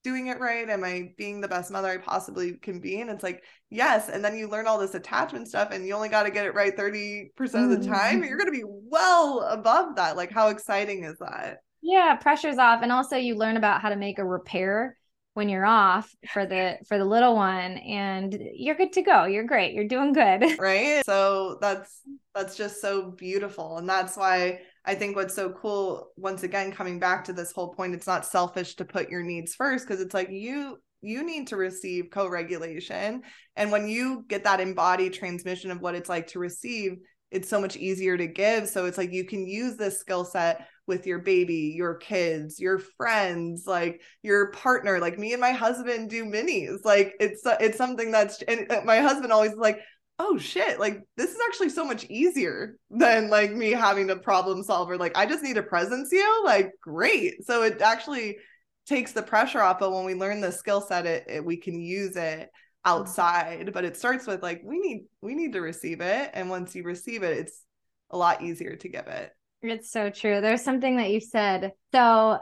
doing 0.03 0.29
it 0.29 0.41
right? 0.41 0.69
Am 0.69 0.83
I 0.83 1.11
being 1.19 1.41
the 1.41 1.49
best 1.49 1.71
mother 1.71 1.89
I 1.89 1.99
possibly 1.99 2.55
can 2.55 2.81
be? 2.81 3.01
And 3.01 3.11
it's 3.11 3.23
like, 3.23 3.43
yes. 3.71 4.09
And 4.09 4.25
then 4.25 4.37
you 4.37 4.49
learn 4.49 4.67
all 4.67 4.79
this 4.79 4.95
attachment 4.95 5.49
stuff 5.49 5.69
and 5.73 5.87
you 5.87 5.95
only 5.95 6.09
got 6.09 6.23
to 6.23 6.31
get 6.31 6.47
it 6.47 6.55
right 6.55 6.75
30% 6.75 7.29
of 7.37 7.51
the 7.71 7.77
mm-hmm. 7.77 7.93
time. 7.93 8.25
You're 8.25 8.39
going 8.39 8.53
to 8.53 8.59
be 8.59 8.65
well 8.65 9.41
above 9.41 9.97
that. 9.97 10.17
Like, 10.17 10.31
how 10.31 10.49
exciting 10.49 11.05
is 11.05 11.19
that? 11.19 11.59
Yeah, 11.83 12.17
pressure's 12.17 12.59
off. 12.59 12.83
And 12.83 12.93
also, 12.93 13.17
you 13.17 13.35
learn 13.35 13.57
about 13.57 13.83
how 13.83 13.91
to 13.91 13.97
make 13.97 14.19
a 14.19 14.25
repair 14.25 14.97
when 15.37 15.51
you're 15.51 15.67
off 15.67 16.11
for 16.33 16.47
the 16.47 16.79
for 16.89 16.97
the 16.97 17.05
little 17.05 17.35
one 17.35 17.77
and 17.77 18.39
you're 18.55 18.75
good 18.75 18.95
to 18.95 19.03
go. 19.03 19.27
You're 19.27 19.45
great. 19.45 19.75
You're 19.75 19.87
doing 19.87 20.15
good. 20.15 20.59
Right? 20.59 21.05
So 21.05 21.59
that's 21.61 22.01
that's 22.35 22.57
just 22.57 22.81
so 22.81 23.11
beautiful. 23.11 23.77
And 23.77 23.87
that's 23.87 24.17
why 24.17 24.61
I 24.87 24.95
think 24.95 25.15
what's 25.15 25.35
so 25.35 25.51
cool, 25.51 26.09
once 26.17 26.43
again, 26.43 26.73
coming 26.73 26.99
back 26.99 27.25
to 27.25 27.35
this 27.35 27.53
whole 27.53 27.75
point, 27.75 27.95
it's 27.95 28.07
not 28.07 28.25
selfish 28.25 28.77
to 28.77 28.87
put 28.87 29.11
your 29.11 29.23
needs 29.23 29.55
first 29.55 29.87
because 29.87 30.01
it's 30.01 30.15
like 30.15 30.31
you 30.31 30.79
you 31.03 31.23
need 31.23 31.49
to 31.49 31.57
receive 31.57 32.09
co-regulation. 32.11 33.23
And 33.57 33.71
when 33.71 33.89
you 33.89 34.25
get 34.29 34.45
that 34.45 34.61
embodied 34.61 35.13
transmission 35.13 35.71
of 35.71 35.83
what 35.83 35.95
it's 35.95 36.09
like 36.09 36.29
to 36.29 36.39
receive 36.39 36.97
it's 37.31 37.49
so 37.49 37.61
much 37.61 37.77
easier 37.77 38.17
to 38.17 38.27
give. 38.27 38.69
So 38.69 38.87
it's 38.87 38.99
like 38.99 39.13
you 39.13 39.25
can 39.25 39.47
use 39.47 39.77
this 39.77 39.99
skill 39.99 40.25
set 40.25 40.67
with 40.87 41.07
your 41.07 41.19
baby 41.19 41.75
your 41.77 41.95
kids 41.95 42.61
your 42.61 42.79
friends 42.79 43.65
like 43.67 44.01
your 44.23 44.51
partner 44.53 44.99
like 45.01 45.19
me 45.19 45.33
and 45.33 45.41
my 45.41 45.53
husband 45.53 46.09
do 46.09 46.25
minis 46.25 46.85
like 46.85 47.15
it's 47.19 47.43
it's 47.61 47.79
something 47.79 48.11
that's 48.11 48.41
and 48.43 48.71
uh, 48.71 48.81
my 48.85 48.99
husband 48.99 49.33
always 49.33 49.55
like 49.55 49.81
oh 50.19 50.39
shit, 50.39 50.81
like 50.81 51.03
this 51.17 51.31
is 51.31 51.39
actually 51.47 51.69
so 51.69 51.85
much 51.85 52.05
easier 52.05 52.77
than 52.91 53.29
like 53.29 53.53
me 53.53 53.71
having 53.71 54.11
a 54.11 54.17
problem 54.17 54.63
solver. 54.63 54.97
Like 54.97 55.17
I 55.17 55.27
just 55.27 55.43
need 55.43 55.57
to 55.57 55.63
presence 55.63 56.11
you. 56.13 56.43
Like 56.45 56.73
great. 56.81 57.45
So 57.45 57.63
it 57.63 57.81
actually 57.81 58.39
takes 58.87 59.13
the 59.13 59.23
pressure 59.23 59.61
off. 59.61 59.79
But 59.79 59.93
when 59.93 60.05
we 60.05 60.15
learn 60.15 60.41
the 60.41 60.53
skill 60.53 60.81
set, 60.81 61.07
it, 61.07 61.25
it 61.29 61.45
we 61.45 61.57
can 61.57 61.81
use 61.81 62.17
it 62.17 62.51
outside. 62.85 63.73
But 63.73 63.85
it 63.85 63.97
starts 63.97 64.27
with 64.27 64.43
like 64.43 64.63
we 64.65 64.79
need 64.79 65.05
we 65.21 65.35
need 65.35 65.53
to 65.53 65.61
receive 65.61 66.01
it, 66.01 66.31
and 66.35 66.51
once 66.51 66.75
you 66.75 66.83
receive 66.83 67.23
it, 67.23 67.39
it's 67.39 67.63
a 68.11 68.17
lot 68.17 68.43
easier 68.43 68.77
to 68.77 68.89
give 68.89 69.07
it. 69.07 69.33
It's 69.63 69.91
so 69.91 70.11
true. 70.11 70.41
There's 70.41 70.63
something 70.63 70.97
that 70.97 71.11
you 71.11 71.21
said. 71.21 71.73
So 71.93 72.39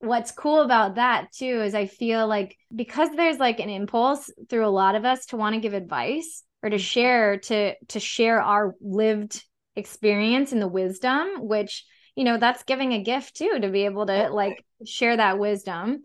what's 0.00 0.32
cool 0.32 0.62
about 0.62 0.96
that 0.96 1.32
too 1.32 1.62
is 1.62 1.74
I 1.74 1.86
feel 1.86 2.26
like 2.26 2.56
because 2.74 3.10
there's 3.14 3.38
like 3.38 3.60
an 3.60 3.70
impulse 3.70 4.30
through 4.48 4.66
a 4.66 4.68
lot 4.68 4.94
of 4.94 5.04
us 5.04 5.26
to 5.26 5.36
want 5.36 5.54
to 5.54 5.60
give 5.60 5.74
advice, 5.74 6.42
or 6.62 6.70
to 6.70 6.78
share 6.78 7.38
to 7.38 7.74
to 7.88 8.00
share 8.00 8.40
our 8.40 8.74
lived 8.80 9.44
experience 9.76 10.52
and 10.52 10.60
the 10.60 10.68
wisdom 10.68 11.46
which 11.46 11.84
you 12.16 12.24
know 12.24 12.36
that's 12.36 12.64
giving 12.64 12.92
a 12.92 13.02
gift 13.02 13.36
too 13.36 13.58
to 13.60 13.68
be 13.68 13.84
able 13.84 14.04
to 14.04 14.28
like 14.30 14.64
share 14.84 15.16
that 15.16 15.38
wisdom 15.38 16.02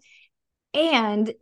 and 0.74 1.34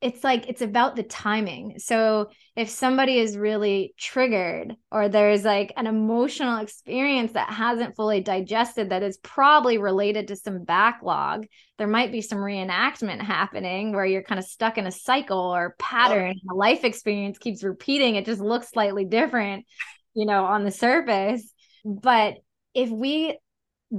it's 0.00 0.22
like 0.22 0.48
it's 0.48 0.62
about 0.62 0.94
the 0.94 1.02
timing. 1.02 1.74
So 1.78 2.30
if 2.54 2.70
somebody 2.70 3.18
is 3.18 3.36
really 3.36 3.94
triggered 3.98 4.74
or 4.92 5.08
there's 5.08 5.44
like 5.44 5.72
an 5.76 5.88
emotional 5.88 6.58
experience 6.58 7.32
that 7.32 7.50
hasn't 7.52 7.96
fully 7.96 8.20
digested 8.20 8.90
that 8.90 9.02
is 9.02 9.16
probably 9.18 9.78
related 9.78 10.28
to 10.28 10.36
some 10.36 10.62
backlog, 10.62 11.46
there 11.78 11.88
might 11.88 12.12
be 12.12 12.20
some 12.20 12.38
reenactment 12.38 13.20
happening 13.22 13.92
where 13.92 14.06
you're 14.06 14.22
kind 14.22 14.38
of 14.38 14.44
stuck 14.44 14.78
in 14.78 14.86
a 14.86 14.92
cycle 14.92 15.38
or 15.38 15.74
pattern. 15.80 16.34
Oh. 16.36 16.48
The 16.50 16.54
life 16.54 16.84
experience 16.84 17.38
keeps 17.38 17.64
repeating. 17.64 18.14
It 18.14 18.24
just 18.24 18.40
looks 18.40 18.70
slightly 18.70 19.04
different, 19.04 19.66
you 20.14 20.26
know, 20.26 20.44
on 20.44 20.64
the 20.64 20.70
surface. 20.70 21.52
But 21.84 22.34
if 22.72 22.88
we 22.88 23.36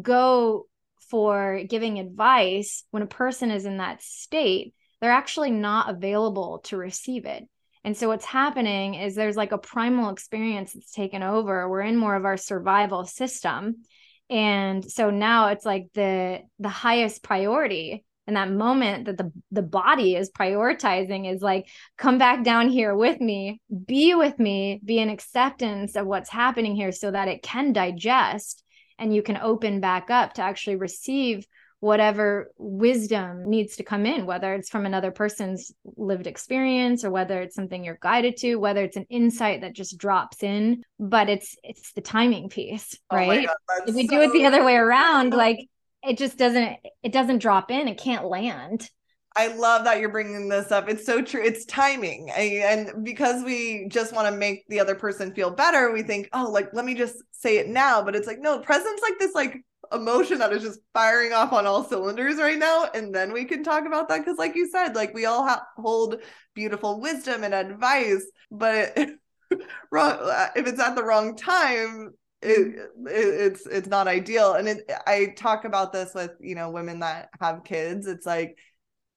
go 0.01 0.65
for 1.09 1.61
giving 1.67 1.99
advice 1.99 2.85
when 2.91 3.03
a 3.03 3.07
person 3.07 3.51
is 3.51 3.65
in 3.65 3.77
that 3.77 4.01
state, 4.01 4.73
they're 5.01 5.11
actually 5.11 5.51
not 5.51 5.89
available 5.89 6.59
to 6.65 6.77
receive 6.77 7.25
it. 7.25 7.47
And 7.83 7.95
so 7.95 8.09
what's 8.09 8.25
happening 8.25 8.95
is 8.95 9.15
there's 9.15 9.37
like 9.37 9.51
a 9.51 9.57
primal 9.57 10.09
experience 10.09 10.73
that's 10.73 10.91
taken 10.91 11.23
over. 11.23 11.69
We're 11.69 11.81
in 11.81 11.95
more 11.95 12.15
of 12.15 12.25
our 12.25 12.37
survival 12.37 13.05
system. 13.05 13.83
And 14.29 14.83
so 14.83 15.09
now 15.09 15.47
it's 15.47 15.65
like 15.65 15.87
the 15.93 16.41
the 16.59 16.69
highest 16.69 17.23
priority 17.23 18.03
and 18.27 18.35
that 18.35 18.51
moment 18.51 19.05
that 19.05 19.17
the 19.17 19.31
the 19.51 19.63
body 19.63 20.15
is 20.15 20.29
prioritizing 20.29 21.33
is 21.33 21.41
like 21.41 21.67
come 21.97 22.19
back 22.19 22.43
down 22.43 22.69
here 22.69 22.95
with 22.95 23.19
me 23.19 23.59
be 23.87 24.13
with 24.13 24.37
me 24.37 24.79
be 24.85 24.99
in 24.99 25.09
acceptance 25.09 25.95
of 25.95 26.05
what's 26.05 26.29
happening 26.29 26.75
here 26.75 26.91
so 26.91 27.09
that 27.09 27.27
it 27.27 27.41
can 27.41 27.73
digest 27.73 28.63
and 28.99 29.15
you 29.15 29.23
can 29.23 29.37
open 29.37 29.79
back 29.79 30.11
up 30.11 30.33
to 30.33 30.43
actually 30.43 30.75
receive 30.75 31.47
whatever 31.81 32.51
wisdom 32.57 33.49
needs 33.49 33.77
to 33.77 33.83
come 33.83 34.05
in, 34.05 34.25
whether 34.25 34.53
it's 34.53 34.69
from 34.69 34.85
another 34.85 35.11
person's 35.11 35.71
lived 35.95 36.27
experience 36.27 37.05
or 37.05 37.11
whether 37.11 37.41
it's 37.41 37.55
something 37.55 37.83
you're 37.83 37.99
guided 38.01 38.35
to, 38.37 38.55
whether 38.55 38.83
it's 38.83 38.97
an 38.97 39.05
insight 39.09 39.61
that 39.61 39.73
just 39.73 39.97
drops 39.97 40.43
in. 40.43 40.83
But 40.99 41.29
it's 41.29 41.55
it's 41.63 41.93
the 41.93 42.01
timing 42.01 42.49
piece, 42.49 42.97
oh 43.09 43.15
right? 43.15 43.47
Oh 43.49 43.83
if 43.87 43.95
we 43.95 44.07
so 44.07 44.15
do 44.15 44.21
it 44.21 44.33
the 44.33 44.45
other 44.45 44.63
way 44.63 44.75
around, 44.75 45.33
like 45.33 45.67
it 46.03 46.17
just 46.17 46.37
doesn't 46.37 46.77
it 47.03 47.13
doesn't 47.13 47.39
drop 47.39 47.71
in, 47.71 47.87
it 47.87 47.97
can't 47.97 48.25
land. 48.25 48.89
I 49.35 49.47
love 49.47 49.85
that 49.85 49.99
you're 49.99 50.09
bringing 50.09 50.49
this 50.49 50.71
up. 50.71 50.89
It's 50.89 51.05
so 51.05 51.21
true. 51.21 51.41
It's 51.41 51.63
timing. 51.63 52.29
And 52.31 53.05
because 53.05 53.43
we 53.43 53.87
just 53.87 54.11
want 54.11 54.27
to 54.27 54.37
make 54.37 54.67
the 54.67 54.79
other 54.81 54.95
person 54.95 55.33
feel 55.33 55.51
better, 55.51 55.93
we 55.93 56.01
think, 56.01 56.27
oh, 56.33 56.49
like, 56.49 56.73
let 56.73 56.83
me 56.83 56.95
just 56.95 57.15
say 57.31 57.57
it 57.59 57.69
now. 57.69 58.03
But 58.03 58.15
it's 58.15 58.27
like, 58.27 58.39
no, 58.39 58.59
presence 58.59 58.99
like 59.01 59.19
this, 59.19 59.35
like 59.35 59.61
emotion 59.91 60.39
that 60.39 60.53
is 60.53 60.63
just 60.63 60.79
firing 60.93 61.33
off 61.33 61.51
on 61.51 61.65
all 61.65 61.83
cylinders 61.83 62.37
right 62.37 62.59
now 62.59 62.87
and 62.93 63.13
then 63.13 63.33
we 63.33 63.43
can 63.43 63.63
talk 63.63 63.85
about 63.85 64.07
that 64.07 64.19
because 64.19 64.37
like 64.37 64.55
you 64.55 64.69
said 64.69 64.95
like 64.95 65.13
we 65.13 65.25
all 65.25 65.47
ha- 65.47 65.65
hold 65.77 66.21
beautiful 66.53 67.01
wisdom 67.01 67.43
and 67.43 67.53
advice 67.53 68.23
but 68.51 68.95
wrong, 69.91 70.17
if 70.55 70.67
it's 70.67 70.79
at 70.79 70.95
the 70.95 71.03
wrong 71.03 71.35
time 71.35 72.13
it, 72.41 72.77
it, 72.77 72.87
it's 73.05 73.65
it's 73.65 73.87
not 73.87 74.07
ideal. 74.07 74.53
And 74.53 74.67
it, 74.67 74.91
i 75.05 75.33
talk 75.37 75.65
about 75.65 75.91
this 75.91 76.13
with 76.13 76.31
you 76.39 76.55
know 76.55 76.69
women 76.69 76.99
that 76.99 77.29
have 77.41 77.63
kids. 77.63 78.07
It's 78.07 78.25
like 78.25 78.57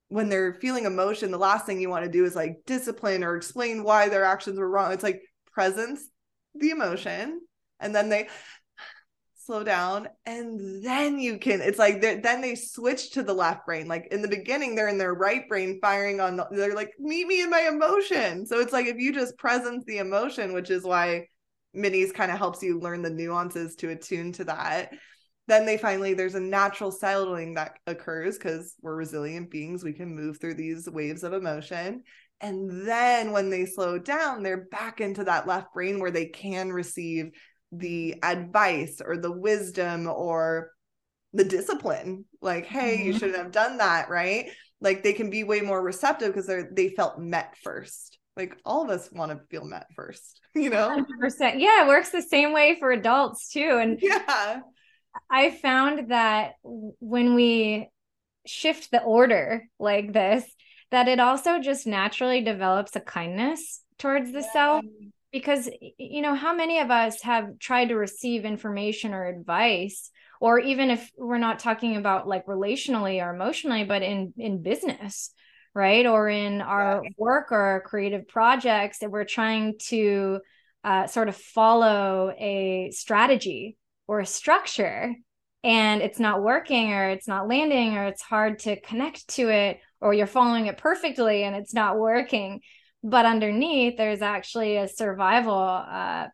when 0.09 0.28
they're 0.28 0.55
feeling 0.55 0.85
emotion 0.85 1.31
the 1.31 1.39
last 1.39 1.65
thing 1.65 1.81
you 1.81 1.89
want 1.89 2.05
to 2.05 2.11
do 2.11 2.24
is 2.24 2.36
like 2.36 2.62
discipline 2.66 3.24
or 3.24 3.36
explain 3.36 3.85
why 3.85 4.09
their 4.09 4.24
actions 4.24 4.59
were 4.59 4.69
wrong. 4.69 4.93
It's 4.93 5.03
like 5.03 5.23
presence 5.53 6.09
the 6.55 6.70
emotion 6.70 7.40
and 7.81 7.94
then 7.94 8.09
they 8.09 8.28
slow 9.44 9.64
down 9.64 10.09
and 10.27 10.85
then 10.85 11.19
you 11.19 11.39
can 11.39 11.60
it's 11.60 11.78
like 11.78 12.01
then 12.01 12.40
they 12.40 12.55
switch 12.55 13.10
to 13.12 13.23
the 13.23 13.35
left 13.35 13.66
brain. 13.66 13.89
Like 13.89 14.09
in 14.10 14.23
the 14.23 14.28
beginning 14.28 14.74
they're 14.74 14.89
in 14.89 14.98
their 14.98 15.14
right 15.14 15.48
brain 15.48 15.78
firing 15.81 16.20
on 16.20 16.36
the, 16.36 16.47
they're 16.51 16.74
like 16.74 16.93
meet 16.98 17.27
me 17.27 17.43
in 17.43 17.51
my 17.51 17.69
emotion. 17.73 18.47
So 18.47 18.60
it's 18.60 18.73
like 18.73 18.86
if 18.86 18.97
you 18.97 19.12
just 19.12 19.39
presence 19.39 19.85
the 19.86 19.98
emotion 19.98 20.52
which 20.52 20.70
is 20.70 20.85
why 20.85 21.27
minis 21.77 22.12
kind 22.12 22.31
of 22.31 22.39
helps 22.39 22.62
you 22.62 22.78
learn 22.78 23.02
the 23.02 23.10
nuances 23.10 23.77
to 23.77 23.90
attune 23.90 24.32
to 24.32 24.44
that 24.44 24.93
then 25.48 25.66
they 25.66 25.77
finally 25.77 26.14
there's 26.14 26.35
a 26.35 26.40
natural 26.40 26.93
settling 26.93 27.55
that 27.55 27.77
occurs 27.86 28.39
because 28.39 28.74
we're 28.81 28.94
resilient 28.94 29.51
beings. 29.51 29.82
We 29.82 29.93
can 29.93 30.14
move 30.14 30.40
through 30.40 30.55
these 30.55 30.89
waves 30.89 31.24
of 31.24 31.32
emotion. 31.32 32.05
And 32.40 32.86
then 32.86 33.32
when 33.32 33.51
they 33.51 33.66
slow 33.66 33.98
down 33.98 34.43
they're 34.43 34.69
back 34.70 35.01
into 35.01 35.24
that 35.24 35.47
left 35.47 35.73
brain 35.74 36.01
where 36.01 36.10
they 36.10 36.27
can 36.27 36.73
receive 36.73 37.32
the 37.73 38.16
advice 38.23 39.01
or 39.05 39.16
the 39.16 39.32
wisdom 39.32 40.07
or 40.07 40.70
the 41.32 41.44
discipline. 41.44 42.24
Like 42.40 42.66
hey 42.66 42.97
mm-hmm. 42.97 43.07
you 43.07 43.12
shouldn't 43.15 43.39
have 43.39 43.53
done 43.53 43.78
that 43.78 44.09
right? 44.09 44.51
Like 44.81 45.03
they 45.03 45.12
can 45.12 45.31
be 45.31 45.44
way 45.44 45.61
more 45.61 45.82
receptive 45.82 46.28
because 46.28 46.47
they're 46.47 46.70
they 46.73 46.90
felt 46.90 47.19
met 47.19 47.57
first. 47.62 48.19
Like 48.36 48.57
all 48.65 48.82
of 48.82 48.90
us 48.90 49.11
want 49.12 49.32
to 49.32 49.40
feel 49.51 49.65
met 49.65 49.86
first 49.94 50.40
you 50.55 50.70
know? 50.70 51.05
100% 51.23 51.59
yeah 51.59 51.85
it 51.85 51.89
works 51.89 52.11
the 52.11 52.23
same 52.23 52.53
way 52.53 52.77
for 52.78 52.93
adults 52.93 53.49
too 53.49 53.78
and 53.81 53.99
yeah. 54.03 54.61
I 55.31 55.51
found 55.51 56.11
that 56.11 56.55
when 56.62 57.35
we 57.35 57.90
shift 58.47 58.90
the 58.90 59.03
order 59.03 59.65
like 59.78 60.12
this 60.12 60.44
that 60.90 61.09
it 61.09 61.20
also 61.20 61.61
just 61.61 61.86
naturally 61.86 62.43
develops 62.43 62.97
a 62.97 63.01
kindness 63.01 63.81
towards 63.99 64.32
the 64.32 64.40
yeah. 64.40 64.53
self 64.53 64.85
because 65.32 65.68
you 65.98 66.22
know 66.22 66.34
how 66.34 66.54
many 66.54 66.78
of 66.78 66.90
us 66.90 67.22
have 67.22 67.59
tried 67.59 67.88
to 67.88 67.96
receive 67.96 68.44
information 68.44 69.14
or 69.14 69.26
advice 69.26 70.10
or 70.40 70.59
even 70.59 70.90
if 70.90 71.10
we're 71.16 71.38
not 71.38 71.59
talking 71.59 71.96
about 71.96 72.28
like 72.28 72.46
relationally 72.46 73.24
or 73.24 73.34
emotionally 73.34 73.84
but 73.84 74.02
in 74.02 74.32
in 74.36 74.62
business 74.62 75.32
right 75.74 76.06
or 76.06 76.28
in 76.28 76.60
our 76.60 77.00
yeah. 77.02 77.10
work 77.16 77.50
or 77.50 77.60
our 77.60 77.80
creative 77.80 78.28
projects 78.28 78.98
that 78.98 79.10
we're 79.10 79.24
trying 79.24 79.74
to 79.78 80.38
uh, 80.84 81.06
sort 81.06 81.28
of 81.28 81.36
follow 81.36 82.32
a 82.38 82.90
strategy 82.92 83.76
or 84.06 84.20
a 84.20 84.26
structure 84.26 85.14
and 85.64 86.02
it's 86.02 86.18
not 86.18 86.42
working 86.42 86.92
or 86.92 87.09
it's 87.09 87.28
not 87.28 87.48
landing 87.48 87.96
or 87.96 88.06
it's 88.06 88.22
hard 88.22 88.59
to 88.59 88.80
connect 88.80 89.26
to 89.28 89.48
it 89.48 89.78
or 90.00 90.12
you're 90.12 90.26
following 90.26 90.66
it 90.66 90.76
perfectly 90.76 91.44
and 91.44 91.54
it's 91.54 91.72
not 91.72 91.98
working 91.98 92.60
but 93.02 93.26
underneath 93.26 93.96
there's 93.96 94.22
actually 94.22 94.76
a 94.76 94.88
survival 94.88 95.58
uh, 95.58 96.28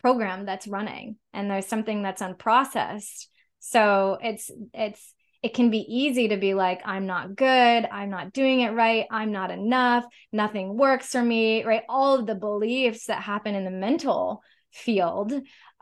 program 0.00 0.46
that's 0.46 0.66
running 0.66 1.16
and 1.32 1.50
there's 1.50 1.66
something 1.66 2.02
that's 2.02 2.22
unprocessed. 2.22 3.26
So 3.60 4.18
it's 4.22 4.50
it's 4.72 5.14
it 5.42 5.54
can 5.54 5.70
be 5.70 5.78
easy 5.88 6.28
to 6.28 6.36
be 6.36 6.54
like 6.54 6.82
i'm 6.84 7.06
not 7.06 7.34
good. 7.36 7.86
I'm 7.90 8.10
not 8.10 8.32
doing 8.32 8.60
it 8.60 8.70
right. 8.70 9.06
I'm 9.10 9.32
not 9.32 9.50
enough. 9.50 10.04
Nothing 10.32 10.76
works 10.76 11.08
for 11.08 11.22
me 11.22 11.64
right? 11.64 11.82
All 11.88 12.18
of 12.18 12.26
the 12.26 12.34
beliefs 12.34 13.06
that 13.06 13.22
happen 13.22 13.54
in 13.54 13.64
the 13.64 13.70
mental 13.70 14.42
field 14.72 15.32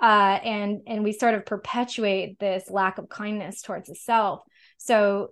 uh, 0.00 0.38
and 0.44 0.82
and 0.86 1.04
we 1.04 1.12
sort 1.12 1.34
of 1.34 1.44
perpetuate 1.44 2.38
this 2.38 2.70
lack 2.70 2.98
of 2.98 3.08
kindness 3.08 3.62
towards 3.62 3.88
the 3.88 3.94
self. 3.94 4.42
So 4.78 5.30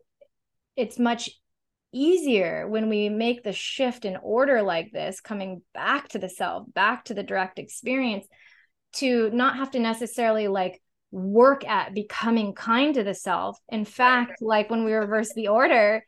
it's 0.77 0.98
much 0.98 1.31
easier 1.93 2.69
when 2.69 2.89
we 2.89 3.09
make 3.09 3.43
the 3.43 3.53
shift 3.53 4.05
in 4.05 4.17
order 4.23 4.63
like 4.63 4.93
this, 4.93 5.21
coming 5.21 5.63
back 5.75 6.09
to 6.09 6.19
the 6.19 6.29
self, 6.29 6.73
back 6.73 7.05
to 7.07 7.15
the 7.15 7.23
direct 7.23 7.59
experience, 7.59 8.27
to 8.95 9.31
not 9.31 9.57
have 9.57 9.71
to 9.73 9.79
necessarily 9.79 10.49
like 10.49 10.81
work 11.11 11.67
at 11.67 11.95
becoming 11.95 12.53
kind 12.53 12.95
to 12.95 13.05
the 13.05 13.15
self. 13.15 13.59
In 13.69 13.85
fact, 13.85 14.43
like 14.43 14.71
when 14.71 14.85
we 14.85 14.93
reverse 14.93 15.33
the 15.35 15.49
order, 15.49 16.05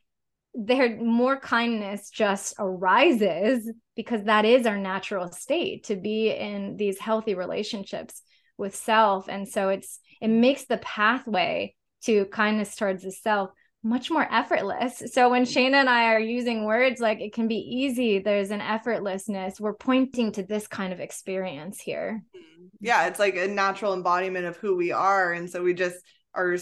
there 0.54 0.96
more 0.96 1.38
kindness 1.38 2.10
just 2.10 2.54
arises 2.58 3.70
because 3.94 4.24
that 4.24 4.44
is 4.44 4.66
our 4.66 4.78
natural 4.78 5.30
state 5.30 5.84
to 5.84 5.96
be 5.96 6.30
in 6.30 6.76
these 6.76 6.98
healthy 6.98 7.34
relationships 7.34 8.22
with 8.56 8.74
self 8.74 9.28
and 9.28 9.46
so 9.46 9.68
it's 9.68 10.00
it 10.20 10.28
makes 10.28 10.64
the 10.64 10.78
pathway 10.78 11.74
to 12.02 12.24
kindness 12.26 12.74
towards 12.74 13.04
the 13.04 13.12
self 13.12 13.50
much 13.82 14.10
more 14.10 14.26
effortless. 14.32 15.02
So 15.12 15.30
when 15.30 15.44
Shaina 15.44 15.74
and 15.74 15.88
I 15.88 16.12
are 16.12 16.20
using 16.20 16.64
words 16.64 17.00
like 17.00 17.20
it 17.20 17.32
can 17.32 17.46
be 17.46 17.56
easy, 17.56 18.18
there's 18.18 18.50
an 18.50 18.60
effortlessness. 18.60 19.60
We're 19.60 19.74
pointing 19.74 20.32
to 20.32 20.42
this 20.42 20.66
kind 20.66 20.92
of 20.92 21.00
experience 21.00 21.80
here. 21.80 22.22
Mm-hmm. 22.36 22.66
Yeah, 22.80 23.06
it's 23.06 23.18
like 23.18 23.36
a 23.36 23.46
natural 23.46 23.94
embodiment 23.94 24.46
of 24.46 24.56
who 24.56 24.76
we 24.76 24.92
are. 24.92 25.32
And 25.32 25.48
so 25.48 25.62
we 25.62 25.74
just 25.74 25.96
are, 26.34 26.56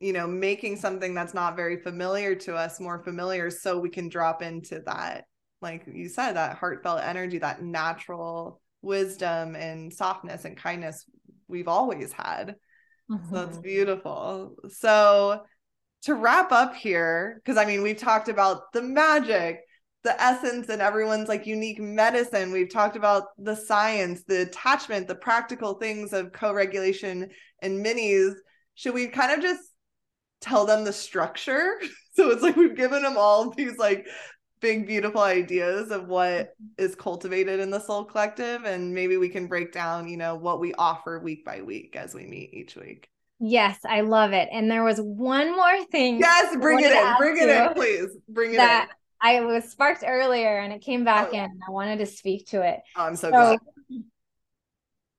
you 0.00 0.12
know, 0.12 0.26
making 0.26 0.76
something 0.76 1.14
that's 1.14 1.34
not 1.34 1.56
very 1.56 1.78
familiar 1.80 2.34
to 2.34 2.54
us 2.54 2.80
more 2.80 3.02
familiar 3.02 3.50
so 3.50 3.78
we 3.78 3.90
can 3.90 4.08
drop 4.08 4.42
into 4.42 4.80
that, 4.86 5.24
like 5.60 5.84
you 5.86 6.08
said, 6.08 6.32
that 6.32 6.56
heartfelt 6.56 7.02
energy, 7.02 7.38
that 7.38 7.62
natural 7.62 8.60
wisdom 8.80 9.54
and 9.54 9.92
softness 9.92 10.44
and 10.44 10.56
kindness 10.56 11.04
we've 11.46 11.68
always 11.68 12.12
had. 12.12 12.56
Mm-hmm. 13.10 13.28
So 13.28 13.34
that's 13.34 13.52
mm-hmm. 13.52 13.62
beautiful. 13.62 14.56
So 14.70 15.42
to 16.02 16.14
wrap 16.14 16.52
up 16.52 16.74
here, 16.74 17.40
because 17.42 17.56
I 17.56 17.64
mean, 17.64 17.82
we've 17.82 17.96
talked 17.96 18.28
about 18.28 18.72
the 18.72 18.82
magic, 18.82 19.60
the 20.02 20.20
essence, 20.20 20.68
and 20.68 20.82
everyone's 20.82 21.28
like 21.28 21.46
unique 21.46 21.80
medicine. 21.80 22.52
We've 22.52 22.72
talked 22.72 22.96
about 22.96 23.24
the 23.38 23.54
science, 23.54 24.24
the 24.26 24.42
attachment, 24.42 25.06
the 25.06 25.14
practical 25.14 25.74
things 25.74 26.12
of 26.12 26.32
co 26.32 26.52
regulation 26.52 27.30
and 27.60 27.84
minis. 27.84 28.34
Should 28.74 28.94
we 28.94 29.08
kind 29.08 29.32
of 29.32 29.40
just 29.40 29.62
tell 30.40 30.66
them 30.66 30.84
the 30.84 30.92
structure? 30.92 31.80
so 32.14 32.30
it's 32.30 32.42
like 32.42 32.56
we've 32.56 32.76
given 32.76 33.02
them 33.02 33.16
all 33.16 33.50
these 33.50 33.78
like 33.78 34.06
big, 34.60 34.86
beautiful 34.86 35.20
ideas 35.20 35.90
of 35.90 36.08
what 36.08 36.54
is 36.78 36.94
cultivated 36.94 37.60
in 37.60 37.70
the 37.70 37.80
Soul 37.80 38.04
Collective. 38.04 38.64
And 38.64 38.94
maybe 38.94 39.18
we 39.18 39.28
can 39.28 39.46
break 39.46 39.72
down, 39.72 40.08
you 40.08 40.16
know, 40.16 40.34
what 40.34 40.60
we 40.60 40.74
offer 40.74 41.20
week 41.20 41.44
by 41.44 41.62
week 41.62 41.94
as 41.96 42.14
we 42.14 42.26
meet 42.26 42.54
each 42.54 42.74
week. 42.76 43.11
Yes, 43.44 43.80
I 43.84 44.02
love 44.02 44.32
it. 44.32 44.48
And 44.52 44.70
there 44.70 44.84
was 44.84 44.98
one 44.98 45.56
more 45.56 45.84
thing. 45.86 46.20
Yes, 46.20 46.56
bring 46.60 46.78
it 46.78 46.92
in. 46.92 47.14
Bring 47.18 47.36
it 47.38 47.48
in, 47.48 47.74
please. 47.74 48.10
Bring 48.28 48.54
it 48.54 48.58
that 48.58 48.88
in. 48.88 48.96
I 49.20 49.40
was 49.40 49.64
sparked 49.68 50.04
earlier 50.06 50.60
and 50.60 50.72
it 50.72 50.80
came 50.80 51.02
back 51.02 51.30
oh, 51.32 51.36
in. 51.36 51.60
I 51.66 51.72
wanted 51.72 51.98
to 51.98 52.06
speak 52.06 52.46
to 52.50 52.62
it. 52.62 52.78
Oh, 52.96 53.02
I'm 53.02 53.16
so, 53.16 53.30
so 53.30 53.30
glad. 53.30 53.58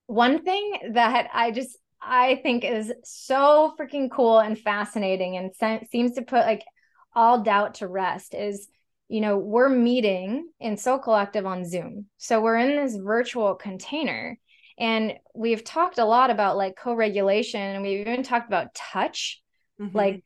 One 0.08 0.42
thing 0.44 0.94
that 0.94 1.30
I 1.34 1.52
just 1.52 1.78
I 2.02 2.40
think 2.44 2.64
is 2.64 2.94
so 3.04 3.74
freaking 3.78 4.10
cool 4.10 4.40
and 4.40 4.58
fascinating 4.58 5.36
and 5.36 5.52
se- 5.60 5.90
seems 5.92 6.14
to 6.14 6.22
put 6.22 6.46
like 6.46 6.64
all 7.14 7.42
doubt 7.42 7.76
to 7.76 7.90
rest 7.90 8.34
is 8.34 8.70
you 9.10 9.20
know 9.20 9.38
we're 9.38 9.68
meeting 9.68 10.48
in 10.62 10.78
Soul 10.78 11.00
Collective 11.00 11.46
on 11.46 11.66
Zoom. 11.66 12.06
So 12.20 12.40
we're 12.40 12.58
in 12.58 12.78
this 12.78 12.96
virtual 12.96 13.56
container 13.56 14.40
and 14.78 15.14
we've 15.36 15.64
talked 15.64 16.00
a 16.00 16.06
lot 16.06 16.30
about 16.30 16.58
like 16.58 16.76
co-regulation 16.76 17.62
and 17.62 17.84
we've 17.84 18.08
even 18.08 18.24
talked 18.24 18.48
about 18.48 18.74
touch, 18.74 19.42
mm-hmm. 19.80 19.96
like 19.96 20.24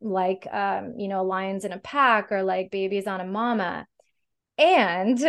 like 0.00 0.46
um, 0.50 0.94
you 0.98 1.08
know, 1.08 1.24
lions 1.24 1.64
in 1.64 1.72
a 1.72 1.78
pack 1.78 2.32
or 2.32 2.42
like 2.42 2.70
babies 2.70 3.06
on 3.06 3.20
a 3.20 3.26
mama. 3.26 3.86
And 4.58 5.20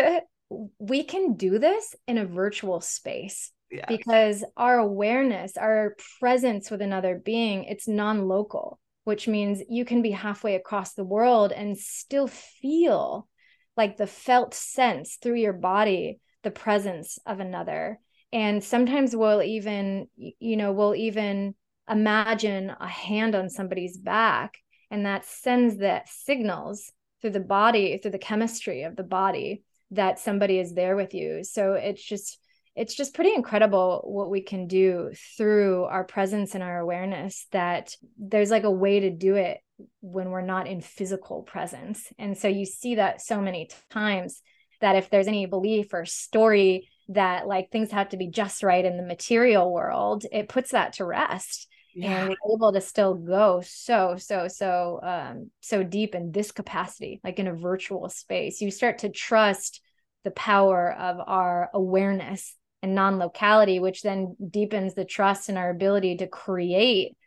we 0.80 1.04
can 1.04 1.36
do 1.36 1.60
this 1.60 1.96
in 2.08 2.18
a 2.18 2.26
virtual 2.26 2.82
space 2.82 3.52
because 3.88 4.44
our 4.58 4.80
awareness, 4.80 5.56
our 5.56 5.96
presence 6.20 6.70
with 6.70 6.82
another 6.82 7.22
being, 7.24 7.64
it's 7.64 7.88
non-local, 7.88 8.80
which 9.06 9.28
means 9.28 9.62
you 9.70 9.86
can 9.86 10.02
be 10.02 10.12
halfway 10.12 10.56
across 10.56 10.94
the 10.94 11.06
world 11.06 11.54
and 11.54 11.78
still 11.78 12.28
feel 12.28 13.30
like 13.78 13.96
the 13.96 14.08
felt 14.08 14.54
sense 14.54 15.18
through 15.22 15.36
your 15.36 15.54
body 15.54 16.20
the 16.44 16.52
presence 16.52 17.18
of 17.26 17.40
another 17.40 18.00
and 18.34 18.64
sometimes 18.64 19.16
we'll 19.16 19.44
even 19.44 20.08
you 20.16 20.58
know 20.58 20.72
we'll 20.72 20.96
even 20.96 21.54
imagine 21.90 22.70
a 22.80 22.88
hand 22.88 23.36
on 23.36 23.50
somebody's 23.50 23.98
back 23.98 24.58
and 24.90 25.06
that 25.06 25.26
sends 25.26 25.78
that 25.78 26.08
signals 26.10 26.92
through 27.22 27.32
the 27.32 27.40
body 27.40 27.98
through 27.98 28.12
the 28.12 28.18
chemistry 28.18 28.84
of 28.84 28.96
the 28.96 29.04
body 29.04 29.64
that 29.92 30.20
somebody 30.20 30.58
is 30.58 30.74
there 30.74 30.96
with 30.96 31.14
you. 31.14 31.44
So 31.44 31.74
it's 31.74 32.04
just 32.04 32.40
it's 32.74 32.96
just 32.96 33.14
pretty 33.14 33.34
incredible 33.34 34.02
what 34.06 34.30
we 34.30 34.42
can 34.42 34.66
do 34.66 35.12
through 35.38 35.84
our 35.84 36.06
presence 36.06 36.56
and 36.56 36.64
our 36.64 36.80
awareness 36.80 37.46
that 37.52 37.94
there's 38.18 38.50
like 38.50 38.64
a 38.64 38.72
way 38.72 39.02
to 39.02 39.10
do 39.10 39.36
it 39.36 39.60
when 40.00 40.30
we're 40.30 40.40
not 40.40 40.68
in 40.68 40.80
physical 40.80 41.42
presence. 41.42 42.08
And 42.18 42.38
so 42.38 42.48
you 42.48 42.66
see 42.66 42.96
that 42.96 43.22
so 43.22 43.42
many 43.42 43.70
times 43.90 44.42
that 44.80 44.96
if 44.96 45.10
there's 45.10 45.28
any 45.28 45.46
belief 45.48 45.94
or 45.94 46.06
story 46.06 46.88
that 47.14 47.48
like 47.48 47.70
things 47.72 47.92
have 47.92 48.10
to 48.10 48.18
be 48.18 48.28
just 48.28 48.64
right 48.64 48.84
in 48.84 48.98
the 48.98 49.04
material 49.04 49.72
world, 49.72 50.26
it 50.32 50.50
puts 50.50 50.72
that 50.72 50.94
to 50.94 51.06
rest. 51.06 51.68
Yeah. 51.94 52.22
and 52.22 52.30
we're 52.30 52.56
able 52.56 52.72
to 52.72 52.80
still 52.80 53.16
go 53.16 53.62
so 53.66 54.16
so 54.18 54.48
so 54.48 55.02
um 55.04 55.52
so 55.60 55.84
deep 55.84 56.16
in 56.16 56.32
this 56.32 56.54
capacity 56.54 57.20
like 57.22 57.38
in 57.38 57.48
a 57.48 57.54
virtual 57.54 58.08
space 58.08 58.62
you 58.62 58.72
start 58.72 59.00
to 59.00 59.10
trust 59.10 59.82
the 60.24 60.32
power 60.32 60.90
of 60.90 61.18
our 61.28 61.70
awareness 61.74 62.56
and 62.82 62.96
non-locality 62.96 63.82
which 63.82 64.04
then 64.04 64.38
deepens 64.50 64.94
the 64.94 65.04
trust 65.04 65.50
in 65.50 65.58
our 65.58 65.70
ability 65.70 66.16
to 66.16 66.28
create 66.28 67.18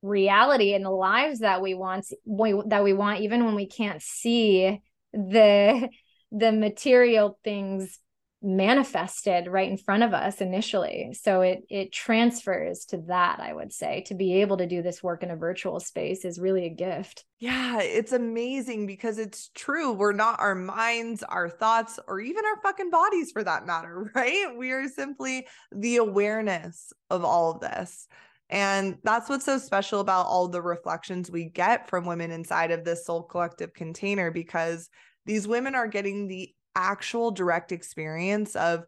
reality 0.00 0.72
in 0.72 0.82
the 0.82 0.90
lives 0.90 1.40
that 1.40 1.60
we 1.60 1.74
want 1.74 2.06
we, 2.24 2.54
that 2.68 2.82
we 2.82 2.94
want 2.94 3.20
even 3.20 3.44
when 3.44 3.54
we 3.54 3.66
can't 3.66 4.00
see 4.00 4.80
the 5.12 5.90
the 6.32 6.52
material 6.52 7.38
things 7.44 7.98
manifested 8.42 9.46
right 9.46 9.70
in 9.70 9.76
front 9.76 10.02
of 10.02 10.14
us 10.14 10.40
initially. 10.40 11.12
So 11.12 11.42
it 11.42 11.64
it 11.68 11.92
transfers 11.92 12.86
to 12.86 12.98
that 13.08 13.38
i 13.40 13.52
would 13.52 13.72
say. 13.72 14.02
To 14.06 14.14
be 14.14 14.40
able 14.40 14.56
to 14.58 14.66
do 14.66 14.82
this 14.82 15.02
work 15.02 15.22
in 15.22 15.30
a 15.30 15.36
virtual 15.36 15.78
space 15.80 16.24
is 16.24 16.40
really 16.40 16.66
a 16.66 16.70
gift. 16.70 17.24
Yeah 17.38 17.80
it's 17.80 18.12
amazing 18.12 18.86
because 18.86 19.18
it's 19.18 19.50
true. 19.54 19.92
We're 19.92 20.12
not 20.12 20.40
our 20.40 20.54
minds 20.54 21.22
our 21.22 21.50
thoughts 21.50 21.98
or 22.08 22.20
even 22.20 22.44
our 22.44 22.62
fucking 22.62 22.90
bodies 22.90 23.30
for 23.30 23.44
that 23.44 23.66
matter 23.66 24.10
right? 24.14 24.46
We 24.56 24.72
are 24.72 24.88
simply 24.88 25.46
the 25.72 25.96
awareness 25.96 26.92
of 27.10 27.24
all 27.24 27.52
of 27.52 27.60
this. 27.60 28.06
And 28.48 28.98
that's 29.04 29.28
what's 29.28 29.44
so 29.44 29.58
special 29.58 30.00
about 30.00 30.26
all 30.26 30.48
the 30.48 30.60
reflections 30.60 31.30
we 31.30 31.44
get 31.44 31.88
from 31.88 32.04
women 32.04 32.32
inside 32.32 32.72
of 32.72 32.84
this 32.84 33.06
soul 33.06 33.22
collective 33.22 33.72
container 33.74 34.32
because 34.32 34.88
these 35.24 35.46
women 35.46 35.76
are 35.76 35.86
getting 35.86 36.26
the 36.26 36.52
actual 36.74 37.30
direct 37.30 37.72
experience 37.72 38.56
of, 38.56 38.84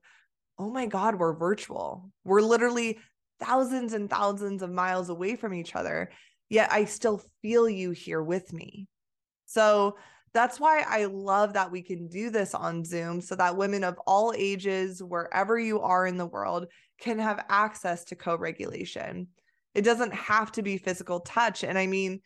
oh 0.59 0.71
my 0.71 0.87
God, 0.87 1.17
we're 1.17 1.35
virtual. 1.35 2.11
We're 2.25 2.41
literally 2.41 2.99
thousands 3.41 3.93
and 3.93 4.09
thousands 4.09 4.63
of 4.63 4.71
miles 4.71 5.09
away 5.09 5.37
from 5.37 5.55
each 5.55 5.75
other, 5.75 6.11
yet 6.49 6.73
I 6.73 6.85
still 6.85 7.23
feel 7.43 7.69
you 7.69 7.91
here 7.91 8.23
with 8.23 8.53
me. 8.53 8.87
So 9.47 9.97
that's 10.35 10.59
why 10.59 10.85
I 10.87 11.05
love 11.07 11.53
that 11.55 11.71
we 11.71 11.83
can 11.83 12.09
do 12.09 12.31
this 12.31 12.55
on 12.55 12.85
Zoom 12.85 13.21
so 13.21 13.35
that 13.35 13.57
women 13.57 13.85
of 13.85 13.99
all 14.07 14.33
ages, 14.37 15.03
wherever 15.03 15.59
you 15.59 15.81
are 15.81 16.07
in 16.07 16.17
the 16.17 16.27
world, 16.27 16.67
can 17.01 17.19
have 17.19 17.45
access 17.49 18.05
to 18.05 18.17
co 18.17 18.37
regulation. 18.37 19.29
It 19.75 19.83
doesn't 19.83 20.15
have 20.15 20.53
to 20.53 20.63
be 20.63 20.79
physical 20.79 21.21
touch. 21.21 21.65
And 21.65 21.79
I 21.79 21.87
mean, 21.87 22.21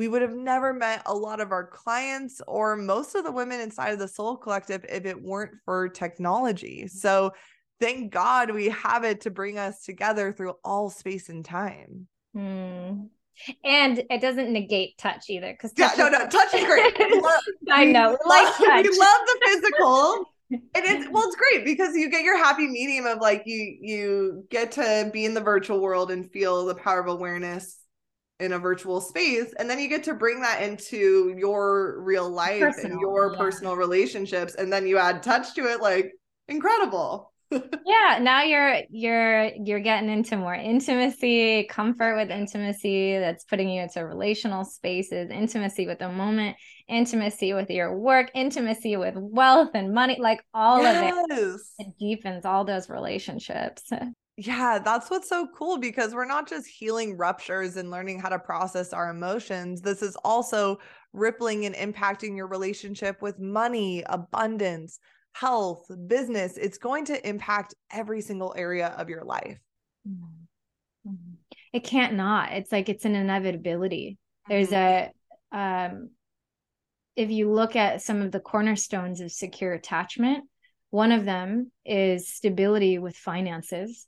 we 0.00 0.08
would 0.08 0.22
have 0.22 0.34
never 0.34 0.72
met 0.72 1.02
a 1.04 1.14
lot 1.14 1.42
of 1.42 1.52
our 1.52 1.66
clients 1.66 2.40
or 2.46 2.74
most 2.74 3.14
of 3.14 3.22
the 3.22 3.30
women 3.30 3.60
inside 3.60 3.90
of 3.90 3.98
the 3.98 4.08
Soul 4.08 4.34
Collective 4.34 4.82
if 4.88 5.04
it 5.04 5.20
weren't 5.20 5.52
for 5.66 5.90
technology. 5.90 6.86
So 6.88 7.34
thank 7.80 8.10
God 8.10 8.50
we 8.50 8.70
have 8.70 9.04
it 9.04 9.20
to 9.20 9.30
bring 9.30 9.58
us 9.58 9.84
together 9.84 10.32
through 10.32 10.54
all 10.64 10.88
space 10.88 11.28
and 11.28 11.44
time. 11.44 12.06
Hmm. 12.32 13.08
And 13.62 14.02
it 14.08 14.22
doesn't 14.22 14.50
negate 14.50 14.96
touch 14.96 15.28
either. 15.28 15.52
Because 15.52 15.74
yeah, 15.76 15.90
no, 15.98 16.08
no, 16.08 16.26
touch 16.28 16.54
is 16.54 16.64
great. 16.64 16.96
I 17.70 17.84
know, 17.84 18.16
we 18.24 18.30
like 18.30 18.56
touch. 18.56 18.86
We 18.86 18.98
love 18.98 19.20
the 19.26 19.40
physical. 19.44 20.24
and 20.50 20.62
it's 20.74 21.08
well 21.10 21.24
it's 21.26 21.36
great 21.36 21.62
because 21.62 21.94
you 21.94 22.10
get 22.10 22.24
your 22.24 22.38
happy 22.38 22.66
medium 22.66 23.04
of 23.04 23.18
like 23.18 23.42
you 23.44 23.76
you 23.82 24.46
get 24.50 24.72
to 24.72 25.10
be 25.12 25.26
in 25.26 25.34
the 25.34 25.40
virtual 25.42 25.78
world 25.78 26.10
and 26.10 26.32
feel 26.32 26.64
the 26.64 26.74
power 26.74 27.00
of 27.00 27.06
awareness 27.06 27.79
in 28.40 28.52
a 28.52 28.58
virtual 28.58 29.00
space 29.00 29.52
and 29.58 29.68
then 29.68 29.78
you 29.78 29.88
get 29.88 30.02
to 30.02 30.14
bring 30.14 30.40
that 30.40 30.62
into 30.62 31.34
your 31.36 32.00
real 32.00 32.28
life 32.28 32.60
personal, 32.60 32.92
and 32.92 33.00
your 33.00 33.32
yeah. 33.32 33.38
personal 33.38 33.76
relationships 33.76 34.54
and 34.54 34.72
then 34.72 34.86
you 34.86 34.98
add 34.98 35.22
touch 35.22 35.54
to 35.54 35.64
it 35.64 35.80
like 35.80 36.12
incredible 36.48 37.32
yeah 37.84 38.18
now 38.20 38.42
you're 38.42 38.80
you're 38.90 39.50
you're 39.64 39.80
getting 39.80 40.08
into 40.08 40.36
more 40.36 40.54
intimacy 40.54 41.64
comfort 41.64 42.16
with 42.16 42.30
intimacy 42.30 43.18
that's 43.18 43.44
putting 43.44 43.68
you 43.68 43.82
into 43.82 44.04
relational 44.06 44.64
spaces 44.64 45.30
intimacy 45.30 45.86
with 45.86 45.98
the 45.98 46.08
moment 46.08 46.56
intimacy 46.88 47.52
with 47.52 47.68
your 47.68 47.98
work 47.98 48.30
intimacy 48.34 48.96
with 48.96 49.14
wealth 49.16 49.70
and 49.74 49.92
money 49.92 50.16
like 50.20 50.40
all 50.54 50.80
yes. 50.80 51.12
of 51.12 51.38
it 51.38 51.60
it 51.78 51.86
deepens 51.98 52.44
all 52.44 52.64
those 52.64 52.88
relationships 52.88 53.90
yeah, 54.40 54.78
that's 54.78 55.10
what's 55.10 55.28
so 55.28 55.46
cool 55.54 55.76
because 55.76 56.14
we're 56.14 56.24
not 56.24 56.48
just 56.48 56.66
healing 56.66 57.18
ruptures 57.18 57.76
and 57.76 57.90
learning 57.90 58.18
how 58.18 58.30
to 58.30 58.38
process 58.38 58.94
our 58.94 59.10
emotions. 59.10 59.82
This 59.82 60.00
is 60.00 60.16
also 60.24 60.78
rippling 61.12 61.66
and 61.66 61.74
impacting 61.74 62.38
your 62.38 62.46
relationship 62.46 63.20
with 63.20 63.38
money, 63.38 64.02
abundance, 64.06 64.98
health, 65.32 65.84
business. 66.06 66.56
It's 66.56 66.78
going 66.78 67.04
to 67.06 67.28
impact 67.28 67.74
every 67.90 68.22
single 68.22 68.54
area 68.56 68.94
of 68.96 69.10
your 69.10 69.24
life. 69.24 69.58
Mm-hmm. 70.08 71.10
mm-hmm. 71.10 71.34
It 71.74 71.84
can't 71.84 72.14
not. 72.14 72.52
It's 72.52 72.72
like 72.72 72.88
it's 72.88 73.04
an 73.04 73.14
inevitability. 73.14 74.16
There's 74.48 74.70
mm-hmm. 74.70 75.10
a 75.52 75.58
um 75.58 76.10
if 77.14 77.30
you 77.30 77.52
look 77.52 77.76
at 77.76 78.00
some 78.00 78.22
of 78.22 78.32
the 78.32 78.40
cornerstones 78.40 79.20
of 79.20 79.30
secure 79.30 79.74
attachment, 79.74 80.44
one 80.88 81.12
of 81.12 81.26
them 81.26 81.70
is 81.84 82.32
stability 82.32 82.98
with 82.98 83.16
finances 83.16 84.06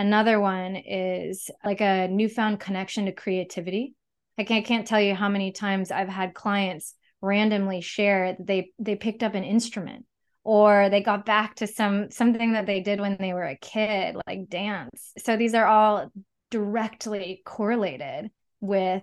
Another 0.00 0.40
one 0.40 0.76
is 0.76 1.50
like 1.62 1.82
a 1.82 2.08
newfound 2.08 2.58
connection 2.58 3.04
to 3.04 3.12
creativity. 3.12 3.94
I 4.38 4.44
can't, 4.44 4.64
I 4.64 4.66
can't 4.66 4.86
tell 4.86 5.00
you 5.00 5.14
how 5.14 5.28
many 5.28 5.52
times 5.52 5.90
I've 5.90 6.08
had 6.08 6.32
clients 6.32 6.94
randomly 7.20 7.82
share 7.82 8.32
that 8.32 8.46
they 8.46 8.70
they 8.78 8.96
picked 8.96 9.22
up 9.22 9.34
an 9.34 9.44
instrument 9.44 10.06
or 10.42 10.88
they 10.88 11.02
got 11.02 11.26
back 11.26 11.56
to 11.56 11.66
some 11.66 12.10
something 12.10 12.54
that 12.54 12.64
they 12.64 12.80
did 12.80 12.98
when 12.98 13.18
they 13.20 13.34
were 13.34 13.44
a 13.44 13.58
kid 13.58 14.16
like 14.26 14.48
dance. 14.48 15.12
So 15.18 15.36
these 15.36 15.52
are 15.52 15.66
all 15.66 16.10
directly 16.50 17.42
correlated 17.44 18.30
with 18.62 19.02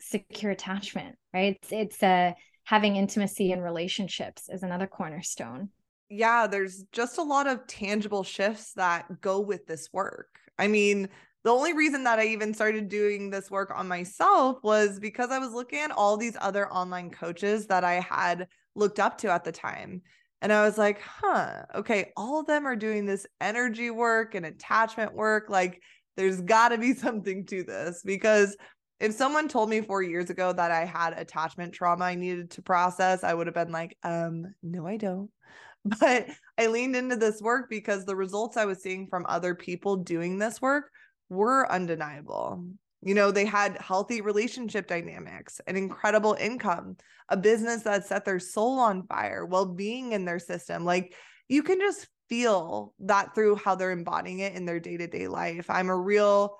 secure 0.00 0.52
attachment 0.52 1.16
right? 1.34 1.58
It's, 1.60 1.72
it's 1.72 2.02
uh, 2.02 2.32
having 2.64 2.96
intimacy 2.96 3.52
in 3.52 3.60
relationships 3.60 4.48
is 4.48 4.62
another 4.62 4.86
cornerstone 4.86 5.68
yeah, 6.08 6.46
there's 6.46 6.84
just 6.92 7.18
a 7.18 7.22
lot 7.22 7.46
of 7.46 7.66
tangible 7.66 8.22
shifts 8.24 8.72
that 8.74 9.20
go 9.20 9.40
with 9.40 9.66
this 9.66 9.88
work. 9.92 10.28
I 10.58 10.66
mean, 10.68 11.08
the 11.44 11.50
only 11.50 11.72
reason 11.72 12.04
that 12.04 12.18
I 12.18 12.26
even 12.26 12.52
started 12.52 12.88
doing 12.88 13.30
this 13.30 13.50
work 13.50 13.72
on 13.74 13.88
myself 13.88 14.58
was 14.62 14.98
because 14.98 15.30
I 15.30 15.38
was 15.38 15.52
looking 15.52 15.78
at 15.80 15.90
all 15.90 16.16
these 16.16 16.36
other 16.40 16.70
online 16.70 17.10
coaches 17.10 17.66
that 17.68 17.84
I 17.84 18.00
had 18.00 18.48
looked 18.74 18.98
up 18.98 19.18
to 19.18 19.30
at 19.30 19.44
the 19.44 19.52
time. 19.52 20.02
And 20.40 20.52
I 20.52 20.62
was 20.62 20.78
like, 20.78 21.00
huh, 21.00 21.62
okay, 21.74 22.12
all 22.16 22.40
of 22.40 22.46
them 22.46 22.66
are 22.66 22.76
doing 22.76 23.06
this 23.06 23.26
energy 23.40 23.90
work 23.90 24.34
and 24.34 24.46
attachment 24.46 25.14
work. 25.14 25.48
Like, 25.48 25.82
there's 26.16 26.40
got 26.40 26.70
to 26.70 26.78
be 26.78 26.94
something 26.94 27.46
to 27.46 27.62
this 27.62 28.02
because 28.04 28.56
if 29.00 29.12
someone 29.12 29.48
told 29.48 29.70
me 29.70 29.80
four 29.80 30.02
years 30.02 30.30
ago 30.30 30.52
that 30.52 30.70
I 30.70 30.84
had 30.84 31.12
attachment 31.16 31.72
trauma 31.72 32.04
I 32.04 32.14
needed 32.16 32.50
to 32.52 32.62
process, 32.62 33.22
I 33.22 33.32
would 33.32 33.46
have 33.46 33.54
been 33.54 33.70
like, 33.72 33.96
um, 34.02 34.54
no, 34.62 34.86
I 34.86 34.96
don't. 34.96 35.30
But 36.00 36.26
I 36.58 36.66
leaned 36.66 36.96
into 36.96 37.16
this 37.16 37.40
work 37.40 37.70
because 37.70 38.04
the 38.04 38.16
results 38.16 38.56
I 38.56 38.64
was 38.64 38.82
seeing 38.82 39.06
from 39.06 39.24
other 39.28 39.54
people 39.54 39.96
doing 39.96 40.38
this 40.38 40.60
work 40.60 40.90
were 41.28 41.70
undeniable. 41.70 42.64
You 43.00 43.14
know, 43.14 43.30
they 43.30 43.44
had 43.44 43.78
healthy 43.78 44.20
relationship 44.20 44.88
dynamics, 44.88 45.60
an 45.66 45.76
incredible 45.76 46.36
income, 46.38 46.96
a 47.28 47.36
business 47.36 47.82
that 47.82 48.06
set 48.06 48.24
their 48.24 48.40
soul 48.40 48.78
on 48.80 49.06
fire, 49.06 49.46
well 49.46 49.66
being 49.66 50.12
in 50.12 50.24
their 50.24 50.40
system. 50.40 50.84
Like 50.84 51.14
you 51.48 51.62
can 51.62 51.78
just 51.78 52.08
feel 52.28 52.94
that 53.00 53.34
through 53.34 53.56
how 53.56 53.74
they're 53.74 53.90
embodying 53.90 54.40
it 54.40 54.54
in 54.54 54.64
their 54.64 54.80
day 54.80 54.96
to 54.96 55.06
day 55.06 55.28
life. 55.28 55.70
I'm 55.70 55.90
a 55.90 55.96
real 55.96 56.56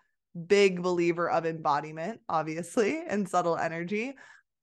big 0.46 0.82
believer 0.82 1.28
of 1.28 1.44
embodiment, 1.44 2.20
obviously, 2.28 3.02
and 3.09 3.28
subtle 3.28 3.56
energy. 3.56 4.14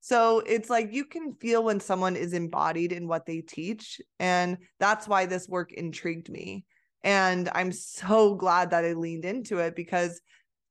So 0.06 0.44
it's 0.46 0.70
like 0.70 0.94
you 0.94 1.04
can 1.04 1.34
feel 1.34 1.64
when 1.64 1.80
someone 1.80 2.16
is 2.16 2.34
embodied 2.34 2.92
in 2.92 3.08
what 3.08 3.26
they 3.26 3.42
teach. 3.42 4.00
And 4.20 4.60
that's 4.80 5.08
why 5.08 5.26
this 5.26 5.50
work 5.50 5.74
intrigued 5.74 6.30
me. 6.30 6.64
And 7.04 7.50
I'm 7.56 7.72
so 7.72 8.36
glad 8.36 8.70
that 8.70 8.86
I 8.86 8.94
leaned 8.94 9.26
into 9.26 9.58
it 9.58 9.76
because 9.76 10.22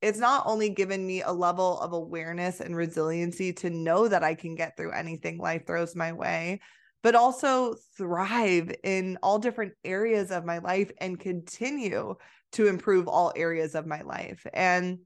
it's 0.00 0.20
not 0.20 0.44
only 0.46 0.70
given 0.70 1.04
me 1.04 1.22
a 1.22 1.32
level 1.32 1.80
of 1.80 1.92
awareness 1.92 2.60
and 2.60 2.76
resiliency 2.76 3.52
to 3.54 3.70
know 3.70 4.06
that 4.06 4.22
I 4.22 4.36
can 4.36 4.54
get 4.54 4.76
through 4.76 4.92
anything 4.92 5.38
life 5.38 5.66
throws 5.66 5.96
my 5.96 6.12
way, 6.12 6.60
but 7.02 7.16
also 7.16 7.74
thrive 7.98 8.72
in 8.84 9.18
all 9.20 9.40
different 9.40 9.72
areas 9.84 10.30
of 10.30 10.44
my 10.44 10.58
life 10.58 10.92
and 10.98 11.18
continue 11.18 12.14
to 12.52 12.68
improve 12.68 13.08
all 13.08 13.32
areas 13.34 13.74
of 13.74 13.84
my 13.84 14.02
life. 14.02 14.46
And 14.54 15.00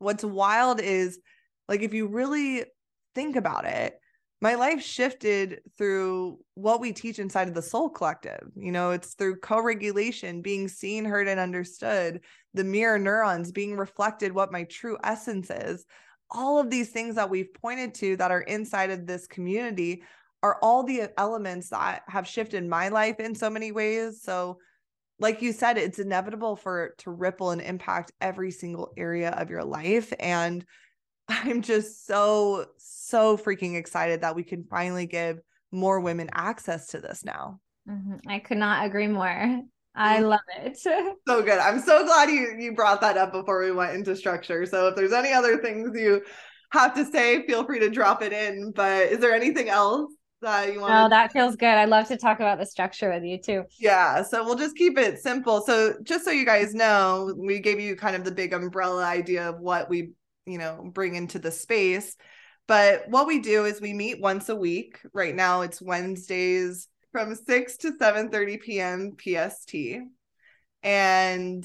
what's 0.00 0.22
wild 0.22 0.82
is 0.82 1.18
like 1.66 1.80
if 1.80 1.94
you 1.94 2.08
really 2.08 2.66
think 3.14 3.36
about 3.36 3.64
it, 3.64 4.00
my 4.42 4.54
life 4.54 4.82
shifted 4.82 5.60
through 5.76 6.38
what 6.54 6.80
we 6.80 6.92
teach 6.92 7.18
inside 7.18 7.48
of 7.48 7.54
the 7.54 7.62
soul 7.62 7.90
collective. 7.90 8.48
You 8.56 8.72
know, 8.72 8.90
it's 8.90 9.14
through 9.14 9.40
co 9.40 9.60
regulation, 9.60 10.40
being 10.40 10.66
seen, 10.66 11.04
heard, 11.04 11.28
and 11.28 11.38
understood, 11.38 12.20
the 12.54 12.64
mirror 12.64 12.98
neurons 12.98 13.52
being 13.52 13.76
reflected 13.76 14.32
what 14.32 14.52
my 14.52 14.64
true 14.64 14.96
essence 15.04 15.50
is. 15.50 15.84
All 16.30 16.58
of 16.58 16.70
these 16.70 16.90
things 16.90 17.16
that 17.16 17.28
we've 17.28 17.52
pointed 17.52 17.94
to 17.96 18.16
that 18.16 18.30
are 18.30 18.42
inside 18.42 18.90
of 18.90 19.06
this 19.06 19.26
community 19.26 20.02
are 20.42 20.58
all 20.62 20.84
the 20.84 21.10
elements 21.18 21.68
that 21.68 22.02
have 22.08 22.26
shifted 22.26 22.66
my 22.66 22.88
life 22.88 23.20
in 23.20 23.34
so 23.34 23.50
many 23.50 23.72
ways. 23.72 24.22
So, 24.22 24.58
like 25.18 25.42
you 25.42 25.52
said, 25.52 25.76
it's 25.76 25.98
inevitable 25.98 26.56
for 26.56 26.86
it 26.86 26.98
to 26.98 27.10
ripple 27.10 27.50
and 27.50 27.60
impact 27.60 28.12
every 28.22 28.50
single 28.50 28.90
area 28.96 29.30
of 29.32 29.50
your 29.50 29.64
life. 29.64 30.14
And 30.18 30.64
I'm 31.30 31.62
just 31.62 32.06
so, 32.06 32.66
so 32.76 33.36
freaking 33.36 33.76
excited 33.76 34.22
that 34.22 34.34
we 34.34 34.42
can 34.42 34.64
finally 34.64 35.06
give 35.06 35.38
more 35.72 36.00
women 36.00 36.28
access 36.34 36.88
to 36.88 37.00
this 37.00 37.24
now. 37.24 37.60
Mm-hmm. 37.88 38.16
I 38.28 38.40
could 38.40 38.58
not 38.58 38.84
agree 38.84 39.06
more. 39.06 39.62
I 39.94 40.20
love 40.20 40.40
it. 40.58 40.76
so 40.78 41.14
good. 41.26 41.58
I'm 41.58 41.80
so 41.80 42.04
glad 42.04 42.30
you 42.30 42.56
you 42.58 42.74
brought 42.74 43.00
that 43.00 43.16
up 43.16 43.32
before 43.32 43.62
we 43.64 43.72
went 43.72 43.94
into 43.94 44.14
structure. 44.14 44.64
So 44.66 44.88
if 44.88 44.96
there's 44.96 45.12
any 45.12 45.32
other 45.32 45.58
things 45.58 45.98
you 45.98 46.22
have 46.72 46.94
to 46.94 47.04
say, 47.04 47.44
feel 47.46 47.64
free 47.64 47.80
to 47.80 47.90
drop 47.90 48.22
it 48.22 48.32
in. 48.32 48.72
But 48.74 49.08
is 49.08 49.18
there 49.18 49.34
anything 49.34 49.68
else 49.68 50.12
that 50.42 50.72
you 50.72 50.80
want? 50.80 50.94
Oh, 50.94 51.08
that 51.08 51.32
feels 51.32 51.56
good. 51.56 51.68
I'd 51.68 51.88
love 51.88 52.06
to 52.08 52.16
talk 52.16 52.38
about 52.38 52.58
the 52.58 52.66
structure 52.66 53.12
with 53.12 53.24
you 53.24 53.38
too. 53.40 53.64
Yeah. 53.78 54.22
So 54.22 54.44
we'll 54.44 54.54
just 54.54 54.76
keep 54.76 54.98
it 54.98 55.18
simple. 55.18 55.60
So 55.62 55.94
just 56.02 56.24
so 56.24 56.30
you 56.30 56.46
guys 56.46 56.74
know, 56.74 57.34
we 57.36 57.58
gave 57.58 57.80
you 57.80 57.96
kind 57.96 58.14
of 58.14 58.24
the 58.24 58.32
big 58.32 58.52
umbrella 58.52 59.04
idea 59.04 59.48
of 59.48 59.60
what 59.60 59.90
we, 59.90 60.10
you 60.46 60.58
know, 60.58 60.90
bring 60.92 61.14
into 61.14 61.38
the 61.38 61.50
space. 61.50 62.16
But 62.66 63.08
what 63.08 63.26
we 63.26 63.40
do 63.40 63.64
is 63.64 63.80
we 63.80 63.92
meet 63.92 64.20
once 64.20 64.48
a 64.48 64.56
week. 64.56 64.98
Right 65.12 65.34
now 65.34 65.62
it's 65.62 65.82
Wednesdays 65.82 66.88
from 67.12 67.34
6 67.34 67.76
to 67.78 67.92
7:30 67.98 68.60
p.m. 68.60 69.16
PST. 69.18 69.74
And 70.82 71.64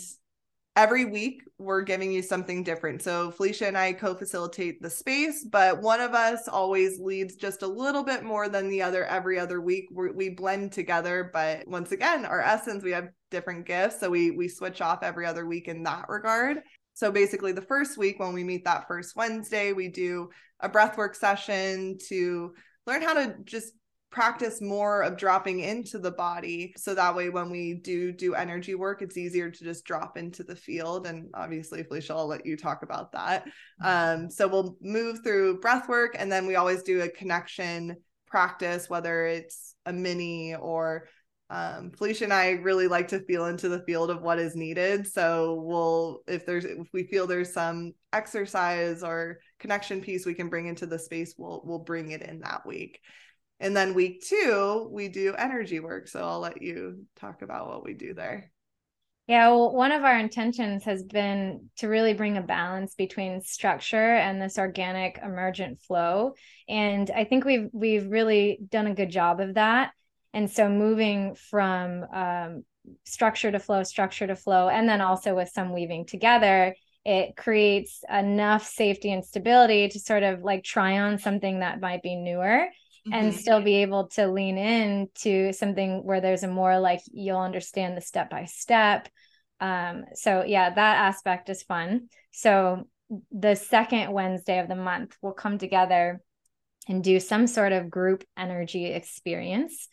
every 0.76 1.06
week 1.06 1.42
we're 1.58 1.84
giving 1.84 2.12
you 2.12 2.22
something 2.22 2.64
different. 2.64 3.02
So 3.02 3.32
Felicia 3.32 3.68
and 3.68 3.78
I 3.78 3.94
co-facilitate 3.94 4.82
the 4.82 4.90
space, 4.90 5.46
but 5.50 5.82
one 5.82 6.02
of 6.02 6.14
us 6.14 6.50
always 6.50 7.00
leads 7.00 7.36
just 7.36 7.62
a 7.62 7.68
little 7.68 8.04
bit 8.04 8.24
more 8.24 8.50
than 8.50 8.70
the 8.70 8.82
other 8.82 9.06
every 9.06 9.40
other 9.40 9.62
week. 9.62 9.86
We're, 9.92 10.12
we 10.12 10.30
blend 10.30 10.74
together, 10.74 11.30
but 11.32 11.66
once 11.68 11.92
again, 11.92 12.26
our 12.26 12.42
essence, 12.42 12.84
we 12.84 12.92
have 12.92 13.08
different 13.32 13.66
gifts, 13.66 14.00
so 14.00 14.10
we 14.10 14.32
we 14.32 14.48
switch 14.48 14.82
off 14.82 15.02
every 15.02 15.26
other 15.26 15.46
week 15.46 15.68
in 15.68 15.84
that 15.84 16.06
regard. 16.10 16.62
So 16.96 17.12
basically, 17.12 17.52
the 17.52 17.62
first 17.62 17.98
week 17.98 18.20
when 18.20 18.34
we 18.34 18.44
meet 18.44 18.66
that 18.66 18.88
first 18.88 19.16
Wednesday, 19.16 19.74
we 19.74 19.90
do 19.90 20.30
a 20.62 20.70
breathwork 20.70 21.16
session 21.16 21.98
to 22.08 22.54
learn 22.88 23.02
how 23.02 23.14
to 23.14 23.36
just 23.44 23.74
practice 24.12 24.62
more 24.62 25.02
of 25.02 25.18
dropping 25.18 25.60
into 25.60 26.00
the 26.00 26.12
body. 26.12 26.74
So 26.78 26.96
that 26.96 27.14
way 27.14 27.30
when 27.30 27.50
we 27.50 27.74
do 27.74 28.14
do 28.14 28.34
energy 28.34 28.74
work 28.74 29.02
it's 29.02 29.18
easier 29.18 29.52
to 29.52 29.64
just 29.64 29.84
drop 29.84 30.16
into 30.16 30.42
the 30.42 30.56
field. 30.56 31.06
And 31.06 31.30
obviously 31.34 31.84
felicia 31.84 32.14
i'll 32.14 32.26
let 32.28 32.46
you 32.46 32.56
talk 32.56 32.82
about 32.82 33.12
that. 33.12 33.44
Mm-hmm. 33.84 34.24
um, 34.24 34.30
so 34.30 34.48
we'll 34.48 34.78
move 34.82 35.20
through 35.22 35.60
breath 35.60 35.90
work 35.90 36.16
and 36.18 36.32
then 36.32 36.46
we 36.46 36.56
always 36.56 36.82
do 36.84 37.02
a 37.02 37.10
connection 37.10 37.98
practice 38.26 38.90
whether 38.90 39.26
it's 39.26 39.76
a 39.86 39.92
mini 39.92 40.56
or 40.56 41.10
um, 41.50 41.92
Felicia 41.92 42.24
and 42.24 42.34
I 42.34 42.52
really 42.52 42.88
like 42.88 43.08
to 43.10 43.20
feel 43.26 43.46
into 43.46 43.70
the 43.70 43.84
field 43.84 44.10
of 44.10 44.22
what 44.22 44.40
is 44.40 44.56
needed. 44.56 45.06
So 45.06 45.62
we'll, 45.64 46.22
if 46.28 46.46
there's, 46.46 46.66
if 46.66 46.88
we 46.92 47.04
feel 47.04 47.28
there's 47.28 47.54
some 47.54 47.94
exercise 48.14 49.04
or 49.04 49.40
connection 49.60 50.02
piece 50.02 50.26
we 50.26 50.34
can 50.34 50.50
bring 50.50 50.68
into 50.68 50.86
the 50.86 50.98
space, 50.98 51.36
we'll 51.38 51.62
we'll 51.64 51.80
bring 51.80 52.12
it 52.12 52.24
in 52.24 52.40
that 52.40 52.66
week. 52.66 53.00
And 53.60 53.76
then 53.76 53.94
week 53.94 54.24
two, 54.28 54.90
we 54.92 55.08
do 55.08 55.36
energy 55.36 55.80
work. 55.80 56.08
So 56.08 56.20
I'll 56.26 56.40
let 56.40 56.62
you 56.62 57.06
talk 57.16 57.42
about 57.42 57.68
what 57.68 57.86
we 57.86 57.94
do 57.94 58.14
there. 58.14 58.52
Yeah, 59.28 59.48
well, 59.50 59.74
one 59.74 59.92
of 59.92 60.04
our 60.04 60.20
intentions 60.20 60.84
has 60.84 61.04
been 61.04 61.70
to 61.78 61.88
really 61.88 62.14
bring 62.14 62.38
a 62.38 62.44
balance 62.44 62.94
between 62.94 63.42
structure 63.42 63.98
and 63.98 64.40
this 64.40 64.60
organic 64.60 65.20
emergent 65.24 65.82
flow. 65.82 66.34
And 66.68 67.10
I 67.10 67.24
think 67.24 67.44
we've 67.44 67.70
we've 67.72 68.08
really 68.08 68.60
done 68.70 68.88
a 68.88 68.94
good 68.94 69.10
job 69.10 69.40
of 69.40 69.56
that. 69.56 69.92
And 70.36 70.52
so 70.52 70.68
moving 70.68 71.34
from 71.34 72.04
um, 72.14 72.66
structure 73.06 73.54
to 73.54 73.58
flow, 73.58 73.84
structure 73.84 74.28
to 74.28 74.36
flow, 74.36 74.68
and 74.68 74.88
then 74.88 75.00
also 75.00 75.34
with 75.34 75.48
some 75.48 75.74
weaving 75.74 76.06
together, 76.06 76.76
it 77.06 77.38
creates 77.38 78.04
enough 78.12 78.68
safety 78.68 79.14
and 79.14 79.24
stability 79.24 79.88
to 79.88 80.00
sort 80.00 80.24
of 80.24 80.42
like 80.42 80.66
try 80.66 81.00
on 81.00 81.20
something 81.20 81.62
that 81.62 81.80
might 81.80 82.04
be 82.04 82.18
newer 82.18 82.68
and 83.14 83.32
mm-hmm. 83.32 83.40
still 83.40 83.62
be 83.62 83.76
able 83.76 84.08
to 84.10 84.28
lean 84.28 84.58
in 84.58 85.08
to 85.16 85.54
something 85.54 86.04
where 86.04 86.20
there's 86.20 86.44
a 86.44 86.50
more 86.50 86.80
like 86.80 87.00
you'll 87.14 87.40
understand 87.40 87.96
the 87.96 88.02
step 88.02 88.30
by 88.32 88.46
step 88.46 89.08
um 89.62 90.04
so 90.16 90.44
yeah 90.44 90.74
that 90.74 90.98
aspect 90.98 91.50
is 91.50 91.64
fun. 91.64 92.10
So 92.32 92.88
the 93.32 93.56
second 93.56 94.12
wednesday 94.12 94.60
of 94.60 94.68
the 94.68 94.76
month 94.76 95.16
we'll 95.22 95.34
come 95.34 95.60
together 95.60 96.20
and 96.88 97.04
do 97.04 97.20
some 97.20 97.46
sort 97.46 97.72
of 97.72 97.90
group 97.90 98.24
energy 98.36 98.86
experience 98.88 99.88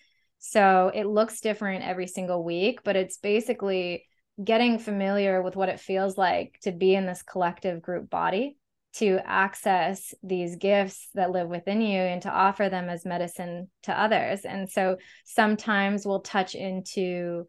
so 0.44 0.90
it 0.93 1.05
looks 1.05 1.40
different 1.40 1.85
every 1.85 2.06
single 2.06 2.43
week 2.43 2.81
but 2.82 2.97
it's 2.97 3.16
basically 3.19 4.05
getting 4.43 4.78
familiar 4.78 5.40
with 5.40 5.55
what 5.55 5.69
it 5.69 5.78
feels 5.78 6.19
like 6.19 6.59
to 6.62 6.73
be 6.73 6.94
in 6.94 7.06
this 7.06 7.23
collective 7.23 7.81
group 7.81 8.10
body 8.10 8.56
to 8.94 9.19
access 9.24 10.14
these 10.23 10.56
gifts 10.56 11.09
that 11.14 11.31
live 11.31 11.48
within 11.48 11.81
you 11.81 11.98
and 11.98 12.23
to 12.23 12.31
offer 12.31 12.69
them 12.69 12.90
as 12.90 13.06
medicine 13.06 13.70
to 13.85 13.98
others. 13.98 14.44
And 14.44 14.69
so 14.69 14.98
sometimes 15.24 16.05
we'll 16.05 16.20
touch 16.20 16.55
into 16.55 17.47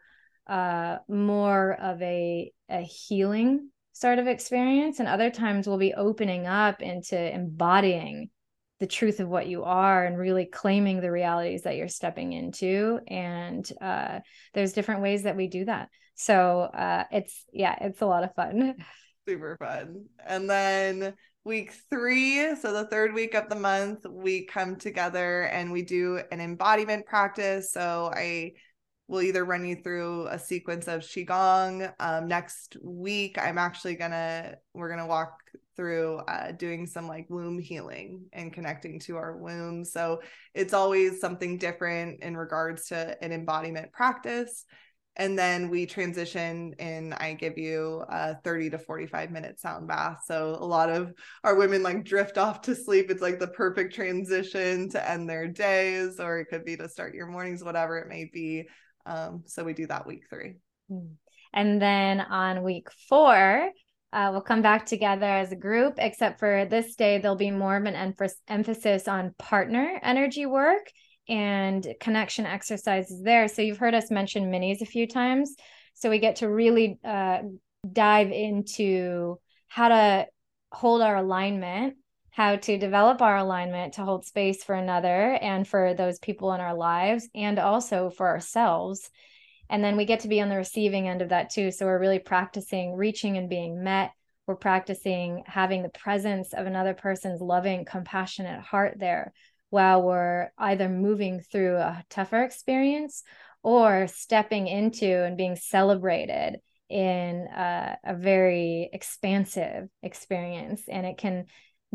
uh, 0.48 0.98
more 1.10 1.74
of 1.74 2.02
a, 2.02 2.52
a 2.70 2.82
healing 2.82 3.70
sort 3.92 4.20
of 4.20 4.28
experience, 4.28 5.00
and 5.00 5.08
other 5.08 5.30
times 5.30 5.68
we'll 5.68 5.78
be 5.78 5.94
opening 5.94 6.48
up 6.48 6.82
into 6.82 7.18
embodying 7.18 8.30
the 8.84 8.88
truth 8.88 9.22
of 9.22 9.30
what 9.30 9.48
you 9.48 9.64
are 9.64 10.04
and 10.04 10.18
really 10.18 10.44
claiming 10.44 11.00
the 11.00 11.10
realities 11.10 11.62
that 11.62 11.78
you're 11.78 11.88
stepping 11.88 12.34
into. 12.34 13.00
And 13.08 13.66
uh, 13.80 14.20
there's 14.54 14.74
different 14.74 15.02
ways 15.02 15.24
that 15.24 15.38
we 15.38 15.48
do 15.48 15.64
that. 15.64 15.88
So 16.16 16.64
uh, 16.64 17.06
it's, 17.10 17.46
yeah, 17.54 17.78
it's 17.80 18.02
a 18.02 18.06
lot 18.06 18.26
of 18.26 18.36
fun. 18.36 18.76
Super 19.26 19.56
fun. 19.58 20.08
And 20.28 20.50
then 20.50 21.14
week 21.46 21.72
three, 21.90 22.58
so 22.58 22.74
the 22.74 22.88
third 22.88 23.14
week 23.14 23.36
of 23.36 23.48
the 23.48 23.56
month, 23.56 24.06
we 24.06 24.48
come 24.48 24.76
together 24.76 25.44
and 25.44 25.72
we 25.72 25.84
do 25.84 26.20
an 26.30 26.42
embodiment 26.42 27.06
practice. 27.06 27.72
So 27.72 28.12
I 28.14 28.52
will 29.08 29.22
either 29.22 29.46
run 29.46 29.64
you 29.64 29.78
through 29.78 30.28
a 30.28 30.38
sequence 30.38 30.90
of 30.90 31.04
qigong. 31.04 31.90
Um, 32.02 32.28
next 32.28 32.76
week, 32.84 33.38
I'm 33.42 33.58
actually 33.58 33.96
gonna 33.96 34.56
we're 34.74 34.90
gonna 34.90 35.08
walk 35.08 35.38
through 35.76 36.18
uh, 36.28 36.52
doing 36.52 36.86
some 36.86 37.08
like 37.08 37.26
womb 37.30 37.60
healing 37.60 38.26
and 38.34 38.54
connecting 38.54 39.00
to 39.02 39.18
our 39.18 39.38
womb. 39.38 39.86
So 39.86 40.22
it's 40.54 40.74
always 40.74 41.20
something 41.20 41.58
different 41.58 42.22
in 42.24 42.38
regards 42.38 42.88
to 42.88 43.18
an 43.24 43.32
embodiment 43.32 43.92
practice. 43.92 44.66
And 45.16 45.38
then 45.38 45.70
we 45.70 45.86
transition 45.86 46.74
and 46.80 47.14
i 47.14 47.34
give 47.34 47.56
you 47.56 48.04
a 48.10 48.36
30 48.44 48.72
to 48.72 48.80
45 48.80 49.30
minute 49.30 49.60
sound 49.60 49.88
bath. 49.88 50.24
So 50.26 50.58
a 50.60 50.66
lot 50.66 50.90
of 50.90 51.14
our 51.44 51.56
women 51.56 51.84
like 51.84 52.04
drift 52.04 52.38
off 52.38 52.62
to 52.62 52.76
sleep. 52.76 53.12
It's 53.12 53.22
like 53.22 53.40
the 53.40 53.48
perfect 53.48 53.94
transition 53.94 54.90
to 54.90 55.10
end 55.10 55.30
their 55.30 55.48
days 55.48 56.20
or 56.20 56.40
it 56.40 56.46
could 56.46 56.66
be 56.66 56.78
to 56.78 56.90
start 56.90 57.14
your 57.14 57.28
mornings 57.28 57.64
whatever 57.64 58.00
it 58.00 58.08
may 58.08 58.30
be. 58.34 58.68
Um, 59.06 59.44
so 59.46 59.64
we 59.64 59.74
do 59.74 59.88
that 59.88 60.08
week 60.08 60.24
three. 60.30 60.56
Hmm. 60.90 61.14
and 61.54 61.82
then 61.82 62.20
on 62.20 62.64
week 62.64 62.90
four 63.08 63.70
uh, 64.14 64.30
we'll 64.32 64.42
come 64.42 64.62
back 64.62 64.86
together 64.86 65.26
as 65.26 65.52
a 65.52 65.56
group 65.56 65.96
except 65.98 66.40
for 66.40 66.66
this 66.70 66.96
day 66.96 67.18
there'll 67.18 67.36
be 67.36 67.52
more 67.52 67.76
of 67.76 67.86
an 67.86 68.16
emphasis 68.48 69.08
on 69.08 69.34
partner 69.38 70.00
energy 70.04 70.46
work 70.46 70.90
and 71.28 71.88
connection 72.00 72.46
exercises 72.46 73.22
there. 73.24 73.48
So 73.48 73.62
you've 73.62 73.78
heard 73.78 73.94
us 73.94 74.12
mention 74.12 74.52
minis 74.52 74.82
a 74.82 74.86
few 74.86 75.08
times. 75.08 75.56
So 75.94 76.10
we 76.10 76.20
get 76.20 76.38
to 76.38 76.50
really 76.50 77.00
uh, 77.04 77.40
dive 77.92 78.32
into 78.32 79.40
how 79.68 79.90
to 79.90 80.28
hold 80.72 81.02
our 81.02 81.16
alignment, 81.16 81.96
how 82.32 82.58
to 82.58 82.78
develop 82.78 83.22
our 83.22 83.38
alignment 83.38 83.94
to 83.96 84.04
hold 84.04 84.26
space 84.26 84.64
for 84.64 84.76
another 84.76 85.34
and 85.42 85.68
for 85.68 85.94
those 85.94 86.20
people 86.20 86.54
in 86.54 86.62
our 86.62 86.76
lives, 86.76 87.30
and 87.34 87.60
also 87.60 88.10
for 88.10 88.28
ourselves. 88.28 89.10
And 89.74 89.84
then 89.84 89.98
we 89.98 90.06
get 90.06 90.20
to 90.20 90.28
be 90.28 90.40
on 90.40 90.50
the 90.50 90.56
receiving 90.56 91.08
end 91.08 91.24
of 91.24 91.30
that 91.30 91.50
too. 91.50 91.72
So 91.72 91.88
we're 91.88 91.98
really 91.98 92.20
practicing 92.20 92.94
reaching 92.94 93.38
and 93.38 93.50
being 93.50 93.84
met. 93.84 94.12
We're 94.46 94.56
practicing 94.56 95.42
having 95.48 95.82
the 95.82 95.90
presence 95.90 96.54
of 96.54 96.68
another 96.68 96.94
person's 96.94 97.42
loving, 97.42 97.84
compassionate 97.84 98.62
heart 98.62 98.98
there 99.00 99.34
while 99.72 100.04
we're 100.04 100.52
either 100.60 100.88
moving 100.88 101.40
through 101.40 101.78
a 101.78 102.06
tougher 102.08 102.44
experience 102.44 103.24
or 103.64 104.06
stepping 104.06 104.68
into 104.68 105.24
and 105.24 105.38
being 105.38 105.56
celebrated 105.56 106.60
in 106.88 107.48
a, 107.48 107.98
a 108.04 108.14
very 108.14 108.92
expansive 108.94 109.90
experience. 110.04 110.84
And 110.88 111.08
it 111.08 111.18
can 111.18 111.46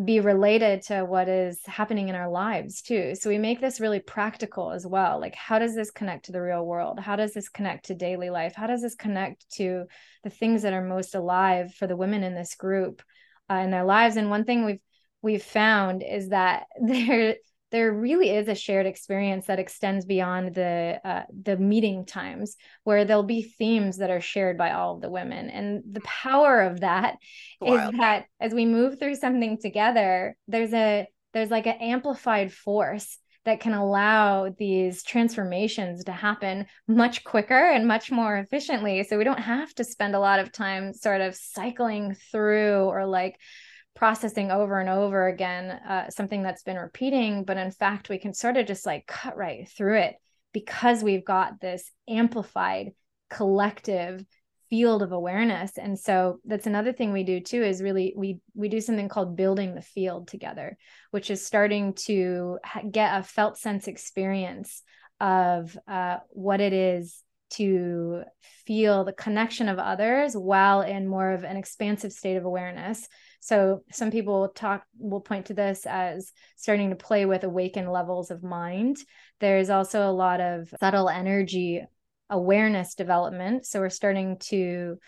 be 0.03 0.21
related 0.21 0.83
to 0.83 1.05
what 1.05 1.29
is 1.29 1.61
happening 1.67 2.09
in 2.09 2.15
our 2.15 2.31
lives 2.31 2.83
too. 2.83 3.15
So 3.17 3.29
we 3.29 3.39
make 3.39 3.61
this 3.61 3.81
really 3.81 3.99
practical 3.99 4.71
as 4.71 4.87
well. 4.87 5.21
Like, 5.21 5.35
how 5.35 5.59
does 5.59 5.75
this 5.75 5.91
connect 5.91 6.27
to 6.27 6.33
the 6.33 6.41
real 6.41 6.65
world? 6.65 7.01
How 7.01 7.17
does 7.17 7.35
this 7.35 7.49
connect 7.49 7.87
to 7.87 7.95
daily 7.95 8.31
life? 8.31 8.55
How 8.55 8.69
does 8.69 8.81
this 8.81 8.95
connect 8.95 9.51
to 9.57 9.87
the 10.23 10.31
things 10.31 10.63
that 10.63 10.73
are 10.73 10.85
most 10.85 11.17
alive 11.17 11.75
for 11.75 11.89
the 11.89 11.97
women 11.97 12.23
in 12.23 12.35
this 12.35 12.55
group 12.55 13.03
uh, 13.51 13.55
in 13.55 13.71
their 13.73 13.85
lives? 13.85 14.17
And 14.17 14.31
one 14.31 14.45
thing 14.45 14.65
we've 14.65 14.81
we've 15.21 15.43
found 15.43 16.05
is 16.05 16.29
that 16.29 16.67
there 16.81 17.35
there 17.71 17.93
really 17.93 18.31
is 18.31 18.49
a 18.49 18.55
shared 18.55 18.87
experience 18.87 19.47
that 19.47 19.59
extends 19.59 20.05
beyond 20.05 20.55
the 20.55 21.01
uh, 21.05 21.23
the 21.43 21.57
meeting 21.57 22.07
times 22.07 22.57
where 22.85 23.05
there'll 23.05 23.23
be 23.23 23.43
themes 23.43 23.99
that 23.99 24.11
are 24.11 24.21
shared 24.21 24.57
by 24.57 24.73
all 24.73 24.95
of 24.95 25.03
the 25.03 25.11
women 25.11 25.51
and 25.51 25.83
the 25.91 26.01
power 26.01 26.63
of 26.63 26.81
that 26.81 27.17
Wild. 27.61 27.95
is 27.95 28.01
that 28.01 28.25
as 28.41 28.55
we 28.55 28.65
move 28.65 28.99
through 28.99 29.17
something 29.17 29.59
together 29.61 30.37
there's 30.47 30.73
a 30.73 31.07
there's 31.35 31.51
like 31.51 31.67
an 31.67 31.77
amplified 31.81 32.53
force 32.53 33.19
that 33.45 33.61
can 33.61 33.73
allow 33.73 34.55
these 34.59 35.03
transformations 35.03 36.05
to 36.05 36.13
happen 36.13 36.67
much 36.87 37.25
quicker 37.25 37.55
and 37.55 37.87
much 37.87 38.11
more 38.11 38.37
efficiently. 38.37 39.03
So 39.05 39.17
we 39.17 39.25
don't 39.25 39.39
have 39.39 39.73
to 39.77 39.85
spend 39.85 40.15
a 40.15 40.21
lot 40.21 40.39
of 40.39 40.53
time 40.53 40.93
sort 40.93 41.23
of 41.23 41.35
cycling 41.35 42.15
through 42.31 42.85
or 42.85 43.07
like 43.07 43.39
processing 43.99 44.53
over 44.53 44.79
and 44.79 44.89
over 44.89 45.27
again 45.27 45.71
uh, 45.71 46.09
something 46.09 46.43
that's 46.43 46.63
been 46.63 46.77
repeating. 46.77 47.43
But 47.43 47.57
in 47.57 47.73
fact, 47.73 48.09
we 48.09 48.19
can 48.19 48.33
sort 48.33 48.57
of 48.57 48.67
just 48.67 48.87
like 48.87 49.09
cut 49.09 49.37
right 49.37 49.69
through 49.69 49.99
it 49.99 50.15
because 50.53 51.03
we've 51.03 51.25
got 51.25 51.61
this 51.61 51.91
amplified 52.09 52.93
collective 53.29 54.25
field 54.71 55.03
of 55.03 55.13
awareness 55.13 55.79
and 55.79 55.99
so 55.99 56.41
that's 56.45 56.67
another 56.67 56.93
thing 56.93 57.11
we 57.11 57.23
do 57.23 57.41
too 57.41 57.63
is 57.63 57.83
really 57.83 58.13
we 58.15 58.39
we 58.55 58.69
do 58.69 58.83
something 58.83 59.09
called 59.09 59.35
building 59.35 59.75
the 59.75 59.81
field 59.81 60.29
together 60.29 60.77
which 61.11 61.31
is 61.31 61.45
starting 61.45 61.95
to 61.95 62.59
get 62.91 63.19
a 63.19 63.23
felt 63.23 63.57
sense 63.57 63.89
experience 63.89 64.83
of 65.21 65.77
uh, 65.89 66.19
what 66.29 66.61
it 66.61 66.75
is 66.75 67.23
to 67.49 68.23
feel 68.67 69.05
the 69.05 69.13
connection 69.13 69.71
of 69.71 69.79
others 69.79 70.35
while 70.35 70.83
in 70.83 71.09
more 71.09 71.31
of 71.31 71.45
an 71.45 71.57
expansive 71.57 72.13
state 72.13 72.37
of 72.37 72.45
awareness 72.45 73.09
so 73.41 73.83
some 73.93 74.11
people 74.11 74.49
talk 74.49 74.85
will 74.99 75.21
point 75.21 75.47
to 75.47 75.55
this 75.55 75.87
as 75.87 76.33
starting 76.57 76.91
to 76.91 76.97
play 76.97 77.27
with 77.27 77.45
awakened 77.45 77.91
levels 77.91 78.31
of 78.31 78.43
mind 78.43 78.97
there's 79.41 79.71
also 79.71 80.09
a 80.09 80.13
lot 80.13 80.41
of 80.41 80.73
subtle 80.81 81.09
energy 81.09 81.85
awareness 82.31 82.95
development. 82.95 83.67
So 83.67 83.81
we're 83.81 83.91
starting 83.91 84.39
to 84.49 84.99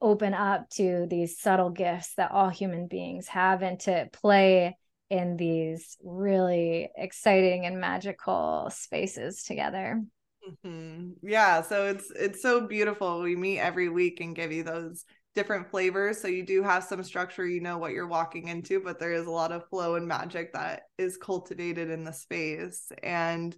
open 0.00 0.34
up 0.34 0.68
to 0.70 1.06
these 1.10 1.40
subtle 1.40 1.70
gifts 1.70 2.14
that 2.14 2.30
all 2.30 2.48
human 2.48 2.86
beings 2.86 3.26
have 3.28 3.62
and 3.62 3.80
to 3.80 4.08
play 4.12 4.76
in 5.10 5.36
these 5.36 5.96
really 6.04 6.90
exciting 6.96 7.66
and 7.66 7.80
magical 7.80 8.70
spaces 8.70 9.42
together. 9.42 10.02
Mm-hmm. 10.48 11.10
Yeah, 11.22 11.62
so 11.62 11.86
it's 11.86 12.10
it's 12.14 12.42
so 12.42 12.66
beautiful. 12.66 13.22
We 13.22 13.34
meet 13.34 13.58
every 13.58 13.88
week 13.88 14.20
and 14.20 14.36
give 14.36 14.52
you 14.52 14.62
those 14.62 15.04
different 15.38 15.70
flavors 15.70 16.20
so 16.20 16.26
you 16.26 16.44
do 16.44 16.62
have 16.64 16.82
some 16.82 17.02
structure 17.04 17.46
you 17.46 17.60
know 17.60 17.78
what 17.78 17.92
you're 17.92 18.08
walking 18.08 18.48
into 18.48 18.80
but 18.80 18.98
there 18.98 19.12
is 19.12 19.26
a 19.26 19.30
lot 19.30 19.52
of 19.52 19.68
flow 19.68 19.94
and 19.94 20.06
magic 20.06 20.52
that 20.52 20.82
is 20.98 21.16
cultivated 21.16 21.90
in 21.90 22.02
the 22.02 22.12
space 22.12 22.90
and 23.04 23.56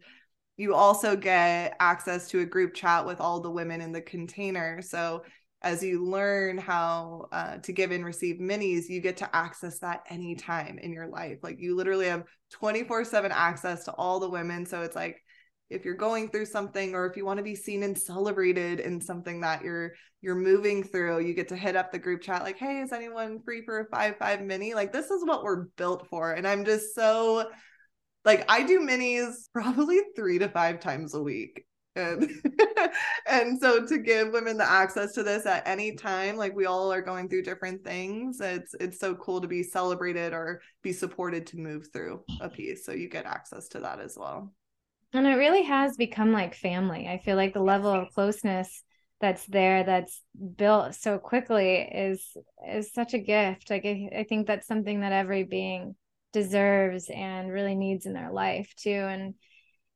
you 0.61 0.75
also 0.75 1.17
get 1.17 1.75
access 1.81 2.29
to 2.29 2.41
a 2.41 2.45
group 2.45 2.75
chat 2.75 3.07
with 3.07 3.19
all 3.19 3.41
the 3.41 3.51
women 3.51 3.81
in 3.81 3.93
the 3.93 4.03
container. 4.03 4.83
So 4.83 5.25
as 5.63 5.83
you 5.83 6.05
learn 6.05 6.59
how 6.59 7.29
uh, 7.33 7.57
to 7.63 7.73
give 7.73 7.93
and 7.93 8.05
receive 8.05 8.37
minis, 8.37 8.91
you 8.91 9.01
get 9.01 9.17
to 9.19 9.35
access 9.35 9.79
that 9.79 10.03
anytime 10.11 10.79
in 10.79 10.93
your 10.93 11.07
life. 11.09 11.39
Like 11.43 11.61
you 11.61 11.75
literally 11.75 12.09
have 12.09 12.25
24 12.51 13.05
7 13.05 13.33
access 13.33 13.85
to 13.85 13.93
all 13.93 14.21
the 14.21 14.29
women. 14.29 14.67
So 14.67 14.83
it's 14.83 14.95
like, 14.95 15.23
if 15.71 15.85
you're 15.85 15.95
going 15.95 16.29
through 16.29 16.47
something 16.47 16.95
or 16.95 17.07
if 17.07 17.17
you 17.17 17.25
want 17.25 17.39
to 17.39 17.45
be 17.45 17.55
seen 17.55 17.85
and 17.85 17.97
celebrated 17.97 18.81
in 18.81 19.01
something 19.01 19.41
that 19.41 19.63
you're 19.63 19.93
you're 20.21 20.35
moving 20.35 20.83
through 20.83 21.21
you 21.21 21.33
get 21.33 21.49
to 21.49 21.57
hit 21.57 21.77
up 21.77 21.91
the 21.91 21.99
group 21.99 22.21
chat 22.21 22.43
like 22.43 22.59
hey 22.59 22.81
is 22.81 22.93
anyone 22.93 23.41
free 23.43 23.63
for 23.65 23.81
a 23.81 23.87
5 23.87 24.17
5 24.19 24.43
mini? 24.43 24.75
Like 24.75 24.93
this 24.93 25.11
is 25.11 25.25
what 25.25 25.43
we're 25.45 25.67
built 25.77 26.09
for. 26.09 26.33
And 26.33 26.47
i'm 26.47 26.65
just 26.65 26.95
so 26.95 27.49
like 28.25 28.45
I 28.51 28.65
do 28.65 28.81
minis 28.81 29.35
probably 29.53 30.01
three 30.17 30.39
to 30.39 30.49
five 30.49 30.81
times 30.81 31.15
a 31.15 31.23
week. 31.23 31.65
And, 31.97 32.31
and 33.27 33.61
so 33.61 33.85
to 33.85 33.99
give 33.99 34.33
women 34.33 34.57
the 34.57 34.71
access 34.71 35.13
to 35.15 35.25
this 35.25 35.45
at 35.45 35.67
any 35.67 35.97
time 35.97 36.37
like 36.37 36.55
we 36.55 36.67
all 36.67 36.93
are 36.93 37.03
going 37.03 37.29
through 37.29 37.43
different 37.43 37.83
things. 37.85 38.41
It's 38.41 38.75
it's 38.79 38.99
so 38.99 39.15
cool 39.15 39.41
to 39.41 39.49
be 39.49 39.63
celebrated 39.63 40.33
or 40.33 40.61
be 40.83 40.93
supported 40.93 41.47
to 41.49 41.59
move 41.59 41.89
through 41.93 42.23
a 42.41 42.49
piece. 42.49 42.85
So 42.85 42.93
you 42.93 43.09
get 43.09 43.27
access 43.27 43.69
to 43.69 43.81
that 43.81 44.01
as 44.01 44.17
well 44.19 44.53
and 45.13 45.27
it 45.27 45.35
really 45.35 45.63
has 45.63 45.97
become 45.97 46.33
like 46.33 46.55
family 46.55 47.09
i 47.09 47.19
feel 47.19 47.37
like 47.37 47.53
the 47.55 47.61
level 47.61 47.91
of 47.91 48.13
closeness 48.15 48.83
that's 49.21 49.45
there 49.47 49.85
that's 49.85 50.23
built 50.57 50.95
so 50.95 51.19
quickly 51.19 51.77
is 51.77 52.37
is 52.69 52.93
such 52.93 53.15
a 53.15 53.19
gift 53.19 53.71
like 53.71 53.85
I, 53.85 54.09
I 54.21 54.25
think 54.25 54.47
that's 54.47 54.67
something 54.67 55.01
that 55.01 55.13
every 55.13 55.45
being 55.45 55.95
deserves 56.33 57.11
and 57.15 57.51
really 57.51 57.75
needs 57.75 58.07
in 58.07 58.13
their 58.13 58.33
life 58.33 58.73
too 58.77 58.91
and 58.91 59.35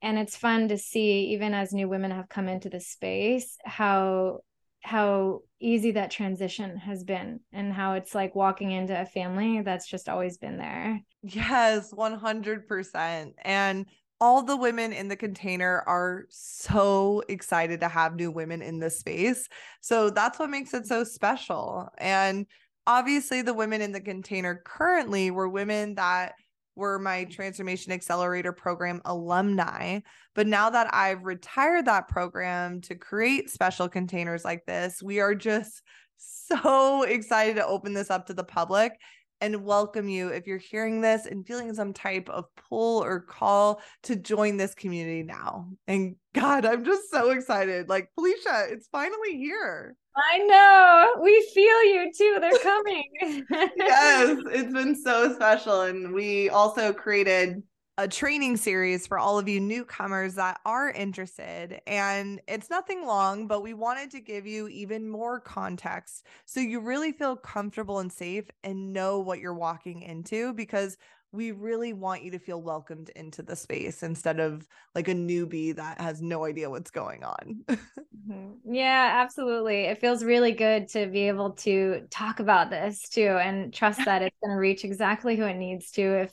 and 0.03 0.19
it's 0.19 0.37
fun 0.37 0.69
to 0.69 0.77
see 0.77 1.29
even 1.33 1.55
as 1.55 1.73
new 1.73 1.89
women 1.89 2.11
have 2.11 2.29
come 2.29 2.49
into 2.49 2.69
the 2.69 2.81
space 2.81 3.57
how 3.65 4.41
how 4.85 5.41
easy 5.61 5.93
that 5.93 6.11
transition 6.11 6.77
has 6.77 7.05
been 7.05 7.41
and 7.55 7.73
how 7.73 7.95
it's 7.95 8.15
like 8.15 8.35
walking 8.35 8.71
into 8.71 9.01
a 9.01 9.07
family 9.07 9.63
that's 9.63 9.89
just 9.89 10.11
always 10.11 10.37
been 10.37 10.59
there. 10.59 11.01
Yes, 11.23 11.91
100%. 11.91 13.35
And 13.43 13.87
all 14.25 14.43
the 14.43 14.57
women 14.57 14.91
in 14.95 15.09
the 15.09 15.17
container 15.17 15.85
are 15.87 16.25
so 16.31 17.23
excited 17.29 17.81
to 17.81 17.89
have 17.89 18.15
new 18.15 18.31
women 18.31 18.63
in 18.63 18.79
this 18.79 18.99
space. 18.99 19.51
So 19.83 20.09
that's 20.09 20.39
what 20.39 20.49
makes 20.49 20.73
it 20.73 20.87
so 20.87 21.05
special. 21.05 21.91
And 21.99 22.47
obviously 22.87 23.43
the 23.43 23.53
women 23.53 23.83
in 23.83 23.93
the 23.93 24.01
container 24.01 24.63
currently 24.65 25.31
were 25.31 25.47
women 25.47 25.97
that 25.97 26.37
were 26.75 26.99
my 26.99 27.25
transformation 27.25 27.93
accelerator 27.93 28.53
program 28.53 29.01
alumni 29.05 30.01
but 30.35 30.47
now 30.47 30.69
that 30.69 30.93
i've 30.93 31.23
retired 31.23 31.85
that 31.85 32.09
program 32.09 32.81
to 32.81 32.97
create 32.97 33.49
special 33.49 33.89
containers 33.89 34.45
like 34.45 34.67
this 34.67 35.01
we 35.01 35.21
are 35.21 35.37
just 35.37 35.83
so 36.17 37.03
excited 37.09 37.55
to 37.55 37.65
open 37.65 37.95
this 37.95 38.11
up 38.11 38.27
to 38.27 38.35
the 38.35 38.43
public 38.43 38.93
and 39.41 39.65
welcome 39.65 40.09
you 40.09 40.29
if 40.29 40.47
you're 40.47 40.59
hearing 40.59 41.01
this 41.01 41.27
and 41.27 41.47
feeling 41.47 41.75
some 41.75 41.93
type 41.93 42.29
of 42.29 42.47
pull 42.69 43.03
or 43.03 43.21
call 43.21 43.81
to 44.05 44.17
join 44.17 44.57
this 44.57 44.75
community 44.75 45.23
now. 45.23 45.69
And 45.87 46.17
God, 46.35 46.65
I'm 46.65 46.85
just 46.85 47.11
so 47.11 47.31
excited. 47.31 47.89
Like, 47.89 48.11
Felicia, 48.15 48.67
it's 48.71 48.89
finally 48.89 49.37
here. 49.37 49.97
I 50.17 50.39
know. 50.39 51.23
We 51.23 51.51
feel 51.53 51.85
you 51.85 52.13
too. 52.17 52.39
They're 52.41 52.59
coming. 52.63 53.05
yes, 53.77 54.39
it's 54.47 54.73
been 54.73 54.95
so 54.95 55.35
special. 55.35 55.83
And 55.83 56.13
we 56.13 56.49
also 56.51 56.93
created 56.93 57.63
a 57.97 58.09
training 58.09 58.57
series 58.57 59.07
for 59.07 59.19
all 59.19 59.39
of 59.39 59.49
you 59.49 59.61
newcomers 59.61 60.35
that 60.35 60.61
are 60.65 60.91
interested. 60.91 61.81
And 61.87 62.41
it's 62.49 62.69
nothing 62.69 63.07
long, 63.07 63.47
but 63.47 63.63
we 63.63 63.73
wanted 63.73 64.11
to 64.13 64.21
give 64.21 64.47
you 64.47 64.67
even 64.69 65.09
more 65.09 65.39
context 65.39 66.27
so 66.45 66.59
you 66.59 66.81
really 66.81 67.13
feel 67.13 67.37
comfortable 67.37 68.01
and 68.01 68.13
safe 68.13 68.47
and 68.65 68.93
know 68.93 69.21
what 69.21 69.39
you're 69.39 69.55
walking 69.55 70.03
into 70.03 70.53
because 70.55 70.97
we 71.31 71.51
really 71.51 71.93
want 71.93 72.23
you 72.23 72.31
to 72.31 72.39
feel 72.39 72.63
welcomed 72.63 73.11
into 73.11 73.43
the 73.43 73.57
space 73.57 74.05
instead 74.05 74.39
of 74.39 74.69
like 74.95 75.09
a 75.09 75.15
newbie 75.15 75.75
that 75.75 76.01
has 76.01 76.23
no 76.23 76.45
idea 76.45 76.71
what's 76.71 76.93
going 76.93 77.25
on. 77.25 77.65
mm-hmm. 77.69 78.73
Yeah, 78.73 79.21
absolutely. 79.21 79.83
It 79.83 80.01
feels 80.01 80.23
really 80.23 80.53
good 80.53 80.89
to 80.91 81.07
be 81.07 81.27
able 81.27 81.51
to 81.51 82.07
talk 82.11 82.39
about 82.39 82.71
this 82.71 83.09
too 83.09 83.39
and 83.41 83.75
trust 83.75 83.99
that 84.05 84.23
it's 84.23 84.37
going 84.43 84.55
to 84.55 84.61
reach 84.61 84.85
exactly 84.85 85.37
who 85.37 85.45
it 85.45 85.57
needs 85.57 85.91
to. 85.93 86.23
If 86.23 86.33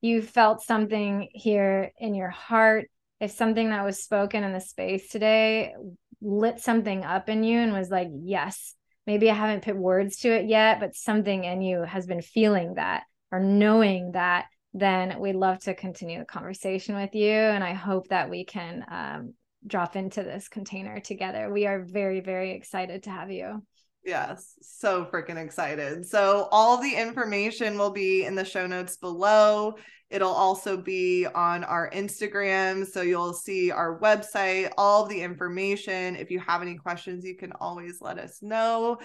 you 0.00 0.22
felt 0.22 0.62
something 0.62 1.28
here 1.32 1.92
in 1.98 2.14
your 2.14 2.30
heart, 2.30 2.90
if 3.20 3.32
something 3.32 3.70
that 3.70 3.84
was 3.84 4.02
spoken 4.02 4.44
in 4.44 4.52
the 4.52 4.60
space 4.60 5.08
today 5.08 5.74
lit 6.20 6.60
something 6.60 7.04
up 7.04 7.28
in 7.28 7.44
you 7.44 7.58
and 7.58 7.72
was 7.72 7.90
like, 7.90 8.08
yes, 8.12 8.74
maybe 9.06 9.30
I 9.30 9.34
haven't 9.34 9.64
put 9.64 9.76
words 9.76 10.18
to 10.18 10.28
it 10.28 10.46
yet, 10.46 10.80
but 10.80 10.94
something 10.94 11.44
in 11.44 11.62
you 11.62 11.82
has 11.82 12.06
been 12.06 12.22
feeling 12.22 12.74
that 12.74 13.04
or 13.32 13.40
knowing 13.40 14.12
that, 14.12 14.46
then 14.74 15.18
we'd 15.18 15.34
love 15.34 15.58
to 15.60 15.74
continue 15.74 16.18
the 16.18 16.24
conversation 16.24 16.94
with 16.94 17.14
you. 17.14 17.32
And 17.32 17.64
I 17.64 17.72
hope 17.72 18.08
that 18.08 18.30
we 18.30 18.44
can 18.44 18.84
um, 18.90 19.34
drop 19.66 19.96
into 19.96 20.22
this 20.22 20.48
container 20.48 21.00
together. 21.00 21.52
We 21.52 21.66
are 21.66 21.82
very, 21.82 22.20
very 22.20 22.52
excited 22.52 23.04
to 23.04 23.10
have 23.10 23.30
you. 23.30 23.62
Yes, 24.08 24.54
so 24.62 25.04
freaking 25.04 25.36
excited. 25.36 26.06
So, 26.06 26.48
all 26.50 26.80
the 26.80 26.94
information 26.94 27.76
will 27.76 27.90
be 27.90 28.24
in 28.24 28.34
the 28.34 28.44
show 28.44 28.66
notes 28.66 28.96
below. 28.96 29.74
It'll 30.08 30.32
also 30.32 30.78
be 30.78 31.26
on 31.26 31.62
our 31.62 31.90
Instagram. 31.90 32.86
So, 32.86 33.02
you'll 33.02 33.34
see 33.34 33.70
our 33.70 34.00
website, 34.00 34.70
all 34.78 35.04
the 35.04 35.20
information. 35.20 36.16
If 36.16 36.30
you 36.30 36.40
have 36.40 36.62
any 36.62 36.76
questions, 36.76 37.22
you 37.22 37.36
can 37.36 37.52
always 37.60 37.98
let 38.00 38.18
us 38.18 38.38
know. 38.40 38.96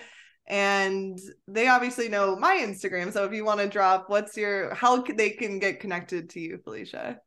And 0.48 1.20
they 1.50 1.68
obviously 1.68 2.08
know 2.08 2.38
my 2.38 2.66
Instagram. 2.66 3.12
So, 3.12 3.26
if 3.26 3.34
you 3.34 3.44
want 3.44 3.60
to 3.60 3.68
drop, 3.68 4.06
what's 4.08 4.38
your, 4.38 4.74
how 4.74 5.02
they 5.02 5.32
can 5.32 5.60
get 5.60 5.82
connected 5.82 6.30
to 6.30 6.40
you, 6.40 6.60
Felicia? 6.64 7.18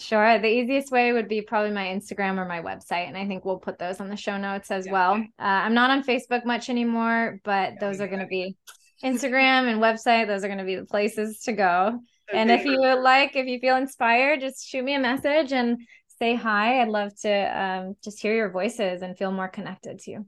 Sure. 0.00 0.38
The 0.38 0.48
easiest 0.48 0.90
way 0.90 1.12
would 1.12 1.28
be 1.28 1.42
probably 1.42 1.72
my 1.72 1.86
Instagram 1.86 2.38
or 2.38 2.46
my 2.46 2.62
website. 2.62 3.06
And 3.06 3.18
I 3.18 3.26
think 3.26 3.44
we'll 3.44 3.58
put 3.58 3.78
those 3.78 4.00
on 4.00 4.08
the 4.08 4.16
show 4.16 4.38
notes 4.38 4.70
as 4.70 4.86
yeah. 4.86 4.92
well. 4.92 5.14
Uh, 5.14 5.24
I'm 5.38 5.74
not 5.74 5.90
on 5.90 6.02
Facebook 6.02 6.46
much 6.46 6.70
anymore, 6.70 7.38
but 7.44 7.74
those 7.80 8.00
are 8.00 8.08
going 8.08 8.20
to 8.20 8.26
be 8.26 8.56
Instagram 9.04 9.70
and 9.70 9.80
website. 9.80 10.26
Those 10.26 10.42
are 10.42 10.48
going 10.48 10.58
to 10.58 10.64
be 10.64 10.76
the 10.76 10.86
places 10.86 11.40
to 11.40 11.52
go. 11.52 12.00
Okay. 12.30 12.38
And 12.38 12.50
if 12.50 12.64
you 12.64 12.78
would 12.80 13.00
like, 13.00 13.36
if 13.36 13.46
you 13.46 13.58
feel 13.58 13.76
inspired, 13.76 14.40
just 14.40 14.66
shoot 14.66 14.84
me 14.84 14.94
a 14.94 15.00
message 15.00 15.52
and 15.52 15.78
say 16.18 16.34
hi. 16.34 16.80
I'd 16.80 16.88
love 16.88 17.10
to 17.20 17.60
um, 17.60 17.96
just 18.02 18.20
hear 18.22 18.34
your 18.34 18.50
voices 18.50 19.02
and 19.02 19.18
feel 19.18 19.32
more 19.32 19.48
connected 19.48 19.98
to 20.00 20.10
you. 20.12 20.26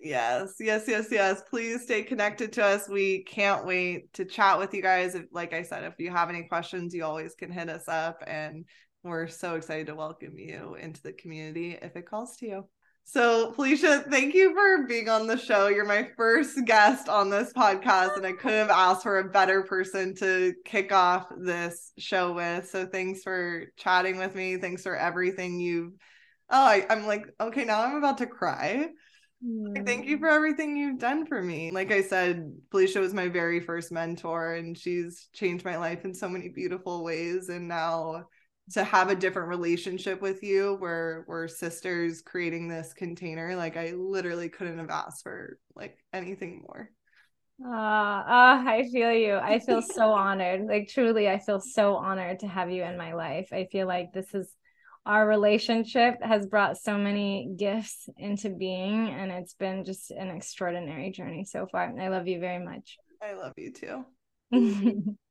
Yes, 0.00 0.56
yes, 0.60 0.84
yes, 0.86 1.06
yes. 1.10 1.42
Please 1.48 1.84
stay 1.84 2.02
connected 2.02 2.52
to 2.54 2.64
us. 2.64 2.90
We 2.90 3.22
can't 3.22 3.64
wait 3.64 4.12
to 4.14 4.26
chat 4.26 4.58
with 4.58 4.74
you 4.74 4.82
guys. 4.82 5.14
If, 5.14 5.24
like 5.32 5.54
I 5.54 5.62
said, 5.62 5.84
if 5.84 5.94
you 5.98 6.10
have 6.10 6.28
any 6.28 6.42
questions, 6.42 6.92
you 6.92 7.04
always 7.04 7.34
can 7.34 7.50
hit 7.50 7.70
us 7.70 7.88
up 7.88 8.22
and 8.26 8.66
we're 9.04 9.28
so 9.28 9.54
excited 9.54 9.86
to 9.88 9.94
welcome 9.94 10.38
you 10.38 10.76
into 10.80 11.02
the 11.02 11.12
community 11.12 11.78
if 11.80 11.94
it 11.94 12.08
calls 12.08 12.36
to 12.38 12.46
you. 12.46 12.64
So, 13.06 13.52
Felicia, 13.52 14.02
thank 14.08 14.34
you 14.34 14.54
for 14.54 14.86
being 14.86 15.10
on 15.10 15.26
the 15.26 15.36
show. 15.36 15.68
You're 15.68 15.84
my 15.84 16.08
first 16.16 16.58
guest 16.64 17.10
on 17.10 17.28
this 17.28 17.52
podcast, 17.52 18.16
and 18.16 18.26
I 18.26 18.32
could 18.32 18.52
have 18.52 18.70
asked 18.70 19.02
for 19.02 19.18
a 19.18 19.28
better 19.28 19.62
person 19.62 20.14
to 20.16 20.54
kick 20.64 20.90
off 20.90 21.26
this 21.36 21.92
show 21.98 22.32
with. 22.32 22.68
So, 22.70 22.86
thanks 22.86 23.22
for 23.22 23.66
chatting 23.76 24.16
with 24.16 24.34
me. 24.34 24.56
Thanks 24.56 24.82
for 24.82 24.96
everything 24.96 25.60
you've. 25.60 25.92
Oh, 26.48 26.64
I, 26.64 26.86
I'm 26.88 27.06
like, 27.06 27.26
okay, 27.38 27.64
now 27.64 27.82
I'm 27.82 27.96
about 27.96 28.18
to 28.18 28.26
cry. 28.26 28.88
Thank 29.84 30.06
you 30.06 30.18
for 30.18 30.28
everything 30.28 30.74
you've 30.74 30.98
done 30.98 31.26
for 31.26 31.42
me. 31.42 31.70
Like 31.70 31.92
I 31.92 32.00
said, 32.00 32.50
Felicia 32.70 33.00
was 33.00 33.12
my 33.12 33.28
very 33.28 33.60
first 33.60 33.92
mentor, 33.92 34.54
and 34.54 34.76
she's 34.76 35.28
changed 35.34 35.66
my 35.66 35.76
life 35.76 36.06
in 36.06 36.14
so 36.14 36.30
many 36.30 36.48
beautiful 36.48 37.04
ways. 37.04 37.50
And 37.50 37.68
now 37.68 38.24
to 38.72 38.82
have 38.82 39.10
a 39.10 39.14
different 39.14 39.48
relationship 39.48 40.22
with 40.22 40.42
you 40.42 40.76
where 40.78 41.24
we're 41.28 41.48
sisters 41.48 42.22
creating 42.22 42.68
this 42.68 42.92
container? 42.94 43.56
Like 43.56 43.76
i 43.76 43.92
literally 43.92 44.48
couldn't 44.48 44.78
have 44.78 44.90
asked 44.90 45.22
for 45.22 45.58
like 45.74 45.98
anything 46.12 46.64
more. 46.66 46.90
Uh, 47.64 47.68
uh 47.68 48.64
i 48.66 48.88
feel 48.90 49.12
you. 49.12 49.34
I 49.34 49.58
feel 49.58 49.82
so 49.94 50.10
honored. 50.12 50.66
Like 50.66 50.88
truly 50.88 51.28
i 51.28 51.38
feel 51.38 51.60
so 51.60 51.96
honored 51.96 52.40
to 52.40 52.48
have 52.48 52.70
you 52.70 52.82
in 52.82 52.96
my 52.96 53.14
life. 53.14 53.48
I 53.52 53.66
feel 53.70 53.86
like 53.86 54.12
this 54.12 54.34
is 54.34 54.52
our 55.06 55.28
relationship 55.28 56.22
has 56.22 56.46
brought 56.46 56.78
so 56.78 56.96
many 56.96 57.54
gifts 57.58 58.08
into 58.16 58.48
being 58.48 59.10
and 59.10 59.30
it's 59.30 59.52
been 59.52 59.84
just 59.84 60.10
an 60.10 60.30
extraordinary 60.30 61.10
journey 61.10 61.44
so 61.44 61.66
far. 61.70 61.92
I 62.00 62.08
love 62.08 62.26
you 62.26 62.40
very 62.40 62.64
much. 62.64 62.96
I 63.22 63.34
love 63.34 63.52
you 63.56 63.72
too 63.72 64.04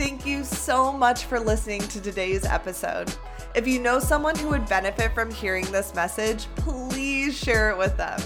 Thank 0.00 0.24
you 0.24 0.44
so 0.44 0.90
much 0.90 1.26
for 1.26 1.38
listening 1.38 1.82
to 1.82 2.00
today's 2.00 2.46
episode. 2.46 3.14
If 3.54 3.68
you 3.68 3.78
know 3.78 3.98
someone 3.98 4.34
who 4.34 4.48
would 4.48 4.66
benefit 4.66 5.14
from 5.14 5.30
hearing 5.30 5.66
this 5.66 5.94
message, 5.94 6.46
please 6.56 7.36
share 7.36 7.70
it 7.70 7.76
with 7.76 7.98
them. 7.98 8.18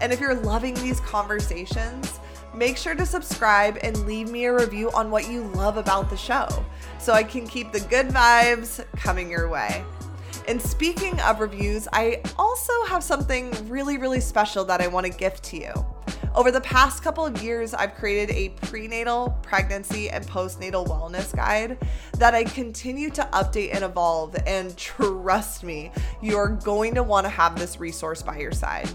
And 0.00 0.12
if 0.12 0.18
you're 0.18 0.34
loving 0.34 0.74
these 0.74 0.98
conversations, 0.98 2.18
make 2.52 2.76
sure 2.76 2.96
to 2.96 3.06
subscribe 3.06 3.78
and 3.84 3.96
leave 4.06 4.28
me 4.28 4.46
a 4.46 4.52
review 4.52 4.90
on 4.90 5.12
what 5.12 5.30
you 5.30 5.44
love 5.54 5.76
about 5.76 6.10
the 6.10 6.16
show 6.16 6.48
so 6.98 7.12
I 7.12 7.22
can 7.22 7.46
keep 7.46 7.70
the 7.70 7.82
good 7.82 8.08
vibes 8.08 8.84
coming 8.96 9.30
your 9.30 9.48
way. 9.48 9.84
And 10.48 10.60
speaking 10.60 11.20
of 11.20 11.38
reviews, 11.38 11.86
I 11.92 12.22
also 12.40 12.72
have 12.86 13.04
something 13.04 13.52
really, 13.68 13.98
really 13.98 14.20
special 14.20 14.64
that 14.64 14.80
I 14.80 14.88
want 14.88 15.06
to 15.06 15.12
gift 15.12 15.44
to 15.44 15.58
you. 15.58 15.86
Over 16.32 16.52
the 16.52 16.60
past 16.60 17.02
couple 17.02 17.26
of 17.26 17.42
years, 17.42 17.74
I've 17.74 17.96
created 17.96 18.32
a 18.34 18.50
prenatal, 18.64 19.36
pregnancy, 19.42 20.08
and 20.10 20.24
postnatal 20.24 20.86
wellness 20.86 21.34
guide 21.34 21.76
that 22.18 22.34
I 22.34 22.44
continue 22.44 23.10
to 23.10 23.22
update 23.32 23.74
and 23.74 23.82
evolve. 23.82 24.36
And 24.46 24.76
trust 24.76 25.64
me, 25.64 25.90
you're 26.22 26.50
going 26.50 26.94
to 26.94 27.02
want 27.02 27.24
to 27.24 27.30
have 27.30 27.58
this 27.58 27.80
resource 27.80 28.22
by 28.22 28.38
your 28.38 28.52
side. 28.52 28.88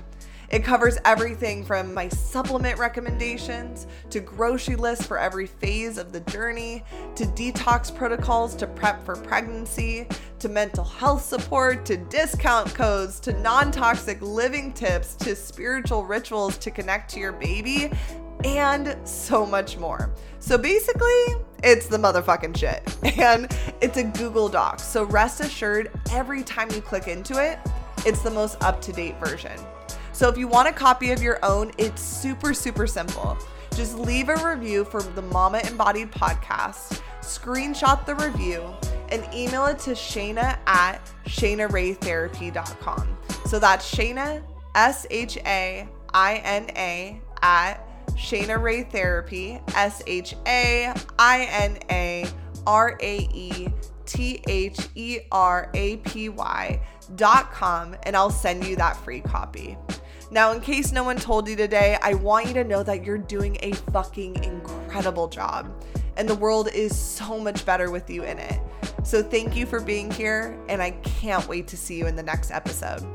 It 0.50 0.64
covers 0.64 0.98
everything 1.06 1.64
from 1.64 1.94
my 1.94 2.08
supplement 2.10 2.80
recommendations 2.80 3.88
to 4.10 4.20
grocery 4.20 4.76
lists 4.76 5.06
for 5.06 5.18
every 5.18 5.48
phase 5.48 5.98
of 5.98 6.12
the 6.12 6.22
journey 6.22 6.84
to 7.16 7.26
detox 7.26 7.94
protocols 7.96 8.56
to 8.56 8.68
prep 8.68 9.04
for 9.04 9.16
pregnancy 9.16 10.08
to 10.40 10.50
mental 10.50 10.84
health 10.84 11.24
support 11.24 11.86
to 11.86 11.98
discount 11.98 12.74
codes 12.74 13.20
to 13.22 13.34
non 13.40 13.72
toxic 13.72 14.22
living 14.22 14.74
tips 14.74 15.16
to 15.16 15.36
spiritual 15.36 16.06
rituals 16.06 16.58
to 16.58 16.72
connect 16.72 17.10
to 17.12 17.20
your 17.20 17.34
baby 17.34 17.92
and 18.44 18.96
so 19.08 19.46
much 19.46 19.78
more. 19.78 20.14
So 20.40 20.58
basically, 20.58 21.26
it's 21.64 21.88
the 21.88 21.98
motherfucking 21.98 22.56
shit. 22.58 22.84
And 23.20 23.52
it's 23.82 23.98
a 23.98 24.04
Google 24.04 24.50
Doc. 24.50 24.80
So 24.80 25.04
rest 25.06 25.40
assured, 25.40 25.90
every 26.12 26.44
time 26.44 26.70
you 26.72 26.82
click 26.82 27.08
into 27.08 27.44
it, 27.44 27.58
it's 28.06 28.22
the 28.22 28.30
most 28.30 28.62
up 28.62 28.82
to 28.82 28.94
date 28.94 29.16
version. 29.20 29.58
So 30.16 30.30
if 30.30 30.38
you 30.38 30.48
want 30.48 30.70
a 30.70 30.72
copy 30.72 31.12
of 31.12 31.22
your 31.22 31.44
own, 31.44 31.74
it's 31.78 32.02
super, 32.02 32.54
super 32.54 32.88
simple. 32.88 33.38
Just 33.76 33.98
leave 33.98 34.30
a 34.30 34.38
review 34.38 34.86
for 34.86 35.02
the 35.02 35.22
Mama 35.22 35.60
Embodied 35.66 36.10
podcast, 36.10 37.02
screenshot 37.20 38.06
the 38.06 38.16
review, 38.16 38.64
and 39.10 39.28
email 39.34 39.66
it 39.66 39.78
to 39.80 39.90
Shaina 39.90 40.58
at 40.68 41.02
ShainaRaeTherapy.com. 41.26 43.18
So 43.46 43.60
that's 43.60 43.94
Shaina, 43.94 44.42
S 44.74 45.06
H 45.10 45.38
A 45.46 45.86
I 46.14 46.36
N 46.46 46.70
A, 46.78 47.22
at 47.42 47.86
Shaina 48.12 48.62
Rae 48.62 48.84
Therapy, 48.84 49.60
S 49.76 50.02
H 50.08 50.34
A 50.48 50.94
I 51.20 51.42
N 51.52 51.78
A 51.92 52.26
R 52.66 52.98
A 53.02 53.18
E 53.34 53.68
T 54.06 54.42
H 54.48 54.80
E 54.96 55.20
R 55.30 55.70
A 55.74 55.98
P 55.98 56.30
Y 56.30 56.82
dot 57.18 57.52
com, 57.52 57.98
and 58.04 58.16
I'll 58.16 58.30
send 58.30 58.66
you 58.66 58.78
that 58.78 58.96
free 58.96 59.20
copy. 59.20 59.78
Now, 60.32 60.52
in 60.52 60.60
case 60.60 60.92
no 60.92 61.04
one 61.04 61.18
told 61.18 61.48
you 61.48 61.56
today, 61.56 61.98
I 62.02 62.16
want 62.16 62.48
you 62.48 62.54
to 62.56 62.64
know 62.64 62.82
that 62.84 63.06
you're 63.06 63.18
doing 63.18 63.58
a 63.62 63.74
fucking 63.74 64.44
incredible 64.44 65.28
job, 65.28 65.72
and 66.18 66.28
the 66.28 66.36
world 66.36 66.68
is 66.74 66.98
so 66.98 67.40
much 67.40 67.64
better 67.64 67.92
with 67.92 68.10
you 68.10 68.24
in 68.24 68.40
it. 68.40 68.60
So, 69.04 69.22
thank 69.22 69.56
you 69.56 69.66
for 69.68 69.80
being 69.80 70.10
here, 70.10 70.58
and 70.68 70.82
I 70.82 70.92
can't 70.92 71.48
wait 71.48 71.68
to 71.68 71.78
see 71.78 71.98
you 71.98 72.08
in 72.08 72.16
the 72.16 72.24
next 72.24 72.50
episode. 72.50 73.06